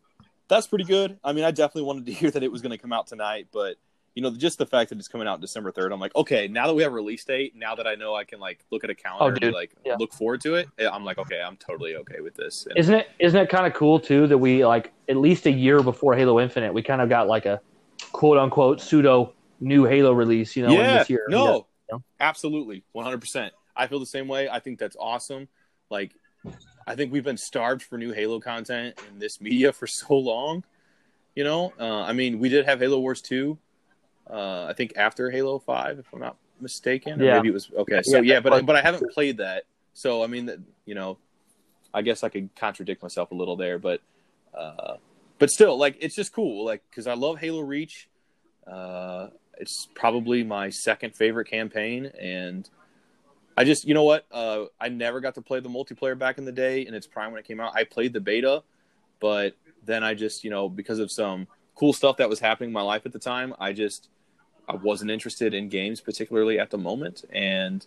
that's 0.49 0.67
pretty 0.67 0.85
good. 0.85 1.19
I 1.25 1.33
mean, 1.33 1.45
I 1.45 1.51
definitely 1.51 1.83
wanted 1.85 2.07
to 2.07 2.13
hear 2.21 2.31
that 2.31 2.43
it 2.43 2.53
was 2.53 2.61
going 2.63 2.73
to 2.73 2.79
come 2.79 2.93
out 2.93 3.07
tonight, 3.07 3.49
but 3.53 3.77
you 4.15 4.23
know, 4.23 4.31
just 4.31 4.59
the 4.59 4.67
fact 4.67 4.91
that 4.91 4.99
it's 4.99 5.09
coming 5.09 5.27
out 5.27 5.41
December 5.41 5.73
third, 5.73 5.91
I'm 5.93 5.99
like, 5.99 6.15
okay, 6.15 6.47
now 6.47 6.67
that 6.69 6.75
we 6.75 6.83
have 6.85 6.93
a 6.93 6.95
release 6.95 7.25
date, 7.25 7.55
now 7.57 7.75
that 7.75 7.87
I 7.87 7.97
know 7.97 8.15
I 8.15 8.23
can 8.25 8.39
like 8.39 8.65
look 8.71 8.85
at 8.85 8.91
a 8.91 8.95
calendar 8.95 9.35
and 9.35 9.37
Oh, 9.45 9.47
dude. 9.49 9.55
like 9.55 9.75
Yeah. 9.85 9.97
look 9.99 10.13
forward 10.13 10.41
to 10.43 10.55
it, 10.55 10.69
eh, 10.79 10.89
I'm 10.89 11.05
like, 11.05 11.19
okay, 11.19 11.41
I'm 11.41 11.57
totally 11.57 11.97
okay 11.97 12.21
with 12.21 12.35
this. 12.35 12.67
And- 12.67 12.79
Isn't 12.79 12.95
it 12.95 13.09
isn't 13.19 13.41
it 13.41 13.49
kind 13.49 13.67
of 13.67 13.75
cool 13.75 13.99
too 13.99 14.27
that 14.29 14.39
we 14.39 14.65
like 14.65 14.93
at 15.09 15.17
least 15.17 15.47
a 15.47 15.51
year 15.51 15.83
before 15.83 16.15
Halo 16.15 16.39
Infinite, 16.41 16.73
we 16.73 16.83
kind 16.83 17.01
of 17.01 17.09
got 17.09 17.27
like 17.27 17.45
a 17.47 17.61
quote 18.13 18.39
unquote 18.39 18.81
pseudo 18.81 19.33
new 19.61 19.85
Halo 19.85 20.13
release, 20.13 20.55
you 20.55 20.65
know, 20.65 20.73
yeah, 20.73 20.99
this 20.99 21.11
year. 21.11 21.27
no, 21.29 21.67
absolutely, 22.21 22.85
100. 22.93 23.19
percent 23.21 23.53
I 23.77 23.89
feel 23.89 23.99
the 23.99 24.07
same 24.07 24.29
way. 24.29 24.49
I 24.49 24.61
think 24.61 24.79
that's 24.79 24.97
awesome. 25.01 25.49
Like, 25.91 26.13
I 26.87 26.95
think 26.95 27.13
we've 27.13 27.25
been 27.25 27.37
starved 27.37 27.83
for 27.83 27.99
new 27.99 28.13
Halo 28.13 28.39
content 28.39 28.97
in 29.11 29.19
this 29.19 29.41
media 29.41 29.73
for 29.73 29.89
so 29.89 30.15
long. 30.15 30.63
You 31.35 31.43
know, 31.43 31.73
uh, 31.81 32.03
I 32.03 32.13
mean, 32.13 32.39
we 32.39 32.49
did 32.49 32.67
have 32.67 32.79
Halo 32.79 33.01
Wars 33.01 33.21
two. 33.21 33.59
Uh, 34.29 34.65
I 34.67 34.73
think 34.73 34.95
after 34.97 35.31
Halo 35.31 35.59
five, 35.59 35.99
if 35.99 36.07
I'm 36.13 36.21
not 36.21 36.37
mistaken, 36.61 37.21
or 37.21 37.25
Yeah. 37.25 37.35
maybe 37.37 37.49
it 37.49 37.55
was 37.55 37.71
okay. 37.77 38.01
So 38.03 38.17
Yeah, 38.17 38.35
yeah, 38.35 38.41
but 38.41 38.51
but- 38.51 38.67
but 38.67 38.77
I 38.77 38.81
haven't 38.81 39.11
played 39.13 39.39
that. 39.39 39.65
So 39.93 40.23
I 40.25 40.27
mean, 40.27 40.65
you 40.87 40.95
know, 40.95 41.19
I 41.93 42.03
guess 42.03 42.25
I 42.25 42.29
could 42.29 42.55
contradict 42.57 43.03
myself 43.03 43.31
a 43.31 43.35
little 43.35 43.57
there, 43.57 43.79
but 43.79 44.01
uh, 44.55 44.97
but 45.39 45.51
still, 45.51 45.77
like, 45.77 45.97
it's 46.01 46.15
just 46.15 46.33
cool, 46.33 46.65
like, 46.65 46.83
because 46.89 47.09
I 47.09 47.15
love 47.15 47.39
Halo 47.41 47.61
Reach. 47.61 48.09
Uh, 48.67 49.29
it's 49.59 49.89
probably 49.95 50.45
my 50.45 50.69
second 50.71 51.15
favorite 51.17 51.47
campaign, 51.47 52.07
and 52.07 52.69
I 53.57 53.65
just, 53.65 53.85
you 53.85 53.95
know 53.95 54.05
what? 54.05 54.27
Uh, 54.31 54.67
I 54.81 54.89
never 54.89 55.21
got 55.21 55.35
to 55.35 55.43
play 55.43 55.59
the 55.61 55.69
multiplayer 55.69 56.17
back 56.17 56.39
in 56.39 56.45
the 56.45 56.53
day 56.53 56.87
in 56.87 56.95
its 56.95 57.07
prime 57.07 57.33
when 57.33 57.41
it 57.41 57.47
came 57.47 57.61
out. 57.61 57.73
I 57.75 57.83
played 57.85 58.13
the 58.13 58.21
beta, 58.21 58.63
but 59.21 59.57
then 59.85 60.05
I 60.05 60.15
just, 60.15 60.45
you 60.45 60.51
know, 60.51 60.69
because 60.69 61.01
of 61.01 61.11
some 61.11 61.49
cool 61.75 61.93
stuff 61.93 62.17
that 62.19 62.29
was 62.29 62.39
happening 62.39 62.71
in 62.71 62.75
my 62.75 62.83
life 62.83 63.05
at 63.05 63.13
the 63.13 63.19
time, 63.19 63.55
I 63.59 63.73
just 63.73 64.09
I 64.69 64.77
wasn't 64.77 65.11
interested 65.11 65.55
in 65.55 65.69
games 65.69 66.01
particularly 66.01 66.59
at 66.59 66.71
the 66.71 66.79
moment, 66.79 67.25
and 67.33 67.87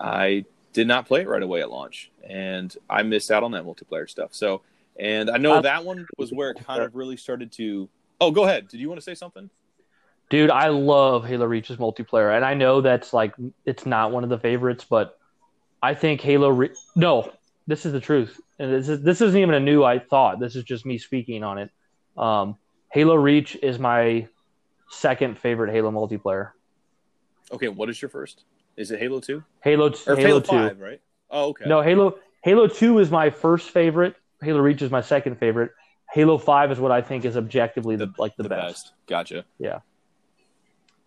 I 0.00 0.44
did 0.72 0.86
not 0.86 1.06
play 1.06 1.22
it 1.22 1.28
right 1.28 1.42
away 1.42 1.60
at 1.60 1.70
launch, 1.70 2.10
and 2.28 2.74
I 2.90 3.02
missed 3.02 3.30
out 3.30 3.42
on 3.42 3.52
that 3.52 3.64
multiplayer 3.64 4.08
stuff. 4.08 4.34
So, 4.34 4.62
and 4.98 5.30
I 5.30 5.38
know 5.38 5.54
Uh, 5.54 5.60
that 5.62 5.84
one 5.84 6.06
was 6.16 6.32
where 6.32 6.50
it 6.50 6.58
kind 6.64 6.82
of 6.82 6.94
really 6.94 7.16
started 7.16 7.52
to. 7.52 7.88
Oh, 8.20 8.30
go 8.30 8.44
ahead. 8.44 8.68
Did 8.68 8.80
you 8.80 8.88
want 8.88 9.00
to 9.00 9.04
say 9.04 9.14
something? 9.14 9.48
Dude, 10.30 10.50
I 10.50 10.68
love 10.68 11.24
Halo 11.24 11.46
Reach's 11.46 11.76
multiplayer, 11.76 12.34
and 12.36 12.44
I 12.44 12.54
know 12.54 12.80
that's 12.80 13.12
like 13.12 13.34
it's 13.64 13.86
not 13.86 14.12
one 14.12 14.24
of 14.24 14.30
the 14.30 14.38
favorites, 14.38 14.84
but 14.88 15.18
I 15.82 15.94
think 15.94 16.20
Halo. 16.20 16.50
Re- 16.50 16.74
no, 16.96 17.32
this 17.66 17.86
is 17.86 17.92
the 17.92 18.00
truth, 18.00 18.38
and 18.58 18.72
this 18.72 18.88
is 18.88 19.00
this 19.02 19.20
isn't 19.20 19.40
even 19.40 19.54
a 19.54 19.60
new 19.60 19.84
I 19.84 19.98
thought. 19.98 20.38
This 20.38 20.54
is 20.56 20.64
just 20.64 20.84
me 20.84 20.98
speaking 20.98 21.44
on 21.44 21.58
it. 21.58 21.70
Um, 22.16 22.56
Halo 22.90 23.14
Reach 23.14 23.56
is 23.62 23.78
my 23.78 24.26
second 24.90 25.38
favorite 25.38 25.72
Halo 25.72 25.90
multiplayer. 25.90 26.50
Okay, 27.52 27.68
what 27.68 27.88
is 27.88 28.00
your 28.00 28.08
first? 28.08 28.44
Is 28.76 28.90
it 28.90 29.00
Halo 29.00 29.20
Two 29.20 29.42
Halo 29.60 29.88
or 30.06 30.16
Halo, 30.16 30.16
Halo 30.16 30.40
Two. 30.40 30.46
Five? 30.48 30.80
Right. 30.80 31.00
Oh, 31.30 31.48
okay. 31.48 31.64
No, 31.66 31.82
Halo 31.82 32.18
Halo 32.42 32.66
Two 32.66 32.98
is 32.98 33.10
my 33.10 33.30
first 33.30 33.70
favorite. 33.70 34.14
Halo 34.42 34.60
Reach 34.60 34.82
is 34.82 34.90
my 34.90 35.00
second 35.00 35.36
favorite. 35.38 35.72
Halo 36.12 36.38
Five 36.38 36.70
is 36.70 36.78
what 36.78 36.92
I 36.92 37.02
think 37.02 37.24
is 37.24 37.36
objectively 37.36 37.96
the, 37.96 38.12
like 38.18 38.36
the, 38.36 38.44
the 38.44 38.48
best. 38.48 38.84
best. 38.84 38.92
Gotcha. 39.06 39.44
Yeah. 39.58 39.80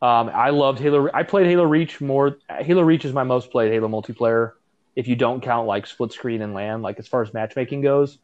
Um, 0.02 0.30
I 0.34 0.49
loved 0.49 0.80
Halo. 0.80 1.10
I 1.14 1.24
played 1.24 1.48
Halo 1.48 1.64
Reach 1.64 2.02
more. 2.02 2.38
Halo 2.49 2.82
Reach 2.82 3.06
is 3.06 3.14
my 3.14 3.24
most 3.24 3.52
played 3.52 3.72
Halo 3.72 3.88
multiplayer. 3.88 4.53
If 4.95 5.08
you 5.08 5.16
don't 5.16 5.41
count 5.41 5.68
like 5.68 5.88
split 5.88 6.12
screen 6.12 6.41
and 6.41 6.53
LAN, 6.53 6.82
like 6.82 6.99
as 6.99 7.08
far 7.08 7.22
as 7.22 7.34
matchmaking 7.34 7.82
goes, 7.82 8.18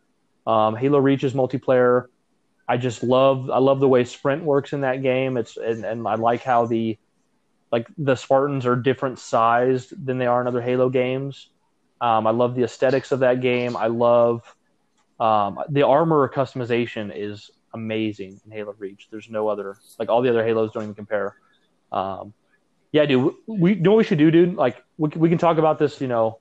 um, 0.46 0.76
Halo 0.76 1.00
Reach 1.00 1.24
is 1.24 1.34
multiplayer. 1.34 2.08
I 2.68 2.77
just 2.77 3.03
love. 3.03 3.49
I 3.49 3.60
love 3.60 3.80
the 3.80 3.88
way 3.88 4.03
sprint 4.03 4.44
works 4.44 4.73
in 4.73 4.81
that 4.81 5.02
game. 5.02 5.38
It's 5.38 5.57
and, 5.57 5.85
and 5.85 6.07
I 6.07 6.15
like 6.15 6.44
how 6.44 6.65
the 6.65 6.98
like 7.72 7.88
the 7.98 8.15
Spartans 8.15 8.65
are 8.65 8.76
different 8.76 9.19
sized 9.19 10.06
than 10.06 10.18
they 10.18 10.26
are 10.26 10.41
in 10.41 10.48
other 10.48 10.61
Halo 10.61 10.89
games. 10.89 11.49
Um, 11.99 12.27
I 12.27 12.31
love 12.31 12.56
the 12.56 12.64
aesthetics 12.64 13.11
of 13.11 13.19
that 13.19 13.41
game. 13.41 13.76
I 13.76 13.88
love 13.88 14.44
um, 15.19 15.60
the 15.69 15.84
armor 15.84 16.30
customization 16.30 17.11
is 17.15 17.49
amazing 17.73 18.39
in 18.45 18.52
Halo 18.52 18.76
Reach. 18.77 19.07
There's 19.10 19.30
no 19.30 19.48
other 19.48 19.77
like 19.98 20.10
all 20.10 20.22
the 20.22 20.30
other 20.30 20.45
Halos 20.45 20.72
don't 20.73 20.84
even 20.84 20.95
compare. 20.95 21.35
Um, 21.91 22.34
yeah, 22.91 23.06
dude, 23.06 23.34
we 23.48 23.73
you 23.73 23.81
know 23.81 23.91
what 23.91 23.98
we 23.98 24.03
should 24.03 24.18
do, 24.18 24.31
dude. 24.31 24.56
Like 24.56 24.84
we 24.98 25.10
we 25.15 25.30
can 25.30 25.38
talk 25.38 25.57
about 25.57 25.80
this, 25.80 25.99
you 26.02 26.07
know, 26.07 26.39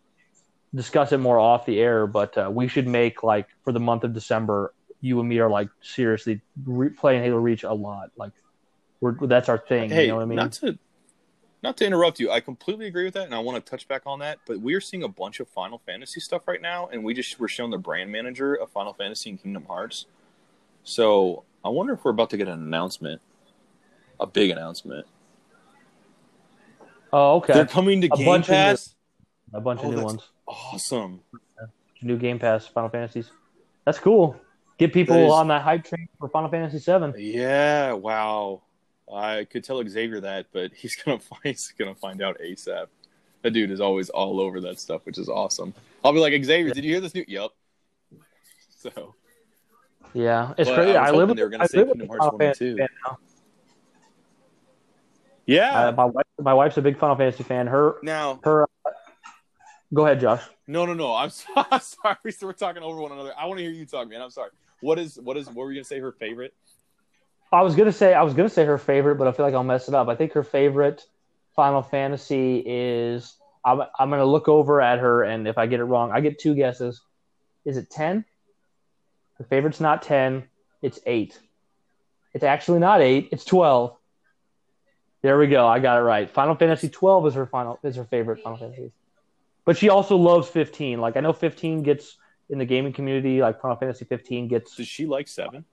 discuss 0.74 1.12
it 1.12 1.19
more 1.19 1.39
off 1.39 1.66
the 1.66 1.81
air, 1.81 2.07
but 2.07 2.36
uh, 2.36 2.51
we 2.53 2.69
should 2.69 2.86
make 2.86 3.23
like 3.23 3.48
for 3.65 3.73
the 3.73 3.81
month 3.81 4.05
of 4.05 4.12
December, 4.12 4.73
you 5.07 5.20
and 5.20 5.28
me 5.28 5.39
are 5.39 5.49
like 5.49 5.69
seriously 5.83 6.41
re- 6.65 6.89
playing 6.91 7.23
Halo 7.23 7.37
Reach 7.39 7.62
a 7.62 7.73
lot. 7.73 8.11
Like 8.16 8.33
we're 9.01 9.15
that's 9.27 9.49
our 9.49 9.59
thing. 9.59 9.89
Hey, 9.91 10.03
you 10.03 10.09
know 10.09 10.16
what 10.16 10.23
I 10.23 10.27
mean? 10.27 10.37
not 10.37 10.53
to 10.53 10.78
not 11.62 11.77
to 11.78 11.87
interrupt 11.87 12.20
you, 12.20 12.31
I 12.31 12.41
completely 12.41 12.87
agree 12.87 13.05
with 13.05 13.15
that, 13.15 13.24
and 13.24 13.35
I 13.35 13.39
want 13.39 13.65
to 13.65 13.70
touch 13.70 13.89
back 13.89 14.03
on 14.07 14.19
that. 14.20 14.39
But 14.47 14.61
we 14.61 14.74
are 14.74 14.81
seeing 14.81 15.03
a 15.03 15.09
bunch 15.09 15.41
of 15.41 15.49
Final 15.49 15.78
Fantasy 15.87 16.20
stuff 16.20 16.47
right 16.47 16.61
now, 16.61 16.89
and 16.93 17.03
we 17.05 17.15
just 17.15 17.39
were 17.41 17.49
shown 17.49 17.70
the 17.70 17.78
brand 17.78 18.11
manager 18.12 18.55
of 18.55 18.70
Final 18.70 18.93
Fantasy 18.93 19.31
and 19.31 19.43
Kingdom 19.43 19.65
Hearts. 19.66 20.07
So 20.85 21.45
I 21.65 21.69
wonder 21.70 21.95
if 21.95 22.05
we're 22.05 22.11
about 22.12 22.31
to 22.31 22.37
get 22.37 22.47
an 22.49 22.55
announcement, 22.61 23.20
a 24.20 24.27
big 24.27 24.51
announcement. 24.51 25.07
Oh, 27.12 27.37
okay. 27.37 27.55
They're 27.55 27.66
coming 27.66 28.01
to 28.03 28.09
A 28.12 28.16
Game 28.16 28.27
bunch 28.27 28.45
of 28.47 28.51
new- 28.51 28.55
Pass. 28.55 28.95
a 29.55 29.61
bunch 29.61 29.81
Oh, 29.83 29.89
of 29.89 29.95
new 29.97 30.03
ones. 30.05 30.23
Awesome. 30.47 31.20
New 32.03 32.19
Game 32.19 32.39
Pass 32.39 32.66
Final 32.66 32.91
Fantasies. 32.91 33.31
That's 33.85 33.99
cool. 33.99 34.37
Get 34.78 34.93
people 34.93 35.16
is- 35.16 35.32
on 35.32 35.48
that 35.48 35.62
hype 35.62 35.85
train 35.85 36.09
for 36.19 36.28
Final 36.28 36.51
Fantasy 36.51 36.78
Seven. 36.78 37.15
Yeah. 37.16 37.93
Wow. 37.93 38.62
I 39.12 39.44
could 39.44 39.62
tell 39.65 39.82
Xavier 39.86 40.20
that, 40.20 40.47
but 40.53 40.73
he's 40.77 40.97
gonna 40.97 41.19
find 41.19 41.40
he's 41.44 41.73
gonna 41.78 41.94
find 41.94 42.23
out 42.23 42.39
ASAP. 42.40 42.86
That 43.43 43.51
dude 43.53 43.70
is 43.70 43.81
always 43.81 44.09
all 44.11 44.40
over 44.40 44.61
that 44.62 44.81
stuff, 44.81 45.07
which 45.07 45.19
is 45.19 45.28
awesome. 45.28 45.73
I'll 46.05 46.12
be 46.12 46.19
like, 46.19 46.32
Xavier, 46.44 46.74
did 46.74 46.85
you 46.85 46.90
hear 46.90 47.01
this 47.01 47.15
new? 47.15 47.24
Yep. 47.27 47.51
So 48.78 49.15
Yeah, 50.12 50.53
it's 50.59 50.70
crazy. 50.70 50.97
I 50.97 51.09
I, 51.09 51.11
live 51.11 51.28
with 51.28 51.36
they 51.39 51.43
were 51.44 51.48
gonna 51.48 51.65
I 51.65 51.66
say 51.66 51.85
Kingdom 51.85 52.07
Hearts 52.09 52.19
Final 52.24 52.32
1 52.39 52.47
and 52.47 52.57
Fantasy 52.57 52.70
2. 52.73 52.77
fan 52.77 52.89
now. 53.07 53.19
yeah. 55.47 55.89
Uh, 55.89 55.93
my 55.93 56.05
wife, 56.05 56.27
my 56.40 56.55
wife's 56.55 56.77
a 56.77 56.82
big 56.82 56.98
Final 56.98 57.16
Fantasy 57.16 57.43
fan. 57.44 57.66
Her, 57.66 57.97
now, 58.03 58.40
her. 58.44 58.62
Uh, 58.65 58.90
go 59.94 60.05
ahead, 60.07 60.20
Josh. 60.20 60.43
no, 60.66 60.85
no, 60.86 60.94
no. 60.94 61.15
I'm 61.15 61.31
so- 61.31 61.47
sorry. 61.81 62.16
We're 62.43 62.53
talking 62.53 62.82
over 62.82 63.01
one 63.01 63.12
another. 63.12 63.32
I 63.36 63.47
want 63.47 63.59
to 63.59 63.65
hear 63.65 63.73
you 63.73 63.86
talk, 63.86 64.09
man. 64.09 64.20
I'm 64.20 64.31
sorry. 64.31 64.51
What 64.81 64.98
is 64.98 65.19
what 65.23 65.36
is 65.36 65.47
what 65.47 65.57
were 65.57 65.73
you 65.73 65.78
gonna 65.78 65.85
say? 65.85 65.98
Her 65.98 66.12
favorite? 66.12 66.55
I 67.53 67.62
was 67.62 67.74
gonna 67.74 67.93
say 67.93 68.15
I 68.15 68.23
was 68.23 68.35
gonna 68.35 68.48
say 68.48 68.65
her 68.65 68.78
favorite, 68.78 69.16
but 69.16 69.27
I 69.27 69.32
feel 69.32 69.47
like 69.47 69.55
I'll 69.55 69.65
mess 69.65 69.89
it 69.89 69.94
up. 69.94 70.09
I 70.09 70.16
think 70.16 70.32
her 70.32 70.43
favorite 70.43 71.05
Final 71.55 71.82
Fantasy 71.82 72.62
is 72.66 73.36
I'm 73.65 73.82
I'm 73.98 74.11
gonna 74.11 74.24
look 74.24 74.48
over 74.48 74.81
at 74.81 74.98
her, 74.98 75.23
and 75.23 75.48
if 75.48 75.59
I 75.59 75.66
get 75.66 75.81
it 75.81 75.85
wrong, 75.85 76.12
I 76.12 76.20
get 76.20 76.39
two 76.39 76.55
guesses. 76.55 77.01
Is 77.65 77.77
it 77.77 77.90
ten? 77.90 78.24
Her 79.39 79.44
favorite's 79.44 79.81
not 79.81 80.03
ten. 80.03 80.44
It's 80.82 81.01
eight. 81.07 81.39
It's 82.35 82.44
actually 82.44 82.81
not 82.81 83.01
eight. 83.01 83.31
It's 83.32 83.44
twelve. 83.44 83.97
There 85.23 85.39
we 85.39 85.47
go. 85.47 85.66
I 85.66 85.78
got 85.81 85.98
it 85.98 86.03
right. 86.03 86.31
Final 86.31 86.55
Fantasy 86.55 86.89
twelve 86.89 87.27
is 87.27 87.35
her 87.35 87.47
final 87.47 87.78
is 87.82 87.97
her 87.97 88.05
favorite 88.05 88.43
Final 88.43 88.59
Fantasy. 88.59 88.93
But 89.65 89.77
she 89.77 89.89
also 89.89 90.16
loves 90.16 90.48
fifteen. 90.48 91.01
Like 91.01 91.16
I 91.16 91.20
know 91.20 91.32
fifteen 91.32 91.82
gets 91.82 92.16
in 92.51 92.59
the 92.59 92.64
gaming 92.64 92.93
community. 92.93 93.40
Like 93.40 93.60
Final 93.60 93.77
Fantasy 93.77 94.05
fifteen 94.05 94.48
gets 94.48 94.77
Does 94.77 94.86
she 94.89 95.06
like 95.06 95.28
seven? 95.28 95.64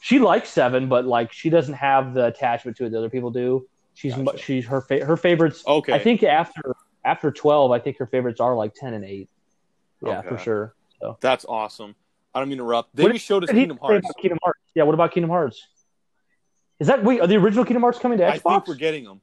she 0.00 0.18
likes 0.18 0.48
seven, 0.50 0.88
but 0.88 1.04
like 1.06 1.32
she 1.32 1.50
doesn't 1.50 1.74
have 1.74 2.14
the 2.14 2.26
attachment 2.26 2.76
to 2.78 2.84
it 2.86 2.90
that 2.90 2.98
other 2.98 3.10
people 3.10 3.30
do. 3.30 3.66
She's 3.94 4.14
Gotcha. 4.14 4.38
she's 4.38 4.66
her 4.66 4.80
fa- 4.80 5.04
her 5.04 5.16
favorites. 5.16 5.62
Okay. 5.66 5.92
I 5.92 5.98
think 5.98 6.22
after 6.22 6.74
after 7.04 7.30
twelve, 7.30 7.70
I 7.70 7.78
think 7.78 7.98
her 7.98 8.06
favorites 8.06 8.40
are 8.40 8.54
like 8.56 8.74
ten 8.74 8.94
and 8.94 9.04
eight. 9.04 9.28
Yeah, 10.04 10.18
Okay. 10.18 10.28
for 10.28 10.38
sure. 10.38 10.74
So 11.00 11.16
That's 11.20 11.44
awesome. 11.44 11.94
I 12.34 12.40
don't 12.40 12.48
mean 12.48 12.58
to 12.58 12.64
interrupt. 12.64 12.94
They 12.96 13.04
What 13.04 13.12
just 13.12 13.24
showed 13.24 13.44
us 13.44 13.50
Kingdom 13.50 13.78
Hearts. 13.80 14.08
Kingdom 14.20 14.38
Hearts. 14.42 14.58
Yeah, 14.74 14.82
what 14.82 14.94
about 14.94 15.12
Kingdom 15.12 15.30
Hearts? 15.30 15.64
Is 16.80 16.88
that 16.88 17.04
wait? 17.04 17.20
Are 17.20 17.26
the 17.28 17.36
original 17.36 17.64
Kingdom 17.64 17.82
Hearts 17.82 17.98
coming 18.00 18.18
to 18.18 18.24
Xbox? 18.24 18.40
I 18.46 18.54
think 18.54 18.66
we're 18.68 18.74
getting 18.74 19.04
them. 19.04 19.20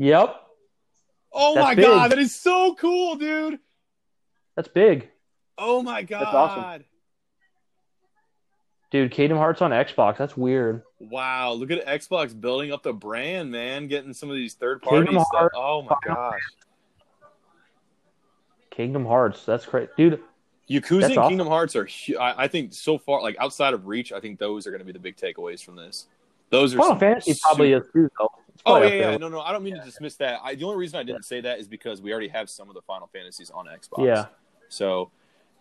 Yep, 0.00 0.34
Oh 1.34 1.54
That's 1.54 1.64
my 1.64 1.74
big. 1.74 1.84
god, 1.84 2.10
that 2.10 2.18
is 2.18 2.34
so 2.34 2.74
cool, 2.74 3.16
dude. 3.16 3.58
that's 4.56 4.66
big, 4.68 5.10
Oh 5.58 5.82
my 5.82 6.02
god. 6.02 6.20
That's 6.22 6.34
awesome. 6.34 6.84
dude. 8.90 9.10
Kingdom 9.12 9.36
Hearts 9.36 9.60
on 9.60 9.72
Xbox. 9.72 10.16
That's 10.16 10.36
weird. 10.38 10.82
Wow, 11.00 11.52
look 11.52 11.70
at 11.70 11.86
Xbox 11.86 12.38
building 12.38 12.72
up 12.72 12.82
the 12.82 12.94
brand, 12.94 13.50
man. 13.52 13.88
Getting 13.88 14.14
some 14.14 14.30
of 14.30 14.36
these 14.36 14.54
third 14.54 14.80
party 14.80 15.12
stuff. 15.12 15.50
Oh 15.54 15.82
my 15.82 15.96
gosh. 16.06 16.40
Kingdom 18.70 19.04
Hearts. 19.04 19.44
That's 19.44 19.66
great, 19.66 19.90
dude. 19.98 20.20
Yakuza 20.70 21.04
and 21.04 21.18
awesome. 21.18 21.28
Kingdom 21.28 21.46
Hearts 21.48 21.76
are. 21.76 21.88
I, 22.18 22.44
I 22.44 22.48
think, 22.48 22.72
so 22.72 22.96
far, 22.96 23.20
like 23.20 23.36
outside 23.38 23.74
of 23.74 23.86
Reach, 23.86 24.12
I 24.12 24.20
think 24.20 24.38
those 24.38 24.66
are 24.66 24.70
going 24.70 24.78
to 24.80 24.84
be 24.86 24.92
the 24.92 24.98
big 24.98 25.16
takeaways 25.16 25.62
from 25.62 25.76
this. 25.76 26.06
Those 26.48 26.74
are 26.74 26.78
Final 26.78 26.96
Fantasy 26.98 27.34
probably 27.42 27.72
super- 27.72 27.86
is 27.86 27.92
too, 27.92 28.10
though. 28.18 28.30
Oh 28.66 28.82
yeah, 28.82 29.10
yeah, 29.10 29.16
no, 29.16 29.28
no. 29.28 29.40
I 29.40 29.52
don't 29.52 29.62
mean 29.62 29.76
to 29.76 29.84
dismiss 29.84 30.16
that. 30.16 30.40
I, 30.42 30.54
the 30.54 30.64
only 30.64 30.76
reason 30.76 30.98
I 30.98 31.02
didn't 31.02 31.24
say 31.24 31.40
that 31.40 31.58
is 31.58 31.66
because 31.66 32.02
we 32.02 32.12
already 32.12 32.28
have 32.28 32.50
some 32.50 32.68
of 32.68 32.74
the 32.74 32.82
Final 32.82 33.08
Fantasies 33.12 33.50
on 33.50 33.66
Xbox. 33.66 34.04
Yeah. 34.04 34.26
So, 34.68 35.10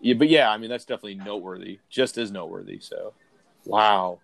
yeah, 0.02 0.16
but 0.16 0.30
yeah, 0.30 0.50
I 0.50 0.58
mean 0.58 0.70
that's 0.70 0.86
definitely 0.86 1.16
noteworthy, 1.16 1.80
just 1.90 2.18
as 2.18 2.32
noteworthy. 2.32 2.80
So, 2.80 3.14
wow, 3.66 4.20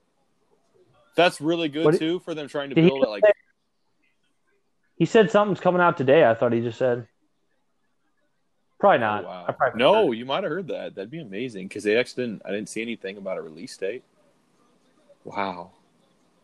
that's 1.16 1.40
really 1.40 1.70
good 1.70 1.86
What- 1.86 2.00
too 2.00 2.20
for 2.20 2.34
them 2.34 2.48
trying 2.48 2.70
to 2.70 2.76
build 2.76 3.04
it. 3.04 3.10
Like, 3.10 3.24
He 4.98 5.06
said 5.06 5.32
something's 5.32 5.60
coming 5.60 5.82
out 5.82 5.98
today. 5.98 6.26
I 6.26 6.34
thought 6.34 6.54
he 6.54 6.62
just 6.62 6.78
said. 6.78 7.08
Probably 8.78 8.98
oh, 8.98 9.08
not. 9.08 9.24
wow. 9.24 9.46
I 9.48 9.52
probably 9.54 9.80
no, 9.80 10.12
you 10.12 10.26
might 10.26 10.44
have 10.44 10.52
heard 10.52 10.68
that. 10.68 10.96
That'd 10.96 11.10
be 11.10 11.22
amazing 11.22 11.68
because 11.68 11.84
they 11.84 11.96
actually 11.96 12.26
didn't. 12.26 12.42
I 12.46 12.52
didn't 12.52 12.70
see 12.70 12.82
anything 12.82 13.18
about 13.18 13.38
a 13.38 13.42
release 13.42 13.76
date. 13.78 14.04
Wow. 15.24 15.72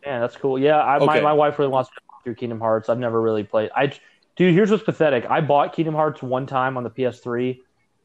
Yeah, 0.04 0.18
that's 0.20 0.36
cool. 0.36 0.58
Yeah, 0.58 0.82
I, 0.82 0.98
my 0.98 1.16
Okay. 1.16 1.20
my 1.22 1.32
wife 1.32 1.58
really 1.58 1.70
wants 1.70 1.90
to 1.90 2.00
through 2.24 2.34
Kingdom 2.36 2.60
Hearts. 2.60 2.88
I've 2.88 2.98
never 2.98 3.20
really 3.20 3.44
played. 3.44 3.70
I, 3.74 3.92
dude, 4.36 4.54
here's 4.54 4.70
what's 4.70 4.82
pathetic. 4.82 5.26
I 5.30 5.40
bought 5.40 5.72
Kingdom 5.74 5.94
Hearts 5.94 6.22
one 6.22 6.46
time 6.46 6.76
on 6.76 6.84
the 6.84 6.90
PS3, 6.90 7.60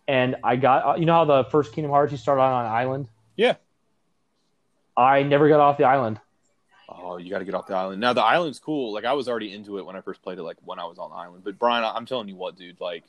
and 0.08 0.36
I 0.44 0.56
got 0.56 0.86
uh, 0.86 1.00
you 1.00 1.06
know 1.06 1.14
how 1.14 1.26
the 1.26 1.44
first 1.46 1.74
Kingdom 1.74 1.92
Hearts 1.92 2.12
you 2.12 2.18
start 2.18 2.40
on 2.40 2.66
an 2.66 2.72
island. 2.72 3.08
Yeah. 3.36 3.56
I 4.96 5.24
never 5.24 5.48
got 5.48 5.60
off 5.60 5.78
the 5.78 5.84
island. 5.84 6.20
Oh, 6.90 7.18
you 7.18 7.30
got 7.30 7.40
to 7.40 7.46
get 7.46 7.54
off 7.54 7.68
the 7.68 7.76
island. 7.76 8.02
Now 8.02 8.14
the 8.14 8.24
island's 8.24 8.60
cool. 8.60 8.94
Like 8.94 9.06
I 9.06 9.14
was 9.14 9.28
already 9.30 9.54
into 9.54 9.78
it 9.78 9.86
when 9.86 9.96
I 9.96 10.02
first 10.02 10.22
played 10.24 10.40
it. 10.40 10.44
Like 10.44 10.58
when 10.64 10.80
I 10.80 10.86
was 10.86 10.98
on 10.98 11.10
the 11.12 11.16
island. 11.16 11.44
But 11.44 11.60
Brian, 11.60 11.84
I- 11.84 11.94
I'm 11.94 12.06
telling 12.06 12.28
you 12.28 12.36
what, 12.36 12.56
dude. 12.58 12.80
Like, 12.82 13.04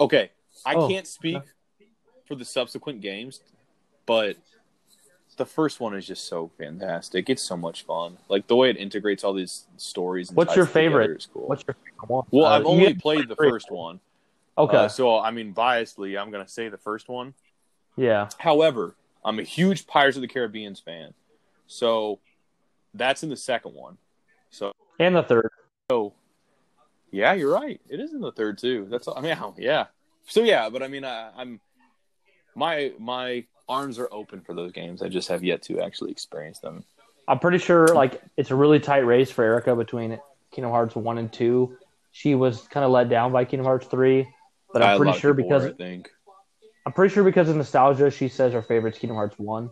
okay, 0.00 0.30
I 0.64 0.74
Oh, 0.74 0.88
can't 0.88 1.06
speak 1.06 1.42
for 2.26 2.34
the 2.34 2.44
subsequent 2.44 3.00
games, 3.00 3.40
but 4.06 4.36
the 5.38 5.46
first 5.46 5.80
one 5.80 5.94
is 5.96 6.06
just 6.06 6.26
so 6.28 6.50
fantastic. 6.58 7.30
It's 7.30 7.42
so 7.42 7.56
much 7.56 7.84
fun. 7.84 8.18
Like 8.28 8.46
the 8.46 8.56
way 8.56 8.68
it 8.70 8.76
integrates 8.76 9.24
all 9.24 9.32
these 9.32 9.64
stories. 9.78 10.28
And 10.28 10.36
What's 10.36 10.54
your 10.54 10.66
favorite? 10.66 11.26
Cool. 11.32 11.48
What's 11.48 11.64
your 11.66 11.74
favorite 11.74 12.08
one? 12.10 12.24
well, 12.30 12.46
Uh, 12.46 12.58
I've 12.58 12.66
only 12.66 12.94
played 12.94 13.28
the 13.28 13.36
first 13.36 13.70
one. 13.70 14.00
Okay. 14.58 14.76
Uh, 14.76 14.88
so 14.88 15.18
I 15.18 15.30
mean, 15.30 15.54
biasedly, 15.54 16.20
I'm 16.20 16.30
gonna 16.30 16.46
say 16.48 16.68
the 16.68 16.76
first 16.78 17.08
one. 17.08 17.32
yeah. 17.96 18.28
However, 18.38 18.94
I'm 19.24 19.38
a 19.38 19.42
huge 19.42 19.86
Pirates 19.86 20.16
of 20.16 20.20
the 20.22 20.28
Caribbean 20.28 20.74
fan, 20.74 21.14
so 21.66 22.18
that's 22.94 23.22
in 23.22 23.28
the 23.30 23.36
second 23.36 23.74
one. 23.74 23.96
So 24.50 24.72
And 24.98 25.14
the 25.16 25.22
third. 25.22 25.50
So, 25.90 26.12
yeah, 27.10 27.32
you're 27.34 27.52
right. 27.52 27.80
It 27.88 28.00
is 28.00 28.12
in 28.12 28.20
the 28.20 28.32
third 28.32 28.58
too. 28.58 28.86
That's 28.90 29.08
I 29.08 29.20
mean, 29.20 29.36
yeah. 29.58 29.86
So 30.26 30.42
yeah, 30.42 30.68
but 30.68 30.82
I 30.82 30.88
mean, 30.88 31.04
I, 31.04 31.30
I'm 31.36 31.60
my 32.54 32.92
my 32.98 33.44
arms 33.68 33.98
are 33.98 34.08
open 34.12 34.40
for 34.40 34.54
those 34.54 34.72
games. 34.72 35.02
I 35.02 35.08
just 35.08 35.28
have 35.28 35.44
yet 35.44 35.62
to 35.62 35.80
actually 35.80 36.10
experience 36.10 36.58
them. 36.58 36.84
I'm 37.26 37.38
pretty 37.38 37.58
sure 37.58 37.88
like 37.88 38.22
it's 38.36 38.50
a 38.50 38.54
really 38.54 38.80
tight 38.80 39.04
race 39.04 39.30
for 39.30 39.44
Erica 39.44 39.76
between 39.76 40.18
Kingdom 40.50 40.70
Hearts 40.70 40.96
one 40.96 41.18
and 41.18 41.32
two. 41.32 41.76
She 42.12 42.34
was 42.34 42.62
kind 42.68 42.84
of 42.84 42.90
let 42.90 43.08
down 43.08 43.32
by 43.32 43.44
Kingdom 43.44 43.66
Hearts 43.66 43.86
three, 43.86 44.26
but 44.72 44.82
I'm 44.82 44.88
lot 44.88 44.98
pretty 44.98 45.18
sure 45.18 45.34
because 45.34 45.64
were, 45.64 45.68
I 45.68 45.72
think 45.72 46.10
I'm 46.86 46.92
pretty 46.92 47.12
sure 47.12 47.22
because 47.22 47.48
of 47.50 47.56
nostalgia, 47.56 48.10
she 48.10 48.28
says 48.28 48.54
her 48.54 48.62
favorite's 48.62 48.98
Kingdom 48.98 49.16
Hearts 49.16 49.38
one. 49.38 49.70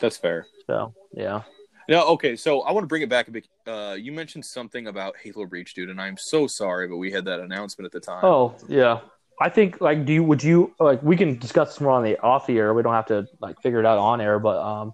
that's 0.00 0.18
fair. 0.18 0.46
So 0.66 0.94
yeah. 1.12 1.42
No, 1.88 2.06
okay. 2.08 2.36
So 2.36 2.60
I 2.60 2.72
want 2.72 2.84
to 2.84 2.88
bring 2.88 3.00
it 3.00 3.08
back 3.08 3.28
a 3.28 3.30
bit. 3.30 3.48
Uh, 3.66 3.96
you 3.98 4.12
mentioned 4.12 4.44
something 4.44 4.88
about 4.88 5.16
Halo 5.22 5.46
Reach, 5.46 5.72
dude, 5.72 5.88
and 5.88 5.98
I'm 5.98 6.18
so 6.18 6.46
sorry, 6.46 6.86
but 6.86 6.98
we 6.98 7.10
had 7.10 7.24
that 7.24 7.40
announcement 7.40 7.86
at 7.86 7.92
the 7.92 8.00
time. 8.00 8.22
Oh 8.22 8.54
yeah. 8.68 9.00
I 9.40 9.48
think 9.50 9.80
like 9.80 10.04
do 10.04 10.12
you 10.12 10.24
would 10.24 10.42
you 10.42 10.74
like 10.80 11.02
we 11.02 11.16
can 11.16 11.38
discuss 11.38 11.68
this 11.68 11.80
more 11.80 11.92
on 11.92 12.02
the 12.02 12.18
off 12.20 12.46
the 12.46 12.58
air. 12.58 12.74
We 12.74 12.82
don't 12.82 12.94
have 12.94 13.06
to 13.06 13.26
like 13.40 13.60
figure 13.62 13.80
it 13.80 13.86
out 13.86 13.98
on 13.98 14.20
air, 14.20 14.38
but 14.38 14.58
um, 14.58 14.92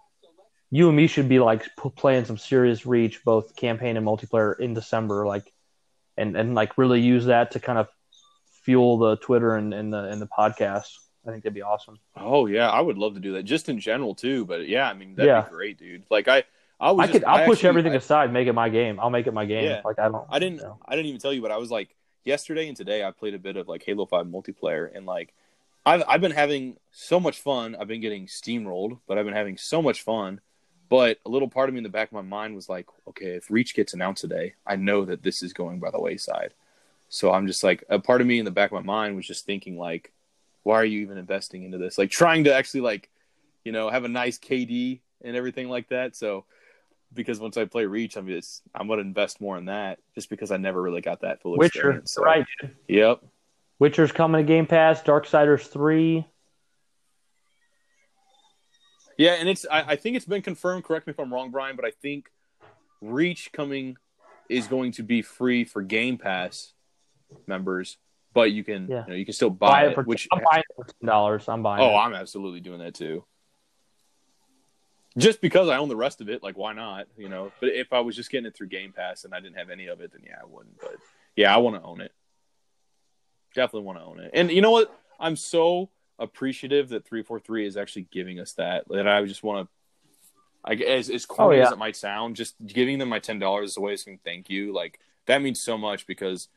you 0.71 0.89
and 0.89 0.97
me 0.97 1.07
should 1.07 1.29
be 1.29 1.39
like 1.39 1.63
p- 1.83 1.91
playing 1.97 2.25
some 2.27 2.37
serious 2.39 2.85
Reach, 2.85 3.25
both 3.25 3.57
campaign 3.57 3.97
and 3.97 4.07
multiplayer 4.07 4.59
in 4.59 4.75
December, 4.75 5.27
like, 5.27 5.51
and 6.17 6.37
and 6.37 6.55
like 6.55 6.77
really 6.77 7.01
use 7.01 7.27
that 7.27 7.53
to 7.53 7.61
kind 7.61 7.79
of 7.79 7.89
fuel 8.65 8.99
the 8.99 9.17
Twitter 9.17 9.57
and, 9.57 9.73
and 9.73 9.93
the 9.93 10.05
and 10.05 10.21
the 10.21 10.27
podcast. 10.27 10.91
I 11.27 11.31
think 11.31 11.43
that'd 11.43 11.55
be 11.55 11.63
awesome. 11.63 11.99
Oh 12.17 12.45
yeah, 12.47 12.69
I 12.69 12.81
would 12.83 12.99
love 12.99 13.15
to 13.15 13.21
do 13.21 13.33
that, 13.35 13.45
just 13.45 13.69
in 13.71 13.81
general 13.81 14.15
too. 14.15 14.45
But 14.45 14.69
yeah, 14.69 14.89
I 14.89 14.93
mean 14.95 15.15
that'd 15.15 15.27
Yeah. 15.27 15.41
be 15.43 15.51
great, 15.51 15.79
dude. 15.79 16.05
Like 16.11 16.29
I, 16.29 16.45
I 16.79 16.91
was 16.91 17.05
I 17.09 17.13
could 17.13 17.23
just- 17.23 17.27
I'll 17.27 17.47
push 17.47 17.59
actually- 17.59 17.69
everything 17.71 17.93
I- 17.93 17.97
aside, 17.97 18.31
make 18.33 18.47
it 18.47 18.53
my 18.53 18.69
game. 18.69 19.01
I'll 19.01 19.09
make 19.11 19.27
it 19.27 19.33
my 19.33 19.47
game. 19.47 19.65
Yeah. 19.65 19.81
Like 19.85 19.99
I 19.99 20.09
don't. 20.11 20.27
I 20.29 20.39
didn't. 20.39 20.57
you 20.59 20.65
know. 20.65 20.79
I 20.87 20.97
didn't 20.97 21.07
even 21.07 21.21
tell 21.21 21.33
you, 21.33 21.41
but 21.41 21.51
I 21.51 21.57
was 21.57 21.71
like 21.71 21.89
yesterday 22.25 22.69
and 22.69 22.77
today. 22.77 23.05
I 23.05 23.11
played 23.11 23.35
a 23.35 23.39
bit 23.39 23.57
of 23.57 23.69
like 23.69 23.83
Halo 23.85 24.07
Five 24.07 24.27
multiplayer, 24.27 24.91
and 24.95 25.07
like 25.07 25.33
I've 25.87 26.03
I've 26.09 26.21
been 26.21 26.33
having 26.33 26.77
so 26.93 27.21
much 27.21 27.39
fun. 27.41 27.77
I've 27.79 27.89
been 27.89 28.01
getting 28.01 28.27
steamrolled, 28.27 28.99
but 29.07 29.19
I've 29.19 29.25
been 29.25 29.35
having 29.35 29.57
so 29.57 29.83
much 29.83 30.03
fun. 30.03 30.41
But 30.89 31.19
a 31.25 31.31
little 31.31 31.49
part 31.49 31.69
of 31.69 31.75
me 31.75 31.79
in 31.79 31.85
the 31.85 31.89
back 31.89 32.09
of 32.09 32.13
my 32.13 32.23
mind 32.23 32.55
was 32.55 32.69
like, 32.69 32.87
okay, 33.09 33.31
if 33.37 33.51
Reach 33.51 33.75
gets 33.75 33.95
announced 33.95 34.21
today, 34.21 34.55
I 34.67 34.77
know 34.77 35.05
that 35.07 35.23
this 35.23 35.43
is 35.43 35.53
going 35.53 35.81
by 35.81 35.91
the 35.91 36.01
wayside. 36.01 36.53
So 37.09 37.33
I'm 37.33 37.47
just 37.47 37.65
like, 37.65 37.85
a 37.89 37.99
part 37.99 38.21
of 38.21 38.27
me 38.27 38.39
in 38.39 38.45
the 38.45 38.51
back 38.51 38.71
of 38.71 38.75
my 38.75 38.93
mind 38.93 39.17
was 39.17 39.27
just 39.27 39.47
thinking 39.47 39.79
like, 39.79 40.13
why 40.63 40.77
are 40.77 40.85
you 40.85 41.01
even 41.01 41.17
investing 41.17 41.63
into 41.63 41.79
this? 41.79 41.97
Like 41.97 42.11
trying 42.11 42.45
to 42.45 42.55
actually 42.55 42.83
like 42.83 43.09
you 43.65 43.73
know, 43.73 43.89
have 43.91 44.05
a 44.05 44.09
nice 44.09 44.39
KD 44.39 45.01
and 45.23 45.37
everything 45.37 45.69
like 45.69 45.89
that. 45.89 46.15
So 46.15 46.45
because 47.15 47.39
once 47.41 47.57
I 47.57 47.65
play 47.65 47.87
Reach, 47.87 48.17
I'm 48.17 48.27
just 48.27 48.63
I'm 48.75 48.89
gonna 48.89 49.03
invest 49.03 49.41
more 49.41 49.57
in 49.57 49.67
that 49.67 49.99
just 50.15 50.29
because 50.31 50.51
I 50.51 50.57
never 50.57 50.81
really 50.83 51.01
got 51.01 51.21
that 51.21 51.41
full 51.43 51.57
Witcher, 51.57 51.79
experience. 51.79 52.13
So, 52.13 52.23
right? 52.23 52.47
Yep. 52.89 53.23
Witcher's 53.79 54.13
coming 54.13 54.45
to 54.45 54.47
Game 54.47 54.67
Pass. 54.67 55.03
Darksiders 55.03 55.67
three. 55.67 56.27
Yeah, 59.17 59.35
and 59.35 59.49
it's 59.49 59.65
I, 59.71 59.83
I 59.93 59.97
think 59.97 60.17
it's 60.17 60.25
been 60.25 60.43
confirmed. 60.43 60.85
Correct 60.85 61.07
me 61.07 61.13
if 61.13 61.21
I'm 61.21 61.33
wrong, 61.33 61.51
Brian, 61.51 61.77
but 61.77 61.85
I 61.85 61.91
think 62.03 62.31
Reach 63.01 63.53
coming 63.53 63.97
is 64.49 64.67
going 64.67 64.93
to 64.93 65.03
be 65.03 65.23
free 65.23 65.65
for 65.65 65.83
Game 65.83 66.19
Pass 66.19 66.73
members, 67.47 67.97
but 68.33 68.51
you 68.53 68.65
can 68.65 68.89
Yeah. 68.89 69.05
you 69.07 69.11
know 69.11 69.17
you 69.17 69.25
can 69.25 69.35
still 69.35 69.51
Buy 69.51 69.69
buy 69.69 69.85
it 69.87 69.91
it. 69.93 69.95
for 69.95 70.03
Which 70.03 70.27
I'm 70.33 70.41
buying 70.51 70.61
it 70.69 70.75
for 70.77 70.85
ten 70.85 71.07
dollars. 71.07 71.49
I'm 71.49 71.63
buying. 71.63 71.83
oh, 71.83 71.91
it. 71.91 71.97
I'm 71.97 72.15
absolutely 72.15 72.61
doing 72.61 72.81
that 72.81 72.95
too. 72.95 73.25
Just 75.17 75.41
because 75.41 75.69
I 75.69 75.77
own 75.77 75.89
the 75.89 75.97
rest 75.97 76.21
of 76.21 76.29
it, 76.29 76.43
like 76.43 76.59
why 76.59 76.73
not? 76.73 77.07
You 77.17 77.29
know, 77.29 77.53
but 77.61 77.69
if 77.71 77.93
I 77.93 78.01
was 78.01 78.17
just 78.17 78.31
getting 78.31 78.47
it 78.47 78.57
through 78.57 78.69
Game 78.69 78.93
Pass 78.93 79.25
and 79.25 79.33
I 79.35 79.41
didn't 79.41 79.59
have 79.59 79.71
any 79.71 79.87
of 79.87 80.01
it, 80.01 80.13
then 80.13 80.23
yeah, 80.27 80.39
I 80.43 80.45
wouldn't. 80.45 80.81
But 80.81 80.97
yeah, 81.37 81.55
I 81.55 81.59
want 81.59 81.77
to 81.77 81.83
own 81.83 82.01
it. 82.01 82.13
Definitely 83.55 83.87
want 83.87 83.99
to 83.99 84.05
own 84.05 84.21
it. 84.21 84.33
And 84.35 84.51
you 84.51 84.61
know 84.61 84.73
what? 84.73 84.93
I'm 85.21 85.37
so 85.37 85.91
appreciative 86.19 86.89
that 86.89 87.05
343 87.05 87.67
is 87.67 87.77
actually 87.77 88.09
giving 88.11 88.41
us 88.41 88.53
that. 88.55 88.89
That 88.89 89.07
I 89.07 89.25
just 89.25 89.43
want 89.43 89.69
to. 89.69 89.75
I 90.65 90.75
as 90.75 91.11
as 91.11 91.27
oh, 91.31 91.35
corny 91.35 91.57
Oh, 91.57 91.61
yeah. 91.61 91.67
as 91.67 91.73
it 91.73 91.79
might 91.79 91.97
sound, 91.97 92.37
just 92.37 92.55
giving 92.67 92.99
them 92.99 93.09
my 93.11 93.19
ten 93.21 93.39
dollars 93.39 93.73
as 93.73 93.77
a 93.77 93.81
way 93.81 93.93
of 93.93 94.01
saying 94.01 94.21
thank 94.25 94.51
you, 94.51 94.73
like 94.73 94.99
that 95.27 95.43
means 95.43 95.61
so 95.61 95.79
much 95.79 96.07
because 96.07 96.49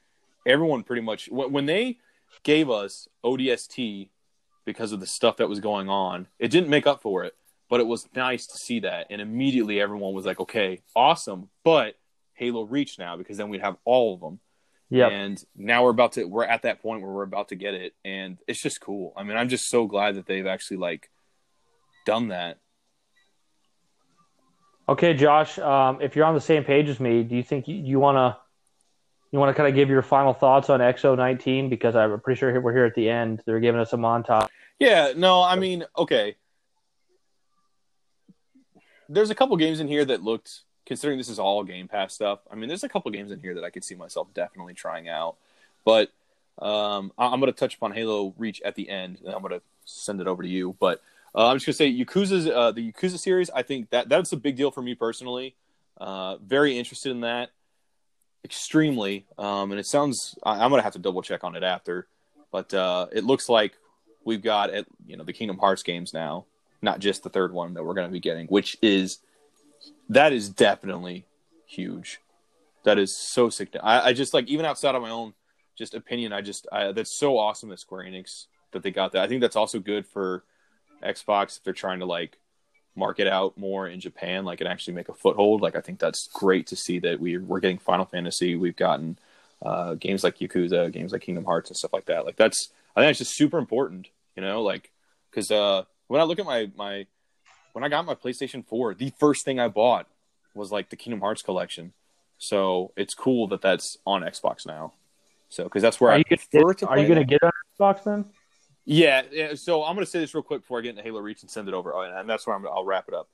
everyone 0.45 0.84
pretty 0.84 1.01
much 1.01 1.29
when, 1.29 1.51
when 1.51 1.65
they 1.65 1.97
gave 2.43 2.69
us 2.69 3.07
ODST 3.23 4.09
because 4.65 4.91
of 4.91 4.99
the 4.99 5.05
stuff 5.07 5.38
that 5.38 5.49
was 5.49 5.59
going 5.59 5.89
on, 5.89 6.27
it 6.39 6.49
didn't 6.49 6.69
make 6.69 6.88
up 6.88 7.01
for 7.01 7.23
it, 7.23 7.35
but 7.69 7.80
it 7.80 7.88
was 7.88 8.07
nice 8.15 8.45
to 8.48 8.57
see 8.57 8.81
that, 8.81 9.07
and 9.10 9.22
immediately 9.22 9.81
everyone 9.81 10.14
was 10.14 10.26
like, 10.26 10.39
okay, 10.39 10.81
awesome, 10.95 11.49
but 11.64 11.95
Halo 12.38 12.64
Reach 12.64 12.98
now 12.98 13.18
because 13.18 13.38
then 13.38 13.49
we'd 13.49 13.61
have 13.61 13.77
all 13.84 14.14
of 14.14 14.22
them. 14.22 14.39
Yeah. 14.89 15.07
And 15.07 15.44
now 15.56 15.84
we're 15.84 15.89
about 15.89 16.14
to 16.14 16.23
we're 16.23 16.45
at 16.45 16.61
that 16.61 16.81
point 16.81 17.02
where 17.02 17.11
we're 17.11 17.23
about 17.23 17.49
to 17.49 17.56
get 17.56 17.73
it 17.73 17.94
and 18.06 18.38
it's 18.48 18.61
just 18.61 18.80
cool. 18.80 19.14
I 19.18 19.23
mean, 19.23 19.35
I'm 19.35 19.49
just 19.49 19.69
so 19.69 19.85
glad 19.85 20.15
that 20.15 20.27
they've 20.27 20.45
actually 20.45 20.77
like 20.77 21.10
done 22.06 22.30
that. 22.30 22.60
Okay, 24.88 25.14
Josh. 25.14 25.60
Um, 25.60 26.02
if 26.02 26.15
you're 26.15 26.26
on 26.26 26.35
the 26.35 26.41
same 26.41 26.64
page 26.64 26.88
as 26.88 26.99
me, 26.99 27.23
do 27.23 27.35
you 27.35 27.44
think 27.44 27.68
you, 27.68 27.76
you 27.76 27.99
wanna 27.99 28.38
you 29.31 29.39
wanna 29.39 29.53
kind 29.53 29.68
of 29.68 29.76
give 29.76 29.89
your 29.89 30.02
final 30.02 30.34
thoughts 30.34 30.69
on 30.69 30.80
X019 30.80 31.69
because 31.69 31.95
I'm 31.95 32.18
pretty 32.22 32.39
sure 32.39 32.61
we're 32.61 32.73
here 32.73 32.85
at 32.85 32.95
the 32.95 33.10
end. 33.10 33.41
They're 33.45 33.60
giving 33.60 33.81
us 33.81 33.91
a 33.91 33.98
montage. 33.98 34.48
Yeah, 34.80 35.11
no, 35.18 35.44
I 35.44 35.57
mean, 35.57 35.84
okay. 35.98 36.38
There's 39.09 39.29
a 39.29 39.35
couple 39.35 39.55
games 39.57 39.79
in 39.79 39.88
here 39.88 40.05
that 40.05 40.23
looked 40.23 40.61
considering 40.85 41.17
this 41.17 41.29
is 41.29 41.39
all 41.39 41.63
Game 41.63 41.88
Pass 41.88 42.13
stuff. 42.13 42.39
I 42.51 42.55
mean, 42.55 42.69
there's 42.69 42.84
a 42.84 42.89
couple 42.89 43.11
games 43.11 43.31
in 43.31 43.39
here 43.41 43.55
that 43.55 43.63
I 43.63 43.69
could 43.69 43.84
see 43.84 43.95
myself 43.95 44.34
definitely 44.34 44.73
trying 44.73 45.09
out. 45.09 45.35
But 45.85 46.11
um, 46.59 47.11
I- 47.17 47.27
I'm 47.27 47.39
going 47.39 47.51
to 47.51 47.57
touch 47.57 47.75
upon 47.75 47.91
Halo 47.91 48.34
Reach 48.38 48.61
at 48.61 48.75
the 48.75 48.89
end, 48.89 49.19
and 49.23 49.34
I'm 49.34 49.41
going 49.41 49.53
to 49.53 49.61
send 49.85 50.21
it 50.21 50.27
over 50.27 50.43
to 50.43 50.49
you. 50.49 50.75
But 50.79 51.01
uh, 51.35 51.47
I'm 51.47 51.57
just 51.59 51.65
going 51.65 51.73
to 51.73 52.05
say 52.05 52.05
Yakuza's 52.05 52.47
uh, 52.47 52.71
the 52.71 52.91
Yakuza 52.91 53.19
series. 53.19 53.49
I 53.49 53.61
think 53.63 53.89
that 53.91 54.09
that's 54.09 54.31
a 54.31 54.38
big 54.38 54.55
deal 54.55 54.71
for 54.71 54.81
me 54.81 54.95
personally. 54.95 55.55
Uh, 55.97 56.38
very 56.38 56.77
interested 56.77 57.11
in 57.11 57.21
that, 57.21 57.49
extremely. 58.45 59.25
Um, 59.38 59.71
and 59.71 59.79
it 59.79 59.85
sounds 59.85 60.38
I, 60.43 60.63
I'm 60.63 60.69
going 60.69 60.79
to 60.79 60.84
have 60.84 60.93
to 60.93 60.99
double 60.99 61.21
check 61.21 61.43
on 61.43 61.55
it 61.55 61.63
after, 61.63 62.07
but 62.51 62.73
uh, 62.73 63.07
it 63.11 63.23
looks 63.23 63.49
like 63.49 63.73
we've 64.23 64.41
got 64.41 64.69
at 64.69 64.85
you 65.05 65.17
know 65.17 65.23
the 65.23 65.34
Kingdom 65.34 65.57
Hearts 65.57 65.84
games 65.84 66.13
now, 66.13 66.45
not 66.82 66.99
just 66.99 67.24
the 67.24 67.30
third 67.30 67.54
one 67.54 67.74
that 67.74 67.84
we're 67.84 67.94
going 67.94 68.08
to 68.08 68.14
be 68.14 68.20
getting, 68.20 68.48
which 68.48 68.78
is 68.82 69.20
that 70.10 70.34
is 70.34 70.49
definitely 70.49 71.26
huge. 71.66 72.20
That 72.84 72.98
is 72.98 73.16
so 73.16 73.49
sick. 73.49 73.76
I, 73.82 74.10
I 74.10 74.14
just 74.14 74.34
like 74.34 74.48
even 74.48 74.66
outside 74.66 74.95
of 74.95 75.02
my 75.02 75.10
own 75.10 75.34
just 75.78 75.94
opinion, 75.94 76.34
I 76.34 76.41
just 76.41 76.68
I, 76.72 76.91
that's 76.91 77.18
so 77.18 77.38
awesome 77.38 77.70
that 77.70 77.80
Square 77.80 78.06
Enix 78.06 78.45
that 78.72 78.84
they 78.84 78.91
got 78.91 79.12
that. 79.14 79.24
I 79.24 79.28
think 79.28 79.41
that's 79.41 79.56
also 79.56 79.80
good 79.80 80.06
for 80.06 80.44
Xbox 81.04 81.58
if 81.58 81.64
they're 81.64 81.74
trying 81.74 81.99
to 81.99 82.06
like 82.06 82.38
market 82.95 83.28
out 83.28 83.58
more 83.58 83.88
in 83.88 83.99
Japan, 83.99 84.45
like 84.45 84.62
and 84.62 84.68
actually 84.68 84.94
make 84.94 85.10
a 85.10 85.14
foothold. 85.14 85.62
Like 85.62 85.76
I 85.76 85.82
think 85.82 85.99
that's 85.99 86.28
great 86.34 86.68
to 86.68 86.76
see 86.76 86.99
that 86.99 87.20
we 87.20 87.38
we're 87.38 87.60
getting 87.60 87.78
Final 87.78 88.06
Fantasy, 88.06 88.56
we've 88.56 88.76
gotten 88.76 89.18
uh, 89.62 89.95
games 89.95 90.24
like 90.24 90.38
Yakuza, 90.38 90.91
games 90.91 91.12
like 91.12 91.22
Kingdom 91.22 91.45
Hearts 91.45 91.70
and 91.70 91.78
stuff 91.78 91.94
like 91.94 92.06
that. 92.06 92.26
Like 92.26 92.36
that's 92.36 92.70
I 92.95 93.02
think 93.02 93.12
it's 93.12 93.20
just 93.20 93.36
super 93.36 93.58
important, 93.58 94.08
you 94.36 94.41
know, 94.41 94.64
like 94.64 94.91
because 95.30 95.52
uh, 95.52 95.84
when 96.07 96.21
I 96.21 96.23
look 96.23 96.39
at 96.39 96.45
my 96.45 96.69
my 96.75 97.05
when 97.73 97.84
I 97.84 97.89
got 97.89 98.05
my 98.05 98.15
PlayStation 98.15 98.65
4, 98.67 98.95
the 98.95 99.11
first 99.19 99.45
thing 99.45 99.59
I 99.59 99.67
bought 99.67 100.07
was 100.55 100.71
like 100.71 100.89
the 100.89 100.95
Kingdom 100.95 101.21
Hearts 101.21 101.41
collection. 101.41 101.93
So 102.39 102.91
it's 102.97 103.13
cool 103.13 103.47
that 103.49 103.61
that's 103.61 103.97
on 104.05 104.21
Xbox 104.21 104.65
now. 104.65 104.93
So 105.49 105.63
because 105.63 105.81
that's 105.81 106.01
where 106.01 106.11
Are 106.11 106.15
I 106.15 106.17
you 106.17 106.25
prefer 106.25 106.73
get, 106.73 106.77
to. 106.79 106.88
are 106.88 106.97
you 106.99 107.07
gonna 107.07 107.23
get 107.23 107.43
on 107.43 107.51
Xbox 107.79 108.03
then? 108.03 108.25
Yeah, 108.89 109.23
yeah. 109.31 109.53
So 109.55 109.84
I'm 109.84 109.95
going 109.95 110.05
to 110.05 110.09
say 110.09 110.19
this 110.19 110.34
real 110.34 110.43
quick 110.43 110.61
before 110.61 110.79
I 110.79 110.81
get 110.81 110.91
into 110.91 111.01
Halo 111.03 111.19
Reach 111.19 111.41
and 111.41 111.51
send 111.51 111.67
it 111.67 111.73
over, 111.73 111.93
Oh, 111.93 112.01
and 112.03 112.29
that's 112.29 112.47
where 112.47 112.55
I'm, 112.55 112.65
I'll 112.65 112.85
wrap 112.85 113.09
it 113.09 113.13
up. 113.13 113.27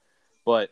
But 0.45 0.71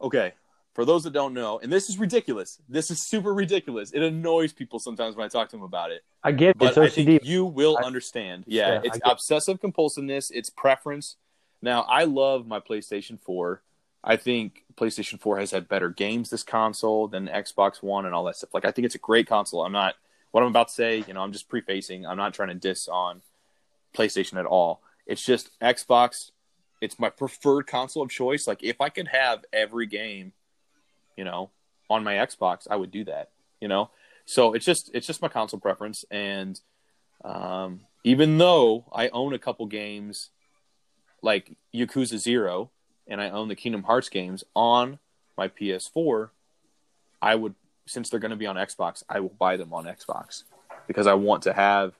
okay, 0.00 0.34
for 0.76 0.84
those 0.84 1.04
that 1.04 1.14
don't 1.14 1.32
know, 1.32 1.58
and 1.58 1.72
this 1.72 1.88
is 1.88 1.98
ridiculous. 1.98 2.60
This 2.68 2.90
is 2.90 3.00
super 3.00 3.32
ridiculous. 3.32 3.92
It 3.92 4.02
annoys 4.02 4.52
people 4.52 4.78
sometimes 4.78 5.16
when 5.16 5.24
I 5.24 5.28
talk 5.28 5.48
to 5.48 5.56
them 5.56 5.62
about 5.64 5.90
it. 5.90 6.04
I 6.22 6.32
get 6.32 6.50
it. 6.50 6.58
But 6.58 6.76
It's 6.76 6.78
I 6.78 6.86
OCD. 6.88 7.04
think 7.06 7.24
you 7.24 7.46
will 7.46 7.78
I- 7.78 7.86
understand. 7.86 8.44
Yeah, 8.46 8.74
Yeah, 8.74 8.80
it's 8.84 9.00
obsessive 9.02 9.58
compulsiveness. 9.58 10.30
It's 10.34 10.50
preference. 10.50 11.16
Now, 11.62 11.80
I 11.88 12.04
love 12.04 12.46
my 12.46 12.60
PlayStation 12.60 13.18
4. 13.18 13.62
I 14.04 14.16
think 14.16 14.64
PlayStation 14.74 15.18
4 15.18 15.38
has 15.38 15.50
had 15.50 15.66
better 15.66 15.88
games 15.88 16.28
this 16.28 16.42
console 16.42 17.08
than 17.08 17.26
Xbox 17.26 17.82
One 17.82 18.04
and 18.04 18.14
all 18.14 18.24
that 18.24 18.36
stuff. 18.36 18.52
Like, 18.52 18.66
I 18.66 18.70
think 18.70 18.84
it's 18.84 18.94
a 18.94 18.98
great 18.98 19.26
console. 19.26 19.62
I'm 19.64 19.72
not 19.72 19.94
what 20.30 20.42
I'm 20.42 20.50
about 20.50 20.68
to 20.68 20.74
say. 20.74 21.02
You 21.08 21.14
know, 21.14 21.22
I'm 21.22 21.32
just 21.32 21.48
prefacing. 21.48 22.04
I'm 22.06 22.18
not 22.18 22.34
trying 22.34 22.48
to 22.50 22.54
diss 22.54 22.86
on 22.86 23.22
PlayStation 23.94 24.38
at 24.38 24.44
all. 24.44 24.82
It's 25.06 25.24
just 25.24 25.58
Xbox. 25.60 26.32
It's 26.82 26.98
my 26.98 27.08
preferred 27.08 27.66
console 27.66 28.02
of 28.02 28.10
choice. 28.10 28.46
Like, 28.46 28.62
if 28.62 28.82
I 28.82 28.90
could 28.90 29.08
have 29.08 29.46
every 29.54 29.86
game, 29.86 30.34
you 31.16 31.24
know, 31.24 31.50
on 31.88 32.04
my 32.04 32.14
Xbox, 32.14 32.66
I 32.70 32.76
would 32.76 32.90
do 32.90 33.04
that. 33.04 33.30
You 33.60 33.68
know, 33.68 33.90
so 34.24 34.52
it's 34.52 34.64
just 34.64 34.90
it's 34.92 35.06
just 35.06 35.22
my 35.22 35.28
console 35.28 35.60
preference. 35.60 36.04
And 36.10 36.60
um, 37.24 37.80
even 38.04 38.38
though 38.38 38.84
I 38.92 39.08
own 39.08 39.32
a 39.32 39.38
couple 39.38 39.66
games 39.66 40.30
like 41.22 41.56
Yakuza 41.74 42.18
Zero 42.18 42.70
and 43.06 43.20
I 43.20 43.30
own 43.30 43.48
the 43.48 43.56
Kingdom 43.56 43.84
Hearts 43.84 44.08
games 44.08 44.44
on 44.54 44.98
my 45.38 45.48
PS4, 45.48 46.30
I 47.22 47.34
would 47.34 47.54
since 47.86 48.10
they're 48.10 48.20
going 48.20 48.30
to 48.30 48.36
be 48.36 48.46
on 48.46 48.56
Xbox, 48.56 49.02
I 49.08 49.20
will 49.20 49.30
buy 49.38 49.56
them 49.56 49.72
on 49.72 49.84
Xbox 49.84 50.42
because 50.86 51.06
I 51.06 51.14
want 51.14 51.42
to 51.44 51.52
have 51.52 51.94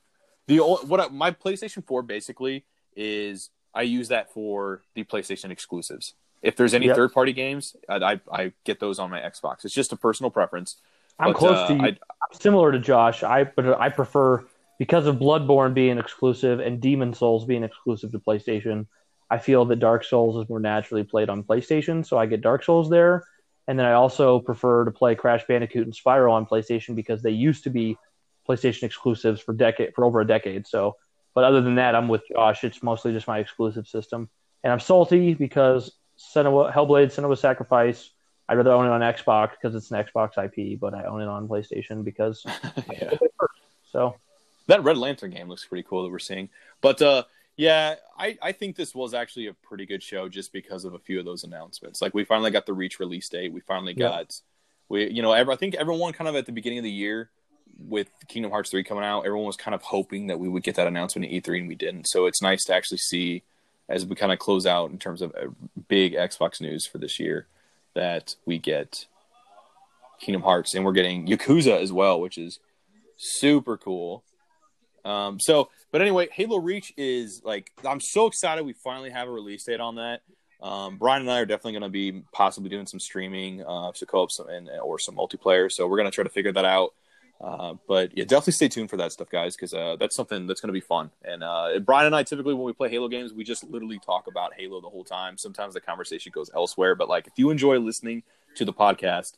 the 0.46 0.58
what 0.58 1.00
I, 1.00 1.08
my 1.08 1.30
PlayStation 1.30 1.84
4 1.84 2.02
basically 2.02 2.64
is 2.94 3.50
I 3.74 3.82
use 3.82 4.08
that 4.08 4.32
for 4.32 4.82
the 4.94 5.04
PlayStation 5.04 5.50
exclusives. 5.50 6.14
If 6.42 6.56
there's 6.56 6.74
any 6.74 6.86
Yep. 6.86 6.96
third 6.96 7.12
party 7.12 7.32
games, 7.32 7.76
I, 7.88 7.96
I 7.96 8.20
I 8.30 8.52
get 8.64 8.78
those 8.80 8.98
on 8.98 9.10
my 9.10 9.20
Xbox. 9.20 9.64
It's 9.64 9.74
just 9.74 9.92
a 9.92 9.96
personal 9.96 10.30
preference. 10.30 10.76
I'm 11.18 11.32
But, 11.32 11.36
close 11.38 11.58
uh, 11.58 11.68
to 11.68 11.74
you. 11.74 11.80
I- 11.82 11.86
I'm 11.88 12.38
similar 12.40 12.72
to 12.72 12.78
Josh. 12.78 13.22
I 13.22 13.44
but 13.44 13.80
I 13.80 13.88
prefer 13.88 14.44
because 14.78 15.06
of 15.06 15.16
Bloodborne 15.16 15.74
being 15.74 15.98
exclusive 15.98 16.60
and 16.60 16.80
Demon's 16.80 17.18
Souls 17.18 17.44
being 17.46 17.62
exclusive 17.64 18.12
to 18.12 18.18
PlayStation. 18.18 18.86
I 19.30 19.38
feel 19.38 19.64
that 19.66 19.76
Dark 19.76 20.04
Souls 20.04 20.36
is 20.42 20.48
more 20.48 20.60
naturally 20.60 21.02
played 21.02 21.28
on 21.30 21.42
PlayStation, 21.42 22.06
so 22.06 22.18
I 22.18 22.26
get 22.26 22.42
Dark 22.42 22.62
Souls 22.62 22.88
there. 22.90 23.24
And 23.68 23.76
then 23.78 23.86
I 23.86 23.94
also 23.94 24.38
prefer 24.38 24.84
to 24.84 24.92
play 24.92 25.14
Crash 25.16 25.44
Bandicoot 25.48 25.84
and 25.84 25.92
Spyro 25.94 26.30
on 26.30 26.46
PlayStation 26.46 26.94
because 26.94 27.22
they 27.22 27.30
used 27.32 27.64
to 27.64 27.70
be 27.70 27.96
PlayStation 28.48 28.84
exclusives 28.84 29.40
for 29.40 29.52
decade 29.54 29.94
for 29.94 30.04
over 30.04 30.20
a 30.20 30.26
decade. 30.26 30.66
So, 30.68 30.96
but 31.34 31.42
other 31.42 31.60
than 31.60 31.74
that, 31.76 31.96
I'm 31.96 32.06
with 32.06 32.22
Josh. 32.30 32.62
It's 32.62 32.82
mostly 32.82 33.12
just 33.12 33.26
my 33.26 33.38
exclusive 33.40 33.88
system, 33.88 34.28
and 34.62 34.72
I'm 34.72 34.78
salty 34.80 35.34
because 35.34 35.90
Senua, 36.18 36.72
Hellblade: 36.72 37.14
Senua's 37.14 37.40
Sacrifice. 37.40 38.10
I'd 38.48 38.56
rather 38.56 38.70
own 38.70 38.86
it 38.86 38.90
on 38.90 39.00
Xbox 39.00 39.52
because 39.52 39.74
it's 39.74 39.90
an 39.90 40.04
Xbox 40.04 40.42
IP, 40.42 40.78
but 40.78 40.94
I 40.94 41.04
own 41.04 41.20
it 41.20 41.28
on 41.28 41.48
PlayStation 41.48 42.04
because 42.04 42.46
yeah. 42.92 43.10
so 43.90 44.14
that 44.68 44.84
Red 44.84 44.96
Lantern 44.96 45.32
game 45.32 45.48
looks 45.48 45.64
pretty 45.64 45.86
cool 45.88 46.04
that 46.04 46.10
we're 46.10 46.18
seeing. 46.20 46.48
But 46.80 47.02
uh, 47.02 47.24
yeah, 47.56 47.96
I, 48.18 48.38
I 48.42 48.52
think 48.52 48.76
this 48.76 48.94
was 48.94 49.14
actually 49.14 49.48
a 49.48 49.54
pretty 49.54 49.86
good 49.86 50.02
show 50.02 50.28
just 50.28 50.52
because 50.52 50.84
of 50.84 50.94
a 50.94 50.98
few 50.98 51.18
of 51.18 51.24
those 51.24 51.44
announcements. 51.44 52.00
Like 52.02 52.14
we 52.14 52.24
finally 52.24 52.50
got 52.50 52.66
the 52.66 52.74
Reach 52.74 53.00
release 53.00 53.28
date. 53.28 53.52
We 53.52 53.60
finally 53.60 53.94
got 53.94 54.40
we 54.88 55.10
you 55.10 55.22
know 55.22 55.32
I 55.32 55.56
think 55.56 55.74
everyone 55.74 56.12
kind 56.12 56.28
of 56.28 56.36
at 56.36 56.46
the 56.46 56.52
beginning 56.52 56.78
of 56.78 56.84
the 56.84 56.90
year 56.90 57.30
with 57.78 58.08
Kingdom 58.28 58.50
Hearts 58.50 58.70
three 58.70 58.84
coming 58.84 59.04
out, 59.04 59.26
everyone 59.26 59.46
was 59.46 59.56
kind 59.56 59.74
of 59.74 59.82
hoping 59.82 60.28
that 60.28 60.38
we 60.38 60.48
would 60.48 60.62
get 60.62 60.76
that 60.76 60.86
announcement 60.86 61.26
at 61.26 61.32
E 61.32 61.40
three 61.40 61.58
and 61.58 61.68
we 61.68 61.74
didn't. 61.74 62.06
So 62.08 62.26
it's 62.26 62.42
nice 62.42 62.64
to 62.64 62.74
actually 62.74 62.98
see 62.98 63.42
as 63.88 64.04
we 64.04 64.16
kind 64.16 64.32
of 64.32 64.38
close 64.38 64.66
out 64.66 64.90
in 64.90 64.98
terms 64.98 65.22
of 65.22 65.32
uh, 65.34 65.48
big 65.88 66.14
Xbox 66.14 66.60
news 66.60 66.86
for 66.86 66.98
this 66.98 67.20
year 67.20 67.46
that 67.94 68.34
we 68.44 68.58
get 68.58 69.06
Kingdom 70.20 70.42
Hearts 70.42 70.74
and 70.74 70.84
we're 70.84 70.92
getting 70.92 71.26
Yakuza 71.26 71.80
as 71.80 71.92
well, 71.92 72.20
which 72.20 72.38
is 72.38 72.58
super 73.16 73.76
cool. 73.76 74.22
Um, 75.04 75.38
so, 75.40 75.70
but 75.92 76.00
anyway, 76.00 76.28
Halo 76.32 76.58
Reach 76.58 76.92
is 76.96 77.42
like 77.44 77.70
I'm 77.84 78.00
so 78.00 78.26
excited. 78.26 78.64
We 78.64 78.72
finally 78.72 79.10
have 79.10 79.28
a 79.28 79.30
release 79.30 79.64
date 79.64 79.80
on 79.80 79.96
that. 79.96 80.22
Um, 80.60 80.96
Brian 80.96 81.22
and 81.22 81.30
I 81.30 81.40
are 81.40 81.46
definitely 81.46 81.72
going 81.72 81.82
to 81.82 81.88
be 81.88 82.22
possibly 82.32 82.70
doing 82.70 82.86
some 82.86 82.98
streaming, 82.98 83.62
uh, 83.62 83.92
to 83.92 84.06
co-op 84.06 84.30
some, 84.32 84.48
and 84.48 84.68
or 84.82 84.98
some 84.98 85.14
multiplayer. 85.14 85.70
So 85.70 85.86
we're 85.86 85.98
going 85.98 86.10
to 86.10 86.14
try 86.14 86.24
to 86.24 86.30
figure 86.30 86.52
that 86.52 86.64
out. 86.64 86.94
Uh, 87.40 87.74
but 87.86 88.16
yeah, 88.16 88.24
definitely 88.24 88.54
stay 88.54 88.68
tuned 88.68 88.88
for 88.88 88.96
that 88.96 89.12
stuff, 89.12 89.28
guys, 89.28 89.56
because 89.56 89.74
uh, 89.74 89.96
that's 89.98 90.16
something 90.16 90.46
that's 90.46 90.60
going 90.60 90.68
to 90.68 90.72
be 90.72 90.80
fun. 90.80 91.10
And 91.22 91.44
uh, 91.44 91.78
Brian 91.80 92.06
and 92.06 92.16
I 92.16 92.22
typically, 92.22 92.54
when 92.54 92.64
we 92.64 92.72
play 92.72 92.88
Halo 92.88 93.08
games, 93.08 93.32
we 93.32 93.44
just 93.44 93.64
literally 93.64 93.98
talk 93.98 94.26
about 94.26 94.54
Halo 94.54 94.80
the 94.80 94.88
whole 94.88 95.04
time. 95.04 95.36
Sometimes 95.36 95.74
the 95.74 95.80
conversation 95.80 96.32
goes 96.34 96.50
elsewhere, 96.54 96.94
but 96.94 97.08
like 97.08 97.26
if 97.26 97.34
you 97.36 97.50
enjoy 97.50 97.78
listening 97.78 98.22
to 98.56 98.64
the 98.64 98.72
podcast, 98.72 99.34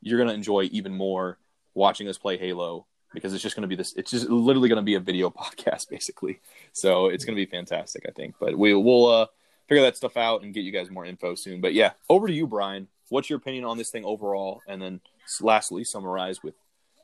you're 0.00 0.18
going 0.18 0.28
to 0.28 0.34
enjoy 0.34 0.68
even 0.72 0.92
more 0.92 1.38
watching 1.74 2.08
us 2.08 2.18
play 2.18 2.36
Halo 2.36 2.86
because 3.12 3.34
it's 3.34 3.42
just 3.42 3.56
going 3.56 3.62
to 3.62 3.68
be 3.68 3.76
this. 3.76 3.94
It's 3.96 4.10
just 4.10 4.28
literally 4.28 4.68
going 4.68 4.76
to 4.76 4.82
be 4.82 4.94
a 4.94 5.00
video 5.00 5.30
podcast, 5.38 5.88
basically. 5.88 6.40
So 6.72 7.06
it's 7.06 7.24
going 7.24 7.36
to 7.36 7.44
be 7.44 7.50
fantastic, 7.50 8.04
I 8.08 8.12
think. 8.12 8.36
But 8.38 8.56
we 8.56 8.74
will 8.74 9.06
uh, 9.06 9.26
figure 9.68 9.82
that 9.82 9.96
stuff 9.96 10.16
out 10.16 10.42
and 10.42 10.54
get 10.54 10.60
you 10.60 10.72
guys 10.72 10.90
more 10.90 11.04
info 11.04 11.34
soon. 11.34 11.60
But 11.60 11.74
yeah, 11.74 11.92
over 12.08 12.26
to 12.26 12.32
you, 12.32 12.46
Brian. 12.46 12.88
What's 13.08 13.28
your 13.28 13.38
opinion 13.38 13.64
on 13.64 13.76
this 13.76 13.90
thing 13.90 14.04
overall? 14.04 14.60
And 14.68 14.80
then 14.80 15.00
lastly, 15.40 15.82
summarize 15.82 16.44
with 16.44 16.54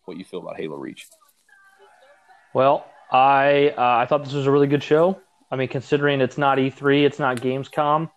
what 0.07 0.17
you 0.17 0.25
feel 0.25 0.41
about 0.41 0.57
Halo 0.57 0.77
Reach. 0.77 1.07
Well, 2.55 2.87
I 3.11 3.75
uh, 3.77 3.99
I 3.99 4.07
thought 4.07 4.25
this 4.25 4.33
was 4.33 4.47
a 4.47 4.51
really 4.51 4.67
good 4.67 4.83
show. 4.83 5.21
I 5.51 5.57
mean, 5.57 5.69
considering 5.69 6.21
it's 6.21 6.39
not 6.39 6.59
E3, 6.59 7.05
it's 7.05 7.19
not 7.19 7.41
Gamescom, 7.41 8.11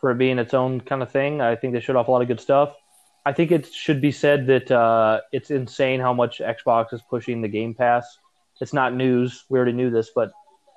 for 0.00 0.10
it 0.10 0.18
being 0.18 0.38
its 0.38 0.54
own 0.54 0.80
kind 0.80 1.02
of 1.02 1.10
thing, 1.10 1.40
I 1.40 1.56
think 1.56 1.72
they 1.72 1.80
showed 1.80 1.96
off 1.96 2.08
a 2.08 2.10
lot 2.10 2.22
of 2.22 2.28
good 2.28 2.40
stuff. 2.40 2.74
I 3.24 3.32
think 3.32 3.50
it 3.50 3.66
should 3.72 4.00
be 4.00 4.12
said 4.12 4.46
that 4.46 4.70
uh, 4.70 5.20
it's 5.32 5.50
insane 5.50 5.98
how 5.98 6.12
much 6.12 6.38
Xbox 6.38 6.92
is 6.92 7.00
pushing 7.10 7.40
the 7.40 7.48
Game 7.48 7.74
Pass. 7.74 8.18
It's 8.60 8.72
not 8.72 8.94
news; 8.94 9.44
we 9.48 9.58
already 9.58 9.72
knew 9.72 9.90
this, 9.90 10.10
but 10.14 10.30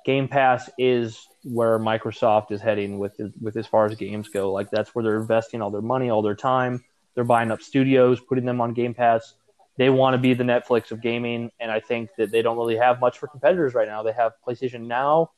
Game 0.05 0.27
Pass 0.27 0.69
is 0.77 1.27
where 1.43 1.77
Microsoft 1.79 2.51
is 2.51 2.61
heading 2.61 2.99
with 2.99 3.19
with 3.41 3.57
as 3.57 3.67
far 3.67 3.85
as 3.85 3.95
games 3.95 4.29
go. 4.29 4.51
Like 4.51 4.71
that's 4.71 4.95
where 4.95 5.03
they're 5.03 5.19
investing 5.19 5.61
all 5.61 5.71
their 5.71 5.81
money, 5.81 6.09
all 6.09 6.21
their 6.21 6.35
time. 6.35 6.83
They're 7.15 7.23
buying 7.23 7.51
up 7.51 7.61
studios, 7.61 8.19
putting 8.19 8.45
them 8.45 8.61
on 8.61 8.73
Game 8.73 8.93
Pass 8.93 9.35
they 9.79 9.89
want 9.89 10.13
to 10.13 10.17
be 10.17 10.33
the 10.33 10.43
Netflix 10.43 10.91
of 10.91 11.01
gaming, 11.01 11.49
and 11.61 11.71
I 11.71 11.79
think 11.79 12.09
that 12.17 12.31
they 12.31 12.41
don't 12.41 12.57
really 12.57 12.75
have 12.75 12.99
much 12.99 13.17
for 13.17 13.27
competitors 13.27 13.73
right 13.73 13.87
now. 13.87 14.03
They 14.03 14.11
have 14.11 14.33
PlayStation 14.45 14.87
Now, 14.87 15.31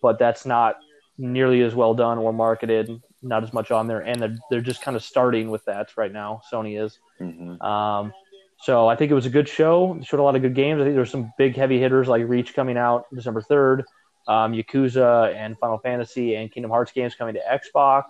but 0.00 0.20
that's 0.20 0.46
not 0.46 0.76
nearly 1.18 1.62
as 1.62 1.74
well 1.74 1.92
done 1.92 2.16
or 2.16 2.32
marketed, 2.32 3.02
not 3.22 3.42
as 3.42 3.52
much 3.52 3.72
on 3.72 3.88
there, 3.88 3.98
and 3.98 4.22
they're 4.22 4.36
they're 4.50 4.60
just 4.60 4.82
kind 4.82 4.96
of 4.96 5.02
starting 5.02 5.50
with 5.50 5.64
that 5.64 5.96
right 5.96 6.12
now. 6.12 6.40
Sony 6.50 6.80
is. 6.80 7.00
Mm-hmm. 7.20 7.60
Um, 7.60 8.12
so 8.60 8.86
I 8.86 8.94
think 8.94 9.10
it 9.10 9.14
was 9.14 9.26
a 9.26 9.30
good 9.30 9.48
show. 9.48 9.96
It 10.00 10.06
showed 10.06 10.20
a 10.20 10.22
lot 10.22 10.36
of 10.36 10.42
good 10.42 10.54
games. 10.54 10.80
I 10.80 10.84
think 10.84 10.94
there 10.94 11.02
were 11.02 11.06
some 11.06 11.32
big 11.36 11.56
heavy 11.56 11.80
hitters 11.80 12.06
like 12.06 12.22
Reach 12.28 12.54
coming 12.54 12.78
out 12.78 13.06
December 13.12 13.42
third, 13.42 13.82
um, 14.28 14.52
Yakuza 14.52 15.34
and 15.34 15.58
Final 15.58 15.78
Fantasy 15.78 16.36
and 16.36 16.52
Kingdom 16.52 16.70
Hearts 16.70 16.92
games 16.92 17.16
coming 17.16 17.34
to 17.34 17.40
Xbox. 17.40 18.04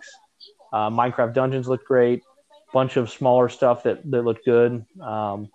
Uh, 0.70 0.90
Minecraft 0.90 1.32
Dungeons 1.32 1.66
looked 1.66 1.86
great. 1.86 2.22
Bunch 2.74 2.98
of 2.98 3.08
smaller 3.08 3.48
stuff 3.48 3.82
that 3.84 3.98
that 4.10 4.22
looked 4.22 4.44
good. 4.44 4.84
Um, 5.00 5.48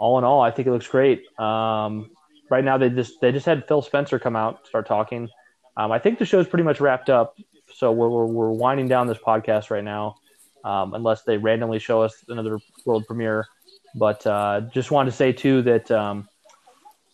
all 0.00 0.16
in 0.16 0.24
all, 0.24 0.40
I 0.40 0.50
think 0.50 0.66
it 0.66 0.72
looks 0.72 0.88
great. 0.88 1.22
Um, 1.38 2.10
right 2.50 2.64
now, 2.64 2.78
they 2.78 2.88
just 2.88 3.20
they 3.20 3.30
just 3.30 3.46
had 3.46 3.68
Phil 3.68 3.82
Spencer 3.82 4.18
come 4.18 4.34
out 4.34 4.66
start 4.66 4.86
talking. 4.86 5.28
Um, 5.76 5.92
I 5.92 5.98
think 5.98 6.18
the 6.18 6.24
show's 6.24 6.48
pretty 6.48 6.64
much 6.64 6.80
wrapped 6.80 7.10
up, 7.10 7.36
so 7.72 7.92
we're 7.92 8.08
we're, 8.08 8.26
we're 8.26 8.50
winding 8.50 8.88
down 8.88 9.06
this 9.06 9.18
podcast 9.18 9.70
right 9.70 9.84
now, 9.84 10.16
um, 10.64 10.94
unless 10.94 11.22
they 11.22 11.36
randomly 11.36 11.78
show 11.78 12.02
us 12.02 12.24
another 12.28 12.58
world 12.86 13.06
premiere. 13.06 13.46
But 13.94 14.26
uh, 14.26 14.62
just 14.72 14.90
wanted 14.90 15.10
to 15.10 15.16
say 15.16 15.32
too 15.32 15.60
that 15.62 15.90
um, 15.90 16.26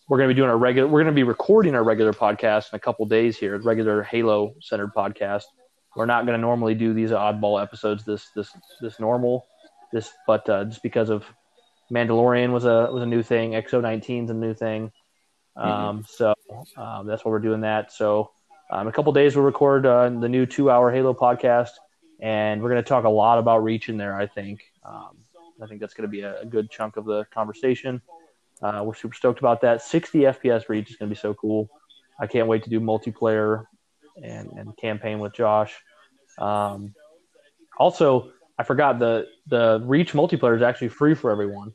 we're 0.07 0.17
going 0.17 0.29
to 0.29 0.33
be 0.33 0.37
doing 0.37 0.49
our 0.49 0.57
regular. 0.57 0.87
We're 0.87 1.03
going 1.03 1.13
to 1.13 1.19
be 1.19 1.23
recording 1.23 1.75
our 1.75 1.83
regular 1.83 2.13
podcast 2.13 2.71
in 2.71 2.77
a 2.77 2.79
couple 2.79 3.05
days 3.05 3.37
here, 3.37 3.59
regular 3.59 4.01
Halo 4.01 4.55
centered 4.61 4.93
podcast. 4.95 5.43
We're 5.97 6.05
not 6.05 6.25
going 6.25 6.37
to 6.37 6.41
normally 6.41 6.73
do 6.73 6.93
these 6.93 7.11
oddball 7.11 7.61
episodes 7.61 8.05
this 8.05 8.29
this 8.33 8.49
this 8.79 8.97
normal 8.97 9.45
this, 9.91 10.13
but 10.25 10.47
uh, 10.49 10.63
just 10.65 10.83
because 10.83 11.09
of 11.09 11.25
Mandalorian 11.91 12.51
was 12.51 12.65
a 12.65 12.89
was 12.91 13.03
a 13.03 13.05
new 13.05 13.23
thing. 13.23 13.51
X019 13.51 14.25
is 14.25 14.29
a 14.29 14.33
new 14.33 14.53
thing. 14.53 14.91
Um, 15.55 15.71
mm-hmm. 15.71 16.01
So 16.07 16.33
um, 16.75 17.07
that's 17.07 17.23
why 17.23 17.31
we're 17.31 17.39
doing 17.39 17.61
that. 17.61 17.91
So 17.91 18.31
um, 18.69 18.87
a 18.87 18.91
couple 18.91 19.11
days 19.13 19.35
we'll 19.35 19.45
record 19.45 19.85
uh, 19.85 20.09
the 20.09 20.29
new 20.29 20.45
two 20.45 20.69
hour 20.69 20.91
Halo 20.91 21.13
podcast, 21.13 21.71
and 22.19 22.61
we're 22.61 22.69
going 22.69 22.83
to 22.83 22.87
talk 22.87 23.05
a 23.05 23.09
lot 23.09 23.39
about 23.39 23.63
reach 23.63 23.89
in 23.89 23.97
there. 23.97 24.15
I 24.15 24.27
think. 24.27 24.61
Um, 24.85 25.17
I 25.61 25.65
think 25.65 25.81
that's 25.81 25.93
going 25.93 26.07
to 26.07 26.11
be 26.11 26.21
a, 26.21 26.41
a, 26.41 26.45
good 26.45 26.69
chunk 26.69 26.97
of 26.97 27.05
the 27.05 27.25
conversation. 27.33 27.99
Uh, 28.61 28.83
we're 28.85 28.93
super 28.93 29.15
stoked 29.15 29.39
about 29.39 29.61
that. 29.61 29.81
60 29.81 30.19
FPS 30.19 30.69
reach 30.69 30.89
is 30.89 30.97
going 30.97 31.09
to 31.09 31.15
be 31.15 31.19
so 31.19 31.33
cool. 31.33 31.69
I 32.19 32.27
can't 32.27 32.47
wait 32.47 32.63
to 32.63 32.69
do 32.69 32.79
multiplayer 32.79 33.65
and, 34.21 34.51
and 34.51 34.77
campaign 34.77 35.19
with 35.19 35.33
Josh. 35.33 35.75
Um, 36.37 36.93
also, 37.77 38.31
I 38.57 38.63
forgot 38.63 38.99
the 38.99 39.27
the 39.47 39.81
Reach 39.83 40.13
multiplayer 40.13 40.55
is 40.55 40.61
actually 40.61 40.89
free 40.89 41.13
for 41.13 41.31
everyone. 41.31 41.73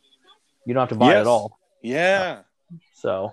You 0.67 0.75
don't 0.75 0.83
have 0.83 0.89
to 0.91 0.95
buy 0.97 1.09
yes. 1.09 1.17
it 1.17 1.21
at 1.21 1.27
all. 1.27 1.59
Yeah. 1.83 2.41
So 2.95 3.33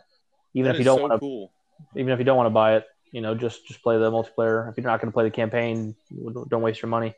even 0.53 0.69
that 0.69 0.75
if 0.75 0.79
you 0.79 0.85
don't 0.85 0.97
so 0.97 1.01
want 1.01 1.13
to, 1.13 1.19
cool. 1.19 1.51
even 1.95 2.11
if 2.11 2.19
you 2.19 2.25
don't 2.25 2.37
want 2.37 2.47
to 2.47 2.51
buy 2.51 2.75
it, 2.77 2.85
you 3.11 3.21
know, 3.21 3.35
just 3.35 3.67
just 3.67 3.81
play 3.81 3.97
the 3.97 4.11
multiplayer. 4.11 4.69
If 4.69 4.77
you're 4.77 4.85
not 4.85 4.99
going 5.01 5.11
to 5.11 5.13
play 5.13 5.23
the 5.23 5.31
campaign, 5.31 5.95
don't 6.49 6.61
waste 6.61 6.81
your 6.81 6.89
money. 6.89 7.15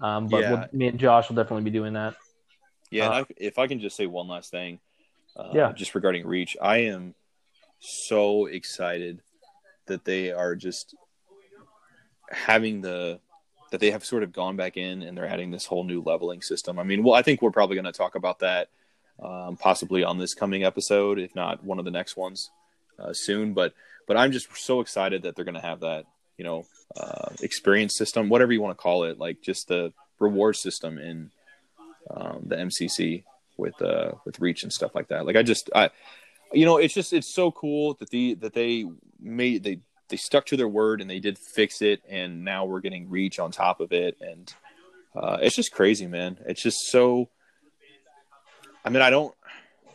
Um, 0.00 0.28
but 0.28 0.42
yeah. 0.42 0.50
we'll, 0.50 0.64
me 0.72 0.86
and 0.88 0.98
Josh 0.98 1.28
will 1.28 1.36
definitely 1.36 1.64
be 1.64 1.70
doing 1.70 1.94
that. 1.94 2.14
Yeah, 2.90 3.10
uh, 3.10 3.24
if 3.36 3.58
I 3.58 3.66
can 3.66 3.80
just 3.80 3.96
say 3.96 4.06
one 4.06 4.28
last 4.28 4.50
thing, 4.50 4.80
uh, 5.36 5.50
yeah, 5.52 5.72
just 5.72 5.94
regarding 5.94 6.26
Reach, 6.26 6.56
I 6.60 6.78
am 6.78 7.14
so 7.80 8.46
excited 8.46 9.20
that 9.86 10.04
they 10.04 10.30
are 10.32 10.54
just 10.54 10.94
having 12.30 12.80
the 12.80 13.20
that 13.70 13.80
they 13.80 13.90
have 13.90 14.04
sort 14.04 14.22
of 14.22 14.32
gone 14.32 14.56
back 14.56 14.76
in 14.76 15.02
and 15.02 15.16
they're 15.16 15.26
adding 15.26 15.50
this 15.50 15.66
whole 15.66 15.84
new 15.84 16.02
leveling 16.02 16.42
system. 16.42 16.78
I 16.78 16.82
mean, 16.82 17.02
well, 17.02 17.14
I 17.14 17.22
think 17.22 17.42
we're 17.42 17.50
probably 17.50 17.76
going 17.76 17.84
to 17.84 17.92
talk 17.92 18.14
about 18.14 18.40
that 18.40 18.68
um, 19.22 19.56
possibly 19.56 20.04
on 20.04 20.18
this 20.18 20.34
coming 20.34 20.64
episode, 20.64 21.18
if 21.18 21.34
not 21.34 21.64
one 21.64 21.78
of 21.78 21.84
the 21.84 21.90
next 21.90 22.16
ones 22.16 22.50
uh, 22.98 23.12
soon. 23.12 23.54
But 23.54 23.74
but 24.06 24.16
I'm 24.16 24.32
just 24.32 24.54
so 24.56 24.80
excited 24.80 25.22
that 25.22 25.36
they're 25.36 25.44
going 25.44 25.54
to 25.54 25.60
have 25.60 25.80
that 25.80 26.06
you 26.36 26.44
know 26.44 26.66
uh, 26.96 27.30
experience 27.42 27.96
system, 27.96 28.28
whatever 28.28 28.52
you 28.52 28.60
want 28.60 28.76
to 28.76 28.82
call 28.82 29.04
it, 29.04 29.18
like 29.18 29.42
just 29.42 29.68
the 29.68 29.92
reward 30.18 30.56
system 30.56 30.98
in 30.98 31.30
um, 32.10 32.42
the 32.46 32.56
MCC 32.56 33.24
with 33.56 33.80
uh, 33.82 34.12
with 34.24 34.40
Reach 34.40 34.62
and 34.62 34.72
stuff 34.72 34.94
like 34.94 35.08
that. 35.08 35.26
Like 35.26 35.36
I 35.36 35.42
just 35.42 35.70
I 35.74 35.90
you 36.52 36.64
know 36.64 36.78
it's 36.78 36.94
just 36.94 37.12
it's 37.12 37.32
so 37.32 37.50
cool 37.50 37.94
that 37.94 38.10
the 38.10 38.34
that 38.34 38.54
they 38.54 38.86
made 39.20 39.64
they 39.64 39.80
they 40.08 40.16
stuck 40.16 40.46
to 40.46 40.56
their 40.56 40.68
word 40.68 41.00
and 41.00 41.08
they 41.08 41.18
did 41.20 41.38
fix 41.38 41.82
it 41.82 42.02
and 42.08 42.44
now 42.44 42.64
we're 42.64 42.80
getting 42.80 43.08
reach 43.08 43.38
on 43.38 43.50
top 43.50 43.80
of 43.80 43.92
it 43.92 44.16
and 44.20 44.54
uh, 45.14 45.38
it's 45.40 45.56
just 45.56 45.72
crazy 45.72 46.06
man 46.06 46.38
it's 46.46 46.62
just 46.62 46.78
so 46.86 47.28
i 48.84 48.90
mean 48.90 49.02
i 49.02 49.10
don't 49.10 49.34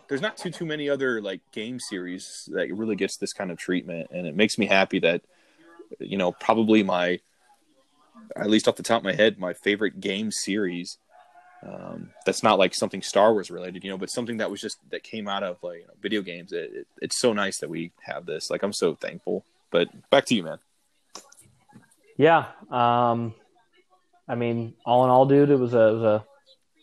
there's 0.08 0.22
not 0.22 0.38
too 0.38 0.52
too 0.52 0.66
many 0.66 0.90
other 0.90 1.22
like 1.22 1.42
game 1.52 1.80
series 1.80 2.50
that 2.54 2.74
really 2.74 2.96
gets 2.96 3.18
this 3.18 3.34
kind 3.34 3.52
of 3.52 3.58
treatment 3.58 4.08
and 4.12 4.28
it 4.28 4.36
makes 4.36 4.58
me 4.58 4.66
happy 4.66 5.00
that 5.00 5.22
you 6.00 6.18
know 6.18 6.32
probably 6.32 6.84
my 6.84 7.20
at 8.36 8.50
least 8.50 8.68
off 8.68 8.76
the 8.76 8.84
top 8.84 9.00
of 9.00 9.04
my 9.04 9.14
head 9.14 9.40
my 9.40 9.54
favorite 9.54 10.00
game 10.00 10.32
series 10.32 10.98
um, 11.66 12.10
that's 12.26 12.44
not 12.44 12.60
like 12.60 12.76
something 12.76 13.02
Star 13.02 13.32
Wars 13.32 13.50
related, 13.50 13.84
you 13.84 13.90
know, 13.90 13.98
but 13.98 14.10
something 14.10 14.38
that 14.38 14.52
was 14.52 14.60
just 14.60 14.78
that 14.90 15.04
came 15.04 15.28
out 15.28 15.44
of 15.44 15.58
like 15.64 15.82
you 15.82 15.88
know, 15.88 15.94
video 16.02 16.22
games. 16.22 16.52
It, 16.52 16.72
it, 16.74 16.88
it's 17.02 17.20
so 17.20 17.32
nice 17.32 17.60
that 17.60 17.70
we 17.70 17.92
have 18.02 18.26
this. 18.26 18.50
Like, 18.50 18.64
I'm 18.64 18.74
so 18.74 18.96
thankful. 18.96 19.46
But 19.74 19.90
back 20.12 20.26
to 20.26 20.36
you, 20.36 20.44
man. 20.44 20.60
Yeah. 22.16 22.46
Um, 22.70 23.34
I 24.30 24.36
mean, 24.36 24.76
all 24.86 25.04
in 25.04 25.10
all, 25.10 25.26
dude, 25.26 25.50
it 25.50 25.60
was 25.60 25.74
a 25.74 25.88
it 25.88 25.94
was 25.94 26.04
a 26.04 26.26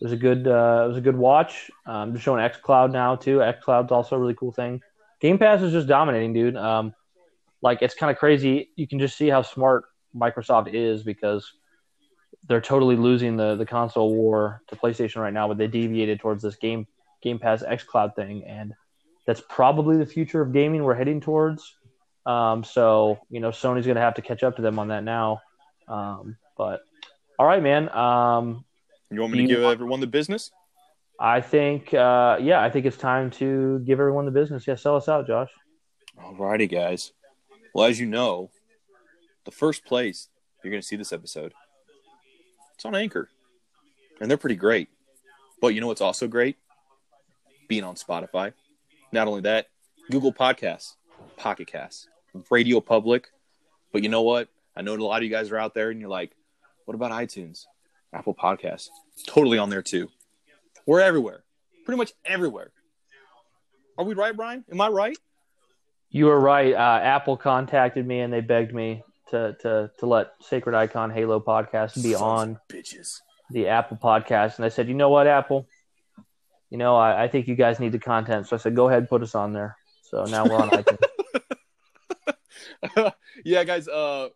it 0.01 0.05
was 0.05 0.13
a 0.13 0.17
good 0.17 0.47
uh, 0.49 0.83
it 0.85 0.89
was 0.89 0.97
a 0.97 1.01
good 1.01 1.17
watch. 1.17 1.71
Um, 1.87 2.13
just 2.13 2.25
showing 2.25 2.47
XCloud 2.47 2.91
now 2.91 3.15
too. 3.15 3.39
XCloud's 3.39 3.93
also 3.93 4.17
a 4.17 4.19
really 4.19 4.35
cool 4.35 4.51
thing. 4.51 4.83
Game 5.21 5.39
Pass 5.39 5.63
is 5.63 5.73
just 5.73 5.87
dominating, 5.87 6.33
dude. 6.33 6.57
Um, 6.57 6.93
like 7.63 7.81
it's 7.81 7.95
kind 7.95 8.11
of 8.11 8.19
crazy. 8.19 8.71
You 8.75 8.89
can 8.89 8.99
just 8.99 9.17
see 9.17 9.29
how 9.29 9.43
smart 9.43 9.85
Microsoft 10.15 10.75
is 10.75 11.05
because 11.05 11.49
they're 12.49 12.61
totally 12.61 12.97
losing 12.97 13.37
the 13.37 13.55
the 13.55 13.67
console 13.67 14.17
war 14.17 14.63
to 14.67 14.75
PlayStation 14.75 15.23
right 15.23 15.33
now, 15.33 15.47
but 15.47 15.59
they 15.59 15.69
deviated 15.69 16.19
towards 16.19 16.43
this 16.43 16.57
game 16.57 16.89
Game 17.23 17.39
Pass 17.39 17.63
XCloud 17.63 18.17
thing, 18.17 18.43
and 18.45 18.75
that's 19.27 19.43
probably 19.49 19.97
the 19.97 20.07
future 20.07 20.41
of 20.41 20.53
gaming 20.53 20.83
we're 20.83 20.95
heading 20.95 21.21
towards. 21.21 21.77
Um, 22.31 22.65
so 22.65 23.19
you 23.31 23.41
know, 23.41 23.51
Sony's 23.51 23.87
going 23.87 23.97
to 23.97 24.03
have 24.03 24.15
to 24.15 24.23
catch 24.23 24.43
up 24.43 24.57
to 24.57 24.63
them 24.63 24.79
on 24.79 24.89
that 24.89 25.05
now. 25.05 25.41
Um, 25.89 26.37
but 26.57 26.81
all 27.39 27.47
right, 27.47 27.63
man. 27.63 27.89
Um, 27.91 28.65
you 29.11 29.21
want 29.21 29.33
me 29.33 29.41
to 29.41 29.47
give 29.47 29.63
everyone 29.63 30.01
the 30.01 30.07
business? 30.07 30.53
I 31.19 31.41
think, 31.41 31.93
uh, 31.93 32.39
yeah, 32.41 32.63
I 32.63 32.71
think 32.71 32.87
it's 32.87 32.97
time 32.97 33.31
to 33.33 33.81
give 33.81 34.01
everyone 34.01 34.25
the 34.25 34.31
business. 34.31 34.67
Yeah, 34.67 34.77
sell 34.77 34.97
us 34.97 35.09
out, 35.09 35.27
Josh. 35.27 35.51
All 36.23 36.35
righty, 36.35 36.67
guys. 36.67 37.13
Well, 37.75 37.87
as 37.87 38.01
you 38.01 38.07
know, 38.07 38.51
the 39.45 39.51
first 39.51 39.85
place 39.85 40.29
you're 40.63 40.71
going 40.71 40.81
to 40.81 40.87
see 40.87 40.97
this 40.97 41.13
episode, 41.13 41.53
it's 42.75 42.85
on 42.85 42.95
Anchor, 42.95 43.29
and 44.21 44.31
they're 44.31 44.39
pretty 44.39 44.57
great. 44.57 44.89
But 45.61 45.69
you 45.69 45.81
know 45.81 45.89
what's 45.89 46.01
also 46.01 46.27
great? 46.27 46.57
Being 47.69 47.85
on 47.85 47.97
Spotify. 47.97 48.53
Not 49.13 49.29
only 49.29 49.43
that, 49.43 49.67
Google 50.11 50.33
Podcasts 50.33 50.95
Pocket 51.37 51.67
Cast, 51.67 52.09
Radio 52.51 52.81
Public. 52.81 53.29
But 53.93 54.03
you 54.03 54.09
know 54.09 54.23
what? 54.23 54.49
I 54.77 54.83
know 54.83 54.95
a 54.95 54.97
lot 54.97 55.19
of 55.19 55.25
you 55.25 55.31
guys 55.31 55.51
are 55.51 55.59
out 55.59 55.75
there 55.75 55.91
and 55.91 56.01
you're 56.01 56.09
like, 56.11 56.31
what 56.85 56.95
about 56.95 57.11
iTunes? 57.11 57.67
Apple 58.13 58.35
Podcasts? 58.35 58.89
Totally 59.27 59.59
on 59.59 59.71
there 59.71 59.83
too. 59.83 60.09
We're 60.87 61.01
everywhere. 61.01 61.43
Pretty 61.85 61.99
much 61.99 62.13
everywhere. 62.25 62.71
Are 63.99 64.05
we 64.05 64.15
right, 64.15 64.35
Brian? 64.35 64.65
Am 64.71 64.81
I 64.81 64.89
right? 64.89 65.17
You 66.11 66.27
were 66.27 66.41
right. 66.41 66.73
Uh, 66.75 67.01
Apple 67.03 67.37
contacted 67.37 68.07
me 68.07 68.21
and 68.21 68.33
they 68.33 68.41
begged 68.41 68.75
me 68.75 69.03
to 69.31 69.57
to 69.61 69.91
to 69.99 70.07
let 70.07 70.33
Sacred 70.41 70.75
Icon 70.75 71.11
Halo 71.11 71.39
podcast 71.39 71.95
be 72.03 72.13
Sons 72.15 72.23
on 72.23 72.59
bitches. 72.69 73.21
the 73.51 73.69
Apple 73.69 73.97
podcast, 73.97 74.57
and 74.57 74.65
I 74.65 74.71
said, 74.71 74.89
you 74.89 74.95
know 74.95 75.11
what, 75.11 75.27
Apple, 75.29 75.69
you 76.69 76.79
know, 76.79 76.97
I, 76.97 77.25
I 77.25 77.29
think 77.29 77.47
you 77.47 77.55
guys 77.55 77.79
need 77.79 77.93
the 77.93 77.99
content. 78.01 78.49
So 78.49 78.57
I 78.57 78.59
said, 78.59 78.75
go 78.75 78.89
ahead, 78.89 79.09
put 79.09 79.23
us 79.23 79.35
on 79.37 79.53
there. 79.53 79.77
So 80.03 80.25
now 80.25 80.45
we're 80.45 80.57
on 80.57 80.71
iTunes. 80.71 80.99
yeah, 83.45 83.65
guys. 83.65 83.89
Uh, 83.89 84.29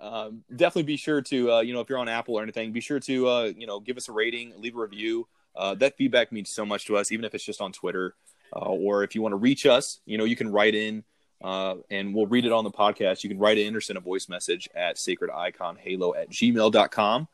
um, 0.00 0.42
definitely 0.54 0.82
be 0.82 0.96
sure 0.96 1.22
to 1.22 1.52
uh, 1.52 1.60
you 1.60 1.72
know 1.72 1.80
if 1.80 1.88
you're 1.88 1.98
on 1.98 2.08
Apple 2.08 2.38
or 2.38 2.42
anything, 2.42 2.72
be 2.72 2.80
sure 2.80 3.00
to 3.00 3.28
uh, 3.28 3.52
you 3.56 3.66
know 3.66 3.80
give 3.80 3.96
us 3.96 4.08
a 4.08 4.12
rating, 4.12 4.52
leave 4.58 4.76
a 4.76 4.80
review. 4.80 5.26
Uh, 5.56 5.74
that 5.76 5.96
feedback 5.96 6.32
means 6.32 6.50
so 6.50 6.66
much 6.66 6.84
to 6.86 6.96
us, 6.96 7.12
even 7.12 7.24
if 7.24 7.34
it's 7.34 7.44
just 7.44 7.60
on 7.60 7.72
Twitter 7.72 8.16
uh, 8.54 8.58
or 8.58 9.04
if 9.04 9.14
you 9.14 9.22
want 9.22 9.32
to 9.32 9.36
reach 9.36 9.66
us, 9.66 10.00
you 10.04 10.18
know 10.18 10.24
you 10.24 10.36
can 10.36 10.50
write 10.50 10.74
in 10.74 11.04
uh, 11.42 11.76
and 11.90 12.14
we'll 12.14 12.26
read 12.26 12.44
it 12.44 12.52
on 12.52 12.64
the 12.64 12.70
podcast. 12.70 13.22
You 13.22 13.30
can 13.30 13.38
write 13.38 13.58
in 13.58 13.76
or 13.76 13.80
send 13.80 13.96
a 13.96 14.00
voice 14.00 14.28
message 14.28 14.68
at 14.74 14.96
sacrediconhalo 14.96 16.16
at 16.16 16.30
gmail.com. 16.30 17.28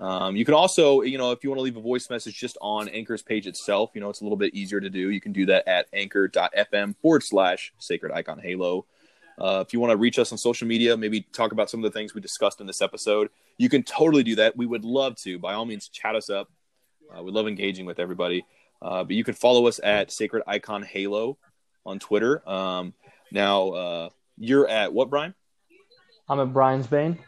Um, 0.00 0.34
you 0.34 0.44
can 0.44 0.54
also, 0.54 1.02
you 1.02 1.18
know, 1.18 1.30
if 1.30 1.44
you 1.44 1.50
want 1.50 1.58
to 1.58 1.62
leave 1.62 1.76
a 1.76 1.82
voice 1.82 2.08
message 2.08 2.38
just 2.38 2.56
on 2.60 2.88
Anchor's 2.88 3.22
page 3.22 3.46
itself, 3.46 3.90
you 3.94 4.00
know, 4.00 4.08
it's 4.08 4.20
a 4.20 4.24
little 4.24 4.38
bit 4.38 4.54
easier 4.54 4.80
to 4.80 4.88
do. 4.88 5.10
You 5.10 5.20
can 5.20 5.32
do 5.32 5.46
that 5.46 5.68
at 5.68 5.86
anchor.fm 5.92 6.96
forward 7.02 7.22
slash 7.22 7.72
sacred 7.78 8.12
icon 8.12 8.38
halo. 8.38 8.86
Uh, 9.40 9.64
if 9.66 9.72
you 9.72 9.80
want 9.80 9.90
to 9.90 9.96
reach 9.96 10.18
us 10.18 10.32
on 10.32 10.38
social 10.38 10.68
media, 10.68 10.96
maybe 10.96 11.22
talk 11.32 11.52
about 11.52 11.70
some 11.70 11.82
of 11.82 11.90
the 11.90 11.98
things 11.98 12.14
we 12.14 12.20
discussed 12.20 12.60
in 12.60 12.66
this 12.66 12.82
episode, 12.82 13.30
you 13.56 13.68
can 13.68 13.82
totally 13.82 14.22
do 14.22 14.34
that. 14.36 14.56
We 14.56 14.66
would 14.66 14.84
love 14.84 15.16
to. 15.16 15.38
By 15.38 15.54
all 15.54 15.64
means, 15.64 15.88
chat 15.88 16.14
us 16.14 16.28
up. 16.28 16.50
Uh, 17.16 17.22
we 17.22 17.32
love 17.32 17.48
engaging 17.48 17.86
with 17.86 17.98
everybody. 17.98 18.44
Uh, 18.82 19.04
but 19.04 19.16
you 19.16 19.24
can 19.24 19.34
follow 19.34 19.66
us 19.66 19.80
at 19.82 20.10
Sacred 20.10 20.42
Icon 20.46 20.82
Halo 20.82 21.38
on 21.86 21.98
Twitter. 21.98 22.46
Um, 22.48 22.94
now, 23.32 23.68
uh, 23.70 24.08
you're 24.36 24.68
at 24.68 24.92
what, 24.92 25.10
Brian? 25.10 25.34
I'm 26.28 26.40
at 26.40 26.52
Brian's 26.52 26.86
Bane. 26.86 27.18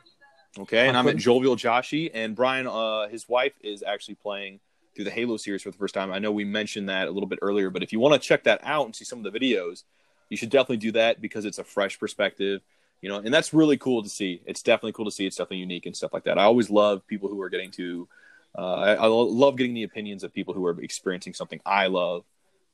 Okay, 0.58 0.86
and 0.86 0.98
I'm 0.98 1.08
at 1.08 1.16
Jovial 1.16 1.56
Joshi, 1.56 2.10
and 2.12 2.36
Brian, 2.36 2.66
uh, 2.66 3.08
his 3.08 3.26
wife 3.26 3.54
is 3.62 3.82
actually 3.82 4.16
playing 4.16 4.60
through 4.94 5.04
the 5.04 5.10
Halo 5.10 5.38
series 5.38 5.62
for 5.62 5.70
the 5.70 5.78
first 5.78 5.94
time. 5.94 6.12
I 6.12 6.18
know 6.18 6.30
we 6.30 6.44
mentioned 6.44 6.90
that 6.90 7.08
a 7.08 7.10
little 7.10 7.28
bit 7.28 7.38
earlier, 7.40 7.70
but 7.70 7.82
if 7.82 7.90
you 7.90 8.00
want 8.00 8.20
to 8.20 8.20
check 8.20 8.44
that 8.44 8.60
out 8.62 8.84
and 8.84 8.94
see 8.94 9.06
some 9.06 9.24
of 9.24 9.32
the 9.32 9.38
videos, 9.38 9.84
you 10.32 10.38
should 10.38 10.48
definitely 10.48 10.78
do 10.78 10.92
that 10.92 11.20
because 11.20 11.44
it's 11.44 11.58
a 11.58 11.64
fresh 11.64 12.00
perspective, 12.00 12.62
you 13.02 13.10
know, 13.10 13.18
and 13.18 13.32
that's 13.34 13.52
really 13.52 13.76
cool 13.76 14.02
to 14.02 14.08
see. 14.08 14.40
It's 14.46 14.62
definitely 14.62 14.92
cool 14.92 15.04
to 15.04 15.10
see. 15.10 15.26
It's 15.26 15.36
definitely 15.36 15.58
unique 15.58 15.84
and 15.84 15.94
stuff 15.94 16.14
like 16.14 16.24
that. 16.24 16.38
I 16.38 16.44
always 16.44 16.70
love 16.70 17.06
people 17.06 17.28
who 17.28 17.38
are 17.42 17.50
getting 17.50 17.70
to. 17.72 18.08
Uh, 18.56 18.74
I, 18.74 18.94
I 18.94 19.06
love 19.08 19.56
getting 19.56 19.74
the 19.74 19.82
opinions 19.82 20.24
of 20.24 20.32
people 20.32 20.54
who 20.54 20.64
are 20.64 20.80
experiencing 20.80 21.34
something 21.34 21.60
I 21.66 21.88
love 21.88 22.24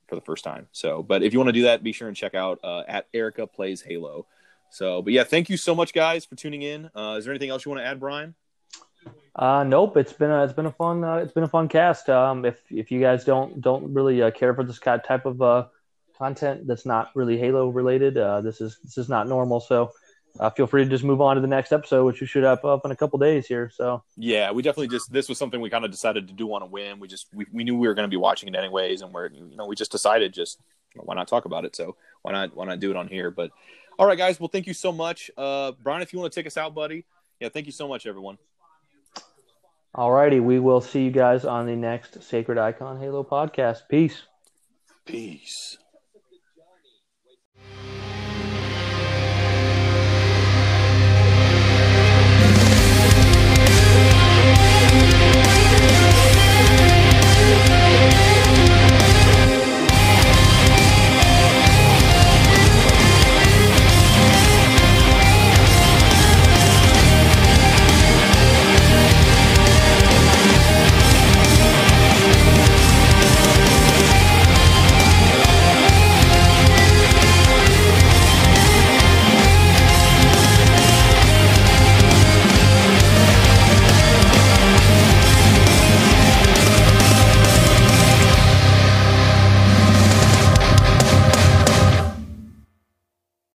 for 0.07 0.15
the 0.15 0.21
first 0.21 0.45
time. 0.45 0.67
So, 0.71 1.03
but 1.03 1.21
if 1.21 1.33
you 1.33 1.39
want 1.39 1.49
to 1.49 1.53
do 1.53 1.63
that, 1.63 1.83
be 1.83 1.91
sure 1.91 2.07
and 2.07 2.15
check 2.15 2.33
out 2.33 2.59
uh, 2.63 2.83
at 2.87 3.07
Erica 3.13 3.45
Plays 3.45 3.81
Halo. 3.81 4.25
So, 4.71 5.01
but 5.01 5.11
yeah, 5.11 5.25
thank 5.25 5.49
you 5.49 5.57
so 5.57 5.75
much, 5.75 5.93
guys, 5.93 6.23
for 6.23 6.37
tuning 6.37 6.61
in. 6.61 6.89
Uh, 6.95 7.15
is 7.17 7.25
there 7.25 7.33
anything 7.33 7.49
else 7.49 7.65
you 7.65 7.71
want 7.71 7.81
to 7.81 7.85
add, 7.85 7.99
Brian? 7.99 8.35
Uh, 9.35 9.65
nope. 9.65 9.97
It's 9.97 10.13
been 10.13 10.31
a 10.31 10.45
it's 10.45 10.53
been 10.53 10.65
a 10.65 10.71
fun 10.71 11.03
uh, 11.03 11.15
it's 11.15 11.33
been 11.33 11.43
a 11.43 11.49
fun 11.49 11.67
cast. 11.67 12.09
Um, 12.09 12.45
if 12.45 12.61
if 12.69 12.89
you 12.89 13.01
guys 13.01 13.25
don't 13.25 13.59
don't 13.59 13.93
really 13.93 14.21
uh, 14.21 14.31
care 14.31 14.53
for 14.53 14.63
this 14.63 14.79
type 14.79 15.25
of 15.25 15.41
uh, 15.41 15.65
content 16.19 16.67
that's 16.67 16.85
not 16.85 17.11
really 17.15 17.37
Halo 17.37 17.69
related, 17.69 18.17
uh, 18.17 18.41
this 18.41 18.61
is 18.61 18.77
this 18.83 18.97
is 18.97 19.09
not 19.09 19.27
normal. 19.27 19.59
So 19.59 19.91
uh, 20.39 20.49
feel 20.49 20.67
free 20.67 20.83
to 20.83 20.89
just 20.89 21.03
move 21.03 21.21
on 21.21 21.35
to 21.35 21.41
the 21.41 21.47
next 21.47 21.71
episode, 21.71 22.05
which 22.05 22.21
we 22.21 22.27
should 22.27 22.43
have 22.43 22.63
up 22.63 22.85
in 22.85 22.91
a 22.91 22.95
couple 22.95 23.17
days 23.19 23.47
here. 23.47 23.71
So 23.73 24.03
Yeah, 24.15 24.51
we 24.51 24.61
definitely 24.61 24.89
just 24.89 25.11
this 25.11 25.27
was 25.27 25.37
something 25.37 25.59
we 25.59 25.69
kind 25.69 25.85
of 25.85 25.91
decided 25.91 26.27
to 26.27 26.33
do 26.33 26.53
on 26.53 26.61
a 26.61 26.65
whim. 26.65 26.99
We 26.99 27.07
just 27.07 27.27
we, 27.33 27.45
we 27.51 27.63
knew 27.63 27.75
we 27.75 27.87
were 27.87 27.93
going 27.93 28.07
to 28.07 28.09
be 28.09 28.17
watching 28.17 28.49
it 28.49 28.55
anyways, 28.55 29.01
and 29.01 29.13
we're 29.13 29.29
you 29.29 29.55
know 29.55 29.65
we 29.65 29.75
just 29.75 29.91
decided 29.91 30.33
just 30.33 30.59
you 30.95 31.01
why 31.01 31.15
not 31.15 31.27
talk 31.27 31.45
about 31.45 31.65
it? 31.65 31.75
So 31.75 31.95
why 32.21 32.31
not 32.31 32.55
why 32.55 32.65
not 32.65 32.79
do 32.79 32.91
it 32.91 32.97
on 32.97 33.07
here? 33.07 33.31
But 33.31 33.51
all 33.97 34.05
right, 34.05 34.17
guys. 34.17 34.39
Well, 34.39 34.49
thank 34.49 34.67
you 34.67 34.73
so 34.73 34.91
much, 34.91 35.31
uh, 35.37 35.73
Brian. 35.83 36.01
If 36.01 36.13
you 36.13 36.19
want 36.19 36.31
to 36.31 36.39
take 36.39 36.47
us 36.47 36.57
out, 36.57 36.73
buddy. 36.75 37.05
Yeah, 37.39 37.49
thank 37.49 37.65
you 37.65 37.71
so 37.71 37.87
much, 37.87 38.05
everyone. 38.05 38.37
alrighty, 39.95 40.41
we 40.43 40.59
will 40.59 40.81
see 40.81 41.05
you 41.05 41.11
guys 41.11 41.45
on 41.45 41.65
the 41.65 41.75
next 41.75 42.21
Sacred 42.23 42.57
Icon 42.57 42.99
Halo 42.99 43.23
podcast. 43.23 43.87
Peace. 43.89 44.23
Peace. 45.05 45.77